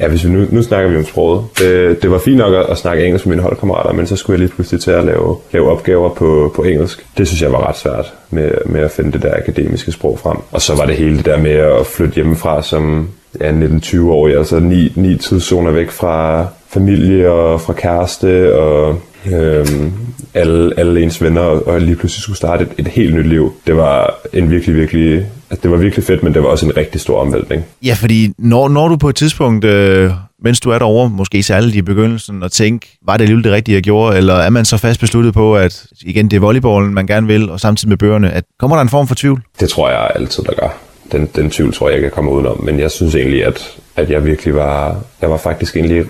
ja, 0.00 0.08
hvis 0.08 0.24
vi 0.24 0.30
nu, 0.30 0.46
nu 0.50 0.62
snakker 0.62 0.90
vi 0.90 0.96
om 0.96 1.04
sproget. 1.04 1.44
Det, 1.58 1.66
øh, 1.66 1.96
det 2.02 2.10
var 2.10 2.18
fint 2.18 2.36
nok 2.36 2.54
at, 2.54 2.66
at 2.68 2.78
snakke 2.78 3.04
engelsk 3.04 3.26
med 3.26 3.36
mine 3.36 3.42
holdkammerater, 3.42 3.92
men 3.92 4.06
så 4.06 4.16
skulle 4.16 4.34
jeg 4.34 4.40
lige 4.40 4.54
pludselig 4.54 4.80
til 4.80 4.90
at 4.90 5.04
lave, 5.04 5.36
lave 5.52 5.70
opgaver 5.70 6.08
på, 6.08 6.52
på 6.56 6.62
engelsk. 6.62 7.06
Det 7.18 7.28
synes 7.28 7.42
jeg 7.42 7.52
var 7.52 7.68
ret 7.68 7.76
svært 7.76 8.12
med, 8.30 8.50
med 8.66 8.80
at 8.80 8.90
finde 8.90 9.12
det 9.12 9.22
der 9.22 9.34
akademiske 9.36 9.92
sprog 9.92 10.18
frem. 10.18 10.36
Og 10.50 10.62
så 10.62 10.76
var 10.76 10.86
det 10.86 10.96
hele 10.96 11.16
det 11.16 11.26
der 11.26 11.38
med 11.38 11.50
at 11.52 11.86
flytte 11.86 12.14
hjemmefra 12.14 12.62
som 12.62 13.08
ja, 13.40 13.52
19-20-årig, 13.52 14.36
altså 14.36 14.58
ni, 14.60 14.92
ni 14.96 15.16
tidszoner 15.16 15.70
væk 15.70 15.90
fra 15.90 16.46
familie 16.68 17.30
og 17.30 17.60
fra 17.60 17.72
kæreste 17.72 18.58
og 18.58 19.00
øhm, 19.32 19.92
alle, 20.34 20.72
alle 20.76 21.02
ens 21.02 21.22
venner, 21.22 21.40
og, 21.40 21.66
og 21.66 21.80
lige 21.80 21.96
pludselig 21.96 22.22
skulle 22.22 22.36
starte 22.36 22.64
et, 22.64 22.70
et 22.78 22.88
helt 22.88 23.14
nyt 23.14 23.26
liv. 23.26 23.52
Det 23.66 23.76
var 23.76 24.14
en 24.32 24.50
virkelig, 24.50 24.76
virkelig, 24.76 25.26
altså 25.50 25.62
det 25.62 25.70
var 25.70 25.76
virkelig 25.76 26.04
fedt, 26.04 26.22
men 26.22 26.34
det 26.34 26.42
var 26.42 26.48
også 26.48 26.66
en 26.66 26.76
rigtig 26.76 27.00
stor 27.00 27.20
omvæltning. 27.20 27.64
Ja, 27.84 27.94
fordi 27.94 28.32
når, 28.38 28.68
når 28.68 28.88
du 28.88 28.96
på 28.96 29.08
et 29.08 29.16
tidspunkt, 29.16 29.64
øh, 29.64 30.10
mens 30.42 30.60
du 30.60 30.70
er 30.70 30.78
derovre, 30.78 31.10
måske 31.10 31.42
særligt 31.42 31.76
i 31.76 31.82
begyndelsen, 31.82 32.42
og 32.42 32.52
tænke, 32.52 32.98
var 33.06 33.16
det 33.16 33.24
alligevel 33.24 33.44
det 33.44 33.52
rigtige, 33.52 33.74
jeg 33.74 33.82
gjorde, 33.82 34.16
eller 34.16 34.34
er 34.34 34.50
man 34.50 34.64
så 34.64 34.76
fast 34.76 35.00
besluttet 35.00 35.34
på, 35.34 35.56
at 35.56 35.86
igen, 36.02 36.30
det 36.30 36.36
er 36.36 36.40
volleyballen, 36.40 36.94
man 36.94 37.06
gerne 37.06 37.26
vil, 37.26 37.50
og 37.50 37.60
samtidig 37.60 37.88
med 37.88 37.96
bøgerne, 37.96 38.30
at 38.32 38.44
kommer 38.58 38.76
der 38.76 38.82
en 38.82 38.88
form 38.88 39.06
for 39.08 39.14
tvivl? 39.14 39.42
Det 39.60 39.68
tror 39.68 39.90
jeg 39.90 40.10
altid, 40.14 40.44
der 40.44 40.52
gør. 40.60 40.78
Den, 41.12 41.28
den 41.36 41.50
tvivl 41.50 41.72
tror 41.72 41.88
jeg 41.88 41.96
ikke, 41.96 42.04
jeg 42.04 42.12
kommer 42.12 42.32
udenom, 42.32 42.64
men 42.64 42.80
jeg 42.80 42.90
synes 42.90 43.14
egentlig, 43.14 43.44
at, 43.44 43.78
at 43.96 44.10
jeg 44.10 44.24
virkelig 44.24 44.54
var, 44.54 44.96
jeg 45.20 45.30
var 45.30 45.36
faktisk 45.36 45.76
egentlig 45.76 46.04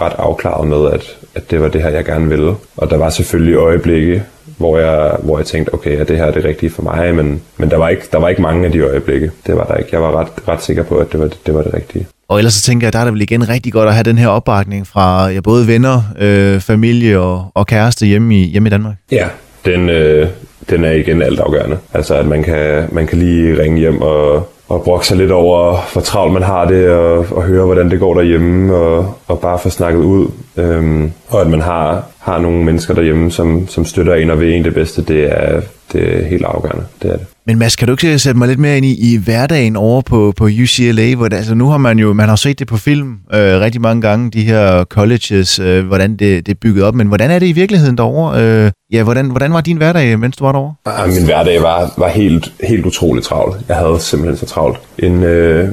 ret 0.00 0.12
afklaret 0.18 0.68
med, 0.68 0.90
at, 0.92 1.04
at 1.34 1.50
det 1.50 1.62
var 1.62 1.68
det 1.68 1.82
her, 1.82 1.90
jeg 1.90 2.04
gerne 2.04 2.28
ville. 2.28 2.54
Og 2.76 2.90
der 2.90 2.96
var 2.96 3.10
selvfølgelig 3.10 3.54
øjeblikke, 3.54 4.22
hvor 4.60 4.78
jeg, 4.78 5.16
hvor 5.22 5.38
jeg 5.38 5.46
tænkte, 5.46 5.74
okay, 5.74 6.00
er 6.00 6.04
det 6.04 6.16
her 6.16 6.24
er 6.24 6.32
det 6.32 6.44
rigtige 6.44 6.70
for 6.70 6.82
mig? 6.82 7.14
Men, 7.14 7.42
men 7.56 7.70
der, 7.70 7.76
var 7.76 7.88
ikke, 7.88 8.02
der 8.12 8.18
var 8.18 8.28
ikke 8.28 8.42
mange 8.42 8.66
af 8.66 8.72
de 8.72 8.80
øjeblikke. 8.80 9.30
Det 9.46 9.56
var 9.56 9.64
der 9.64 9.74
ikke. 9.74 9.90
Jeg 9.92 10.02
var 10.02 10.20
ret, 10.20 10.28
ret 10.48 10.62
sikker 10.62 10.82
på, 10.82 10.96
at 10.96 11.12
det 11.12 11.20
var, 11.20 11.28
det 11.46 11.54
var 11.54 11.62
det 11.62 11.74
rigtige. 11.74 12.06
Og 12.28 12.38
ellers 12.38 12.54
så 12.54 12.62
tænker 12.62 12.86
jeg, 12.86 12.92
der 12.92 12.98
er 12.98 13.04
det 13.04 13.12
vel 13.12 13.22
igen 13.22 13.48
rigtig 13.48 13.72
godt 13.72 13.88
at 13.88 13.94
have 13.94 14.04
den 14.04 14.18
her 14.18 14.28
opbakning 14.28 14.86
fra 14.86 15.28
ja, 15.28 15.40
både 15.40 15.66
venner, 15.66 16.02
øh, 16.18 16.60
familie 16.60 17.20
og, 17.20 17.44
og 17.54 17.66
kæreste 17.66 18.06
hjemme 18.06 18.40
i, 18.40 18.44
hjemme 18.44 18.68
i 18.68 18.70
Danmark. 18.70 18.94
Ja, 19.12 19.28
den, 19.64 19.88
øh, 19.88 20.28
den 20.70 20.84
er 20.84 20.90
igen 20.90 21.22
altafgørende. 21.22 21.78
Altså, 21.94 22.14
at 22.14 22.26
man 22.26 22.42
kan, 22.42 22.88
man 22.92 23.06
kan 23.06 23.18
lige 23.18 23.62
ringe 23.62 23.78
hjem 23.78 24.02
og, 24.02 24.48
og 24.68 24.82
brokke 24.82 25.06
sig 25.06 25.16
lidt 25.16 25.30
over, 25.30 25.76
hvor 25.92 26.02
travlt 26.02 26.32
man 26.32 26.42
har 26.42 26.64
det, 26.64 26.90
og, 26.90 27.26
og 27.30 27.42
høre, 27.42 27.64
hvordan 27.64 27.90
det 27.90 28.00
går 28.00 28.14
derhjemme, 28.14 28.74
og, 28.74 29.14
og 29.26 29.40
bare 29.40 29.58
få 29.58 29.70
snakket 29.70 30.00
ud. 30.00 30.28
Øhm, 30.56 31.12
og 31.28 31.40
at 31.40 31.46
man 31.46 31.60
har, 31.60 32.04
har 32.20 32.38
nogle 32.38 32.64
mennesker 32.64 32.94
derhjemme, 32.94 33.30
som, 33.30 33.68
som 33.68 33.84
støtter 33.84 34.14
en 34.14 34.30
og 34.30 34.40
vil 34.40 34.52
en 34.52 34.64
det 34.64 34.74
bedste, 34.74 35.02
det 35.02 35.32
er, 35.32 35.60
det 35.92 36.16
er 36.16 36.26
helt 36.28 36.44
afgørende. 36.44 36.84
Det 37.02 37.12
er 37.12 37.16
det. 37.16 37.26
Men 37.46 37.58
Mads, 37.58 37.76
kan 37.76 37.88
du 37.88 37.92
ikke 37.94 38.18
sætte 38.18 38.38
mig 38.38 38.48
lidt 38.48 38.58
mere 38.58 38.76
ind 38.76 38.86
i, 38.86 39.14
i 39.14 39.16
hverdagen 39.16 39.76
over 39.76 40.00
på, 40.02 40.32
på 40.36 40.44
UCLA? 40.44 41.14
Hvor 41.14 41.28
det, 41.28 41.36
altså, 41.36 41.54
nu 41.54 41.68
har 41.68 41.78
man 41.78 41.98
jo 41.98 42.12
man 42.12 42.28
har 42.28 42.36
set 42.36 42.58
det 42.58 42.66
på 42.68 42.76
film 42.76 43.12
øh, 43.34 43.60
rigtig 43.60 43.80
mange 43.80 44.02
gange, 44.02 44.30
de 44.30 44.40
her 44.42 44.84
colleges, 44.84 45.58
øh, 45.58 45.86
hvordan 45.86 46.10
det, 46.10 46.46
det 46.46 46.52
er 46.52 46.58
bygget 46.62 46.84
op. 46.84 46.94
Men 46.94 47.06
hvordan 47.06 47.30
er 47.30 47.38
det 47.38 47.46
i 47.46 47.52
virkeligheden 47.52 47.98
derovre? 47.98 48.42
Øh, 48.42 48.70
ja, 48.92 49.02
hvordan, 49.02 49.26
hvordan 49.26 49.52
var 49.52 49.60
din 49.60 49.76
hverdag, 49.76 50.18
mens 50.18 50.36
du 50.36 50.44
var 50.44 50.52
derovre? 50.52 50.74
Ah, 50.86 51.08
Min 51.08 51.24
hverdag 51.24 51.62
var, 51.62 51.92
var 51.98 52.08
helt, 52.08 52.52
helt 52.68 52.86
utroligt 52.86 53.26
travlt. 53.26 53.56
Jeg 53.68 53.76
havde 53.76 53.96
simpelthen 54.00 54.36
så 54.36 54.46
travlt. 54.54 54.78
En, 54.98 55.22
øh, 55.22 55.68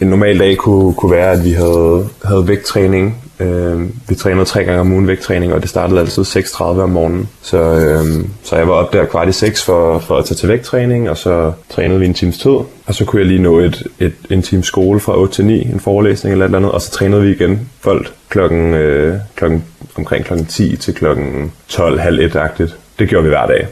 en 0.00 0.06
normal 0.08 0.38
dag 0.38 0.56
kunne, 0.56 0.94
kunne 0.94 1.12
være, 1.12 1.30
at 1.32 1.44
vi 1.44 1.50
havde, 1.50 2.08
havde 2.24 2.48
vægttræning. 2.48 3.16
Øh, 3.42 3.80
vi 4.08 4.14
trænede 4.14 4.44
tre 4.44 4.64
gange 4.64 4.80
om 4.80 4.92
ugen 4.92 5.08
vægttræning, 5.08 5.54
og 5.54 5.60
det 5.60 5.70
startede 5.70 6.00
altid 6.00 6.22
6.30 6.22 6.62
om 6.62 6.90
morgenen. 6.90 7.28
Så, 7.42 7.58
øh, 7.58 8.24
så 8.42 8.56
jeg 8.56 8.68
var 8.68 8.74
op 8.74 8.92
der 8.92 9.04
kvart 9.04 9.28
i 9.28 9.32
6 9.32 9.64
for, 9.64 9.98
for 9.98 10.16
at 10.16 10.24
tage 10.24 10.36
til 10.36 10.48
vægttræning, 10.48 11.10
og 11.10 11.16
så 11.16 11.52
trænede 11.70 12.00
vi 12.00 12.06
en 12.06 12.14
times 12.14 12.38
tid. 12.38 12.50
Og 12.86 12.94
så 12.94 13.04
kunne 13.04 13.20
jeg 13.20 13.28
lige 13.28 13.42
nå 13.42 13.58
et, 13.58 13.82
et, 13.98 14.14
en 14.30 14.42
times 14.42 14.66
skole 14.66 15.00
fra 15.00 15.18
8 15.18 15.34
til 15.34 15.44
9, 15.44 15.60
en 15.60 15.80
forelæsning 15.80 16.32
eller 16.32 16.44
et 16.44 16.48
eller 16.48 16.58
andet, 16.58 16.72
og 16.72 16.82
så 16.82 16.90
trænede 16.90 17.22
vi 17.22 17.30
igen 17.30 17.68
foldt 17.80 18.12
klokken, 18.28 18.74
øh, 18.74 19.16
klokken, 19.34 19.64
omkring 19.94 20.24
klokken 20.24 20.46
10 20.46 20.76
til 20.76 20.94
klokken 20.94 21.52
12, 21.68 22.00
halv 22.00 22.36
1-agtigt. 22.36 22.74
Det 22.98 23.08
gjorde 23.08 23.24
vi 23.24 23.28
hver 23.28 23.46
dag. 23.46 23.66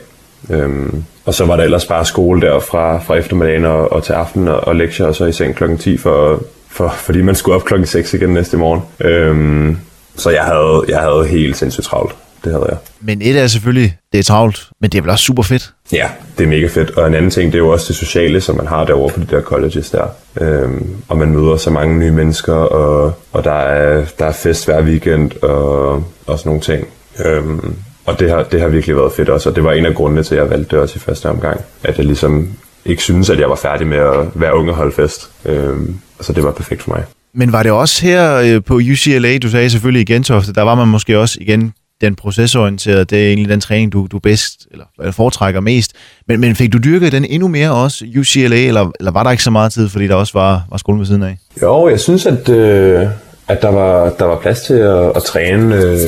Øhm, 0.50 1.04
og 1.24 1.34
så 1.34 1.46
var 1.46 1.56
der 1.56 1.64
ellers 1.64 1.86
bare 1.86 2.04
skole 2.04 2.40
der 2.40 2.60
fra, 2.60 2.98
fra 2.98 3.16
eftermiddagen 3.16 3.64
og, 3.64 3.92
og 3.92 4.02
til 4.02 4.12
aften 4.12 4.48
og, 4.48 4.60
og 4.60 4.76
lektier, 4.76 5.06
og 5.06 5.14
så 5.14 5.24
i 5.24 5.32
seng 5.32 5.54
klokken 5.54 5.78
10, 5.78 5.96
for, 5.96 6.42
for, 6.70 6.88
fordi 6.88 7.22
man 7.22 7.34
skulle 7.34 7.54
op 7.54 7.64
klokken 7.64 7.86
6 7.86 8.14
igen 8.14 8.28
næste 8.28 8.56
morgen. 8.56 8.82
Øhm, 9.00 9.78
så 10.16 10.30
jeg 10.30 10.44
havde, 10.44 10.84
jeg 10.88 10.98
havde 10.98 11.26
helt 11.26 11.56
sindssygt 11.56 11.86
travlt. 11.86 12.14
Det 12.44 12.52
havde 12.52 12.66
jeg. 12.68 12.76
Men 13.00 13.22
et 13.22 13.36
er 13.36 13.46
selvfølgelig, 13.46 13.96
det 14.12 14.18
er 14.18 14.22
travlt, 14.22 14.68
men 14.80 14.90
det 14.90 14.98
er 14.98 15.02
vel 15.02 15.10
også 15.10 15.24
super 15.24 15.42
fedt. 15.42 15.72
Ja, 15.92 16.08
det 16.38 16.44
er 16.44 16.48
mega 16.48 16.66
fedt. 16.66 16.90
Og 16.90 17.06
en 17.06 17.14
anden 17.14 17.30
ting, 17.30 17.52
det 17.52 17.58
er 17.58 17.62
jo 17.62 17.68
også 17.68 17.84
det 17.88 17.96
sociale, 17.96 18.40
som 18.40 18.56
man 18.56 18.66
har 18.66 18.84
derovre 18.84 19.14
på 19.14 19.20
de 19.20 19.26
der 19.36 19.42
colleges 19.42 19.90
der. 19.90 20.06
Øhm, 20.40 20.96
og 21.08 21.18
man 21.18 21.30
møder 21.30 21.56
så 21.56 21.70
mange 21.70 21.98
nye 21.98 22.10
mennesker, 22.10 22.54
og, 22.54 23.12
og 23.32 23.44
der, 23.44 23.52
er, 23.52 24.04
der 24.18 24.26
er 24.26 24.32
fest 24.32 24.64
hver 24.64 24.82
weekend, 24.82 25.42
og, 25.42 25.92
og 26.26 26.38
sådan 26.38 26.48
nogle 26.48 26.60
ting. 26.60 26.86
Øhm, 27.24 27.76
og 28.06 28.20
det 28.20 28.30
har, 28.30 28.42
det 28.42 28.60
har 28.60 28.68
virkelig 28.68 28.96
været 28.96 29.12
fedt 29.12 29.28
også, 29.28 29.48
og 29.48 29.56
det 29.56 29.64
var 29.64 29.72
en 29.72 29.86
af 29.86 29.94
grundene 29.94 30.22
til, 30.22 30.34
at 30.34 30.40
jeg 30.40 30.50
valgte 30.50 30.76
det 30.76 30.82
også 30.82 30.96
i 30.96 31.00
første 31.00 31.28
omgang. 31.28 31.60
At 31.84 31.98
jeg 31.98 32.06
ligesom 32.06 32.48
ikke 32.84 33.02
synes, 33.02 33.30
at 33.30 33.40
jeg 33.40 33.50
var 33.50 33.56
færdig 33.56 33.86
med 33.86 33.98
at 33.98 34.26
være 34.34 34.54
ung 34.54 34.68
og 34.68 34.74
holde 34.74 34.92
fest. 34.92 35.30
Øhm, 35.44 35.96
så 36.20 36.32
det 36.32 36.44
var 36.44 36.52
perfekt 36.52 36.82
for 36.82 36.90
mig. 36.90 37.04
Men 37.32 37.52
var 37.52 37.62
det 37.62 37.72
også 37.72 38.02
her 38.02 38.34
øh, 38.34 38.62
på 38.64 38.74
UCLA, 38.74 39.38
du 39.38 39.48
sagde 39.48 39.70
selvfølgelig 39.70 40.00
i 40.00 40.12
Gentofte, 40.12 40.52
der 40.52 40.62
var 40.62 40.74
man 40.74 40.88
måske 40.88 41.18
også 41.18 41.38
igen 41.40 41.72
den 42.00 42.14
procesorienterede, 42.14 43.04
det 43.04 43.18
er 43.18 43.26
egentlig 43.26 43.48
den 43.48 43.60
træning, 43.60 43.92
du, 43.92 44.06
du 44.12 44.18
bedst 44.18 44.66
eller, 44.70 44.84
eller 44.98 45.12
foretrækker 45.12 45.60
mest. 45.60 45.92
Men, 46.28 46.40
men 46.40 46.56
fik 46.56 46.72
du 46.72 46.78
dyrket 46.78 47.12
den 47.12 47.24
endnu 47.24 47.48
mere 47.48 47.72
også, 47.72 48.04
UCLA, 48.18 48.56
eller, 48.56 48.90
eller 49.00 49.10
var 49.10 49.22
der 49.22 49.30
ikke 49.30 49.42
så 49.42 49.50
meget 49.50 49.72
tid, 49.72 49.88
fordi 49.88 50.06
der 50.06 50.14
også 50.14 50.32
var, 50.38 50.62
var 50.70 50.76
skolen 50.76 50.98
ved 50.98 51.06
siden 51.06 51.22
af? 51.22 51.38
Jo, 51.62 51.88
jeg 51.88 52.00
synes, 52.00 52.26
at, 52.26 52.48
øh, 52.48 53.06
at 53.48 53.62
der, 53.62 53.70
var, 53.70 54.10
der 54.10 54.24
var 54.24 54.38
plads 54.38 54.60
til 54.60 54.74
at, 54.74 55.12
at 55.16 55.22
træne, 55.22 55.76
øh, 55.76 55.98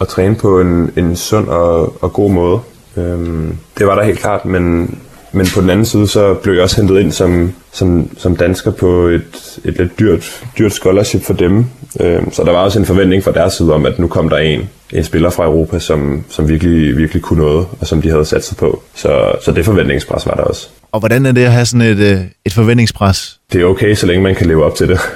at 0.00 0.08
træne 0.08 0.34
på 0.34 0.60
en, 0.60 0.90
en 0.96 1.16
sund 1.16 1.48
og, 1.48 2.02
og 2.02 2.12
god 2.12 2.30
måde. 2.30 2.60
Øhm, 2.96 3.56
det 3.78 3.86
var 3.86 3.94
der 3.94 4.02
helt 4.02 4.18
klart, 4.18 4.44
men, 4.44 4.98
men 5.32 5.46
på 5.54 5.60
den 5.60 5.70
anden 5.70 5.86
side, 5.86 6.08
så 6.08 6.34
blev 6.34 6.54
jeg 6.54 6.62
også 6.62 6.76
hentet 6.76 7.00
ind 7.00 7.12
som, 7.12 7.52
som, 7.72 8.10
som 8.18 8.36
dansker 8.36 8.70
på 8.70 9.06
et, 9.06 9.58
et 9.64 9.78
lidt 9.78 9.98
dyrt, 9.98 10.44
dyrt 10.58 10.72
scholarship 10.72 11.22
for 11.22 11.34
dem. 11.34 11.64
Øhm, 12.00 12.32
så 12.32 12.44
der 12.44 12.52
var 12.52 12.58
også 12.58 12.78
en 12.78 12.86
forventning 12.86 13.24
fra 13.24 13.32
deres 13.32 13.52
side 13.52 13.74
om, 13.74 13.86
at 13.86 13.98
nu 13.98 14.08
kom 14.08 14.28
der 14.28 14.36
en, 14.36 14.68
en 14.92 15.04
spiller 15.04 15.30
fra 15.30 15.44
Europa, 15.44 15.78
som, 15.78 16.24
som 16.28 16.48
virkelig, 16.48 16.96
virkelig 16.96 17.22
kunne 17.22 17.42
noget, 17.42 17.66
og 17.80 17.86
som 17.86 18.02
de 18.02 18.10
havde 18.10 18.24
sat 18.24 18.44
sig 18.44 18.56
på. 18.56 18.82
Så, 18.94 19.32
så 19.44 19.52
det 19.52 19.64
forventningspres 19.64 20.26
var 20.26 20.34
der 20.34 20.42
også. 20.42 20.68
Og 20.92 21.00
hvordan 21.00 21.26
er 21.26 21.32
det 21.32 21.44
at 21.44 21.52
have 21.52 21.66
sådan 21.66 21.86
et, 21.86 21.98
øh, 21.98 22.20
et 22.44 22.52
forventningspres? 22.52 23.38
Det 23.52 23.60
er 23.60 23.64
okay, 23.64 23.94
så 23.94 24.06
længe 24.06 24.22
man 24.22 24.34
kan 24.34 24.46
leve 24.46 24.64
op 24.64 24.74
til 24.74 24.88
det. 24.88 24.98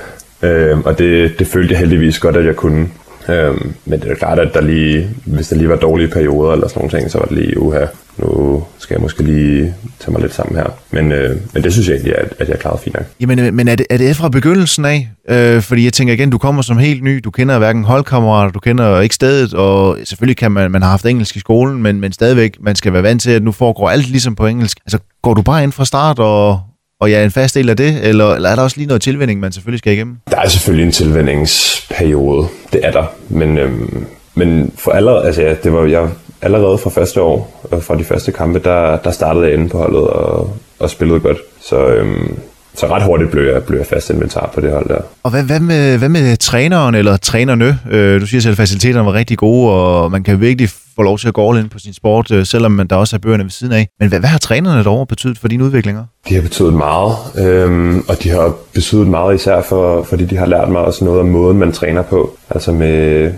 Øhm, 0.42 0.82
og 0.84 0.98
det, 0.98 1.38
det 1.38 1.46
følte 1.46 1.72
jeg 1.72 1.78
heldigvis 1.78 2.18
godt, 2.18 2.36
at 2.36 2.46
jeg 2.46 2.56
kunne. 2.56 2.88
Øhm, 3.28 3.74
men 3.84 4.00
det 4.00 4.10
er 4.10 4.14
klart, 4.14 4.38
at 4.38 4.54
der 4.54 4.60
lige, 4.60 5.10
hvis 5.24 5.48
der 5.48 5.56
lige 5.56 5.68
var 5.68 5.76
dårlige 5.76 6.08
perioder 6.08 6.52
eller 6.52 6.68
sådan 6.68 6.78
nogle 6.80 6.98
ting, 6.98 7.10
så 7.10 7.18
var 7.18 7.26
det 7.26 7.36
lige, 7.38 7.60
uha, 7.60 7.84
nu 8.18 8.64
skal 8.78 8.94
jeg 8.94 9.02
måske 9.02 9.22
lige 9.22 9.74
tage 10.00 10.12
mig 10.12 10.20
lidt 10.20 10.34
sammen 10.34 10.56
her. 10.56 10.66
Men, 10.90 11.12
øh, 11.12 11.36
men 11.52 11.62
det 11.62 11.72
synes 11.72 11.88
jeg 11.88 11.94
egentlig, 11.94 12.18
at, 12.18 12.32
at 12.38 12.48
jeg 12.48 12.58
klarede 12.58 12.80
fint 12.84 12.96
nok. 12.96 13.06
Jamen, 13.20 13.38
øh, 13.38 13.54
men 13.54 13.68
er 13.68 13.74
det, 13.74 13.86
er 13.90 13.96
det 13.96 14.16
fra 14.16 14.28
begyndelsen 14.28 14.84
af? 14.84 15.08
Øh, 15.28 15.62
fordi 15.62 15.84
jeg 15.84 15.92
tænker 15.92 16.14
igen, 16.14 16.30
du 16.30 16.38
kommer 16.38 16.62
som 16.62 16.78
helt 16.78 17.02
ny, 17.02 17.20
du 17.24 17.30
kender 17.30 17.58
hverken 17.58 17.84
holdkammerater, 17.84 18.52
du 18.52 18.60
kender 18.60 19.00
ikke 19.00 19.14
stedet, 19.14 19.54
og 19.54 19.98
selvfølgelig 20.04 20.36
kan 20.36 20.52
man, 20.52 20.70
man 20.70 20.82
har 20.82 20.90
haft 20.90 21.06
engelsk 21.06 21.36
i 21.36 21.40
skolen, 21.40 21.82
men, 21.82 22.00
men 22.00 22.12
stadigvæk, 22.12 22.56
man 22.60 22.76
skal 22.76 22.92
være 22.92 23.02
vant 23.02 23.22
til, 23.22 23.30
at 23.30 23.42
nu 23.42 23.52
foregår 23.52 23.90
alt 23.90 24.08
ligesom 24.08 24.34
på 24.34 24.46
engelsk. 24.46 24.78
Altså, 24.86 24.98
går 25.22 25.34
du 25.34 25.42
bare 25.42 25.62
ind 25.62 25.72
fra 25.72 25.84
start, 25.84 26.18
og, 26.18 26.60
og 27.04 27.10
jeg 27.10 27.20
er 27.20 27.24
en 27.24 27.30
fast 27.30 27.54
del 27.54 27.70
af 27.70 27.76
det, 27.76 28.08
eller, 28.08 28.34
eller 28.34 28.48
er 28.48 28.54
der 28.54 28.62
også 28.62 28.76
lige 28.76 28.86
noget 28.86 29.02
tilvænding, 29.02 29.40
man 29.40 29.52
selvfølgelig 29.52 29.78
skal 29.78 29.92
igennem? 29.92 30.16
Der 30.30 30.36
er 30.36 30.48
selvfølgelig 30.48 30.86
en 30.86 30.92
tilvændingsperiode, 30.92 32.48
det 32.72 32.80
er 32.82 32.90
der, 32.90 33.04
men, 33.28 33.58
øhm, 33.58 34.06
men 34.34 34.72
for 34.78 34.90
allerede, 34.90 35.26
altså 35.26 35.42
ja, 35.42 35.54
det 35.54 35.72
var 35.72 35.84
jeg 35.84 36.08
allerede 36.42 36.78
fra 36.78 36.90
første 36.90 37.20
år, 37.20 37.64
øh, 37.72 37.82
fra 37.82 37.98
de 37.98 38.04
første 38.04 38.32
kampe, 38.32 38.58
der, 38.58 38.96
der 38.96 39.10
startede 39.10 39.44
jeg 39.44 39.54
inde 39.54 39.68
på 39.68 39.78
holdet 39.78 40.00
og, 40.00 40.56
og 40.78 40.90
spillede 40.90 41.20
godt. 41.20 41.38
Så, 41.60 41.86
øhm, 41.86 42.38
så 42.74 42.86
ret 42.86 43.02
hurtigt 43.02 43.30
blev 43.30 43.44
jeg, 43.52 43.62
blev 43.64 43.78
jeg 43.78 43.86
fast 43.86 44.10
inventar 44.10 44.50
på 44.54 44.60
det 44.60 44.72
hold 44.72 44.88
der. 44.88 44.98
Og 45.22 45.30
hvad, 45.30 45.42
hvad, 45.42 45.60
med, 45.60 45.98
hvad 45.98 46.08
med 46.08 46.36
træneren 46.36 46.94
eller 46.94 47.16
trænerne? 47.16 47.78
Øh, 47.90 48.20
du 48.20 48.26
siger 48.26 48.40
selv, 48.40 48.52
at 48.52 48.56
faciliteterne 48.56 49.06
var 49.06 49.12
rigtig 49.12 49.38
gode, 49.38 49.72
og 49.72 50.10
man 50.10 50.22
kan 50.22 50.40
virkelig 50.40 50.70
få 50.96 51.02
lov 51.02 51.18
til 51.18 51.28
at 51.28 51.34
gå 51.34 51.50
all 51.50 51.60
in 51.60 51.68
på 51.68 51.78
sin 51.78 51.94
sport, 51.94 52.30
øh, 52.30 52.46
selvom 52.46 52.72
man 52.72 52.86
der 52.86 52.96
også 52.96 53.16
er 53.16 53.18
bøgerne 53.18 53.44
ved 53.44 53.50
siden 53.50 53.72
af. 53.72 53.88
Men 54.00 54.08
hvad, 54.08 54.18
hvad 54.18 54.28
har 54.28 54.38
trænerne 54.38 54.84
derovre 54.84 55.06
betydet 55.06 55.38
for 55.38 55.48
dine 55.48 55.64
udviklinger? 55.64 56.04
De 56.28 56.34
har 56.34 56.42
betydet 56.42 56.74
meget, 56.74 57.16
øhm, 57.38 58.04
og 58.08 58.22
de 58.22 58.30
har 58.30 58.54
betydet 58.72 59.08
meget 59.08 59.34
især, 59.34 59.62
for, 59.62 60.02
fordi 60.02 60.24
de 60.24 60.36
har 60.36 60.46
lært 60.46 60.68
mig 60.68 60.80
også 60.80 61.04
noget 61.04 61.20
om 61.20 61.26
måden, 61.26 61.58
man 61.58 61.72
træner 61.72 62.02
på. 62.02 62.36
Altså 62.50 62.72
med, 62.72 63.32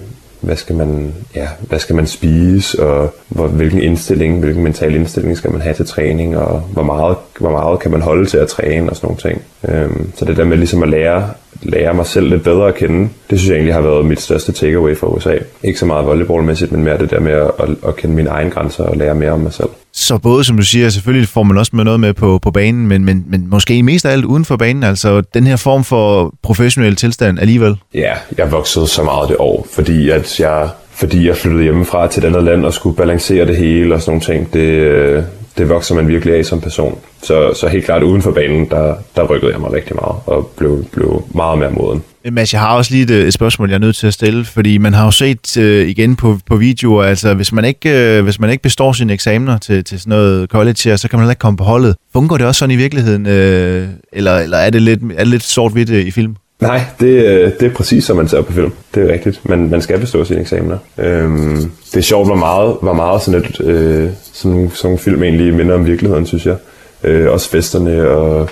hvad 0.46 0.56
skal 0.56 0.76
man, 0.76 1.14
ja, 1.34 1.48
hvad 1.60 1.78
skal 1.78 1.96
man 1.96 2.06
spise, 2.06 2.82
og 2.82 3.14
hvor, 3.28 3.46
hvilken 3.46 3.82
indstilling, 3.82 4.40
hvilken 4.40 4.62
mental 4.62 4.94
indstilling 4.94 5.36
skal 5.36 5.52
man 5.52 5.60
have 5.60 5.74
til 5.74 5.86
træning, 5.86 6.36
og 6.36 6.60
hvor 6.60 6.82
meget, 6.82 7.16
hvor 7.40 7.50
meget 7.50 7.80
kan 7.80 7.90
man 7.90 8.02
holde 8.02 8.26
til 8.26 8.38
at 8.38 8.48
træne 8.48 8.90
og 8.90 8.96
sådan 8.96 9.06
nogle 9.06 9.20
ting. 9.20 9.42
Øhm, 9.68 10.12
så 10.16 10.24
det 10.24 10.36
der 10.36 10.44
med 10.44 10.56
ligesom 10.56 10.82
at 10.82 10.88
lære, 10.88 11.30
lære 11.62 11.94
mig 11.94 12.06
selv 12.06 12.28
lidt 12.28 12.44
bedre 12.44 12.68
at 12.68 12.74
kende, 12.74 13.08
det 13.30 13.38
synes 13.38 13.48
jeg 13.48 13.54
egentlig 13.54 13.74
har 13.74 13.80
været 13.80 14.06
mit 14.06 14.20
største 14.20 14.52
takeaway 14.52 14.96
fra 14.96 15.06
USA. 15.06 15.34
Ikke 15.62 15.78
så 15.78 15.86
meget 15.86 16.06
volleyballmæssigt, 16.06 16.72
men 16.72 16.84
mere 16.84 16.98
det 16.98 17.10
der 17.10 17.20
med 17.20 17.32
at, 17.32 17.50
at, 17.58 17.68
at 17.86 17.96
kende 17.96 18.14
mine 18.14 18.30
egne 18.30 18.50
grænser 18.50 18.84
og 18.84 18.96
lære 18.96 19.14
mere 19.14 19.30
om 19.30 19.40
mig 19.40 19.52
selv. 19.52 19.68
Så 19.98 20.18
både, 20.18 20.44
som 20.44 20.56
du 20.56 20.62
siger, 20.62 20.88
selvfølgelig 20.88 21.28
får 21.28 21.42
man 21.42 21.58
også 21.58 21.76
med 21.76 21.84
noget 21.84 22.00
med 22.00 22.14
på, 22.14 22.38
på 22.38 22.50
banen, 22.50 22.86
men, 22.86 23.04
men, 23.04 23.24
men 23.28 23.46
måske 23.50 23.82
mest 23.82 24.06
af 24.06 24.12
alt 24.12 24.24
uden 24.24 24.44
for 24.44 24.56
banen, 24.56 24.82
altså 24.82 25.20
den 25.34 25.46
her 25.46 25.56
form 25.56 25.84
for 25.84 26.34
professionel 26.42 26.96
tilstand 26.96 27.38
alligevel. 27.38 27.76
Ja, 27.94 28.12
jeg 28.38 28.52
voksede 28.52 28.86
så 28.86 29.02
meget 29.02 29.28
det 29.28 29.36
år, 29.38 29.66
fordi 29.72 30.10
at 30.10 30.40
jeg, 30.40 30.68
fordi 30.90 31.26
jeg 31.26 31.36
flyttede 31.36 31.62
hjemmefra 31.62 32.08
til 32.08 32.24
et 32.24 32.26
andet 32.26 32.44
land 32.44 32.64
og 32.64 32.72
skulle 32.72 32.96
balancere 32.96 33.46
det 33.46 33.56
hele 33.56 33.94
og 33.94 34.00
sådan 34.00 34.10
nogle 34.10 34.40
ting. 34.40 34.52
Det, 34.52 35.26
det 35.58 35.68
vokser 35.68 35.94
man 35.94 36.08
virkelig 36.08 36.34
af 36.34 36.44
som 36.44 36.60
person. 36.60 36.98
Så, 37.22 37.54
så 37.54 37.68
helt 37.68 37.84
klart 37.84 38.02
uden 38.02 38.22
for 38.22 38.30
banen, 38.30 38.70
der, 38.70 38.94
der 39.16 39.24
rykkede 39.24 39.52
jeg 39.52 39.60
mig 39.60 39.72
rigtig 39.72 39.96
meget 39.96 40.16
og 40.26 40.50
blev, 40.56 40.84
blev 40.92 41.24
meget 41.34 41.58
mere 41.58 41.70
moden. 41.70 42.02
Øh, 42.26 42.32
Mads, 42.32 42.52
jeg 42.52 42.60
har 42.60 42.76
også 42.76 42.90
lige 42.90 43.02
et, 43.02 43.10
øh, 43.10 43.26
et 43.26 43.32
spørgsmål, 43.32 43.68
jeg 43.68 43.74
er 43.74 43.80
nødt 43.80 43.96
til 43.96 44.06
at 44.06 44.14
stille, 44.14 44.44
fordi 44.44 44.78
man 44.78 44.94
har 44.94 45.04
jo 45.04 45.10
set 45.10 45.56
øh, 45.56 45.88
igen 45.88 46.16
på, 46.16 46.38
på 46.46 46.56
videoer, 46.56 47.04
altså 47.04 47.34
hvis 47.34 47.52
man, 47.52 47.64
ikke, 47.64 48.16
øh, 48.18 48.24
hvis 48.24 48.40
man 48.40 48.50
ikke 48.50 48.62
består 48.62 48.92
sine 48.92 49.12
eksamener 49.12 49.58
til, 49.58 49.84
til 49.84 50.00
sådan 50.00 50.10
noget 50.10 50.50
college 50.50 50.76
her, 50.84 50.96
så 50.96 51.08
kan 51.08 51.16
man 51.18 51.22
heller 51.22 51.32
ikke 51.32 51.40
komme 51.40 51.56
på 51.56 51.64
holdet. 51.64 51.96
Fungerer 52.12 52.38
det 52.38 52.46
også 52.46 52.58
sådan 52.58 52.70
i 52.70 52.76
virkeligheden, 52.76 53.26
øh, 53.26 53.88
eller, 54.12 54.38
eller 54.38 54.56
er 54.56 54.70
det 54.70 54.82
lidt, 54.82 55.00
er 55.02 55.18
det 55.18 55.28
lidt 55.28 55.42
sort-hvidt 55.42 55.90
øh, 55.90 56.06
i 56.06 56.10
film? 56.10 56.36
Nej, 56.60 56.80
det, 57.00 57.06
øh, 57.06 57.52
det 57.60 57.66
er 57.66 57.74
præcis 57.74 58.04
som 58.04 58.16
man 58.16 58.28
ser 58.28 58.42
på 58.42 58.52
film. 58.52 58.72
Det 58.94 59.02
er 59.02 59.12
rigtigt. 59.12 59.48
Man, 59.48 59.70
man 59.70 59.82
skal 59.82 60.00
bestå 60.00 60.24
sine 60.24 60.40
eksamener. 60.40 60.78
Øhm, 60.98 61.70
det 61.92 61.96
er 61.96 62.02
sjovt, 62.02 62.28
hvor 62.28 62.36
meget, 62.36 62.76
hvor 62.82 62.92
meget 62.92 63.22
sådan, 63.22 63.40
et, 63.40 63.60
øh, 63.60 64.10
sådan, 64.32 64.70
sådan 64.74 64.98
film 64.98 65.22
egentlig 65.22 65.54
minder 65.54 65.74
om 65.74 65.86
virkeligheden, 65.86 66.26
synes 66.26 66.46
jeg. 66.46 66.56
Øh, 67.04 67.32
også 67.32 67.50
festerne 67.50 68.08
og 68.08 68.50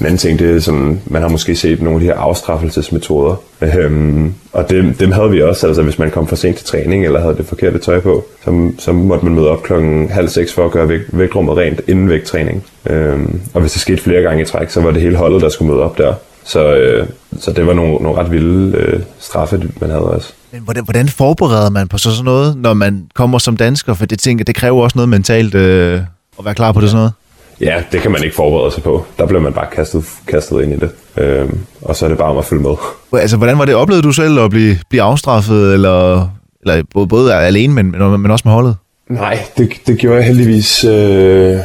en 0.00 0.06
anden 0.06 0.18
ting, 0.18 0.38
det 0.38 0.56
er 0.56 0.60
sådan, 0.60 1.00
man 1.06 1.22
har 1.22 1.28
måske 1.28 1.56
set 1.56 1.82
nogle 1.82 1.96
af 1.96 2.00
de 2.00 2.06
her 2.06 2.14
afstraffelsesmetoder. 2.14 3.36
Øhm, 3.60 4.34
og 4.52 4.70
dem, 4.70 4.94
dem 4.94 5.12
havde 5.12 5.30
vi 5.30 5.42
også, 5.42 5.66
altså 5.66 5.82
hvis 5.82 5.98
man 5.98 6.10
kom 6.10 6.26
for 6.26 6.36
sent 6.36 6.56
til 6.56 6.66
træning, 6.66 7.04
eller 7.04 7.20
havde 7.20 7.36
det 7.36 7.46
forkerte 7.46 7.78
tøj 7.78 8.00
på, 8.00 8.24
så, 8.44 8.72
så 8.78 8.92
måtte 8.92 9.24
man 9.24 9.34
møde 9.34 9.48
op 9.48 9.62
klokken 9.62 10.08
halv 10.10 10.28
seks 10.28 10.52
for 10.52 10.64
at 10.64 10.70
gøre 10.70 10.88
vægt, 10.88 11.18
vægtrummet 11.18 11.56
rent 11.56 11.80
inden 11.88 12.08
vægttræning. 12.08 12.64
Øhm, 12.86 13.40
og 13.54 13.60
hvis 13.60 13.72
det 13.72 13.80
skete 13.80 14.02
flere 14.02 14.22
gange 14.22 14.42
i 14.42 14.46
træk, 14.46 14.70
så 14.70 14.80
var 14.80 14.90
det 14.90 15.02
hele 15.02 15.16
holdet, 15.16 15.42
der 15.42 15.48
skulle 15.48 15.72
møde 15.72 15.82
op 15.82 15.98
der. 15.98 16.14
Så, 16.44 16.74
øh, 16.74 17.06
så 17.40 17.52
det 17.52 17.66
var 17.66 17.74
nogle, 17.74 17.94
nogle 17.94 18.20
ret 18.20 18.30
vilde 18.30 18.76
øh, 18.78 19.00
straffe, 19.18 19.70
man 19.80 19.90
havde 19.90 20.02
også. 20.02 20.32
Men 20.52 20.62
hvordan, 20.62 20.84
hvordan 20.84 21.08
forbereder 21.08 21.70
man 21.70 21.88
på 21.88 21.98
så 21.98 22.10
sådan 22.10 22.24
noget, 22.24 22.56
når 22.56 22.74
man 22.74 23.06
kommer 23.14 23.38
som 23.38 23.56
dansker? 23.56 23.94
For 23.94 24.06
det 24.06 24.18
tænker, 24.18 24.44
det 24.44 24.54
kræver 24.54 24.82
også 24.82 24.98
noget 24.98 25.08
mentalt 25.08 25.54
øh, 25.54 26.00
at 26.38 26.44
være 26.44 26.54
klar 26.54 26.72
på 26.72 26.80
det 26.80 26.90
sådan 26.90 26.98
noget. 26.98 27.12
Ja, 27.60 27.82
det 27.92 28.00
kan 28.00 28.10
man 28.10 28.24
ikke 28.24 28.36
forberede 28.36 28.74
sig 28.74 28.82
på. 28.82 29.04
Der 29.18 29.26
bliver 29.26 29.40
man 29.40 29.52
bare 29.52 29.66
kastet, 29.72 30.04
kastet 30.26 30.62
ind 30.62 30.72
i 30.72 30.76
det. 30.76 30.90
Øhm, 31.18 31.58
og 31.82 31.96
så 31.96 32.04
er 32.04 32.08
det 32.08 32.18
bare 32.18 32.30
om 32.30 32.38
at 32.38 32.44
følge 32.44 32.62
med. 32.62 32.74
Altså, 33.20 33.36
hvordan 33.36 33.58
var 33.58 33.64
det? 33.64 33.74
Oplevede 33.74 34.02
du 34.02 34.12
selv 34.12 34.40
at 34.40 34.50
blive, 34.50 34.78
blive 34.88 35.02
afstraffet, 35.02 35.74
eller, 35.74 36.28
eller 36.62 36.82
både, 36.94 37.08
både 37.08 37.34
alene, 37.34 37.74
men, 37.74 37.90
men 37.90 38.20
men 38.20 38.30
også 38.30 38.42
med 38.44 38.52
holdet? 38.52 38.76
Nej, 39.08 39.38
det, 39.58 39.72
det 39.86 39.98
gjorde 39.98 40.16
jeg 40.16 40.26
heldigvis 40.26 40.84
øh, 40.84 41.58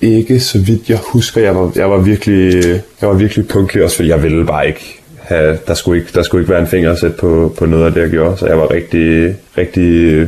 ikke, 0.00 0.40
så 0.40 0.58
vidt 0.58 0.88
jeg 0.88 0.98
husker. 1.12 1.40
Jeg 1.40 1.56
var, 1.56 1.72
jeg 1.76 1.90
var 1.90 1.98
virkelig, 1.98 2.64
jeg 3.00 3.08
var 3.08 3.14
virkelig 3.14 3.48
punktlig, 3.48 3.84
også 3.84 3.96
fordi 3.96 4.08
jeg 4.08 4.22
ville 4.22 4.46
bare 4.46 4.66
ikke 4.66 5.00
have, 5.22 5.58
der 5.66 5.74
skulle 5.74 6.00
ikke, 6.00 6.12
der 6.14 6.22
skulle 6.22 6.42
ikke 6.42 6.52
være 6.52 6.60
en 6.60 6.66
finger 6.66 6.92
at 6.92 6.98
sætte 6.98 7.16
på, 7.16 7.54
på 7.58 7.66
noget 7.66 7.86
af 7.86 7.92
det, 7.92 8.00
jeg 8.00 8.10
gjorde. 8.10 8.36
Så 8.36 8.46
jeg 8.46 8.58
var 8.58 8.70
rigtig, 8.70 9.34
rigtig 9.58 10.20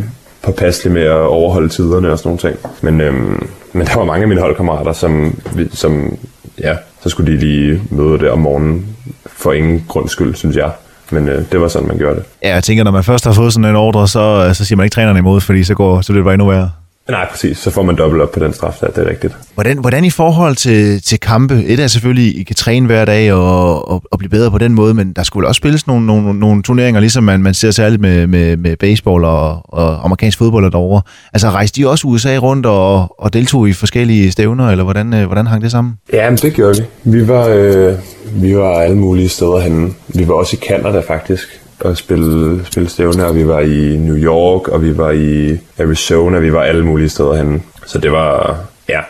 påpasselig 0.47 0.93
med 0.93 1.03
at 1.03 1.27
overholde 1.27 1.69
tiderne 1.69 2.13
og 2.13 2.19
sådan 2.19 2.29
nogle 2.29 2.39
ting. 2.39 2.73
Men, 2.83 3.01
øhm, 3.01 3.49
men 3.73 3.87
der 3.87 3.97
var 3.97 4.05
mange 4.05 4.23
af 4.23 4.29
mine 4.29 4.41
holdkammerater, 4.41 4.93
som, 4.93 5.41
som 5.73 6.19
ja, 6.59 6.75
så 7.03 7.09
skulle 7.09 7.33
de 7.33 7.39
lige 7.39 7.83
møde 7.91 8.19
der 8.19 8.31
om 8.31 8.39
morgenen 8.39 8.97
for 9.27 9.53
ingen 9.53 9.85
grund 9.89 10.09
skyld, 10.09 10.35
synes 10.35 10.57
jeg. 10.57 10.71
Men 11.11 11.29
øh, 11.29 11.43
det 11.53 11.61
var 11.61 11.69
sådan, 11.69 11.89
man 11.89 11.99
gjorde 11.99 12.17
det. 12.17 12.25
Ja, 12.43 12.55
jeg 12.55 12.65
tænker, 12.65 12.85
når 12.85 12.91
man 12.91 13.05
først 13.05 13.25
har 13.25 13.33
fået 13.33 13.53
sådan 13.53 13.71
en 13.71 13.77
ordre, 13.77 14.09
så, 14.09 14.47
øh, 14.49 14.55
så 14.55 14.65
siger 14.65 14.77
man 14.77 14.85
ikke 14.85 14.95
trænerne 14.95 15.19
imod, 15.19 15.41
fordi 15.41 15.65
så, 15.65 15.75
går, 15.75 16.01
så 16.01 16.13
bliver 16.13 16.23
det 16.23 16.25
bare 16.25 16.35
endnu 16.35 16.49
værre. 16.49 16.71
Nej, 17.11 17.29
præcis. 17.31 17.59
Så 17.59 17.71
får 17.71 17.83
man 17.83 17.97
dobbelt 17.97 18.23
op 18.23 18.33
på 18.33 18.41
den 18.41 18.53
straf 18.53 18.77
der, 18.81 18.89
det 18.89 19.07
er 19.07 19.11
rigtigt. 19.11 19.35
Hvordan, 19.55 19.79
hvordan 19.79 20.05
i 20.05 20.11
forhold 20.11 20.57
til, 20.57 21.03
til 21.03 21.21
kampe? 21.21 21.65
Et 21.67 21.81
er 21.81 21.87
selvfølgelig, 21.87 22.41
I 22.41 22.43
kan 22.43 22.57
træne 22.57 22.87
hver 22.87 23.05
dag 23.05 23.33
og, 23.33 23.89
og, 23.89 24.03
og 24.11 24.19
blive 24.19 24.31
bedre 24.31 24.51
på 24.51 24.59
den 24.59 24.75
måde, 24.75 24.95
men 24.95 25.13
der 25.13 25.23
skulle 25.23 25.49
også 25.49 25.59
spilles 25.59 25.87
nogle, 25.87 26.07
nogle, 26.07 26.39
nogle 26.39 26.63
turneringer, 26.63 27.01
ligesom 27.01 27.25
man, 27.25 27.43
man 27.43 27.55
ser 27.55 27.71
særligt 27.71 28.03
med, 28.03 28.27
med, 28.27 28.57
med 28.57 28.77
baseball 28.77 29.25
og, 29.25 29.75
og 29.75 30.05
amerikansk 30.05 30.39
fodbold 30.39 30.73
derovre. 30.73 31.03
Altså 31.33 31.51
rejste 31.51 31.81
de 31.81 31.89
også 31.89 32.07
USA 32.07 32.37
rundt 32.37 32.67
og, 32.67 33.21
og 33.21 33.33
deltog 33.33 33.69
i 33.69 33.73
forskellige 33.73 34.33
stævner, 34.33 34.71
eller 34.71 34.85
hvordan, 34.85 35.15
øh, 35.15 35.27
hvordan 35.27 35.47
hang 35.47 35.63
det 35.63 35.71
sammen? 35.71 35.95
Ja, 36.13 36.31
men 36.31 36.37
det 36.37 36.55
gjorde 36.55 36.77
vi. 37.05 37.11
Vi 37.11 37.29
var, 37.29 37.49
øh, 37.49 37.95
vi 38.43 38.57
var 38.57 38.81
alle 38.81 38.97
mulige 38.97 39.29
steder 39.29 39.59
henne. 39.59 39.95
Vi 40.09 40.29
var 40.29 40.35
også 40.35 40.57
i 40.57 40.67
Canada 40.69 41.01
faktisk 41.01 41.61
og 41.81 41.97
spille, 41.97 42.65
spille 42.65 42.89
stævne, 42.89 43.27
og 43.27 43.37
vi 43.37 43.49
var 43.49 43.61
i 43.61 43.97
New 43.97 44.17
York, 44.17 44.69
og 44.69 44.83
vi 44.83 44.97
var 44.99 45.11
i 45.11 45.59
Arizona, 45.79 46.39
vi 46.39 46.53
var 46.53 46.63
alle 46.63 46.87
mulige 46.87 47.09
steder 47.09 47.35
henne. 47.35 47.61
Så 47.87 47.99
det 47.99 48.13
var, 48.13 48.59
ja, 48.89 49.01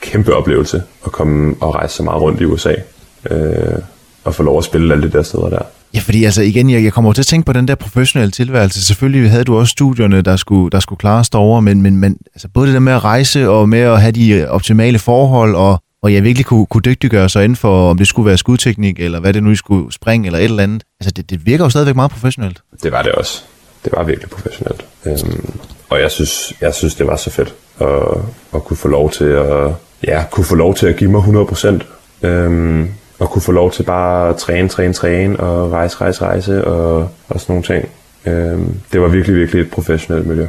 kæmpe 0.00 0.34
oplevelse 0.34 0.82
at 1.06 1.12
komme 1.12 1.54
og 1.60 1.74
rejse 1.74 1.96
så 1.96 2.02
meget 2.02 2.22
rundt 2.22 2.40
i 2.40 2.44
USA. 2.44 2.74
Øh, 3.30 3.78
og 4.24 4.34
få 4.34 4.42
lov 4.42 4.58
at 4.58 4.64
spille 4.64 4.94
alle 4.94 5.06
de 5.06 5.12
der 5.12 5.22
steder 5.22 5.48
der. 5.48 5.62
Ja, 5.94 5.98
fordi 6.00 6.24
altså 6.24 6.42
igen, 6.42 6.70
jeg, 6.70 6.84
jeg 6.84 6.92
kommer 6.92 7.08
over 7.08 7.14
til 7.14 7.22
at 7.22 7.26
tænke 7.26 7.46
på 7.46 7.52
den 7.52 7.68
der 7.68 7.74
professionelle 7.74 8.30
tilværelse. 8.30 8.84
Selvfølgelig 8.84 9.30
havde 9.30 9.44
du 9.44 9.56
også 9.58 9.70
studierne, 9.70 10.22
der 10.22 10.36
skulle, 10.36 10.70
der 10.70 10.80
skulle 10.80 10.98
klares 10.98 11.30
derovre, 11.30 11.62
men, 11.62 11.82
men, 11.82 11.96
men 11.96 12.16
altså 12.34 12.48
både 12.54 12.66
det 12.66 12.74
der 12.74 12.80
med 12.80 12.92
at 12.92 13.04
rejse 13.04 13.50
og 13.50 13.68
med 13.68 13.78
at 13.78 14.00
have 14.00 14.12
de 14.12 14.48
optimale 14.48 14.98
forhold, 14.98 15.54
og, 15.54 15.82
og 16.04 16.14
jeg 16.14 16.24
virkelig 16.24 16.46
kunne, 16.46 16.66
kunne 16.66 16.82
dygtiggøre 16.82 17.28
sig 17.28 17.44
inden 17.44 17.56
for, 17.56 17.90
om 17.90 17.98
det 17.98 18.08
skulle 18.08 18.26
være 18.26 18.38
skudteknik, 18.38 19.00
eller 19.00 19.20
hvad 19.20 19.32
det 19.32 19.42
nu 19.42 19.50
I 19.50 19.56
skulle 19.56 19.92
springe, 19.92 20.26
eller 20.26 20.38
et 20.38 20.44
eller 20.44 20.62
andet. 20.62 20.82
Altså 21.00 21.10
det, 21.10 21.30
det 21.30 21.46
virker 21.46 21.64
jo 21.64 21.70
stadigvæk 21.70 21.94
meget 21.94 22.10
professionelt. 22.10 22.62
Det 22.82 22.92
var 22.92 23.02
det 23.02 23.12
også. 23.12 23.42
Det 23.84 23.92
var 23.96 24.04
virkelig 24.04 24.30
professionelt. 24.30 24.84
Øhm, 25.06 25.58
og 25.90 26.00
jeg 26.00 26.10
synes, 26.10 26.52
jeg 26.60 26.74
synes, 26.74 26.94
det 26.94 27.06
var 27.06 27.16
så 27.16 27.30
fedt 27.30 27.54
at, 27.80 27.88
at 28.54 28.64
kunne 28.64 28.76
få 28.76 28.88
lov 28.88 29.10
til 29.10 29.24
at, 29.24 29.70
ja, 30.06 30.24
kunne 30.30 30.44
få 30.44 30.54
lov 30.54 30.74
til 30.74 30.86
at 30.86 30.96
give 30.96 31.10
mig 31.10 31.20
100%. 31.20 32.26
Øhm, 32.26 32.88
og 33.18 33.30
kunne 33.30 33.42
få 33.42 33.52
lov 33.52 33.72
til 33.72 33.82
bare 33.82 34.28
at 34.28 34.36
træne, 34.36 34.68
træne, 34.68 34.94
træne 34.94 35.40
og 35.40 35.72
rejse, 35.72 35.96
rejse, 36.00 36.24
rejse 36.24 36.64
og, 36.64 37.08
og 37.28 37.40
sådan 37.40 37.52
nogle 37.52 37.62
ting. 37.62 37.88
Øhm, 38.26 38.80
det 38.92 39.00
var 39.00 39.08
virkelig, 39.08 39.36
virkelig 39.36 39.60
et 39.60 39.70
professionelt 39.70 40.26
miljø. 40.26 40.46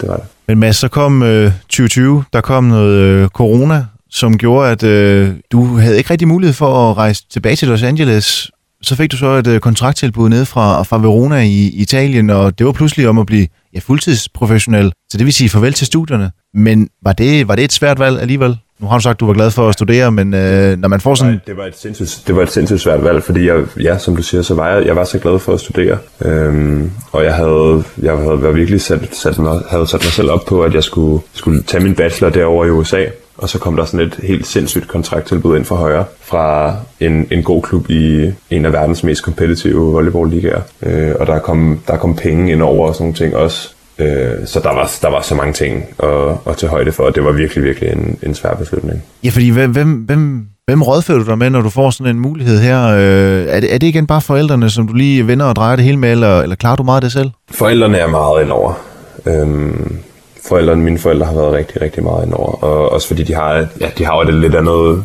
Det 0.00 0.08
var 0.08 0.16
det. 0.16 0.24
Men 0.48 0.58
Mads, 0.58 0.76
så 0.76 0.88
kom 0.88 1.22
øh, 1.22 1.52
2020, 1.60 2.24
der 2.32 2.40
kom 2.40 2.64
noget 2.64 2.98
øh, 2.98 3.28
corona, 3.28 3.84
som 4.16 4.38
gjorde, 4.38 4.70
at 4.70 4.82
øh, 4.82 5.34
du 5.52 5.76
havde 5.76 5.98
ikke 5.98 6.10
rigtig 6.10 6.28
mulighed 6.28 6.54
for 6.54 6.90
at 6.90 6.96
rejse 6.96 7.24
tilbage 7.30 7.56
til 7.56 7.68
Los 7.68 7.82
Angeles. 7.82 8.50
Så 8.82 8.96
fik 8.96 9.12
du 9.12 9.16
så 9.16 9.26
et 9.26 9.46
øh, 9.46 9.60
kontrakttilbud 9.60 10.28
ned 10.28 10.44
fra, 10.44 10.82
fra 10.82 10.98
Verona 10.98 11.42
i 11.42 11.66
Italien, 11.66 12.30
og 12.30 12.58
det 12.58 12.66
var 12.66 12.72
pludselig 12.72 13.08
om 13.08 13.18
at 13.18 13.26
blive 13.26 13.46
ja, 13.74 13.78
fuldtidsprofessionel. 13.78 14.92
Så 15.10 15.18
det 15.18 15.24
vil 15.26 15.34
sige 15.34 15.48
farvel 15.48 15.72
til 15.72 15.86
studierne. 15.86 16.30
Men 16.54 16.88
var 17.02 17.12
det, 17.12 17.48
var 17.48 17.54
det 17.54 17.64
et 17.64 17.72
svært 17.72 17.98
valg 17.98 18.20
alligevel? 18.20 18.56
Nu 18.80 18.86
har 18.86 18.98
du 18.98 19.02
sagt, 19.02 19.16
at 19.16 19.20
du 19.20 19.26
var 19.26 19.34
glad 19.34 19.50
for 19.50 19.68
at 19.68 19.74
studere, 19.74 20.12
men 20.12 20.34
øh, 20.34 20.78
når 20.78 20.88
man 20.88 21.00
får 21.00 21.14
sådan... 21.14 21.40
Det 21.46 21.56
var 21.56 21.64
et 21.64 21.78
sindssygt, 21.78 22.22
det 22.26 22.36
var 22.36 22.42
et 22.42 22.52
sindssygt 22.52 22.80
svært 22.80 23.04
valg, 23.04 23.22
fordi 23.22 23.46
jeg, 23.46 23.64
ja, 23.80 23.98
som 23.98 24.16
du 24.16 24.22
siger, 24.22 24.42
så 24.42 24.54
var 24.54 24.68
jeg, 24.68 24.86
jeg 24.86 24.96
var 24.96 25.04
så 25.04 25.18
glad 25.18 25.38
for 25.38 25.54
at 25.54 25.60
studere. 25.60 25.98
Øhm, 26.24 26.90
og 27.12 27.24
jeg 27.24 27.34
havde, 27.34 27.84
jeg 28.02 28.16
havde 28.16 28.42
været 28.42 28.56
virkelig 28.56 28.80
sat, 28.80 29.16
sat 29.16 29.38
mig, 29.38 29.60
havde 29.70 29.86
sat 29.86 30.04
mig 30.04 30.12
selv 30.12 30.30
op 30.30 30.44
på, 30.48 30.62
at 30.62 30.74
jeg 30.74 30.84
skulle, 30.84 31.22
skulle 31.32 31.62
tage 31.62 31.82
min 31.82 31.94
bachelor 31.94 32.30
derover 32.30 32.64
i 32.64 32.70
USA. 32.70 33.04
Og 33.38 33.48
så 33.48 33.58
kom 33.58 33.76
der 33.76 33.84
sådan 33.84 34.06
et 34.06 34.14
helt 34.22 34.46
sindssygt 34.46 34.88
kontrakttilbud 34.88 35.56
ind 35.56 35.64
for 35.64 35.76
højre 35.76 36.04
fra 36.20 36.76
en, 37.00 37.28
en 37.30 37.42
god 37.42 37.62
klub 37.62 37.90
i 37.90 38.32
en 38.50 38.64
af 38.64 38.72
verdens 38.72 39.02
mest 39.04 39.22
kompetitive 39.22 39.92
volleyball-ligaer. 39.92 40.60
Øh, 40.82 41.14
og 41.20 41.26
der 41.26 41.38
kom, 41.38 41.80
der 41.86 41.96
kom 41.96 42.16
penge 42.16 42.52
ind 42.52 42.62
over 42.62 42.88
og 42.88 42.94
sådan 42.94 43.04
nogle 43.04 43.14
ting 43.14 43.36
også. 43.36 43.68
Øh, 43.98 44.46
så 44.46 44.60
der 44.60 44.74
var, 44.74 44.90
der 45.02 45.10
var 45.10 45.22
så 45.22 45.34
mange 45.34 45.52
ting 45.52 45.84
at, 46.02 46.10
at 46.46 46.56
tage 46.56 46.70
højde 46.70 46.92
for, 46.92 47.04
og 47.04 47.14
det 47.14 47.24
var 47.24 47.32
virkelig, 47.32 47.64
virkelig 47.64 47.92
en, 47.92 48.18
en 48.22 48.34
svær 48.34 48.54
beslutning. 48.54 49.02
Ja, 49.24 49.30
fordi 49.30 49.50
hvem, 49.50 49.70
hvem, 49.70 49.92
hvem, 49.92 50.46
hvem 50.66 50.82
rådfører 50.82 51.18
du 51.18 51.24
dig 51.24 51.38
med, 51.38 51.50
når 51.50 51.60
du 51.60 51.70
får 51.70 51.90
sådan 51.90 52.16
en 52.16 52.20
mulighed 52.20 52.60
her? 52.60 52.86
Øh, 52.86 53.46
er, 53.48 53.60
det, 53.60 53.74
er 53.74 53.78
det 53.78 53.86
igen 53.86 54.06
bare 54.06 54.20
forældrene, 54.20 54.70
som 54.70 54.88
du 54.88 54.94
lige 54.94 55.26
vender 55.26 55.46
og 55.46 55.56
drejer 55.56 55.76
det 55.76 55.84
hele 55.84 55.96
med, 55.96 56.10
eller, 56.10 56.40
eller 56.40 56.56
klarer 56.56 56.76
du 56.76 56.82
meget 56.82 56.96
af 56.96 57.02
det 57.02 57.12
selv? 57.12 57.30
Forældrene 57.50 57.98
er 57.98 58.06
meget 58.06 58.42
indover. 58.42 58.72
Øhm, 59.26 59.98
forældrene, 60.48 60.82
mine 60.82 60.98
forældre 60.98 61.26
har 61.26 61.34
været 61.34 61.52
rigtig, 61.52 61.82
rigtig 61.82 62.02
meget 62.02 62.26
indover. 62.26 62.64
Og 62.64 62.92
også 62.92 63.08
fordi 63.08 63.22
de 63.22 63.34
har, 63.34 63.66
ja, 63.80 63.90
de 63.98 64.04
har 64.04 64.14
jo 64.16 64.28
et 64.28 64.34
lidt 64.34 64.54
andet 64.54 65.04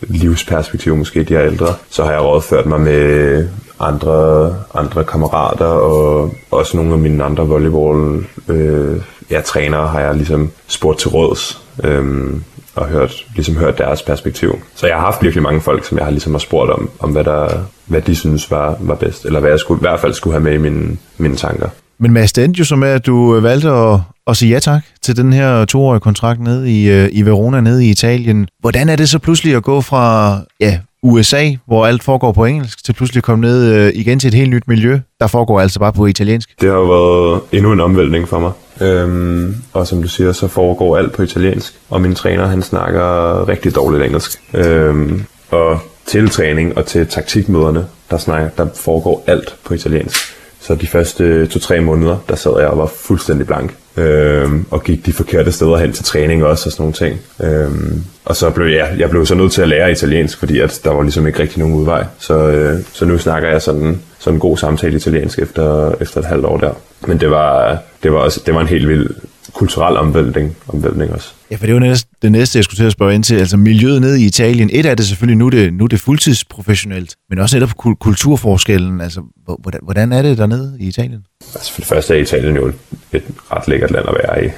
livsperspektiv, 0.00 0.96
måske 0.96 1.22
de 1.22 1.36
er 1.36 1.46
ældre. 1.46 1.74
Så 1.90 2.04
har 2.04 2.12
jeg 2.12 2.20
rådført 2.20 2.66
mig 2.66 2.80
med 2.80 3.48
andre, 3.80 4.54
andre 4.74 5.04
kammerater, 5.04 5.66
og 5.66 6.34
også 6.50 6.76
nogle 6.76 6.92
af 6.92 6.98
mine 6.98 7.24
andre 7.24 7.46
volleyball 7.46 8.26
øh, 8.48 9.02
ja, 9.30 9.40
trænere 9.40 9.88
har 9.88 10.00
jeg 10.00 10.14
ligesom 10.14 10.50
spurgt 10.66 10.98
til 10.98 11.10
råds. 11.10 11.62
Øh, 11.84 12.30
og 12.74 12.86
hørt, 12.86 13.26
ligesom 13.34 13.56
hørt 13.56 13.78
deres 13.78 14.02
perspektiv. 14.02 14.58
Så 14.74 14.86
jeg 14.86 14.96
har 14.96 15.04
haft 15.04 15.22
virkelig 15.22 15.42
mange 15.42 15.60
folk, 15.60 15.84
som 15.84 15.98
jeg 15.98 16.06
har 16.06 16.10
ligesom 16.10 16.32
har 16.32 16.38
spurgt 16.38 16.70
om, 16.70 16.90
om 16.98 17.10
hvad, 17.10 17.24
der, 17.24 17.48
hvad 17.86 18.02
de 18.02 18.14
synes 18.14 18.50
var, 18.50 18.76
var 18.80 18.94
bedst, 18.94 19.24
eller 19.24 19.40
hvad 19.40 19.50
jeg 19.50 19.58
skulle, 19.58 19.78
i 19.78 19.86
hvert 19.86 20.00
fald 20.00 20.12
skulle 20.12 20.34
have 20.34 20.44
med 20.44 20.54
i 20.54 20.58
mine, 20.58 20.98
mine 21.18 21.36
tanker. 21.36 21.68
Men 21.98 22.12
Mads, 22.12 22.32
det 22.32 22.44
endte 22.44 22.58
jo 22.58 22.64
så 22.64 22.76
med, 22.76 22.88
at 22.88 23.06
du 23.06 23.36
øh, 23.36 23.42
valgte 23.42 23.68
at, 23.68 24.00
at 24.26 24.36
sige 24.36 24.52
ja 24.52 24.58
tak 24.58 24.82
til 25.02 25.16
den 25.16 25.32
her 25.32 25.60
øh, 25.60 25.66
toårige 25.66 26.00
kontrakt 26.00 26.40
nede 26.40 26.72
i, 26.72 26.90
øh, 26.90 27.08
i 27.12 27.22
Verona, 27.22 27.60
nede 27.60 27.86
i 27.86 27.90
Italien. 27.90 28.48
Hvordan 28.60 28.88
er 28.88 28.96
det 28.96 29.08
så 29.08 29.18
pludselig 29.18 29.54
at 29.54 29.62
gå 29.62 29.80
fra 29.80 30.38
ja, 30.60 30.78
USA, 31.02 31.50
hvor 31.66 31.86
alt 31.86 32.02
foregår 32.02 32.32
på 32.32 32.44
engelsk, 32.44 32.84
til 32.84 32.92
pludselig 32.92 33.20
at 33.20 33.24
komme 33.24 33.42
ned 33.42 33.88
igen 33.94 34.18
til 34.18 34.28
et 34.28 34.34
helt 34.34 34.50
nyt 34.50 34.68
miljø, 34.68 34.98
der 35.20 35.26
foregår 35.26 35.60
altså 35.60 35.78
bare 35.78 35.92
på 35.92 36.06
italiensk? 36.06 36.60
Det 36.60 36.68
har 36.68 36.76
jo 36.76 36.84
været 36.84 37.40
endnu 37.52 37.72
en 37.72 37.80
omvæltning 37.80 38.28
for 38.28 38.38
mig. 38.38 38.52
Øhm, 38.80 39.56
og 39.72 39.86
som 39.86 40.02
du 40.02 40.08
siger, 40.08 40.32
så 40.32 40.48
foregår 40.48 40.96
alt 40.96 41.12
på 41.12 41.22
italiensk. 41.22 41.74
Og 41.90 42.00
min 42.00 42.14
træner, 42.14 42.46
han 42.46 42.62
snakker 42.62 43.48
rigtig 43.48 43.74
dårligt 43.74 44.04
engelsk. 44.04 44.40
Øhm, 44.54 45.24
og 45.50 45.78
til 46.06 46.28
træning 46.28 46.78
og 46.78 46.86
til 46.86 47.06
taktikmøderne, 47.06 47.86
der, 48.10 48.18
snakker, 48.18 48.48
der 48.56 48.66
foregår 48.74 49.24
alt 49.26 49.56
på 49.64 49.74
italiensk. 49.74 50.41
Så 50.62 50.74
de 50.74 50.86
første 50.86 51.24
øh, 51.24 51.48
to-tre 51.48 51.80
måneder, 51.80 52.16
der 52.28 52.36
sad 52.36 52.52
jeg 52.58 52.68
og 52.68 52.78
var 52.78 52.86
fuldstændig 52.86 53.46
blank. 53.46 53.74
Øhm, 53.96 54.66
og 54.70 54.82
gik 54.82 55.06
de 55.06 55.12
forkerte 55.12 55.52
steder 55.52 55.76
hen 55.76 55.92
til 55.92 56.04
træning 56.04 56.44
også 56.44 56.68
og 56.68 56.72
sådan 56.72 56.82
nogle 56.82 56.94
ting. 56.94 57.20
Øhm, 57.42 58.04
og 58.24 58.36
så 58.36 58.50
blev 58.50 58.66
jeg, 58.66 58.94
jeg 58.98 59.10
blev 59.10 59.26
så 59.26 59.34
nødt 59.34 59.52
til 59.52 59.62
at 59.62 59.68
lære 59.68 59.92
italiensk, 59.92 60.38
fordi 60.38 60.60
at 60.60 60.80
der 60.84 60.90
var 60.90 61.02
ligesom 61.02 61.26
ikke 61.26 61.38
rigtig 61.38 61.58
nogen 61.58 61.74
udvej. 61.74 62.04
Så, 62.18 62.34
øh, 62.34 62.78
så 62.92 63.04
nu 63.04 63.18
snakker 63.18 63.48
jeg 63.48 63.62
sådan, 63.62 64.02
sådan 64.18 64.36
en 64.36 64.40
god 64.40 64.56
samtale 64.56 64.96
italiensk 64.96 65.38
efter, 65.38 65.94
efter 66.00 66.20
et 66.20 66.26
halvt 66.26 66.44
år 66.44 66.56
der. 66.56 66.72
Men 67.06 67.20
det 67.20 67.30
var, 67.30 67.78
det 68.02 68.12
var, 68.12 68.18
også, 68.18 68.40
det 68.46 68.54
var 68.54 68.60
en 68.60 68.66
helt 68.66 68.88
vild 68.88 69.10
kulturel 69.54 69.96
omvæltning, 69.96 70.56
omvæltning 70.68 71.12
også. 71.12 71.28
Ja, 71.50 71.56
for 71.56 71.66
det 71.66 71.74
var 71.74 71.80
næste, 71.80 72.08
det 72.22 72.32
næste, 72.32 72.56
jeg 72.58 72.64
skulle 72.64 72.78
til 72.78 72.84
at 72.84 72.92
spørge 72.92 73.14
ind 73.14 73.24
til. 73.24 73.34
Altså 73.36 73.56
miljøet 73.56 74.00
nede 74.00 74.22
i 74.22 74.26
Italien. 74.26 74.70
Et 74.72 74.86
af 74.86 74.96
det 74.96 75.06
selvfølgelig, 75.06 75.38
nu 75.38 75.46
er 75.46 75.50
det, 75.50 75.72
nu 75.74 75.84
er 75.84 75.88
det 75.88 76.00
fuldtidsprofessionelt, 76.00 77.16
men 77.30 77.38
også 77.38 77.56
netop 77.56 77.70
kul- 77.84 77.94
kulturforskellen. 78.00 79.00
Altså, 79.00 79.20
hvor- 79.44 79.58
hvordan, 79.62 79.80
hvordan 79.82 80.12
er 80.12 80.22
det 80.22 80.38
dernede 80.38 80.76
i 80.80 80.88
Italien? 80.88 81.20
Altså 81.54 81.72
for 81.72 81.80
det 81.80 81.88
første 81.88 82.14
er 82.16 82.22
Italien 82.22 82.56
jo 82.56 82.72
et 83.12 83.22
ret 83.52 83.68
lækkert 83.68 83.90
land 83.90 84.04
at 84.08 84.14
være 84.14 84.44
i. 84.46 84.48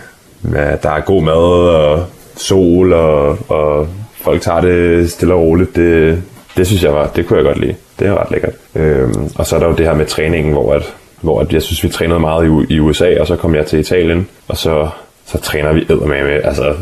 Med, 0.43 0.79
der 0.83 0.91
er 0.91 1.01
god 1.01 1.23
mad 1.23 1.35
og 1.35 2.07
sol, 2.37 2.93
og, 2.93 3.51
og 3.51 3.89
folk 4.23 4.43
tager 4.43 4.61
det 4.61 5.11
stille 5.11 5.35
og 5.35 5.41
roligt. 5.41 5.77
Det, 5.77 6.23
det 6.57 6.67
synes 6.67 6.83
jeg 6.83 6.93
var, 6.93 7.07
det 7.07 7.27
kunne 7.27 7.37
jeg 7.37 7.45
godt 7.45 7.61
lide. 7.61 7.75
Det 7.99 8.07
er 8.07 8.15
ret 8.25 8.31
lækkert. 8.31 8.53
Øhm, 8.75 9.31
og 9.35 9.47
så 9.47 9.57
er 9.57 9.61
der 9.61 9.67
jo 9.67 9.75
det 9.75 9.87
her 9.87 9.95
med 9.95 10.07
træningen, 10.07 10.53
hvor, 10.53 10.75
at, 10.75 10.95
hvor 11.25 11.41
at 11.41 11.53
jeg 11.53 11.63
synes, 11.63 11.85
vi 11.85 11.89
trænede 11.89 12.21
meget 12.21 12.47
i, 12.47 12.75
i 12.75 12.81
USA, 12.81 13.21
og 13.21 13.27
så 13.27 13.37
kom 13.37 13.55
jeg 13.55 13.67
til 13.67 13.79
Italien, 13.79 14.29
og 14.49 14.57
så, 14.57 14.89
så 15.27 15.39
træner 15.39 15.73
vi 15.73 15.85
med 16.07 16.41
altså 16.45 16.75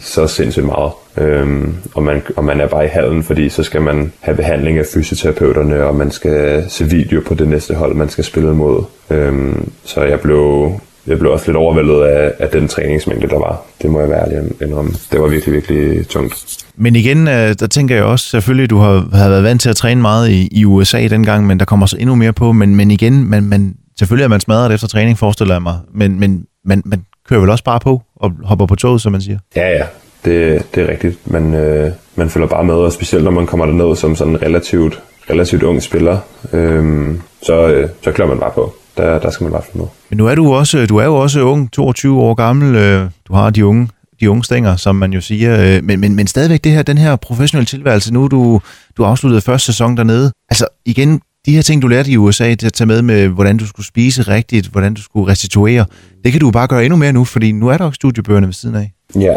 så 0.00 0.26
sindssygt 0.26 0.66
meget. 0.66 0.92
Øhm, 1.18 1.76
og, 1.94 2.02
man, 2.02 2.22
og 2.36 2.44
man 2.44 2.60
er 2.60 2.66
bare 2.66 2.84
i 2.84 2.88
hallen, 2.88 3.22
fordi 3.22 3.48
så 3.48 3.62
skal 3.62 3.82
man 3.82 4.12
have 4.20 4.36
behandling 4.36 4.78
af 4.78 4.84
fysioterapeuterne, 4.94 5.84
og 5.84 5.94
man 5.94 6.10
skal 6.10 6.64
se 6.68 6.84
video 6.84 7.20
på 7.26 7.34
det 7.34 7.48
næste 7.48 7.74
hold, 7.74 7.94
man 7.94 8.08
skal 8.08 8.24
spille 8.24 8.54
mod. 8.54 8.84
Øhm, 9.10 9.70
så 9.84 10.02
jeg 10.02 10.20
blev, 10.20 10.72
jeg 11.08 11.18
blev 11.18 11.32
også 11.32 11.46
lidt 11.46 11.56
overvældet 11.56 12.02
af, 12.02 12.32
af 12.38 12.48
den 12.48 12.68
træningsmængde, 12.68 13.28
der 13.28 13.38
var. 13.38 13.62
Det 13.82 13.90
må 13.90 14.00
jeg 14.00 14.08
være 14.08 14.22
ærlig 14.22 14.52
indrømme. 14.62 14.90
Det 15.12 15.20
var 15.20 15.28
virkelig, 15.28 15.54
virkelig 15.54 16.08
tungt. 16.08 16.64
Men 16.76 16.96
igen, 16.96 17.28
øh, 17.28 17.54
der 17.60 17.66
tænker 17.66 17.94
jeg 17.94 18.04
også, 18.04 18.28
selvfølgelig, 18.28 18.70
du 18.70 18.78
har, 18.78 19.08
har 19.12 19.28
været 19.28 19.44
vant 19.44 19.60
til 19.60 19.70
at 19.70 19.76
træne 19.76 20.00
meget 20.00 20.30
i, 20.30 20.48
i 20.52 20.64
USA 20.64 21.08
dengang, 21.08 21.46
men 21.46 21.58
der 21.58 21.64
kommer 21.64 21.86
så 21.86 21.96
endnu 22.00 22.14
mere 22.14 22.32
på. 22.32 22.52
Men, 22.52 22.76
men 22.76 22.90
igen, 22.90 23.30
man, 23.30 23.44
man, 23.44 23.74
selvfølgelig 23.98 24.24
er 24.24 24.28
man 24.28 24.40
smadret 24.40 24.74
efter 24.74 24.88
træning, 24.88 25.18
forestiller 25.18 25.54
jeg 25.54 25.62
mig. 25.62 25.78
Men, 25.94 26.20
men 26.20 26.44
man, 26.64 26.82
man 26.84 27.04
kører 27.28 27.40
vel 27.40 27.50
også 27.50 27.64
bare 27.64 27.80
på 27.80 28.02
og 28.16 28.32
hopper 28.44 28.66
på 28.66 28.74
toget, 28.74 29.00
som 29.00 29.12
man 29.12 29.20
siger. 29.20 29.38
Ja, 29.56 29.68
ja, 29.68 29.84
det, 30.24 30.62
det 30.74 30.82
er 30.82 30.90
rigtigt. 30.90 31.18
Man, 31.32 31.54
øh, 31.54 31.90
man 32.14 32.30
følger 32.30 32.48
bare 32.48 32.64
med, 32.64 32.74
og 32.74 32.92
specielt 32.92 33.24
når 33.24 33.30
man 33.30 33.46
kommer 33.46 33.66
derned 33.66 33.96
som 33.96 34.16
sådan 34.16 34.42
relativt, 34.42 35.02
relativt 35.30 35.62
ung 35.62 35.82
spiller, 35.82 36.18
øh, 36.52 37.08
så, 37.42 37.68
øh, 37.68 37.88
så 38.02 38.12
klør 38.12 38.26
man 38.26 38.38
bare 38.38 38.52
på. 38.54 38.74
Der, 38.98 39.18
der 39.18 39.30
skal 39.30 39.44
man 39.44 39.52
bare 39.52 39.62
følge 39.62 39.78
med. 39.78 39.86
Men 40.10 40.16
nu 40.16 40.26
er 40.26 40.34
du 40.34 40.54
også, 40.54 40.86
du 40.86 40.96
er 40.96 41.04
jo 41.04 41.16
også 41.16 41.40
ung, 41.40 41.72
22 41.72 42.20
år 42.20 42.34
gammel. 42.34 42.76
øh, 42.76 43.06
Du 43.28 43.34
har 43.34 43.50
de 43.50 43.66
unge, 43.66 43.88
de 44.20 44.30
unge 44.30 44.44
stænger, 44.44 44.76
som 44.76 44.96
man 44.96 45.12
jo 45.12 45.20
siger. 45.20 45.76
øh, 45.76 45.84
Men, 45.84 46.00
men, 46.00 46.14
men 46.16 46.26
stadigvæk 46.26 46.64
det 46.64 46.72
her, 46.72 46.82
den 46.82 46.98
her 46.98 47.16
professionelle 47.16 47.66
tilværelse, 47.66 48.14
nu 48.14 48.24
er 48.24 48.28
du, 48.28 48.60
du 48.96 49.04
afsluttede 49.04 49.40
første 49.40 49.66
sæson 49.66 49.96
dernede. 49.96 50.32
Altså 50.50 50.66
igen, 50.86 51.20
de 51.46 51.54
her 51.54 51.62
ting, 51.62 51.82
du 51.82 51.86
lærte 51.88 52.10
i 52.10 52.16
USA, 52.16 52.54
til 52.54 52.66
at 52.66 52.72
tage 52.72 52.86
med 52.88 53.02
med, 53.02 53.28
hvordan 53.28 53.56
du 53.56 53.66
skulle 53.66 53.86
spise 53.86 54.22
rigtigt, 54.22 54.66
hvordan 54.66 54.94
du 54.94 55.02
skulle 55.02 55.32
restituere, 55.32 55.84
det 56.24 56.32
kan 56.32 56.40
du 56.40 56.50
bare 56.50 56.66
gøre 56.66 56.84
endnu 56.84 56.96
mere 56.96 57.12
nu, 57.12 57.24
fordi 57.24 57.52
nu 57.52 57.68
er 57.68 57.76
der 57.76 57.84
også 57.84 57.94
studiebøgerne 57.96 58.46
ved 58.46 58.54
siden 58.54 58.74
af. 58.76 58.92
Ja, 59.14 59.34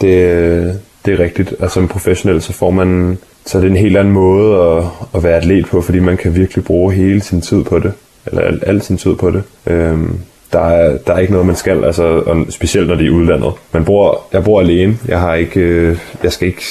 det, 0.00 0.80
det 1.06 1.14
er 1.14 1.18
rigtigt. 1.24 1.54
Altså 1.60 1.74
som 1.74 1.88
professionel, 1.88 2.42
så 2.42 2.52
får 2.52 2.70
man 2.70 3.18
så 3.46 3.58
er 3.58 3.62
det 3.62 3.70
en 3.70 3.76
helt 3.76 3.96
anden 3.96 4.14
måde 4.14 4.56
at, 4.62 4.84
at 5.14 5.22
være 5.22 5.36
atlet 5.36 5.66
på, 5.66 5.80
fordi 5.82 5.98
man 5.98 6.16
kan 6.16 6.34
virkelig 6.34 6.64
bruge 6.64 6.94
hele 6.94 7.20
sin 7.22 7.40
tid 7.40 7.64
på 7.64 7.78
det. 7.78 7.92
Eller 8.26 8.42
al, 8.42 8.62
al 8.66 8.82
sin 8.82 8.96
tid 8.96 9.14
på 9.14 9.30
det. 9.30 9.42
Øhm, 9.66 10.18
der, 10.52 10.60
er, 10.60 10.98
der 11.06 11.14
er 11.14 11.18
ikke 11.18 11.32
noget, 11.32 11.46
man 11.46 11.56
skal, 11.56 11.84
altså, 11.84 12.02
og 12.02 12.46
specielt 12.48 12.88
når 12.88 12.94
det 12.94 13.06
er 13.06 13.10
udlandet. 13.10 13.52
Man 13.72 13.84
bor, 13.84 14.20
jeg 14.32 14.44
bor 14.44 14.60
alene. 14.60 14.98
Jeg 15.08 15.20
har 15.20 15.34
ikke, 15.34 15.60
øh, 15.60 15.98
jeg 16.22 16.32
skal 16.32 16.48
ikke 16.48 16.62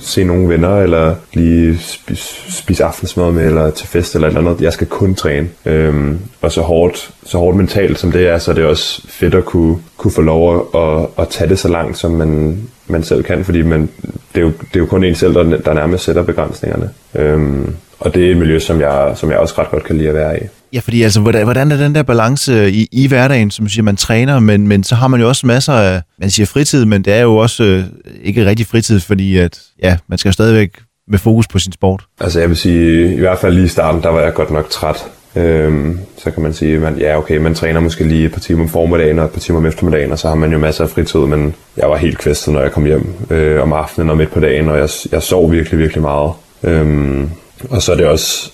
se 0.00 0.24
nogen 0.24 0.48
venner, 0.48 0.76
eller 0.76 1.14
lige 1.32 1.78
spise, 1.78 2.52
spise 2.52 2.84
aftensmad 2.84 3.32
med, 3.32 3.46
eller 3.46 3.70
til 3.70 3.88
fest 3.88 4.14
eller 4.14 4.28
et 4.28 4.36
eller 4.36 4.50
andet. 4.50 4.62
Jeg 4.62 4.72
skal 4.72 4.86
kun 4.86 5.14
træne. 5.14 5.48
Øhm, 5.66 6.18
og 6.42 6.52
så 6.52 6.60
hårdt, 6.60 7.10
så 7.24 7.38
hårdt 7.38 7.56
mentalt 7.56 7.98
som 7.98 8.12
det 8.12 8.28
er, 8.28 8.38
så 8.38 8.50
er 8.50 8.54
det 8.54 8.64
også 8.64 9.02
fedt 9.08 9.34
at 9.34 9.44
kunne, 9.44 9.76
kunne 9.96 10.12
få 10.12 10.22
lov 10.22 10.70
at, 10.74 10.80
at, 10.80 11.06
at 11.18 11.28
tage 11.28 11.50
det 11.50 11.58
så 11.58 11.68
langt, 11.68 11.98
som 11.98 12.10
man, 12.10 12.58
man 12.86 13.02
selv 13.02 13.22
kan, 13.22 13.44
fordi 13.44 13.62
man, 13.62 13.88
det, 14.34 14.40
er 14.40 14.40
jo, 14.40 14.48
det 14.48 14.76
er 14.76 14.80
jo 14.80 14.86
kun 14.86 15.04
en 15.04 15.14
selv, 15.14 15.34
der, 15.34 15.42
der 15.42 15.74
nærmest 15.74 16.04
sætter 16.04 16.22
begrænsningerne. 16.22 16.90
Øhm, 17.14 17.74
og 18.00 18.14
det 18.14 18.26
er 18.26 18.30
et 18.30 18.36
miljø, 18.36 18.58
som 18.58 18.80
jeg, 18.80 19.12
som 19.14 19.30
jeg 19.30 19.38
også 19.38 19.54
ret 19.58 19.70
godt 19.70 19.84
kan 19.84 19.96
lide 19.96 20.08
at 20.08 20.14
være 20.14 20.42
i. 20.42 20.42
Ja, 20.74 20.80
fordi 20.80 21.02
altså, 21.02 21.20
hvordan, 21.20 21.44
hvordan 21.44 21.72
er 21.72 21.76
den 21.76 21.94
der 21.94 22.02
balance 22.02 22.70
i, 22.70 22.88
i 22.92 23.06
hverdagen, 23.08 23.50
som 23.50 23.68
siger, 23.68 23.82
man 23.82 23.96
træner, 23.96 24.40
men, 24.40 24.68
men 24.68 24.84
så 24.84 24.94
har 24.94 25.08
man 25.08 25.20
jo 25.20 25.28
også 25.28 25.46
masser 25.46 25.72
af, 25.72 26.02
man 26.18 26.30
siger 26.30 26.46
fritid, 26.46 26.84
men 26.84 27.02
det 27.02 27.12
er 27.12 27.20
jo 27.20 27.36
også 27.36 27.64
øh, 27.64 27.84
ikke 28.22 28.46
rigtig 28.46 28.66
fritid, 28.66 29.00
fordi 29.00 29.38
at, 29.38 29.60
ja, 29.82 29.96
man 30.08 30.18
skal 30.18 30.28
jo 30.28 30.32
stadigvæk 30.32 30.70
med 31.08 31.18
fokus 31.18 31.48
på 31.48 31.58
sin 31.58 31.72
sport. 31.72 32.04
Altså 32.20 32.40
jeg 32.40 32.48
vil 32.48 32.56
sige, 32.56 33.14
i 33.14 33.18
hvert 33.18 33.38
fald 33.38 33.54
lige 33.54 33.64
i 33.64 33.68
starten, 33.68 34.02
der 34.02 34.08
var 34.08 34.20
jeg 34.20 34.34
godt 34.34 34.50
nok 34.50 34.70
træt. 34.70 34.96
Øhm, 35.36 36.00
så 36.18 36.30
kan 36.30 36.42
man 36.42 36.52
sige, 36.52 36.86
at 36.86 36.98
ja 36.98 37.18
okay, 37.18 37.36
man 37.36 37.54
træner 37.54 37.80
måske 37.80 38.04
lige 38.04 38.24
et 38.24 38.32
par 38.32 38.40
timer 38.40 38.62
om 38.62 38.68
formiddagen 38.68 39.18
og 39.18 39.24
et 39.24 39.30
par 39.30 39.40
timer 39.40 39.58
om 39.58 39.66
eftermiddagen, 39.66 40.12
og 40.12 40.18
så 40.18 40.28
har 40.28 40.34
man 40.34 40.52
jo 40.52 40.58
masser 40.58 40.84
af 40.84 40.90
fritid, 40.90 41.20
men 41.20 41.54
jeg 41.76 41.90
var 41.90 41.96
helt 41.96 42.18
kvæstet, 42.18 42.54
når 42.54 42.60
jeg 42.60 42.72
kom 42.72 42.84
hjem 42.84 43.14
øh, 43.30 43.62
om 43.62 43.72
aftenen 43.72 44.10
og 44.10 44.16
midt 44.16 44.32
på 44.32 44.40
dagen, 44.40 44.68
og 44.68 44.78
jeg, 44.78 44.88
jeg 45.12 45.22
sov 45.22 45.52
virkelig, 45.52 45.78
virkelig 45.78 46.02
meget. 46.02 46.32
Øhm, 46.62 47.30
og 47.70 47.82
så 47.82 47.92
er 47.92 47.96
det 47.96 48.06
også 48.06 48.50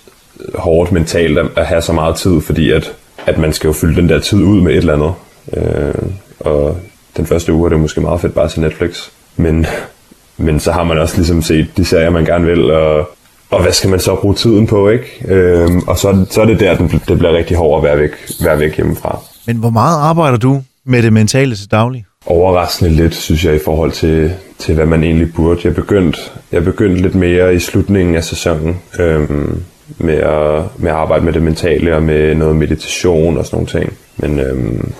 hårdt 0.54 0.92
mentalt 0.92 1.38
at, 1.38 1.46
at 1.56 1.66
have 1.66 1.82
så 1.82 1.92
meget 1.92 2.16
tid, 2.16 2.40
fordi 2.40 2.70
at, 2.70 2.92
at 3.26 3.38
man 3.38 3.52
skal 3.52 3.68
jo 3.68 3.72
fylde 3.72 4.00
den 4.00 4.08
der 4.08 4.20
tid 4.20 4.42
ud 4.42 4.60
med 4.60 4.72
et 4.72 4.78
eller 4.78 4.94
andet. 4.94 5.12
Øh, 5.56 5.94
og 6.40 6.76
den 7.16 7.26
første 7.26 7.52
uge 7.52 7.66
er 7.66 7.68
det 7.68 7.80
måske 7.80 8.00
meget 8.00 8.20
fedt 8.20 8.34
bare 8.34 8.48
til 8.48 8.60
Netflix, 8.60 9.08
men, 9.36 9.66
men 10.36 10.60
så 10.60 10.72
har 10.72 10.84
man 10.84 10.98
også 10.98 11.16
ligesom 11.16 11.42
set 11.42 11.66
de 11.76 11.84
serier, 11.84 12.10
man 12.10 12.24
gerne 12.24 12.46
vil, 12.46 12.70
og, 12.70 13.10
og 13.50 13.62
hvad 13.62 13.72
skal 13.72 13.90
man 13.90 14.00
så 14.00 14.14
bruge 14.14 14.34
tiden 14.34 14.66
på, 14.66 14.88
ikke? 14.88 15.24
Øhm, 15.24 15.78
og 15.78 15.98
så, 15.98 16.26
så 16.30 16.40
er 16.40 16.46
det 16.46 16.60
der, 16.60 16.76
den, 16.76 16.88
det 17.08 17.18
bliver 17.18 17.32
rigtig 17.36 17.56
hårdt 17.56 17.86
at 17.86 17.90
være 17.90 18.00
væk, 18.00 18.10
være 18.44 18.58
væk 18.58 18.76
hjemmefra. 18.76 19.18
Men 19.46 19.56
hvor 19.56 19.70
meget 19.70 19.98
arbejder 19.98 20.38
du 20.38 20.62
med 20.84 21.02
det 21.02 21.12
mentale 21.12 21.56
til 21.56 21.70
daglig? 21.70 22.04
Overraskende 22.26 22.90
lidt, 22.90 23.14
synes 23.14 23.44
jeg, 23.44 23.54
i 23.54 23.58
forhold 23.64 23.92
til, 23.92 24.32
til 24.58 24.74
hvad 24.74 24.86
man 24.86 25.04
egentlig 25.04 25.34
burde. 25.34 25.60
Jeg 25.64 25.74
begyndte, 25.74 26.18
jeg 26.52 26.64
begyndte 26.64 27.02
lidt 27.02 27.14
mere 27.14 27.54
i 27.54 27.58
slutningen 27.58 28.14
af 28.14 28.24
sæsonen 28.24 28.80
øhm, 29.00 29.62
med, 29.98 30.14
at, 30.14 30.62
med 30.76 30.90
at 30.90 30.96
arbejde 30.96 31.24
med 31.24 31.32
det 31.32 31.42
mentale 31.42 31.96
og 31.96 32.02
med 32.02 32.34
noget 32.34 32.56
meditation 32.56 33.38
og 33.38 33.46
sådan 33.46 33.56
nogle 33.56 33.68
ting. 33.68 33.98
Men, 34.16 34.40
øhm, 34.40 34.92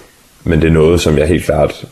men 0.44 0.60
det 0.60 0.68
er 0.68 0.72
noget, 0.72 1.00
som 1.00 1.18
jeg 1.18 1.28
helt 1.28 1.44
klart 1.44 1.84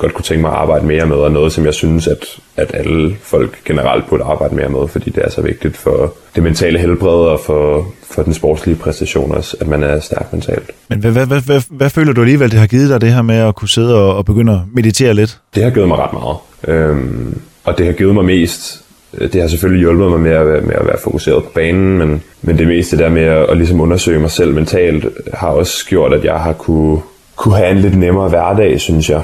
godt 0.00 0.14
kunne 0.14 0.24
tænke 0.24 0.42
mig 0.42 0.50
at 0.50 0.56
arbejde 0.56 0.86
mere 0.86 1.06
med, 1.06 1.16
og 1.16 1.32
noget, 1.32 1.52
som 1.52 1.64
jeg 1.64 1.74
synes, 1.74 2.06
at, 2.06 2.24
at 2.56 2.70
alle 2.74 3.16
folk 3.22 3.64
generelt 3.64 4.08
burde 4.08 4.24
arbejde 4.24 4.54
mere 4.54 4.68
med, 4.68 4.88
fordi 4.88 5.10
det 5.10 5.24
er 5.24 5.30
så 5.30 5.42
vigtigt 5.42 5.76
for 5.76 6.14
det 6.34 6.42
mentale 6.42 6.78
helbred 6.78 7.26
og 7.26 7.40
for, 7.40 7.86
for 8.10 8.22
den 8.22 8.34
sportslige 8.34 8.76
præstation 8.76 9.34
også, 9.34 9.56
at 9.60 9.66
man 9.66 9.82
er 9.82 10.00
stærk 10.00 10.32
mentalt. 10.32 10.70
Men 10.88 10.98
hvad, 10.98 11.12
hvad, 11.12 11.26
hvad, 11.26 11.40
hvad, 11.40 11.62
hvad 11.70 11.90
føler 11.90 12.12
du 12.12 12.20
alligevel, 12.20 12.50
det 12.50 12.58
har 12.58 12.66
givet 12.66 12.90
dig, 12.90 13.00
det 13.00 13.12
her 13.12 13.22
med 13.22 13.36
at 13.36 13.54
kunne 13.54 13.68
sidde 13.68 13.94
og, 13.94 14.16
og 14.16 14.24
begynde 14.24 14.52
at 14.52 14.60
meditere 14.72 15.14
lidt? 15.14 15.38
Det 15.54 15.62
har 15.62 15.70
givet 15.70 15.88
mig 15.88 15.98
ret 15.98 16.12
meget. 16.12 16.36
Øhm, 16.68 17.40
og 17.64 17.78
det 17.78 17.86
har 17.86 17.92
givet 17.92 18.14
mig 18.14 18.24
mest, 18.24 18.84
Øh, 19.18 19.32
det 19.32 19.40
har 19.40 19.48
selvfølgelig 19.48 19.80
hjulpet 19.80 20.10
mig 20.10 20.20
med 20.20 20.30
at, 20.30 20.46
være- 20.46 20.60
med 20.60 20.74
at 20.74 20.86
være 20.86 20.98
fokuseret 21.02 21.44
på 21.44 21.50
banen, 21.54 21.98
men, 21.98 22.22
men 22.42 22.58
det 22.58 22.66
meste 22.66 22.98
der 22.98 23.08
med 23.08 23.22
at, 23.22 23.50
at 23.50 23.56
ligesom 23.56 23.80
undersøge 23.80 24.20
mig 24.20 24.30
selv 24.30 24.54
mentalt, 24.54 25.04
har 25.34 25.48
også 25.48 25.86
gjort, 25.88 26.12
at 26.12 26.24
jeg 26.24 26.34
har 26.36 26.52
kunne, 26.52 26.98
kunne 27.36 27.56
have 27.56 27.70
en 27.70 27.78
lidt 27.78 27.98
nemmere 27.98 28.28
hverdag, 28.28 28.80
synes 28.80 29.10
jeg. 29.10 29.22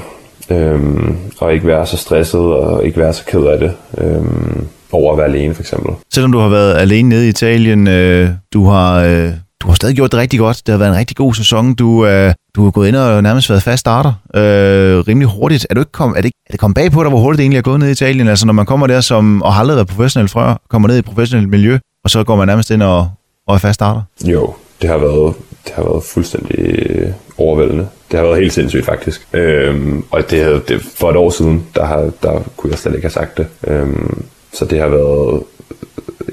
Øhm, 0.51 1.15
og 1.39 1.53
ikke 1.53 1.67
være 1.67 1.85
så 1.85 1.97
stresset 1.97 2.39
og 2.41 2.85
ikke 2.85 2.99
være 2.99 3.13
så 3.13 3.25
ked 3.25 3.41
af 3.43 3.59
det. 3.59 3.71
Øhm, 3.97 4.67
over 4.91 5.11
at 5.11 5.17
være 5.17 5.27
alene 5.27 5.53
for 5.53 5.61
eksempel. 5.61 5.93
Selvom 6.13 6.31
du 6.31 6.37
har 6.39 6.49
været 6.49 6.77
alene 6.77 7.09
nede 7.09 7.25
i 7.25 7.29
Italien, 7.29 7.87
øh, 7.87 8.29
du 8.53 8.65
har... 8.65 9.03
Øh, 9.03 9.29
du 9.61 9.67
har 9.67 9.75
stadig 9.75 9.95
gjort 9.95 10.11
det 10.11 10.19
rigtig 10.19 10.39
godt. 10.39 10.61
Det 10.65 10.73
har 10.73 10.77
været 10.79 10.89
en 10.91 10.97
rigtig 10.97 11.17
god 11.17 11.33
sæson. 11.33 11.73
Du, 11.73 12.05
øh, 12.05 12.33
du 12.55 12.63
har 12.63 12.71
gået 12.71 12.87
ind 12.87 12.95
og 12.95 13.23
nærmest 13.23 13.49
været 13.49 13.63
fast 13.63 13.79
starter 13.79 14.13
øh, 14.35 14.99
rimelig 14.99 15.27
hurtigt. 15.27 15.67
Er, 15.69 15.73
du 15.73 15.81
ikke 15.81 15.91
kom, 15.91 16.13
er, 16.17 16.21
det, 16.21 16.31
er 16.47 16.51
det 16.51 16.59
kommet 16.59 16.75
bag 16.75 16.91
på 16.91 17.03
dig, 17.03 17.09
hvor 17.09 17.19
hurtigt 17.19 17.37
det 17.37 17.43
egentlig 17.43 17.57
er 17.57 17.61
gået 17.61 17.79
ned 17.79 17.87
i 17.87 17.91
Italien? 17.91 18.27
Altså 18.27 18.45
når 18.45 18.53
man 18.53 18.65
kommer 18.65 18.87
der 18.87 19.01
som, 19.01 19.41
og 19.41 19.53
har 19.53 19.59
aldrig 19.59 19.75
været 19.75 19.87
professionel 19.87 20.29
før, 20.29 20.61
kommer 20.69 20.87
ned 20.87 20.95
i 20.95 20.99
et 20.99 21.05
professionelt 21.05 21.49
miljø, 21.49 21.77
og 22.03 22.09
så 22.09 22.23
går 22.23 22.35
man 22.35 22.47
nærmest 22.47 22.71
ind 22.71 22.83
og, 22.83 23.09
og 23.47 23.55
er 23.55 23.59
fast 23.59 23.73
starter. 23.75 24.01
Jo, 24.25 24.53
det 24.81 24.89
har 24.89 24.97
været, 24.97 25.33
det 25.65 25.73
har 25.75 25.83
været 25.83 26.03
fuldstændig 26.03 26.55
øh, 26.59 27.09
overvældende. 27.37 27.87
Det 28.11 28.19
har 28.19 28.25
været 28.25 28.39
helt 28.39 28.53
sindssygt 28.53 28.85
faktisk. 28.85 29.27
Øhm, 29.33 30.03
og 30.11 30.31
det, 30.31 30.43
havde- 30.43 30.61
det, 30.67 30.81
for 30.97 31.09
et 31.09 31.15
år 31.15 31.29
siden, 31.29 31.65
der, 31.75 31.85
har, 31.85 32.09
der 32.23 32.39
kunne 32.57 32.71
jeg 32.71 32.79
slet 32.79 32.93
ikke 32.95 33.05
have 33.05 33.11
sagt 33.11 33.37
det. 33.37 33.47
Øhm, 33.67 34.23
så 34.53 34.65
det 34.65 34.79
har 34.79 34.87
været 34.87 35.43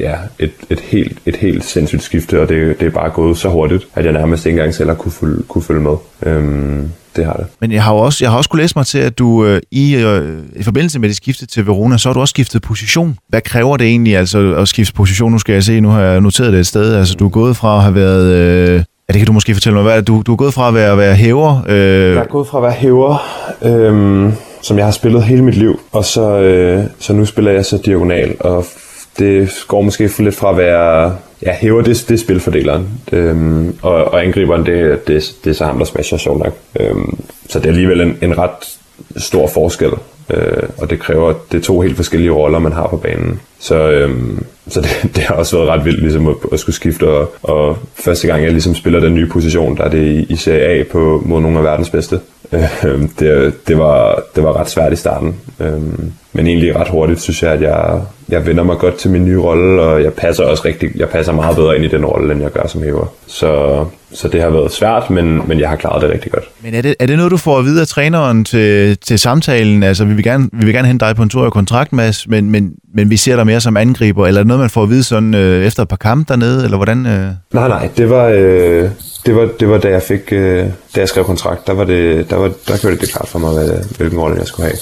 ja, 0.00 0.14
et, 0.38 0.50
et, 0.70 0.80
helt, 0.80 1.18
et 1.26 1.36
helt 1.36 1.64
sindssygt 1.64 2.02
skifte, 2.02 2.40
og 2.42 2.48
det, 2.48 2.80
det 2.80 2.86
er 2.86 2.90
bare 2.90 3.10
gået 3.10 3.38
så 3.38 3.48
hurtigt, 3.48 3.86
at 3.94 4.04
jeg 4.04 4.12
nærmest 4.12 4.46
ikke 4.46 4.56
engang 4.56 4.74
selv 4.74 4.88
har 4.88 4.94
kunne 4.96 5.12
følge, 5.12 5.42
kunne 5.48 5.62
følge 5.64 5.80
med. 5.80 5.96
Øhm, 6.26 6.90
det 7.16 7.24
har 7.24 7.32
det. 7.32 7.46
Men 7.60 7.72
jeg 7.72 7.82
har 7.82 7.92
også, 7.92 8.24
jeg 8.24 8.30
har 8.30 8.38
også 8.38 8.50
kunne 8.50 8.62
læse 8.62 8.72
mig 8.78 8.86
til, 8.86 8.98
at 8.98 9.18
du 9.18 9.44
øh, 9.46 9.60
i, 9.70 9.96
øh, 9.96 10.38
i 10.56 10.62
forbindelse 10.62 10.98
med 10.98 11.08
det 11.08 11.16
skifte 11.16 11.46
til 11.46 11.66
Verona, 11.66 11.98
så 11.98 12.08
har 12.08 12.14
du 12.14 12.20
også 12.20 12.32
skiftet 12.32 12.62
position. 12.62 13.18
Hvad 13.28 13.40
kræver 13.40 13.76
det 13.76 13.86
egentlig 13.86 14.16
altså 14.16 14.54
at 14.54 14.68
skifte 14.68 14.94
position? 14.94 15.32
Nu 15.32 15.38
skal 15.38 15.52
jeg 15.52 15.62
se, 15.64 15.80
nu 15.80 15.88
har 15.88 16.00
jeg 16.02 16.20
noteret 16.20 16.52
det 16.52 16.60
et 16.60 16.66
sted. 16.66 16.94
Altså 16.94 17.14
du 17.14 17.24
er 17.26 17.30
gået 17.30 17.56
fra 17.56 17.76
at 17.76 17.82
have 17.82 17.94
været... 17.94 18.24
Øh, 18.34 18.74
ja, 18.74 19.12
det 19.12 19.16
kan 19.16 19.26
du 19.26 19.32
måske 19.32 19.54
fortælle 19.54 19.74
mig. 19.74 19.82
Hvad 19.82 19.92
er 19.92 19.96
det? 19.96 20.06
Du, 20.06 20.22
du 20.26 20.32
er 20.32 20.36
gået 20.36 20.54
fra 20.54 20.68
at 20.68 20.74
være, 20.74 20.98
være 20.98 21.14
hæver. 21.14 21.64
Øh, 21.68 21.76
Jeg 22.14 22.14
er 22.16 22.24
gået 22.24 22.46
fra 22.46 22.58
at 22.58 22.62
være 22.62 22.72
hæver, 22.72 23.16
øhm, 23.62 24.32
som 24.62 24.76
jeg 24.78 24.86
har 24.86 24.92
spillet 24.92 25.22
hele 25.22 25.44
mit 25.44 25.54
liv, 25.56 25.80
og 25.92 26.04
så, 26.04 26.38
øh, 26.38 26.84
så 26.98 27.12
nu 27.12 27.24
spiller 27.24 27.52
jeg 27.52 27.64
så 27.64 27.78
diagonal, 27.84 28.34
og 28.40 28.64
det 29.18 29.64
går 29.68 29.82
måske 29.82 30.08
for 30.08 30.22
lidt 30.22 30.34
fra 30.34 30.50
at 30.50 30.56
være... 30.56 31.16
Ja, 31.42 31.52
hæver, 31.52 31.82
det, 31.82 32.04
det 32.08 32.20
spilfordeleren, 32.20 32.88
øhm, 33.12 33.76
og, 33.82 34.04
og 34.04 34.24
angriberen, 34.24 34.66
det, 34.66 35.08
det, 35.08 35.34
det 35.44 35.50
er 35.50 35.54
så 35.54 35.64
ham, 35.64 35.78
der 35.78 35.84
smasher 35.84 36.18
sjovt 36.18 36.38
nok. 36.38 36.54
Øhm, 36.80 37.18
så 37.48 37.58
det 37.58 37.66
er 37.66 37.70
alligevel 37.70 38.00
en, 38.00 38.18
en 38.22 38.38
ret 38.38 38.78
stor 39.16 39.46
forskel, 39.46 39.90
øh, 40.30 40.62
og 40.78 40.90
det 40.90 41.00
kræver, 41.00 41.34
det 41.52 41.58
er 41.58 41.62
to 41.62 41.80
helt 41.80 41.96
forskellige 41.96 42.30
roller, 42.30 42.58
man 42.58 42.72
har 42.72 42.86
på 42.86 42.96
banen. 42.96 43.40
Så, 43.58 43.90
øhm, 43.90 44.46
så 44.68 44.80
det, 44.80 44.90
det 45.16 45.22
har 45.24 45.34
også 45.34 45.56
været 45.56 45.68
ret 45.68 45.84
vildt 45.84 46.00
ligesom 46.00 46.28
at, 46.28 46.34
at 46.52 46.60
skulle 46.60 46.76
skifte, 46.76 47.08
og, 47.08 47.34
og 47.42 47.78
første 47.94 48.26
gang 48.26 48.42
jeg 48.42 48.52
ligesom 48.52 48.74
spiller 48.74 49.00
den 49.00 49.14
nye 49.14 49.28
position, 49.28 49.76
der 49.76 49.84
er 49.84 49.90
det 49.90 50.06
i, 50.06 50.32
i 50.32 50.36
Serie 50.36 50.80
A 50.80 50.84
på, 50.92 51.22
mod 51.26 51.40
nogle 51.40 51.58
af 51.58 51.64
verdens 51.64 51.90
bedste. 51.90 52.20
Øh, 52.84 53.02
det, 53.18 53.54
det, 53.68 53.78
var, 53.78 54.22
det 54.36 54.44
var 54.44 54.56
ret 54.56 54.70
svært 54.70 54.92
i 54.92 54.96
starten. 54.96 55.36
Øh, 55.60 55.82
men 56.36 56.46
egentlig 56.46 56.76
ret 56.76 56.88
hurtigt 56.88 57.20
synes 57.20 57.42
jeg, 57.42 57.52
at 57.52 57.62
jeg, 57.62 58.00
jeg 58.28 58.46
vender 58.46 58.62
mig 58.62 58.78
godt 58.78 58.94
til 58.94 59.10
min 59.10 59.24
nye 59.24 59.38
rolle, 59.38 59.82
og 59.82 60.02
jeg 60.02 60.12
passer 60.12 60.44
også 60.44 60.62
rigtig, 60.64 60.90
jeg 60.96 61.08
passer 61.08 61.32
meget 61.32 61.56
bedre 61.56 61.76
ind 61.76 61.84
i 61.84 61.88
den 61.88 62.04
rolle, 62.04 62.32
end 62.32 62.42
jeg 62.42 62.50
gør 62.50 62.66
som 62.66 62.82
hæver. 62.82 63.06
Så, 63.26 63.84
så 64.12 64.28
det 64.28 64.42
har 64.42 64.50
været 64.50 64.72
svært, 64.72 65.10
men, 65.10 65.48
men 65.48 65.60
jeg 65.60 65.68
har 65.68 65.76
klaret 65.76 66.02
det 66.02 66.10
rigtig 66.10 66.32
godt. 66.32 66.44
Men 66.62 66.74
er 66.74 66.82
det, 66.82 66.94
er 67.00 67.06
det 67.06 67.16
noget, 67.16 67.30
du 67.30 67.36
får 67.36 67.58
at 67.58 67.64
vide 67.64 67.80
af 67.80 67.86
træneren 67.86 68.44
til, 68.44 68.98
til 68.98 69.18
samtalen? 69.18 69.82
Altså, 69.82 70.04
vi 70.04 70.14
vil, 70.14 70.24
gerne, 70.24 70.48
vi 70.52 70.64
vil 70.64 70.74
gerne 70.74 70.88
hente 70.88 71.06
dig 71.06 71.16
på 71.16 71.22
en 71.22 71.28
tur 71.28 71.46
i 71.46 71.50
kontrakt, 71.50 71.92
Mads, 71.92 72.28
men, 72.28 72.50
men, 72.50 72.72
men 72.94 73.10
vi 73.10 73.16
ser 73.16 73.36
dig 73.36 73.46
mere 73.46 73.60
som 73.60 73.76
angriber, 73.76 74.26
eller 74.26 74.38
er 74.40 74.42
det 74.42 74.48
noget, 74.48 74.60
man 74.60 74.70
får 74.70 74.82
at 74.82 74.90
vide 74.90 75.04
sådan, 75.04 75.34
øh, 75.34 75.66
efter 75.66 75.82
et 75.82 75.88
par 75.88 75.96
kampe 75.96 76.32
dernede, 76.32 76.64
eller 76.64 76.76
hvordan? 76.76 77.06
Øh? 77.06 77.28
Nej, 77.52 77.68
nej, 77.68 77.88
det 77.96 78.10
var, 78.10 78.24
øh, 78.24 78.90
det 79.26 79.36
var, 79.36 79.48
det 79.60 79.68
var 79.68 79.78
da 79.78 79.88
jeg 79.88 80.02
fik, 80.02 80.32
øh, 80.32 80.66
da 80.94 81.00
jeg 81.00 81.08
skrev 81.08 81.24
kontrakt, 81.24 81.66
der 81.66 81.72
var 81.72 81.84
det, 81.84 82.30
der 82.30 82.36
var, 82.36 82.50
der 82.68 82.78
gjorde 82.80 82.94
det, 82.96 83.00
det 83.00 83.10
klart 83.10 83.28
for 83.28 83.38
mig, 83.38 83.52
hvad, 83.52 83.96
hvilken 83.96 84.18
rolle 84.18 84.36
jeg 84.38 84.46
skulle 84.46 84.66
have. 84.66 84.78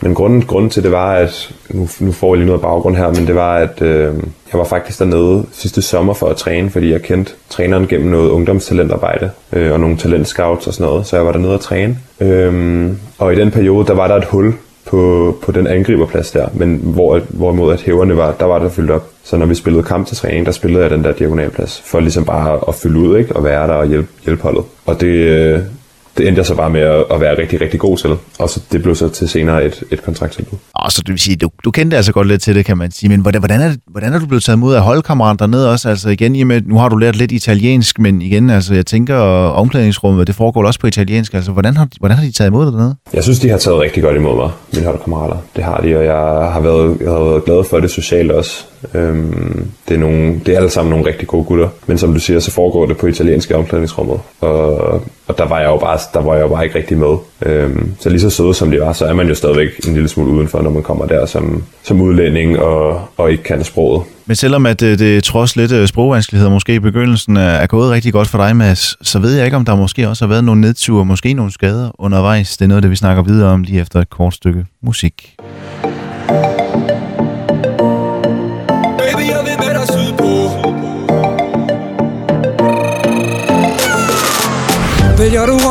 Men 0.00 0.14
grunden, 0.14 0.42
grunden 0.42 0.70
til 0.70 0.82
det 0.82 0.92
var, 0.92 1.12
at 1.14 1.54
nu, 1.70 1.88
nu 2.00 2.12
får 2.12 2.34
jeg 2.34 2.36
lige 2.36 2.46
noget 2.46 2.62
baggrund 2.62 2.96
her, 2.96 3.08
men 3.08 3.26
det 3.26 3.34
var, 3.34 3.56
at 3.56 3.82
øh, 3.82 4.14
jeg 4.52 4.58
var 4.58 4.64
faktisk 4.64 4.98
dernede 4.98 5.44
sidste 5.52 5.82
sommer 5.82 6.14
for 6.14 6.26
at 6.28 6.36
træne, 6.36 6.70
fordi 6.70 6.92
jeg 6.92 7.02
kendte 7.02 7.32
træneren 7.48 7.86
gennem 7.86 8.10
noget 8.10 8.30
ungdomstalentarbejde 8.30 9.30
øh, 9.52 9.72
og 9.72 9.80
nogle 9.80 9.96
talentscouts 9.96 10.66
og 10.66 10.74
sådan 10.74 10.86
noget, 10.86 11.06
så 11.06 11.16
jeg 11.16 11.26
var 11.26 11.32
dernede 11.32 11.54
at 11.54 11.60
træne. 11.60 11.98
Øh, 12.20 12.92
og 13.18 13.32
i 13.32 13.36
den 13.36 13.50
periode, 13.50 13.86
der 13.86 13.94
var 13.94 14.08
der 14.08 14.16
et 14.16 14.24
hul 14.24 14.54
på, 14.86 15.36
på 15.42 15.52
den 15.52 15.66
angriberplads 15.66 16.30
der, 16.30 16.48
men 16.54 16.80
hvor, 16.82 17.20
hvorimod 17.28 17.72
at 17.72 17.82
hæverne 17.82 18.16
var, 18.16 18.32
der 18.32 18.44
var 18.44 18.58
der 18.58 18.68
fyldt 18.68 18.90
op. 18.90 19.08
Så 19.24 19.36
når 19.36 19.46
vi 19.46 19.54
spillede 19.54 19.82
kamp 19.82 20.06
til 20.06 20.16
træning, 20.16 20.46
der 20.46 20.52
spillede 20.52 20.82
jeg 20.82 20.90
den 20.90 21.04
der 21.04 21.12
diagonalplads, 21.12 21.82
for 21.84 22.00
ligesom 22.00 22.24
bare 22.24 22.60
at 22.68 22.74
fylde 22.74 22.98
ud, 22.98 23.18
ikke? 23.18 23.36
og 23.36 23.44
være 23.44 23.66
der 23.66 23.74
og 23.74 23.86
hjælpe, 23.86 24.08
hjælpe 24.24 24.42
holdet. 24.42 24.64
Og 24.86 25.00
det, 25.00 25.06
øh, 25.06 25.60
det 26.18 26.28
endte 26.28 26.38
jeg 26.38 26.46
så 26.46 26.54
bare 26.54 26.70
med 26.70 26.80
at, 26.80 27.04
at 27.10 27.20
være 27.20 27.38
rigtig, 27.38 27.60
rigtig 27.60 27.80
god 27.80 27.96
til. 27.96 28.10
Og 28.38 28.50
så 28.50 28.60
det 28.72 28.82
blev 28.82 28.94
så 28.94 29.08
til 29.08 29.28
senere 29.28 29.64
et, 29.64 29.82
et 29.90 30.02
kontrakttilbud. 30.02 30.58
Og 30.74 30.92
så 30.92 31.02
det 31.06 31.12
vil 31.12 31.18
sige, 31.18 31.36
du, 31.36 31.50
du 31.64 31.70
kendte 31.70 31.96
altså 31.96 32.12
godt 32.12 32.28
lidt 32.28 32.42
til 32.42 32.54
det, 32.54 32.64
kan 32.64 32.78
man 32.78 32.90
sige. 32.90 33.08
Men 33.08 33.20
hvordan, 33.20 33.40
hvordan, 33.40 33.60
er, 33.60 33.68
det, 33.68 33.80
hvordan 33.86 34.12
er 34.12 34.18
du 34.18 34.26
blevet 34.26 34.44
taget 34.44 34.56
imod 34.56 34.74
af 34.74 34.82
holdkammerater 34.82 35.36
dernede 35.36 35.70
også? 35.70 35.88
Altså 35.88 36.08
igen, 36.08 36.36
i 36.36 36.44
med, 36.44 36.60
nu 36.60 36.78
har 36.78 36.88
du 36.88 36.96
lært 36.96 37.16
lidt 37.16 37.32
italiensk, 37.32 37.98
men 37.98 38.22
igen, 38.22 38.50
altså 38.50 38.74
jeg 38.74 38.86
tænker, 38.86 39.16
omklædningsrummet, 39.16 40.26
det 40.26 40.34
foregår 40.34 40.66
også 40.66 40.80
på 40.80 40.86
italiensk. 40.86 41.34
Altså 41.34 41.52
hvordan 41.52 41.76
har, 41.76 41.88
hvordan 41.98 42.16
har 42.16 42.24
de 42.24 42.32
taget 42.32 42.50
imod 42.50 42.64
dig 42.64 42.72
dernede? 42.72 42.96
Jeg 43.12 43.22
synes, 43.22 43.40
de 43.40 43.48
har 43.48 43.58
taget 43.58 43.80
rigtig 43.80 44.02
godt 44.02 44.16
imod 44.16 44.36
mig, 44.36 44.50
mine 44.72 44.86
holdkammerater. 44.86 45.36
Det 45.56 45.64
har 45.64 45.80
de, 45.80 45.96
og 45.98 46.04
jeg 46.04 46.52
har 46.52 46.60
været, 46.60 46.96
jeg 47.00 47.10
har 47.10 47.24
været 47.24 47.44
glad 47.44 47.64
for 47.64 47.80
det 47.80 47.90
socialt 47.90 48.30
også. 48.30 48.64
Øhm, 48.94 49.70
det, 49.88 49.94
er 49.94 49.98
nogle, 49.98 50.40
det 50.46 50.54
er 50.54 50.56
alle 50.56 50.70
sammen 50.70 50.90
nogle 50.90 51.06
rigtig 51.06 51.28
gode 51.28 51.44
gutter. 51.44 51.68
Men 51.86 51.98
som 51.98 52.12
du 52.12 52.20
siger, 52.20 52.40
så 52.40 52.50
foregår 52.50 52.86
det 52.86 52.96
på 52.96 53.06
italiensk 53.06 53.50
i 53.50 53.54
omklædningsrummet. 53.54 54.20
Og, 54.40 55.02
og 55.28 55.38
der 55.38 55.48
var 55.48 55.58
jeg 55.58 55.66
jo 55.66 55.76
bare, 55.76 55.98
der 56.14 56.20
var 56.20 56.34
jeg 56.34 56.42
jo 56.42 56.48
bare 56.48 56.64
ikke 56.64 56.78
rigtig 56.78 56.98
med. 56.98 57.16
Øhm, 57.42 57.94
så 58.00 58.08
lige 58.08 58.20
så 58.20 58.30
søde 58.30 58.54
som 58.54 58.70
det 58.70 58.80
var, 58.80 58.92
så 58.92 59.06
er 59.06 59.14
man 59.14 59.28
jo 59.28 59.34
stadigvæk 59.34 59.68
en 59.86 59.92
lille 59.94 60.08
smule 60.08 60.30
udenfor, 60.30 60.62
når 60.62 60.70
man 60.70 60.82
kommer 60.82 61.06
der 61.06 61.26
som, 61.26 61.64
som 61.82 62.00
udlænding 62.00 62.58
og, 62.58 63.08
og 63.16 63.30
ikke 63.30 63.42
kan 63.42 63.64
sproget. 63.64 64.02
Men 64.26 64.36
selvom 64.36 64.66
at 64.66 64.80
det, 64.80 64.98
det 64.98 65.24
trods 65.24 65.56
lidt 65.56 65.72
øh, 65.72 65.88
sprogvanskeligheder 65.88 66.50
måske 66.50 66.74
i 66.74 66.78
begyndelsen 66.78 67.36
er, 67.36 67.66
gået 67.66 67.90
rigtig 67.90 68.12
godt 68.12 68.28
for 68.28 68.38
dig, 68.38 68.56
Mads, 68.56 69.08
så 69.08 69.18
ved 69.18 69.36
jeg 69.36 69.44
ikke, 69.44 69.56
om 69.56 69.64
der 69.64 69.76
måske 69.76 70.08
også 70.08 70.24
har 70.24 70.28
været 70.28 70.44
nogle 70.44 70.60
nedture, 70.60 71.04
måske 71.04 71.32
nogle 71.32 71.52
skader 71.52 71.90
undervejs. 71.98 72.56
Det 72.56 72.64
er 72.64 72.68
noget, 72.68 72.82
det 72.82 72.90
vi 72.90 72.96
snakker 72.96 73.22
videre 73.22 73.50
om 73.50 73.62
lige 73.62 73.80
efter 73.80 74.00
et 74.00 74.10
kort 74.10 74.34
stykke 74.34 74.64
musik. 74.82 75.36
Baby, 76.28 76.65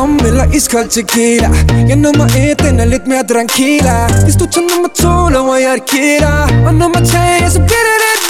rum 0.06 0.18
eller 0.26 0.46
iskold 0.54 0.88
tequila. 0.88 1.48
Ja, 1.88 1.94
nummer 1.94 2.24
et, 2.24 2.58
den 2.58 2.80
er 2.80 2.84
lidt 2.84 3.06
mere 3.06 3.24
tranquila. 3.32 3.96
Hvis 4.24 4.36
du 4.36 4.46
tager 4.46 4.68
nummer 4.72 4.90
to, 5.02 5.14
lover 5.34 5.56
jeg 5.56 5.74
et 5.74 5.86
killer. 5.92 6.38
Og 6.66 6.74
nummer 6.74 7.00
tre, 7.10 7.26
så 7.54 7.58
bliver 7.66 7.84
det 7.88 7.96
lidt 8.04 8.25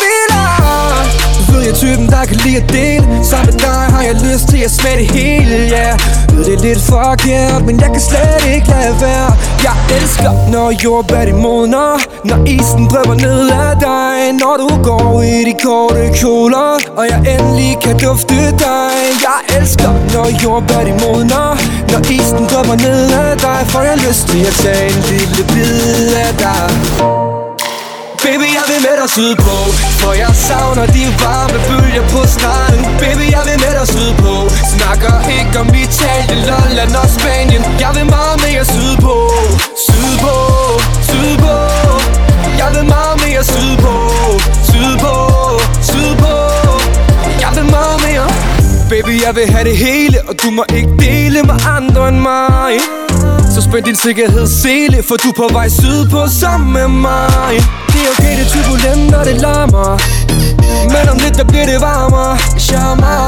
jeg 1.67 1.73
er 1.75 1.79
typen, 1.79 2.07
der 2.07 2.25
kan 2.25 2.37
lide 2.45 2.57
at 2.57 2.69
dele. 2.73 3.07
Sammen 3.31 3.47
med 3.47 3.59
dig 3.69 3.83
har 3.95 4.03
jeg 4.03 4.15
lyst 4.15 4.49
til 4.49 4.61
at 4.69 4.71
smage 4.71 4.99
det 5.03 5.11
hele, 5.11 5.57
ja 5.75 5.87
yeah. 5.87 6.37
Ved 6.37 6.45
det 6.45 6.55
er 6.55 6.63
lidt 6.69 6.83
forkert, 6.95 7.61
men 7.67 7.81
jeg 7.81 7.91
kan 7.95 8.03
slet 8.11 8.43
ikke 8.55 8.69
lade 8.69 8.97
være. 9.01 9.31
Jeg 9.67 9.77
elsker, 9.97 10.33
når 10.53 10.69
jordbær 10.85 11.25
de 11.25 11.33
modner 11.33 11.91
Når 12.25 12.39
isen 12.57 12.85
drøber 12.91 13.15
ned 13.27 13.41
af 13.51 13.73
dig. 13.89 14.17
Når 14.43 14.55
du 14.63 14.69
går 14.89 15.23
i 15.23 15.45
de 15.49 15.55
korte 15.65 16.11
kjoler 16.19 16.71
Og 16.99 17.05
jeg 17.11 17.19
endelig 17.35 17.73
kan 17.85 17.97
dufte 18.05 18.39
dig. 18.65 18.93
Jeg 19.27 19.41
elsker, 19.59 19.93
når 20.15 20.27
jordbær 20.45 20.83
de 20.89 20.95
modner 21.05 21.49
Når 21.93 22.01
isen 22.17 22.45
drøber 22.51 22.77
ned 22.87 23.03
af 23.25 23.37
dig. 23.47 23.61
Får 23.73 23.83
jeg 23.91 23.97
lyst 24.07 24.29
til 24.29 24.43
at 24.51 24.55
tage 24.63 24.87
en 24.93 25.01
lille 25.11 25.43
bid 25.53 26.15
af 26.27 26.33
dig. 26.45 27.36
Baby, 28.25 28.49
jeg 28.59 28.65
vil 28.71 28.81
med 28.87 28.95
dig 29.01 29.11
sydpå. 29.17 29.57
For 30.01 30.13
jeg 30.13 30.33
savner 30.49 30.87
de 30.97 31.05
varme 31.25 31.59
bølger 31.69 32.05
på 32.13 32.21
stranden. 32.35 32.85
Baby, 33.03 33.25
jeg 33.37 33.43
vil 33.49 33.59
med 33.65 33.73
dig 33.79 33.89
sydpå. 33.95 34.33
Snakker 34.75 35.15
ikke 35.39 35.57
om 35.63 35.69
Italien, 35.85 36.41
Lolland 36.51 36.93
og 37.03 37.09
Spanien. 37.17 37.63
Jeg 37.85 37.91
vil 37.97 38.07
meget 38.17 38.37
mere 38.47 38.65
sydpå. 38.75 39.17
Sydpå, 39.87 40.37
sydpå. 41.11 41.57
Jeg 42.61 42.69
vil 42.75 42.85
meget 42.97 43.17
mere 43.25 43.43
sydpå. 43.55 43.95
Sydpå, 44.71 45.15
sydpå. 45.91 46.35
Jeg 47.43 47.51
vil 47.57 47.67
meget 47.77 47.99
mere. 48.07 48.27
Baby, 48.91 49.15
jeg 49.27 49.33
vil 49.37 49.47
have 49.55 49.65
det 49.65 49.77
hele 49.77 50.19
Og 50.29 50.35
du 50.43 50.51
må 50.51 50.65
ikke 50.79 50.93
dele 50.99 51.43
med 51.43 51.57
andre 51.77 52.09
end 52.09 52.21
mig 52.31 52.73
spænd 53.71 53.85
din 53.85 53.97
sikkerhed 53.97 54.47
sele 54.47 55.03
For 55.09 55.17
du 55.17 55.29
er 55.29 55.37
på 55.43 55.49
vej 55.53 55.69
sydpå 55.69 56.21
sammen 56.41 56.73
med 56.73 56.89
mig 56.89 57.53
Det 57.93 58.01
er 58.07 58.11
okay, 58.15 58.33
det 58.39 58.45
er 58.47 58.51
turbulent 58.55 59.11
når 59.11 59.25
det 59.25 59.37
larmer. 59.41 59.91
Men 60.95 61.09
om 61.13 61.19
lidt, 61.25 61.37
der 61.39 61.45
bliver 61.45 61.67
det 61.73 61.81
varmere? 61.81 62.39
Charmer. 62.59 63.21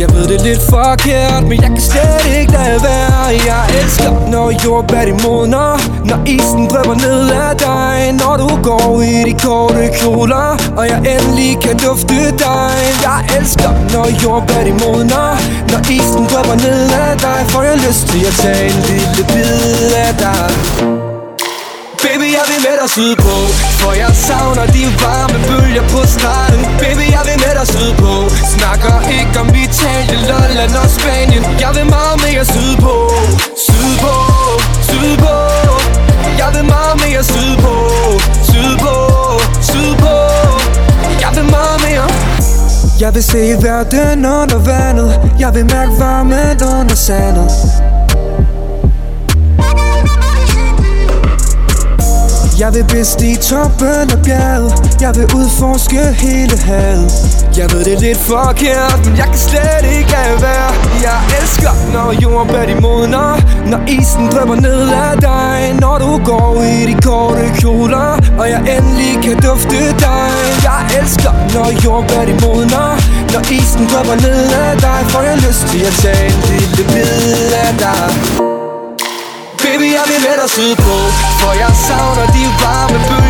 Jeg 0.00 0.08
ved 0.14 0.24
det 0.30 0.36
er 0.40 0.44
lidt 0.50 0.62
forkert 0.74 1.42
Men 1.48 1.56
jeg 1.64 1.70
kan 1.76 1.84
slet 1.90 2.24
ikke 2.38 2.52
lade 2.52 2.78
være. 2.90 3.24
Jeg 3.50 3.62
elsker, 3.80 4.12
når 4.32 4.46
jordbær 4.64 5.04
de 5.10 5.14
modner. 5.24 5.70
Når 6.08 6.18
isen 6.26 6.64
drøber 6.70 6.96
ned 7.06 7.20
af 7.44 7.52
dig. 7.68 7.96
Når 8.22 8.34
du 8.42 8.48
går 8.68 9.02
i 9.02 9.16
de 9.28 9.34
korte 9.44 9.84
kjoler 9.98 10.48
Og 10.78 10.84
jeg 10.92 10.98
endelig 11.14 11.50
kan 11.64 11.76
dufte 11.86 12.18
dig. 12.44 12.74
Jeg 13.06 13.20
elsker, 13.38 13.70
når 13.92 14.06
jordbær 14.22 14.62
de 14.68 14.72
modner. 14.82 15.28
Når 15.70 15.80
isen 15.96 16.24
drøber 16.30 16.56
ned 16.66 16.80
af 17.04 17.12
dig 17.26 17.40
Får 17.52 17.62
jeg 17.62 17.76
lyst 17.86 18.02
til 18.10 18.22
at 18.30 18.34
tage 18.42 18.64
en 18.70 18.78
lille 18.88 19.22
bid 19.32 19.75
af 20.04 20.14
dig. 20.24 20.48
Baby, 22.04 22.26
jeg 22.38 22.44
vil 22.50 22.60
med 22.66 22.76
dig 22.80 22.90
sydpå 22.96 23.34
For 23.80 23.92
jeg 24.02 24.12
savner 24.26 24.66
de 24.76 24.84
varme 25.04 25.38
bølger 25.48 25.84
på 25.92 26.00
stranden. 26.14 26.64
Baby, 26.82 27.04
jeg 27.16 27.22
vil 27.28 27.36
med 27.44 27.52
dig 27.58 27.66
sydpå. 27.74 28.12
Snakker 28.54 28.96
ikke 29.18 29.36
om 29.42 29.48
Italien, 29.64 30.22
Lolland 30.30 30.74
og 30.82 30.88
Spanien. 30.96 31.42
Jeg 31.64 31.70
vil 31.76 31.86
meget 31.96 32.16
mere 32.24 32.44
sydpå. 32.54 32.94
Sydpå, 33.66 34.14
sydpå. 34.88 35.34
Jeg 36.40 36.48
vil 36.54 36.64
meget 36.74 36.96
mere 37.04 37.22
sydpå. 37.32 37.74
Sydpå, 38.50 38.94
sydpå. 39.70 40.14
Jeg 41.24 41.30
vil 41.36 41.46
meget 41.56 41.78
mere. 41.86 42.06
Jeg 43.00 43.14
vil 43.14 43.24
se 43.32 43.42
verden 43.66 44.26
under 44.40 44.58
vandet. 44.70 45.10
Jeg 45.42 45.54
vil 45.54 45.64
mærke 45.74 45.92
varmen 45.98 46.56
under 46.80 46.94
sandet. 47.06 47.50
Jeg 52.60 52.74
vil 52.74 52.84
bestige 52.84 53.36
toppen 53.36 54.06
af 54.14 54.20
bjerget. 54.24 54.72
Jeg 55.00 55.12
vil 55.16 55.26
udforske 55.38 56.00
hele 56.24 56.56
havet. 56.58 57.12
Jeg 57.58 57.66
ved 57.72 57.84
det 57.84 57.92
er 57.92 58.00
lidt 58.00 58.18
forkert 58.18 58.98
Men 59.04 59.16
jeg 59.16 59.28
kan 59.32 59.40
slet 59.48 59.84
ikke 59.98 60.10
lade 60.10 60.42
være. 60.48 60.70
Jeg 61.06 61.18
elsker 61.40 61.72
når 61.92 62.08
jordbær 62.22 62.64
de 62.70 62.74
modner 62.80 63.30
Når 63.70 63.80
isen 63.96 64.26
drøber 64.32 64.54
ned 64.54 64.88
af 64.88 65.14
dig. 65.20 65.56
Når 65.80 65.98
du 65.98 66.10
går 66.30 66.62
i 66.62 66.86
de 66.90 66.96
korte 67.02 67.44
kjoler 67.58 68.08
Og 68.40 68.46
jeg 68.50 68.60
endelig 68.76 69.12
kan 69.24 69.36
dufte 69.48 69.78
dig. 70.04 70.28
Jeg 70.68 70.80
elsker 71.00 71.32
når 71.54 71.68
jordbær 71.84 72.24
de 72.30 72.34
modner 72.46 72.88
Når 73.32 73.42
isen 73.58 73.84
drøber 73.90 74.16
ned 74.26 74.44
af 74.64 74.72
dig 74.86 75.00
Får 75.12 75.22
jeg 75.28 75.36
lyst 75.46 75.62
til 75.70 75.82
at 75.90 75.94
tage 76.02 76.26
en 76.26 76.40
lille 76.50 76.82
bid 76.92 77.52
af 77.64 77.72
dig. 77.84 78.55
Baby, 79.62 79.88
jeg 79.98 80.04
vil 80.10 80.20
med 80.26 80.36
dig 80.40 80.50
sydpå 80.50 80.96
For 81.40 81.52
jeg 81.62 81.72
savner 81.86 82.26
de 82.36 82.44
varme 82.62 82.98
bølger 83.08 83.25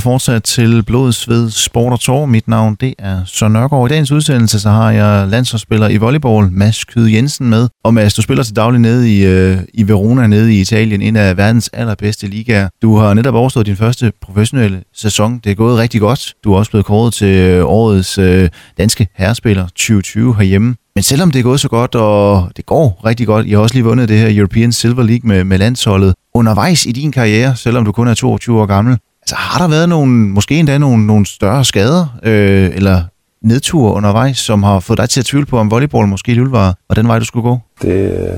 fortsat 0.00 0.42
til 0.42 0.82
Blod, 0.82 1.12
Sved, 1.12 1.50
Sport 1.50 1.92
og 1.92 2.00
Tor. 2.00 2.26
Mit 2.26 2.48
navn 2.48 2.76
det 2.80 2.94
er 2.98 3.20
Søren 3.26 3.52
Nørgaard. 3.52 3.90
I 3.90 3.92
dagens 3.92 4.12
udsendelse 4.12 4.60
så 4.60 4.70
har 4.70 4.90
jeg 4.90 5.28
landsholdsspiller 5.28 5.88
i 5.88 5.96
volleyball, 5.96 6.48
Mads 6.52 6.84
Kyde 6.84 7.14
Jensen 7.14 7.50
med. 7.50 7.68
Og 7.84 7.94
Mads, 7.94 8.14
du 8.14 8.22
spiller 8.22 8.44
til 8.44 8.56
daglig 8.56 8.80
nede 8.80 9.16
i, 9.16 9.24
øh, 9.24 9.58
i 9.74 9.88
Verona, 9.88 10.26
nede 10.26 10.54
i 10.54 10.60
Italien, 10.60 11.02
en 11.02 11.16
af 11.16 11.36
verdens 11.36 11.70
allerbedste 11.72 12.26
ligaer. 12.26 12.68
Du 12.82 12.96
har 12.96 13.14
netop 13.14 13.34
overstået 13.34 13.66
din 13.66 13.76
første 13.76 14.12
professionelle 14.22 14.82
sæson. 14.94 15.40
Det 15.44 15.50
er 15.50 15.54
gået 15.54 15.78
rigtig 15.78 16.00
godt. 16.00 16.34
Du 16.44 16.52
er 16.52 16.58
også 16.58 16.70
blevet 16.70 16.86
kåret 16.86 17.14
til 17.14 17.36
øh, 17.38 17.64
årets 17.66 18.18
øh, 18.18 18.48
danske 18.78 19.08
herrespiller 19.14 19.66
2020 19.66 20.36
herhjemme. 20.36 20.74
Men 20.94 21.02
selvom 21.02 21.30
det 21.30 21.38
er 21.38 21.42
gået 21.42 21.60
så 21.60 21.68
godt, 21.68 21.94
og 21.94 22.50
det 22.56 22.66
går 22.66 23.00
rigtig 23.04 23.26
godt, 23.26 23.46
I 23.46 23.50
har 23.50 23.58
også 23.58 23.74
lige 23.74 23.84
vundet 23.84 24.08
det 24.08 24.18
her 24.18 24.38
European 24.38 24.72
Silver 24.72 25.02
League 25.02 25.28
med, 25.28 25.44
med 25.44 25.58
landsholdet. 25.58 26.14
Undervejs 26.34 26.86
i 26.86 26.92
din 26.92 27.12
karriere, 27.12 27.56
selvom 27.56 27.84
du 27.84 27.92
kun 27.92 28.08
er 28.08 28.14
22 28.14 28.60
år 28.60 28.66
gammel, 28.66 28.98
har 29.36 29.58
der 29.58 29.68
været 29.68 29.88
nogle, 29.88 30.12
måske 30.12 30.58
endda 30.58 30.78
nogle, 30.78 31.06
nogle 31.06 31.26
større 31.26 31.64
skader, 31.64 32.18
øh, 32.22 32.70
eller 32.74 33.02
nedture 33.42 33.94
undervejs, 33.94 34.38
som 34.38 34.62
har 34.62 34.80
fået 34.80 34.98
dig 34.98 35.08
til 35.08 35.20
at 35.20 35.26
tvivle 35.26 35.46
på, 35.46 35.58
om 35.58 35.70
volleyball 35.70 36.08
måske 36.08 36.32
i 36.32 36.40
var, 36.40 36.74
var 36.88 36.94
den 36.94 37.08
vej, 37.08 37.18
du 37.18 37.24
skulle 37.24 37.48
gå? 37.48 37.58
Det, 37.82 38.12
øh, 38.12 38.36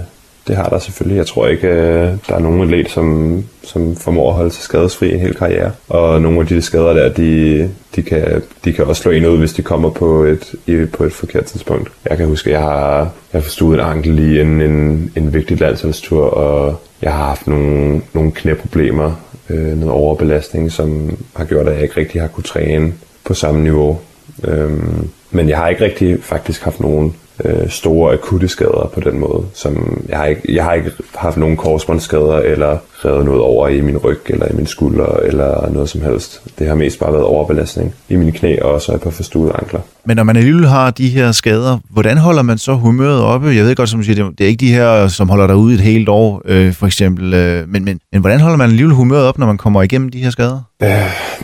det 0.49 0.57
har 0.57 0.69
der 0.69 0.79
selvfølgelig. 0.79 1.17
Jeg 1.17 1.27
tror 1.27 1.47
ikke, 1.47 1.69
øh, 1.69 2.13
der 2.29 2.35
er 2.35 2.39
nogen 2.39 2.61
atlet, 2.61 2.91
som, 2.91 3.45
som 3.63 3.97
formår 3.97 4.31
at 4.31 4.37
holde 4.37 4.51
sig 4.51 4.63
skadesfri 4.63 5.13
en 5.13 5.21
hel 5.21 5.35
karriere. 5.35 5.71
Og 5.89 6.23
nogle 6.23 6.41
af 6.41 6.47
de 6.47 6.63
skader 6.63 6.93
der, 6.93 7.09
de, 7.09 7.71
de, 7.97 8.03
kan, 8.03 8.43
de 8.65 8.73
kan 8.73 8.85
også 8.85 9.03
slå 9.03 9.11
en 9.11 9.27
ud, 9.27 9.39
hvis 9.39 9.53
de 9.53 9.63
kommer 9.63 9.91
på 9.91 10.25
et, 10.25 10.55
på 10.93 11.05
et 11.05 11.13
forkert 11.13 11.45
tidspunkt. 11.45 11.93
Jeg 12.11 12.17
kan 12.17 12.27
huske, 12.27 12.51
at 12.51 12.55
jeg 12.55 12.63
har, 12.63 12.99
jeg 12.99 13.09
har 13.33 13.41
forstået 13.41 13.75
en 13.75 13.85
ankel 13.85 14.15
lige 14.15 14.41
inden 14.41 14.61
en, 14.61 15.13
en 15.17 15.35
vigtig 15.35 15.61
landsholdstur, 15.61 16.25
og 16.25 16.81
jeg 17.03 17.13
har 17.13 17.25
haft 17.25 17.47
nogle, 17.47 18.01
nogle 18.13 18.33
knæproblemer, 18.33 19.13
øh, 19.51 19.79
noget 19.79 19.95
overbelastning, 19.95 20.73
som 20.73 21.19
har 21.37 21.45
gjort, 21.45 21.69
at 21.69 21.75
jeg 21.75 21.83
ikke 21.83 21.97
rigtig 21.97 22.21
har 22.21 22.29
kunne 22.29 22.45
træne 22.45 22.93
på 23.25 23.35
samme 23.35 23.63
niveau. 23.63 23.99
Øhm, 24.45 25.09
men 25.31 25.49
jeg 25.49 25.59
har 25.59 25.69
ikke 25.69 25.85
rigtig 25.85 26.23
faktisk 26.23 26.63
haft 26.63 26.81
nogen 26.81 27.17
øh, 27.45 27.69
store 27.69 28.13
akutte 28.13 28.49
skader 28.49 28.91
på 28.95 29.01
den 29.01 29.19
måde. 29.19 29.43
Som 29.55 30.03
jeg, 30.09 30.19
har 30.19 30.25
ikke, 30.27 30.43
jeg 30.55 30.65
har 30.65 30.73
ikke 30.73 30.91
haft 31.15 31.37
nogen 31.37 31.57
korsbåndsskader 31.57 32.37
eller 32.37 32.79
revet 33.05 33.25
noget 33.25 33.41
over 33.41 33.69
i 33.69 33.81
min 33.81 33.97
ryg 33.97 34.21
eller 34.27 34.47
i 34.53 34.57
min 34.57 34.67
skulder 34.67 35.17
eller 35.25 35.71
noget 35.71 35.89
som 35.89 36.01
helst. 36.01 36.43
Det 36.59 36.67
har 36.67 36.75
mest 36.75 36.99
bare 36.99 37.13
været 37.13 37.25
overbelastning 37.25 37.95
i 38.09 38.17
mine 38.17 38.33
knæ 38.33 38.59
og 38.63 38.83
så 38.83 38.95
et 38.95 39.01
par 39.01 39.11
forstuede 39.11 39.53
ankler. 39.55 39.81
Men 40.05 40.17
når 40.17 40.23
man 40.23 40.37
alligevel 40.37 40.67
har 40.67 40.91
de 40.91 41.09
her 41.09 41.33
skader, 41.33 41.79
hvordan 41.91 42.19
holder 42.19 42.43
man 42.43 42.59
så 42.59 42.75
humøret 42.75 43.23
oppe? 43.23 43.49
Jeg 43.49 43.65
ved 43.65 43.75
godt, 43.75 43.89
som 43.89 44.01
du 44.01 44.05
siger, 44.05 44.31
det 44.31 44.45
er 44.45 44.49
ikke 44.49 44.61
de 44.61 44.73
her, 44.73 45.09
som 45.09 45.29
holder 45.29 45.47
dig 45.47 45.57
ude 45.57 45.75
et 45.75 45.81
helt 45.81 46.09
år, 46.09 46.43
øh, 46.45 46.73
for 46.73 46.87
eksempel. 46.87 47.35
Øh, 47.35 47.69
men, 47.69 47.85
men, 47.85 48.01
men 48.13 48.21
hvordan 48.21 48.41
holder 48.41 48.57
man 48.57 48.71
alligevel 48.71 48.95
humøret 48.95 49.25
op, 49.25 49.39
når 49.39 49.47
man 49.47 49.59
kommer 49.59 49.83
igennem 49.83 50.09
de 50.09 50.19
her 50.19 50.31
skader? 50.31 50.61
Øh, 50.83 50.89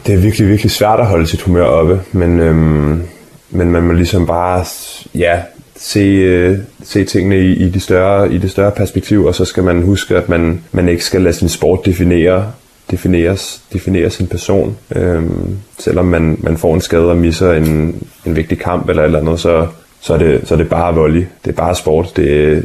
det 0.07 0.15
er 0.15 0.19
virkelig, 0.19 0.49
virkelig 0.49 0.71
svært 0.71 1.01
at 1.01 1.07
holde 1.07 1.27
sit 1.27 1.43
humør 1.43 1.65
oppe, 1.65 2.01
men, 2.13 2.41
øhm, 2.41 3.03
men 3.51 3.71
man 3.71 3.83
må 3.83 3.93
ligesom 3.93 4.27
bare 4.27 4.65
ja, 5.15 5.43
se, 5.77 6.01
øh, 6.01 6.59
se 6.83 7.05
tingene 7.05 7.39
i, 7.39 7.53
i, 7.53 7.69
de 7.69 7.81
større, 7.81 8.33
i 8.33 8.39
det 8.39 8.51
større 8.51 8.73
perspektiv, 8.73 9.25
og 9.25 9.35
så 9.35 9.45
skal 9.45 9.65
man 9.65 9.83
huske, 9.83 10.17
at 10.17 10.29
man, 10.29 10.61
man 10.73 10.89
ikke 10.89 11.05
skal 11.05 11.23
lade 11.23 11.35
sin 11.35 11.49
sport 11.49 11.87
definere 11.87 12.53
defineres, 12.91 13.63
definere 13.73 14.11
sin 14.11 14.27
person. 14.27 14.77
Øhm, 14.97 15.59
selvom 15.79 16.07
man, 16.07 16.39
man 16.41 16.57
får 16.57 16.75
en 16.75 16.81
skade 16.81 17.11
og 17.11 17.17
misser 17.17 17.53
en, 17.53 18.03
en 18.27 18.37
vigtig 18.37 18.59
kamp 18.59 18.89
eller 18.89 19.03
et 19.03 19.07
eller 19.07 19.21
andet, 19.21 19.41
så, 19.41 19.67
så, 20.01 20.15
er 20.15 20.19
det, 20.19 20.41
så 20.45 20.55
er 20.55 20.59
det 20.59 20.69
bare 20.69 20.95
volley. 20.95 21.27
Det 21.45 21.51
er 21.51 21.57
bare 21.57 21.75
sport. 21.75 22.13
Det, 22.17 22.63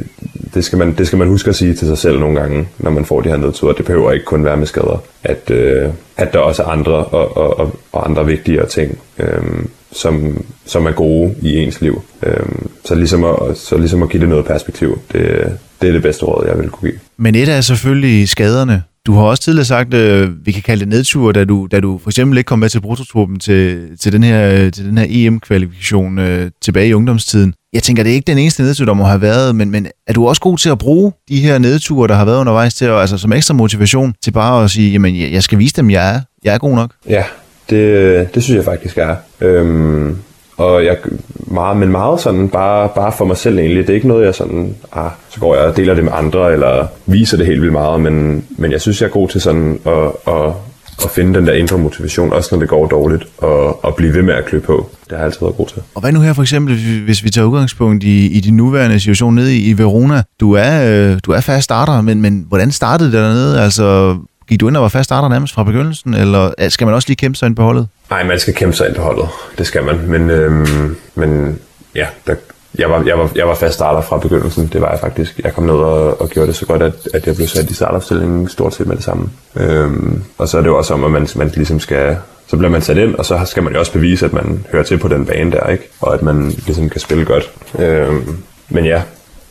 det, 0.54 0.64
skal 0.64 0.78
man, 0.78 0.94
det 0.98 1.06
skal 1.06 1.18
man 1.18 1.28
huske 1.28 1.48
at 1.48 1.56
sige 1.56 1.74
til 1.74 1.86
sig 1.86 1.98
selv 1.98 2.20
nogle 2.20 2.40
gange, 2.40 2.68
når 2.78 2.90
man 2.90 3.04
får 3.04 3.20
de 3.20 3.28
her 3.28 3.36
nedture. 3.36 3.74
Det 3.76 3.84
behøver 3.84 4.12
ikke 4.12 4.24
kun 4.24 4.44
være 4.44 4.56
med 4.56 4.66
skader. 4.66 5.02
At, 5.24 5.50
øh, 5.50 5.88
at 6.16 6.32
der 6.32 6.38
også 6.38 6.62
er 6.62 6.66
andre 6.66 6.92
og, 6.92 7.36
og, 7.36 7.58
og, 7.58 7.80
og 7.92 8.08
andre 8.08 8.26
vigtigere 8.26 8.68
ting, 8.68 8.98
øhm, 9.18 9.70
som, 9.92 10.44
som 10.66 10.86
er 10.86 10.92
gode 10.92 11.34
i 11.42 11.56
ens 11.56 11.80
liv. 11.80 12.02
Øhm, 12.22 12.70
så, 12.84 12.94
ligesom 12.94 13.24
at, 13.24 13.56
så 13.58 13.76
ligesom 13.76 14.02
at 14.02 14.08
give 14.08 14.20
det 14.20 14.28
noget 14.28 14.44
perspektiv, 14.44 14.98
det, 15.12 15.58
det 15.80 15.88
er 15.88 15.92
det 15.92 16.02
bedste 16.02 16.24
råd, 16.24 16.46
jeg 16.48 16.58
vil 16.58 16.68
kunne 16.68 16.90
give. 16.90 17.00
Men 17.16 17.34
et 17.34 17.48
er 17.48 17.60
selvfølgelig 17.60 18.28
skaderne. 18.28 18.82
Du 19.06 19.14
har 19.14 19.22
også 19.22 19.42
tidligere 19.42 19.64
sagt, 19.64 19.94
øh, 19.94 20.46
vi 20.46 20.52
kan 20.52 20.62
kalde 20.62 20.80
det 20.80 20.88
nedtur, 20.88 21.32
da 21.32 21.44
du, 21.44 21.68
da 21.72 21.80
du 21.80 22.00
for 22.02 22.10
eksempel 22.10 22.38
ikke 22.38 22.48
kom 22.48 22.58
med 22.58 22.68
til 22.68 22.80
prototruppen 22.80 23.38
til, 23.38 23.88
til 23.98 24.12
den 24.12 24.22
her, 24.22 24.50
øh, 24.50 24.72
til 24.72 24.84
den 24.84 24.98
her 24.98 25.06
EM-kvalifikation 25.08 26.18
øh, 26.18 26.50
tilbage 26.60 26.88
i 26.88 26.94
ungdomstiden. 26.94 27.54
Jeg 27.74 27.82
tænker, 27.82 28.02
det 28.02 28.10
er 28.10 28.14
ikke 28.14 28.26
den 28.26 28.38
eneste 28.38 28.62
nedtur, 28.62 28.84
der 28.84 28.94
må 28.94 29.04
have 29.04 29.20
været, 29.22 29.56
men, 29.56 29.70
men 29.70 29.86
er 30.06 30.12
du 30.12 30.28
også 30.28 30.40
god 30.42 30.58
til 30.58 30.70
at 30.70 30.78
bruge 30.78 31.12
de 31.28 31.40
her 31.40 31.58
nedture, 31.58 32.08
der 32.08 32.14
har 32.14 32.24
været 32.24 32.40
undervejs 32.40 32.74
til, 32.74 32.84
altså 32.84 33.18
som 33.18 33.32
ekstra 33.32 33.54
motivation 33.54 34.14
til 34.22 34.30
bare 34.30 34.64
at 34.64 34.70
sige, 34.70 34.92
jamen 34.92 35.32
jeg 35.32 35.42
skal 35.42 35.58
vise 35.58 35.74
dem, 35.76 35.90
jeg 35.90 36.14
er, 36.14 36.20
jeg 36.44 36.54
er 36.54 36.58
god 36.58 36.74
nok? 36.74 36.90
Ja, 37.08 37.24
det, 37.70 38.34
det 38.34 38.42
synes 38.42 38.56
jeg 38.56 38.64
faktisk 38.64 38.98
er. 38.98 39.16
Øhm, 39.40 40.18
og 40.56 40.84
jeg 40.84 40.96
meget, 41.46 41.76
men 41.76 41.88
meget 41.88 42.20
sådan 42.20 42.48
bare, 42.48 42.88
bare 42.94 43.12
for 43.12 43.24
mig 43.24 43.36
selv 43.36 43.58
egentlig. 43.58 43.86
Det 43.86 43.90
er 43.90 43.94
ikke 43.94 44.08
noget, 44.08 44.26
jeg 44.26 44.34
sådan, 44.34 44.74
ah, 44.92 45.10
så 45.28 45.40
går 45.40 45.54
jeg 45.54 45.64
og 45.64 45.76
deler 45.76 45.94
det 45.94 46.04
med 46.04 46.12
andre, 46.14 46.52
eller 46.52 46.86
viser 47.06 47.36
det 47.36 47.46
helt 47.46 47.60
vildt 47.60 47.72
meget, 47.72 48.00
men, 48.00 48.44
men 48.50 48.72
jeg 48.72 48.80
synes, 48.80 49.00
jeg 49.00 49.06
er 49.06 49.10
god 49.10 49.28
til 49.28 49.40
sådan 49.40 49.80
at, 49.86 50.34
at, 50.34 50.52
at 51.04 51.10
finde 51.10 51.38
den 51.38 51.46
der 51.46 51.52
indre 51.52 51.78
motivation, 51.78 52.32
også 52.32 52.48
når 52.52 52.60
det 52.60 52.68
går 52.68 52.86
dårligt, 52.86 53.24
og, 53.38 53.84
og 53.84 53.94
blive 53.94 54.14
ved 54.14 54.22
med 54.22 54.34
at 54.34 54.44
klø 54.44 54.60
på. 54.60 54.90
Det 55.04 55.10
har 55.10 55.16
jeg 55.16 55.24
altid 55.24 55.40
været 55.40 55.56
god 55.56 55.66
til. 55.66 55.82
Og 55.94 56.00
hvad 56.00 56.12
nu 56.12 56.20
her 56.20 56.32
for 56.32 56.42
eksempel, 56.42 57.02
hvis 57.04 57.24
vi 57.24 57.30
tager 57.30 57.46
udgangspunkt 57.46 58.04
i, 58.04 58.26
i 58.26 58.40
din 58.40 58.56
nuværende 58.56 59.00
situation 59.00 59.34
nede 59.34 59.56
i, 59.56 59.70
i 59.70 59.78
Verona? 59.78 60.22
Du 60.40 60.52
er, 60.52 60.90
øh, 60.90 61.18
du 61.22 61.32
er 61.32 61.40
fast 61.40 61.64
starter, 61.64 62.00
men, 62.00 62.22
men 62.22 62.44
hvordan 62.48 62.72
startede 62.72 63.12
det 63.12 63.18
dernede? 63.18 63.62
Altså, 63.62 64.16
gik 64.48 64.60
du 64.60 64.68
ind 64.68 64.76
og 64.76 64.82
var 64.82 64.88
fast 64.88 65.04
starter 65.04 65.28
nærmest 65.28 65.54
fra 65.54 65.64
begyndelsen, 65.64 66.14
eller 66.14 66.68
skal 66.68 66.84
man 66.84 66.94
også 66.94 67.08
lige 67.08 67.16
kæmpe 67.16 67.38
sig 67.38 67.46
ind 67.46 67.56
på 67.56 67.62
holdet? 67.62 67.88
Nej, 68.10 68.24
man 68.24 68.38
skal 68.38 68.54
kæmpe 68.54 68.76
sig 68.76 68.88
ind 68.88 68.96
på 68.96 69.02
holdet. 69.02 69.28
Det 69.58 69.66
skal 69.66 69.84
man. 69.84 69.98
Men, 70.08 70.30
øhm, 70.30 70.96
men 71.14 71.58
ja, 71.94 72.06
der, 72.26 72.34
jeg, 72.78 72.90
var, 72.90 73.02
jeg, 73.06 73.18
var, 73.18 73.30
jeg 73.34 73.48
var 73.48 73.54
fast 73.54 73.74
starter 73.74 74.00
fra 74.00 74.18
begyndelsen. 74.18 74.70
Det 74.72 74.80
var 74.80 74.90
jeg 74.90 75.00
faktisk. 75.00 75.40
Jeg 75.44 75.54
kom 75.54 75.64
ned 75.64 75.74
og, 75.74 76.20
og 76.20 76.28
gjorde 76.28 76.46
det 76.46 76.56
så 76.56 76.66
godt, 76.66 76.82
at, 76.82 77.08
at 77.14 77.26
jeg 77.26 77.36
blev 77.36 77.46
sat 77.46 77.70
i 77.70 77.74
startopstillingen 77.74 78.48
stort 78.48 78.74
set 78.74 78.86
med 78.86 78.96
det 78.96 79.04
samme. 79.04 79.30
Øhm, 79.56 80.22
og 80.38 80.48
så 80.48 80.58
er 80.58 80.62
det 80.62 80.68
jo 80.68 80.78
også 80.78 80.94
om, 80.94 81.04
at 81.04 81.10
man, 81.10 81.28
man 81.36 81.52
ligesom 81.54 81.80
skal... 81.80 82.16
Så 82.46 82.56
bliver 82.56 82.70
man 82.70 82.82
sat 82.82 82.96
ind, 82.96 83.14
og 83.14 83.24
så 83.24 83.40
skal 83.44 83.62
man 83.62 83.72
jo 83.72 83.78
også 83.78 83.92
bevise, 83.92 84.26
at 84.26 84.32
man 84.32 84.66
hører 84.72 84.82
til 84.82 84.98
på 84.98 85.08
den 85.08 85.26
bane 85.26 85.52
der, 85.52 85.66
ikke? 85.66 85.88
Og 86.00 86.14
at 86.14 86.22
man 86.22 86.50
ligesom 86.50 86.88
kan 86.88 87.00
spille 87.00 87.24
godt. 87.24 87.50
Øhm, 87.78 88.38
men 88.68 88.84
ja, 88.84 89.02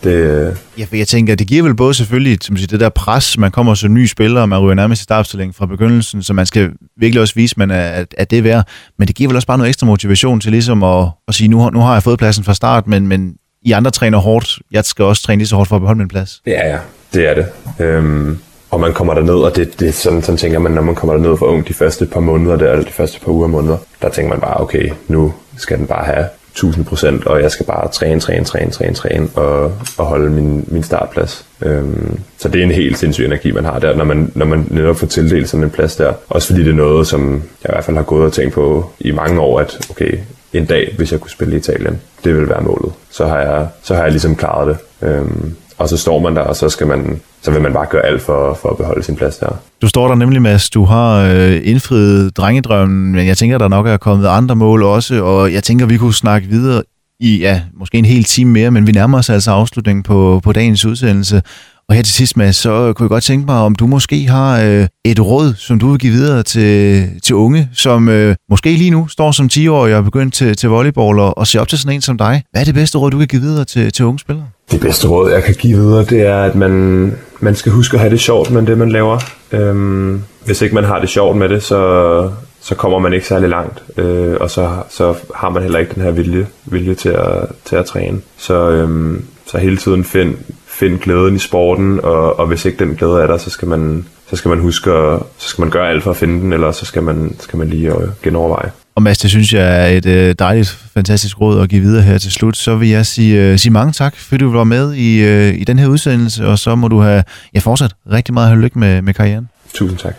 det, 0.03 0.57
Ja, 0.77 0.85
for 0.85 0.95
jeg 0.95 1.07
tænker, 1.07 1.35
det 1.35 1.47
giver 1.47 1.63
vel 1.63 1.75
både 1.75 1.93
selvfølgelig 1.93 2.37
som 2.41 2.57
siger, 2.57 2.67
det 2.67 2.79
der 2.79 2.89
pres, 2.89 3.37
man 3.37 3.51
kommer 3.51 3.73
som 3.73 3.93
ny 3.93 4.05
spiller, 4.05 4.41
og 4.41 4.49
man 4.49 4.59
ryger 4.59 4.73
nærmest 4.75 5.01
i 5.01 5.03
startopstillingen 5.03 5.53
fra 5.53 5.65
begyndelsen, 5.65 6.23
så 6.23 6.33
man 6.33 6.45
skal 6.45 6.71
virkelig 6.97 7.21
også 7.21 7.33
vise, 7.35 7.55
man 7.57 7.71
er, 7.71 8.05
at, 8.17 8.31
det 8.31 8.37
er 8.37 8.41
værd. 8.41 8.67
Men 8.99 9.07
det 9.07 9.15
giver 9.15 9.27
vel 9.29 9.35
også 9.35 9.47
bare 9.47 9.57
noget 9.57 9.69
ekstra 9.69 9.87
motivation 9.87 10.39
til 10.39 10.51
ligesom 10.51 10.83
at, 10.83 11.07
at 11.27 11.35
sige, 11.35 11.47
nu, 11.47 11.59
har- 11.59 11.69
nu 11.69 11.79
har 11.79 11.93
jeg 11.93 12.03
fået 12.03 12.19
pladsen 12.19 12.43
fra 12.43 12.53
start, 12.53 12.87
men, 12.87 13.07
men 13.07 13.33
I 13.61 13.71
andre 13.71 13.91
træner 13.91 14.17
hårdt. 14.17 14.59
Jeg 14.71 14.85
skal 14.85 15.05
også 15.05 15.23
træne 15.23 15.39
lige 15.39 15.47
så 15.47 15.55
hårdt 15.55 15.69
for 15.69 15.75
at 15.75 15.81
beholde 15.81 15.97
min 15.99 16.07
plads. 16.07 16.41
Ja, 16.47 16.67
ja, 16.69 16.77
det 17.13 17.29
er 17.29 17.33
det. 17.33 17.45
Øhm, 17.85 18.37
og 18.71 18.79
man 18.79 18.93
kommer 18.93 19.13
derned, 19.13 19.33
og 19.33 19.55
det, 19.55 19.79
det 19.79 19.87
er 19.87 19.91
sådan, 19.91 20.21
sådan 20.23 20.37
tænker 20.37 20.59
man, 20.59 20.71
når 20.71 20.81
man 20.81 20.95
kommer 20.95 21.15
derned 21.15 21.37
for 21.37 21.45
ung 21.45 21.67
de 21.67 21.73
første 21.73 22.05
par 22.05 22.19
måneder, 22.19 22.55
der, 22.57 22.71
eller 22.71 22.85
de 22.85 22.91
første 22.91 23.19
par 23.19 23.31
uger 23.31 23.47
måneder, 23.47 23.77
der 24.01 24.09
tænker 24.09 24.29
man 24.29 24.39
bare, 24.41 24.61
okay, 24.61 24.89
nu 25.07 25.33
skal 25.57 25.77
den 25.77 25.87
bare 25.87 26.05
have 26.05 26.25
1000 26.53 26.85
procent, 26.85 27.27
og 27.27 27.41
jeg 27.41 27.51
skal 27.51 27.65
bare 27.65 27.91
træne, 27.91 28.19
træne, 28.19 28.45
træne, 28.45 28.71
træne, 28.71 28.93
træne, 28.93 29.27
og, 29.35 29.63
og 29.97 30.05
holde 30.05 30.29
min, 30.29 30.65
min 30.67 30.83
startplads. 30.83 31.45
Øhm, 31.61 32.19
så 32.37 32.49
det 32.49 32.59
er 32.59 32.63
en 32.63 32.71
helt 32.71 32.97
sindssyg 32.97 33.25
energi, 33.25 33.51
man 33.51 33.65
har 33.65 33.79
der, 33.79 33.95
når 33.95 34.05
man, 34.05 34.31
når 34.35 34.45
man 34.45 34.67
netop 34.69 34.95
får 34.95 35.07
tildelt 35.07 35.49
sådan 35.49 35.63
en 35.63 35.69
plads 35.69 35.95
der. 35.95 36.13
Også 36.29 36.47
fordi 36.47 36.63
det 36.63 36.69
er 36.71 36.75
noget, 36.75 37.07
som 37.07 37.33
jeg 37.33 37.69
i 37.69 37.73
hvert 37.73 37.83
fald 37.83 37.97
har 37.97 38.03
gået 38.03 38.25
og 38.25 38.33
tænkt 38.33 38.53
på 38.53 38.91
i 38.99 39.11
mange 39.11 39.39
år, 39.41 39.59
at 39.59 39.87
okay, 39.89 40.17
en 40.53 40.65
dag, 40.65 40.93
hvis 40.97 41.11
jeg 41.11 41.19
kunne 41.19 41.31
spille 41.31 41.53
i 41.53 41.57
Italien, 41.57 42.01
det 42.23 42.35
vil 42.35 42.49
være 42.49 42.61
målet. 42.61 42.93
Så 43.09 43.25
har 43.25 43.39
jeg, 43.39 43.67
så 43.83 43.95
har 43.95 44.01
jeg 44.01 44.11
ligesom 44.11 44.35
klaret 44.35 44.67
det. 44.67 45.07
Øhm, 45.09 45.55
og 45.77 45.89
så 45.89 45.97
står 45.97 46.19
man 46.19 46.35
der, 46.35 46.41
og 46.41 46.55
så, 46.55 46.69
skal 46.69 46.87
man, 46.87 47.21
så 47.41 47.51
vil 47.51 47.61
man 47.61 47.73
bare 47.73 47.85
gøre 47.89 48.05
alt 48.05 48.21
for, 48.21 48.59
for 48.61 48.69
at 48.69 48.77
beholde 48.77 49.03
sin 49.03 49.15
plads 49.15 49.37
der. 49.37 49.59
Du 49.81 49.87
står 49.87 50.07
der 50.07 50.15
nemlig, 50.15 50.41
Mads. 50.41 50.69
Du 50.69 50.85
har 50.85 51.23
øh, 51.23 51.61
indfriet 51.63 52.37
drengedrømmen, 52.37 53.11
men 53.11 53.27
jeg 53.27 53.37
tænker, 53.37 53.57
der 53.57 53.67
nok 53.67 53.87
er 53.87 53.97
kommet 53.97 54.27
andre 54.27 54.55
mål 54.55 54.83
også, 54.83 55.23
og 55.23 55.53
jeg 55.53 55.63
tænker, 55.63 55.85
vi 55.85 55.97
kunne 55.97 56.13
snakke 56.13 56.47
videre 56.47 56.83
i, 57.19 57.37
ja, 57.37 57.61
måske 57.79 57.97
en 57.97 58.05
hel 58.05 58.23
time 58.23 58.51
mere, 58.51 58.71
men 58.71 58.87
vi 58.87 58.91
nærmer 58.91 59.17
os 59.17 59.29
altså 59.29 59.51
afslutningen 59.51 60.03
på, 60.03 60.41
på 60.43 60.51
dagens 60.51 60.85
udsendelse. 60.85 61.41
Og 61.89 61.95
her 61.95 62.01
til 62.01 62.13
sidst, 62.13 62.37
Mads, 62.37 62.55
så 62.55 62.93
kunne 62.93 63.03
jeg 63.05 63.09
godt 63.09 63.23
tænke 63.23 63.45
mig, 63.45 63.55
om 63.55 63.75
du 63.75 63.87
måske 63.87 64.27
har 64.27 64.61
øh, 64.61 64.87
et 65.05 65.19
råd, 65.19 65.53
som 65.57 65.79
du 65.79 65.89
vil 65.89 65.99
give 65.99 66.13
videre 66.13 66.43
til, 66.43 67.09
til 67.23 67.35
unge, 67.35 67.69
som 67.73 68.09
øh, 68.09 68.35
måske 68.49 68.75
lige 68.75 68.91
nu 68.91 69.07
står 69.07 69.31
som 69.31 69.49
10-årige 69.53 69.95
og 69.95 69.99
er 69.99 70.01
begyndt 70.01 70.33
til, 70.33 70.55
til 70.55 70.69
volleyball 70.69 71.19
og, 71.19 71.37
og 71.37 71.47
ser 71.47 71.59
op 71.59 71.67
til 71.67 71.79
sådan 71.79 71.95
en 71.95 72.01
som 72.01 72.17
dig. 72.17 72.43
Hvad 72.51 72.61
er 72.61 72.65
det 72.65 72.73
bedste 72.73 72.97
råd, 72.97 73.11
du 73.11 73.17
kan 73.17 73.27
give 73.27 73.41
videre 73.41 73.65
til, 73.65 73.91
til 73.91 74.05
unge 74.05 74.19
spillere? 74.19 74.47
Det 74.71 74.81
bedste 74.81 75.07
råd, 75.07 75.31
jeg 75.31 75.43
kan 75.43 75.55
give 75.55 75.77
videre, 75.77 76.05
det 76.05 76.21
er, 76.21 76.43
at 76.43 76.55
man, 76.55 77.13
man 77.39 77.55
skal 77.55 77.71
huske 77.71 77.93
at 77.93 77.99
have 77.99 78.11
det 78.11 78.19
sjovt 78.19 78.51
med 78.51 78.61
det, 78.61 78.77
man 78.77 78.91
laver. 78.91 79.19
Øhm, 79.51 80.23
hvis 80.45 80.61
ikke 80.61 80.75
man 80.75 80.83
har 80.83 80.99
det 80.99 81.09
sjovt 81.09 81.37
med 81.37 81.49
det, 81.49 81.63
så, 81.63 82.31
så 82.61 82.75
kommer 82.75 82.99
man 82.99 83.13
ikke 83.13 83.27
særlig 83.27 83.49
langt. 83.49 83.83
Øh, 83.97 84.37
og 84.39 84.51
så, 84.51 84.69
så 84.89 85.15
har 85.35 85.49
man 85.49 85.61
heller 85.61 85.79
ikke 85.79 85.95
den 85.95 86.03
her 86.03 86.11
vilje, 86.11 86.47
vilje 86.65 86.95
til, 86.95 87.09
at, 87.09 87.49
til 87.65 87.75
at 87.75 87.85
træne. 87.85 88.21
Så, 88.37 88.69
øhm, 88.69 89.25
så 89.45 89.57
hele 89.57 89.77
tiden 89.77 90.03
find, 90.03 90.35
find 90.65 90.99
glæden 90.99 91.35
i 91.35 91.39
sporten, 91.39 91.99
og, 92.03 92.39
og 92.39 92.47
hvis 92.47 92.65
ikke 92.65 92.85
den 92.85 92.95
glæde 92.95 93.21
er 93.21 93.27
der, 93.27 93.37
så 93.37 93.49
skal 93.49 93.67
man, 93.67 94.05
så 94.29 94.35
skal 94.35 94.49
man 94.49 94.59
huske, 94.59 94.91
at, 94.91 95.19
så 95.37 95.49
skal 95.49 95.61
man 95.61 95.69
gøre 95.69 95.89
alt 95.89 96.03
for 96.03 96.11
at 96.11 96.17
finde 96.17 96.41
den, 96.41 96.53
eller 96.53 96.71
så 96.71 96.85
skal 96.85 97.03
man, 97.03 97.35
skal 97.39 97.57
man 97.57 97.67
lige 97.67 97.95
øh, 97.95 98.07
genoverveje. 98.23 98.71
Og 98.95 99.03
Mads, 99.03 99.17
det 99.17 99.29
synes 99.29 99.53
jeg 99.53 99.83
er 99.83 99.97
et 99.97 100.05
øh, 100.05 100.35
dejligt, 100.39 100.69
fantastisk 100.93 101.41
råd 101.41 101.61
at 101.61 101.69
give 101.69 101.81
videre 101.81 102.03
her 102.03 102.17
til 102.17 102.31
slut. 102.31 102.57
Så 102.57 102.75
vil 102.75 102.89
jeg 102.89 103.05
sige, 103.05 103.41
øh, 103.41 103.59
sige 103.59 103.71
mange 103.71 103.93
tak, 103.93 104.15
fordi 104.15 104.43
du 104.43 104.51
var 104.51 104.63
med 104.63 104.93
i, 104.93 105.23
øh, 105.23 105.53
i 105.53 105.63
den 105.63 105.79
her 105.79 105.87
udsendelse, 105.87 106.47
og 106.47 106.59
så 106.59 106.75
må 106.75 106.87
du 106.87 106.99
have 106.99 107.23
ja, 107.55 107.59
fortsat 107.59 107.93
rigtig 108.11 108.33
meget 108.33 108.49
held 108.49 108.57
og 108.57 108.63
lykke 108.63 108.79
med, 108.79 109.01
med 109.01 109.13
karrieren. 109.13 109.49
Tusind 109.73 109.97
tak. 109.99 110.15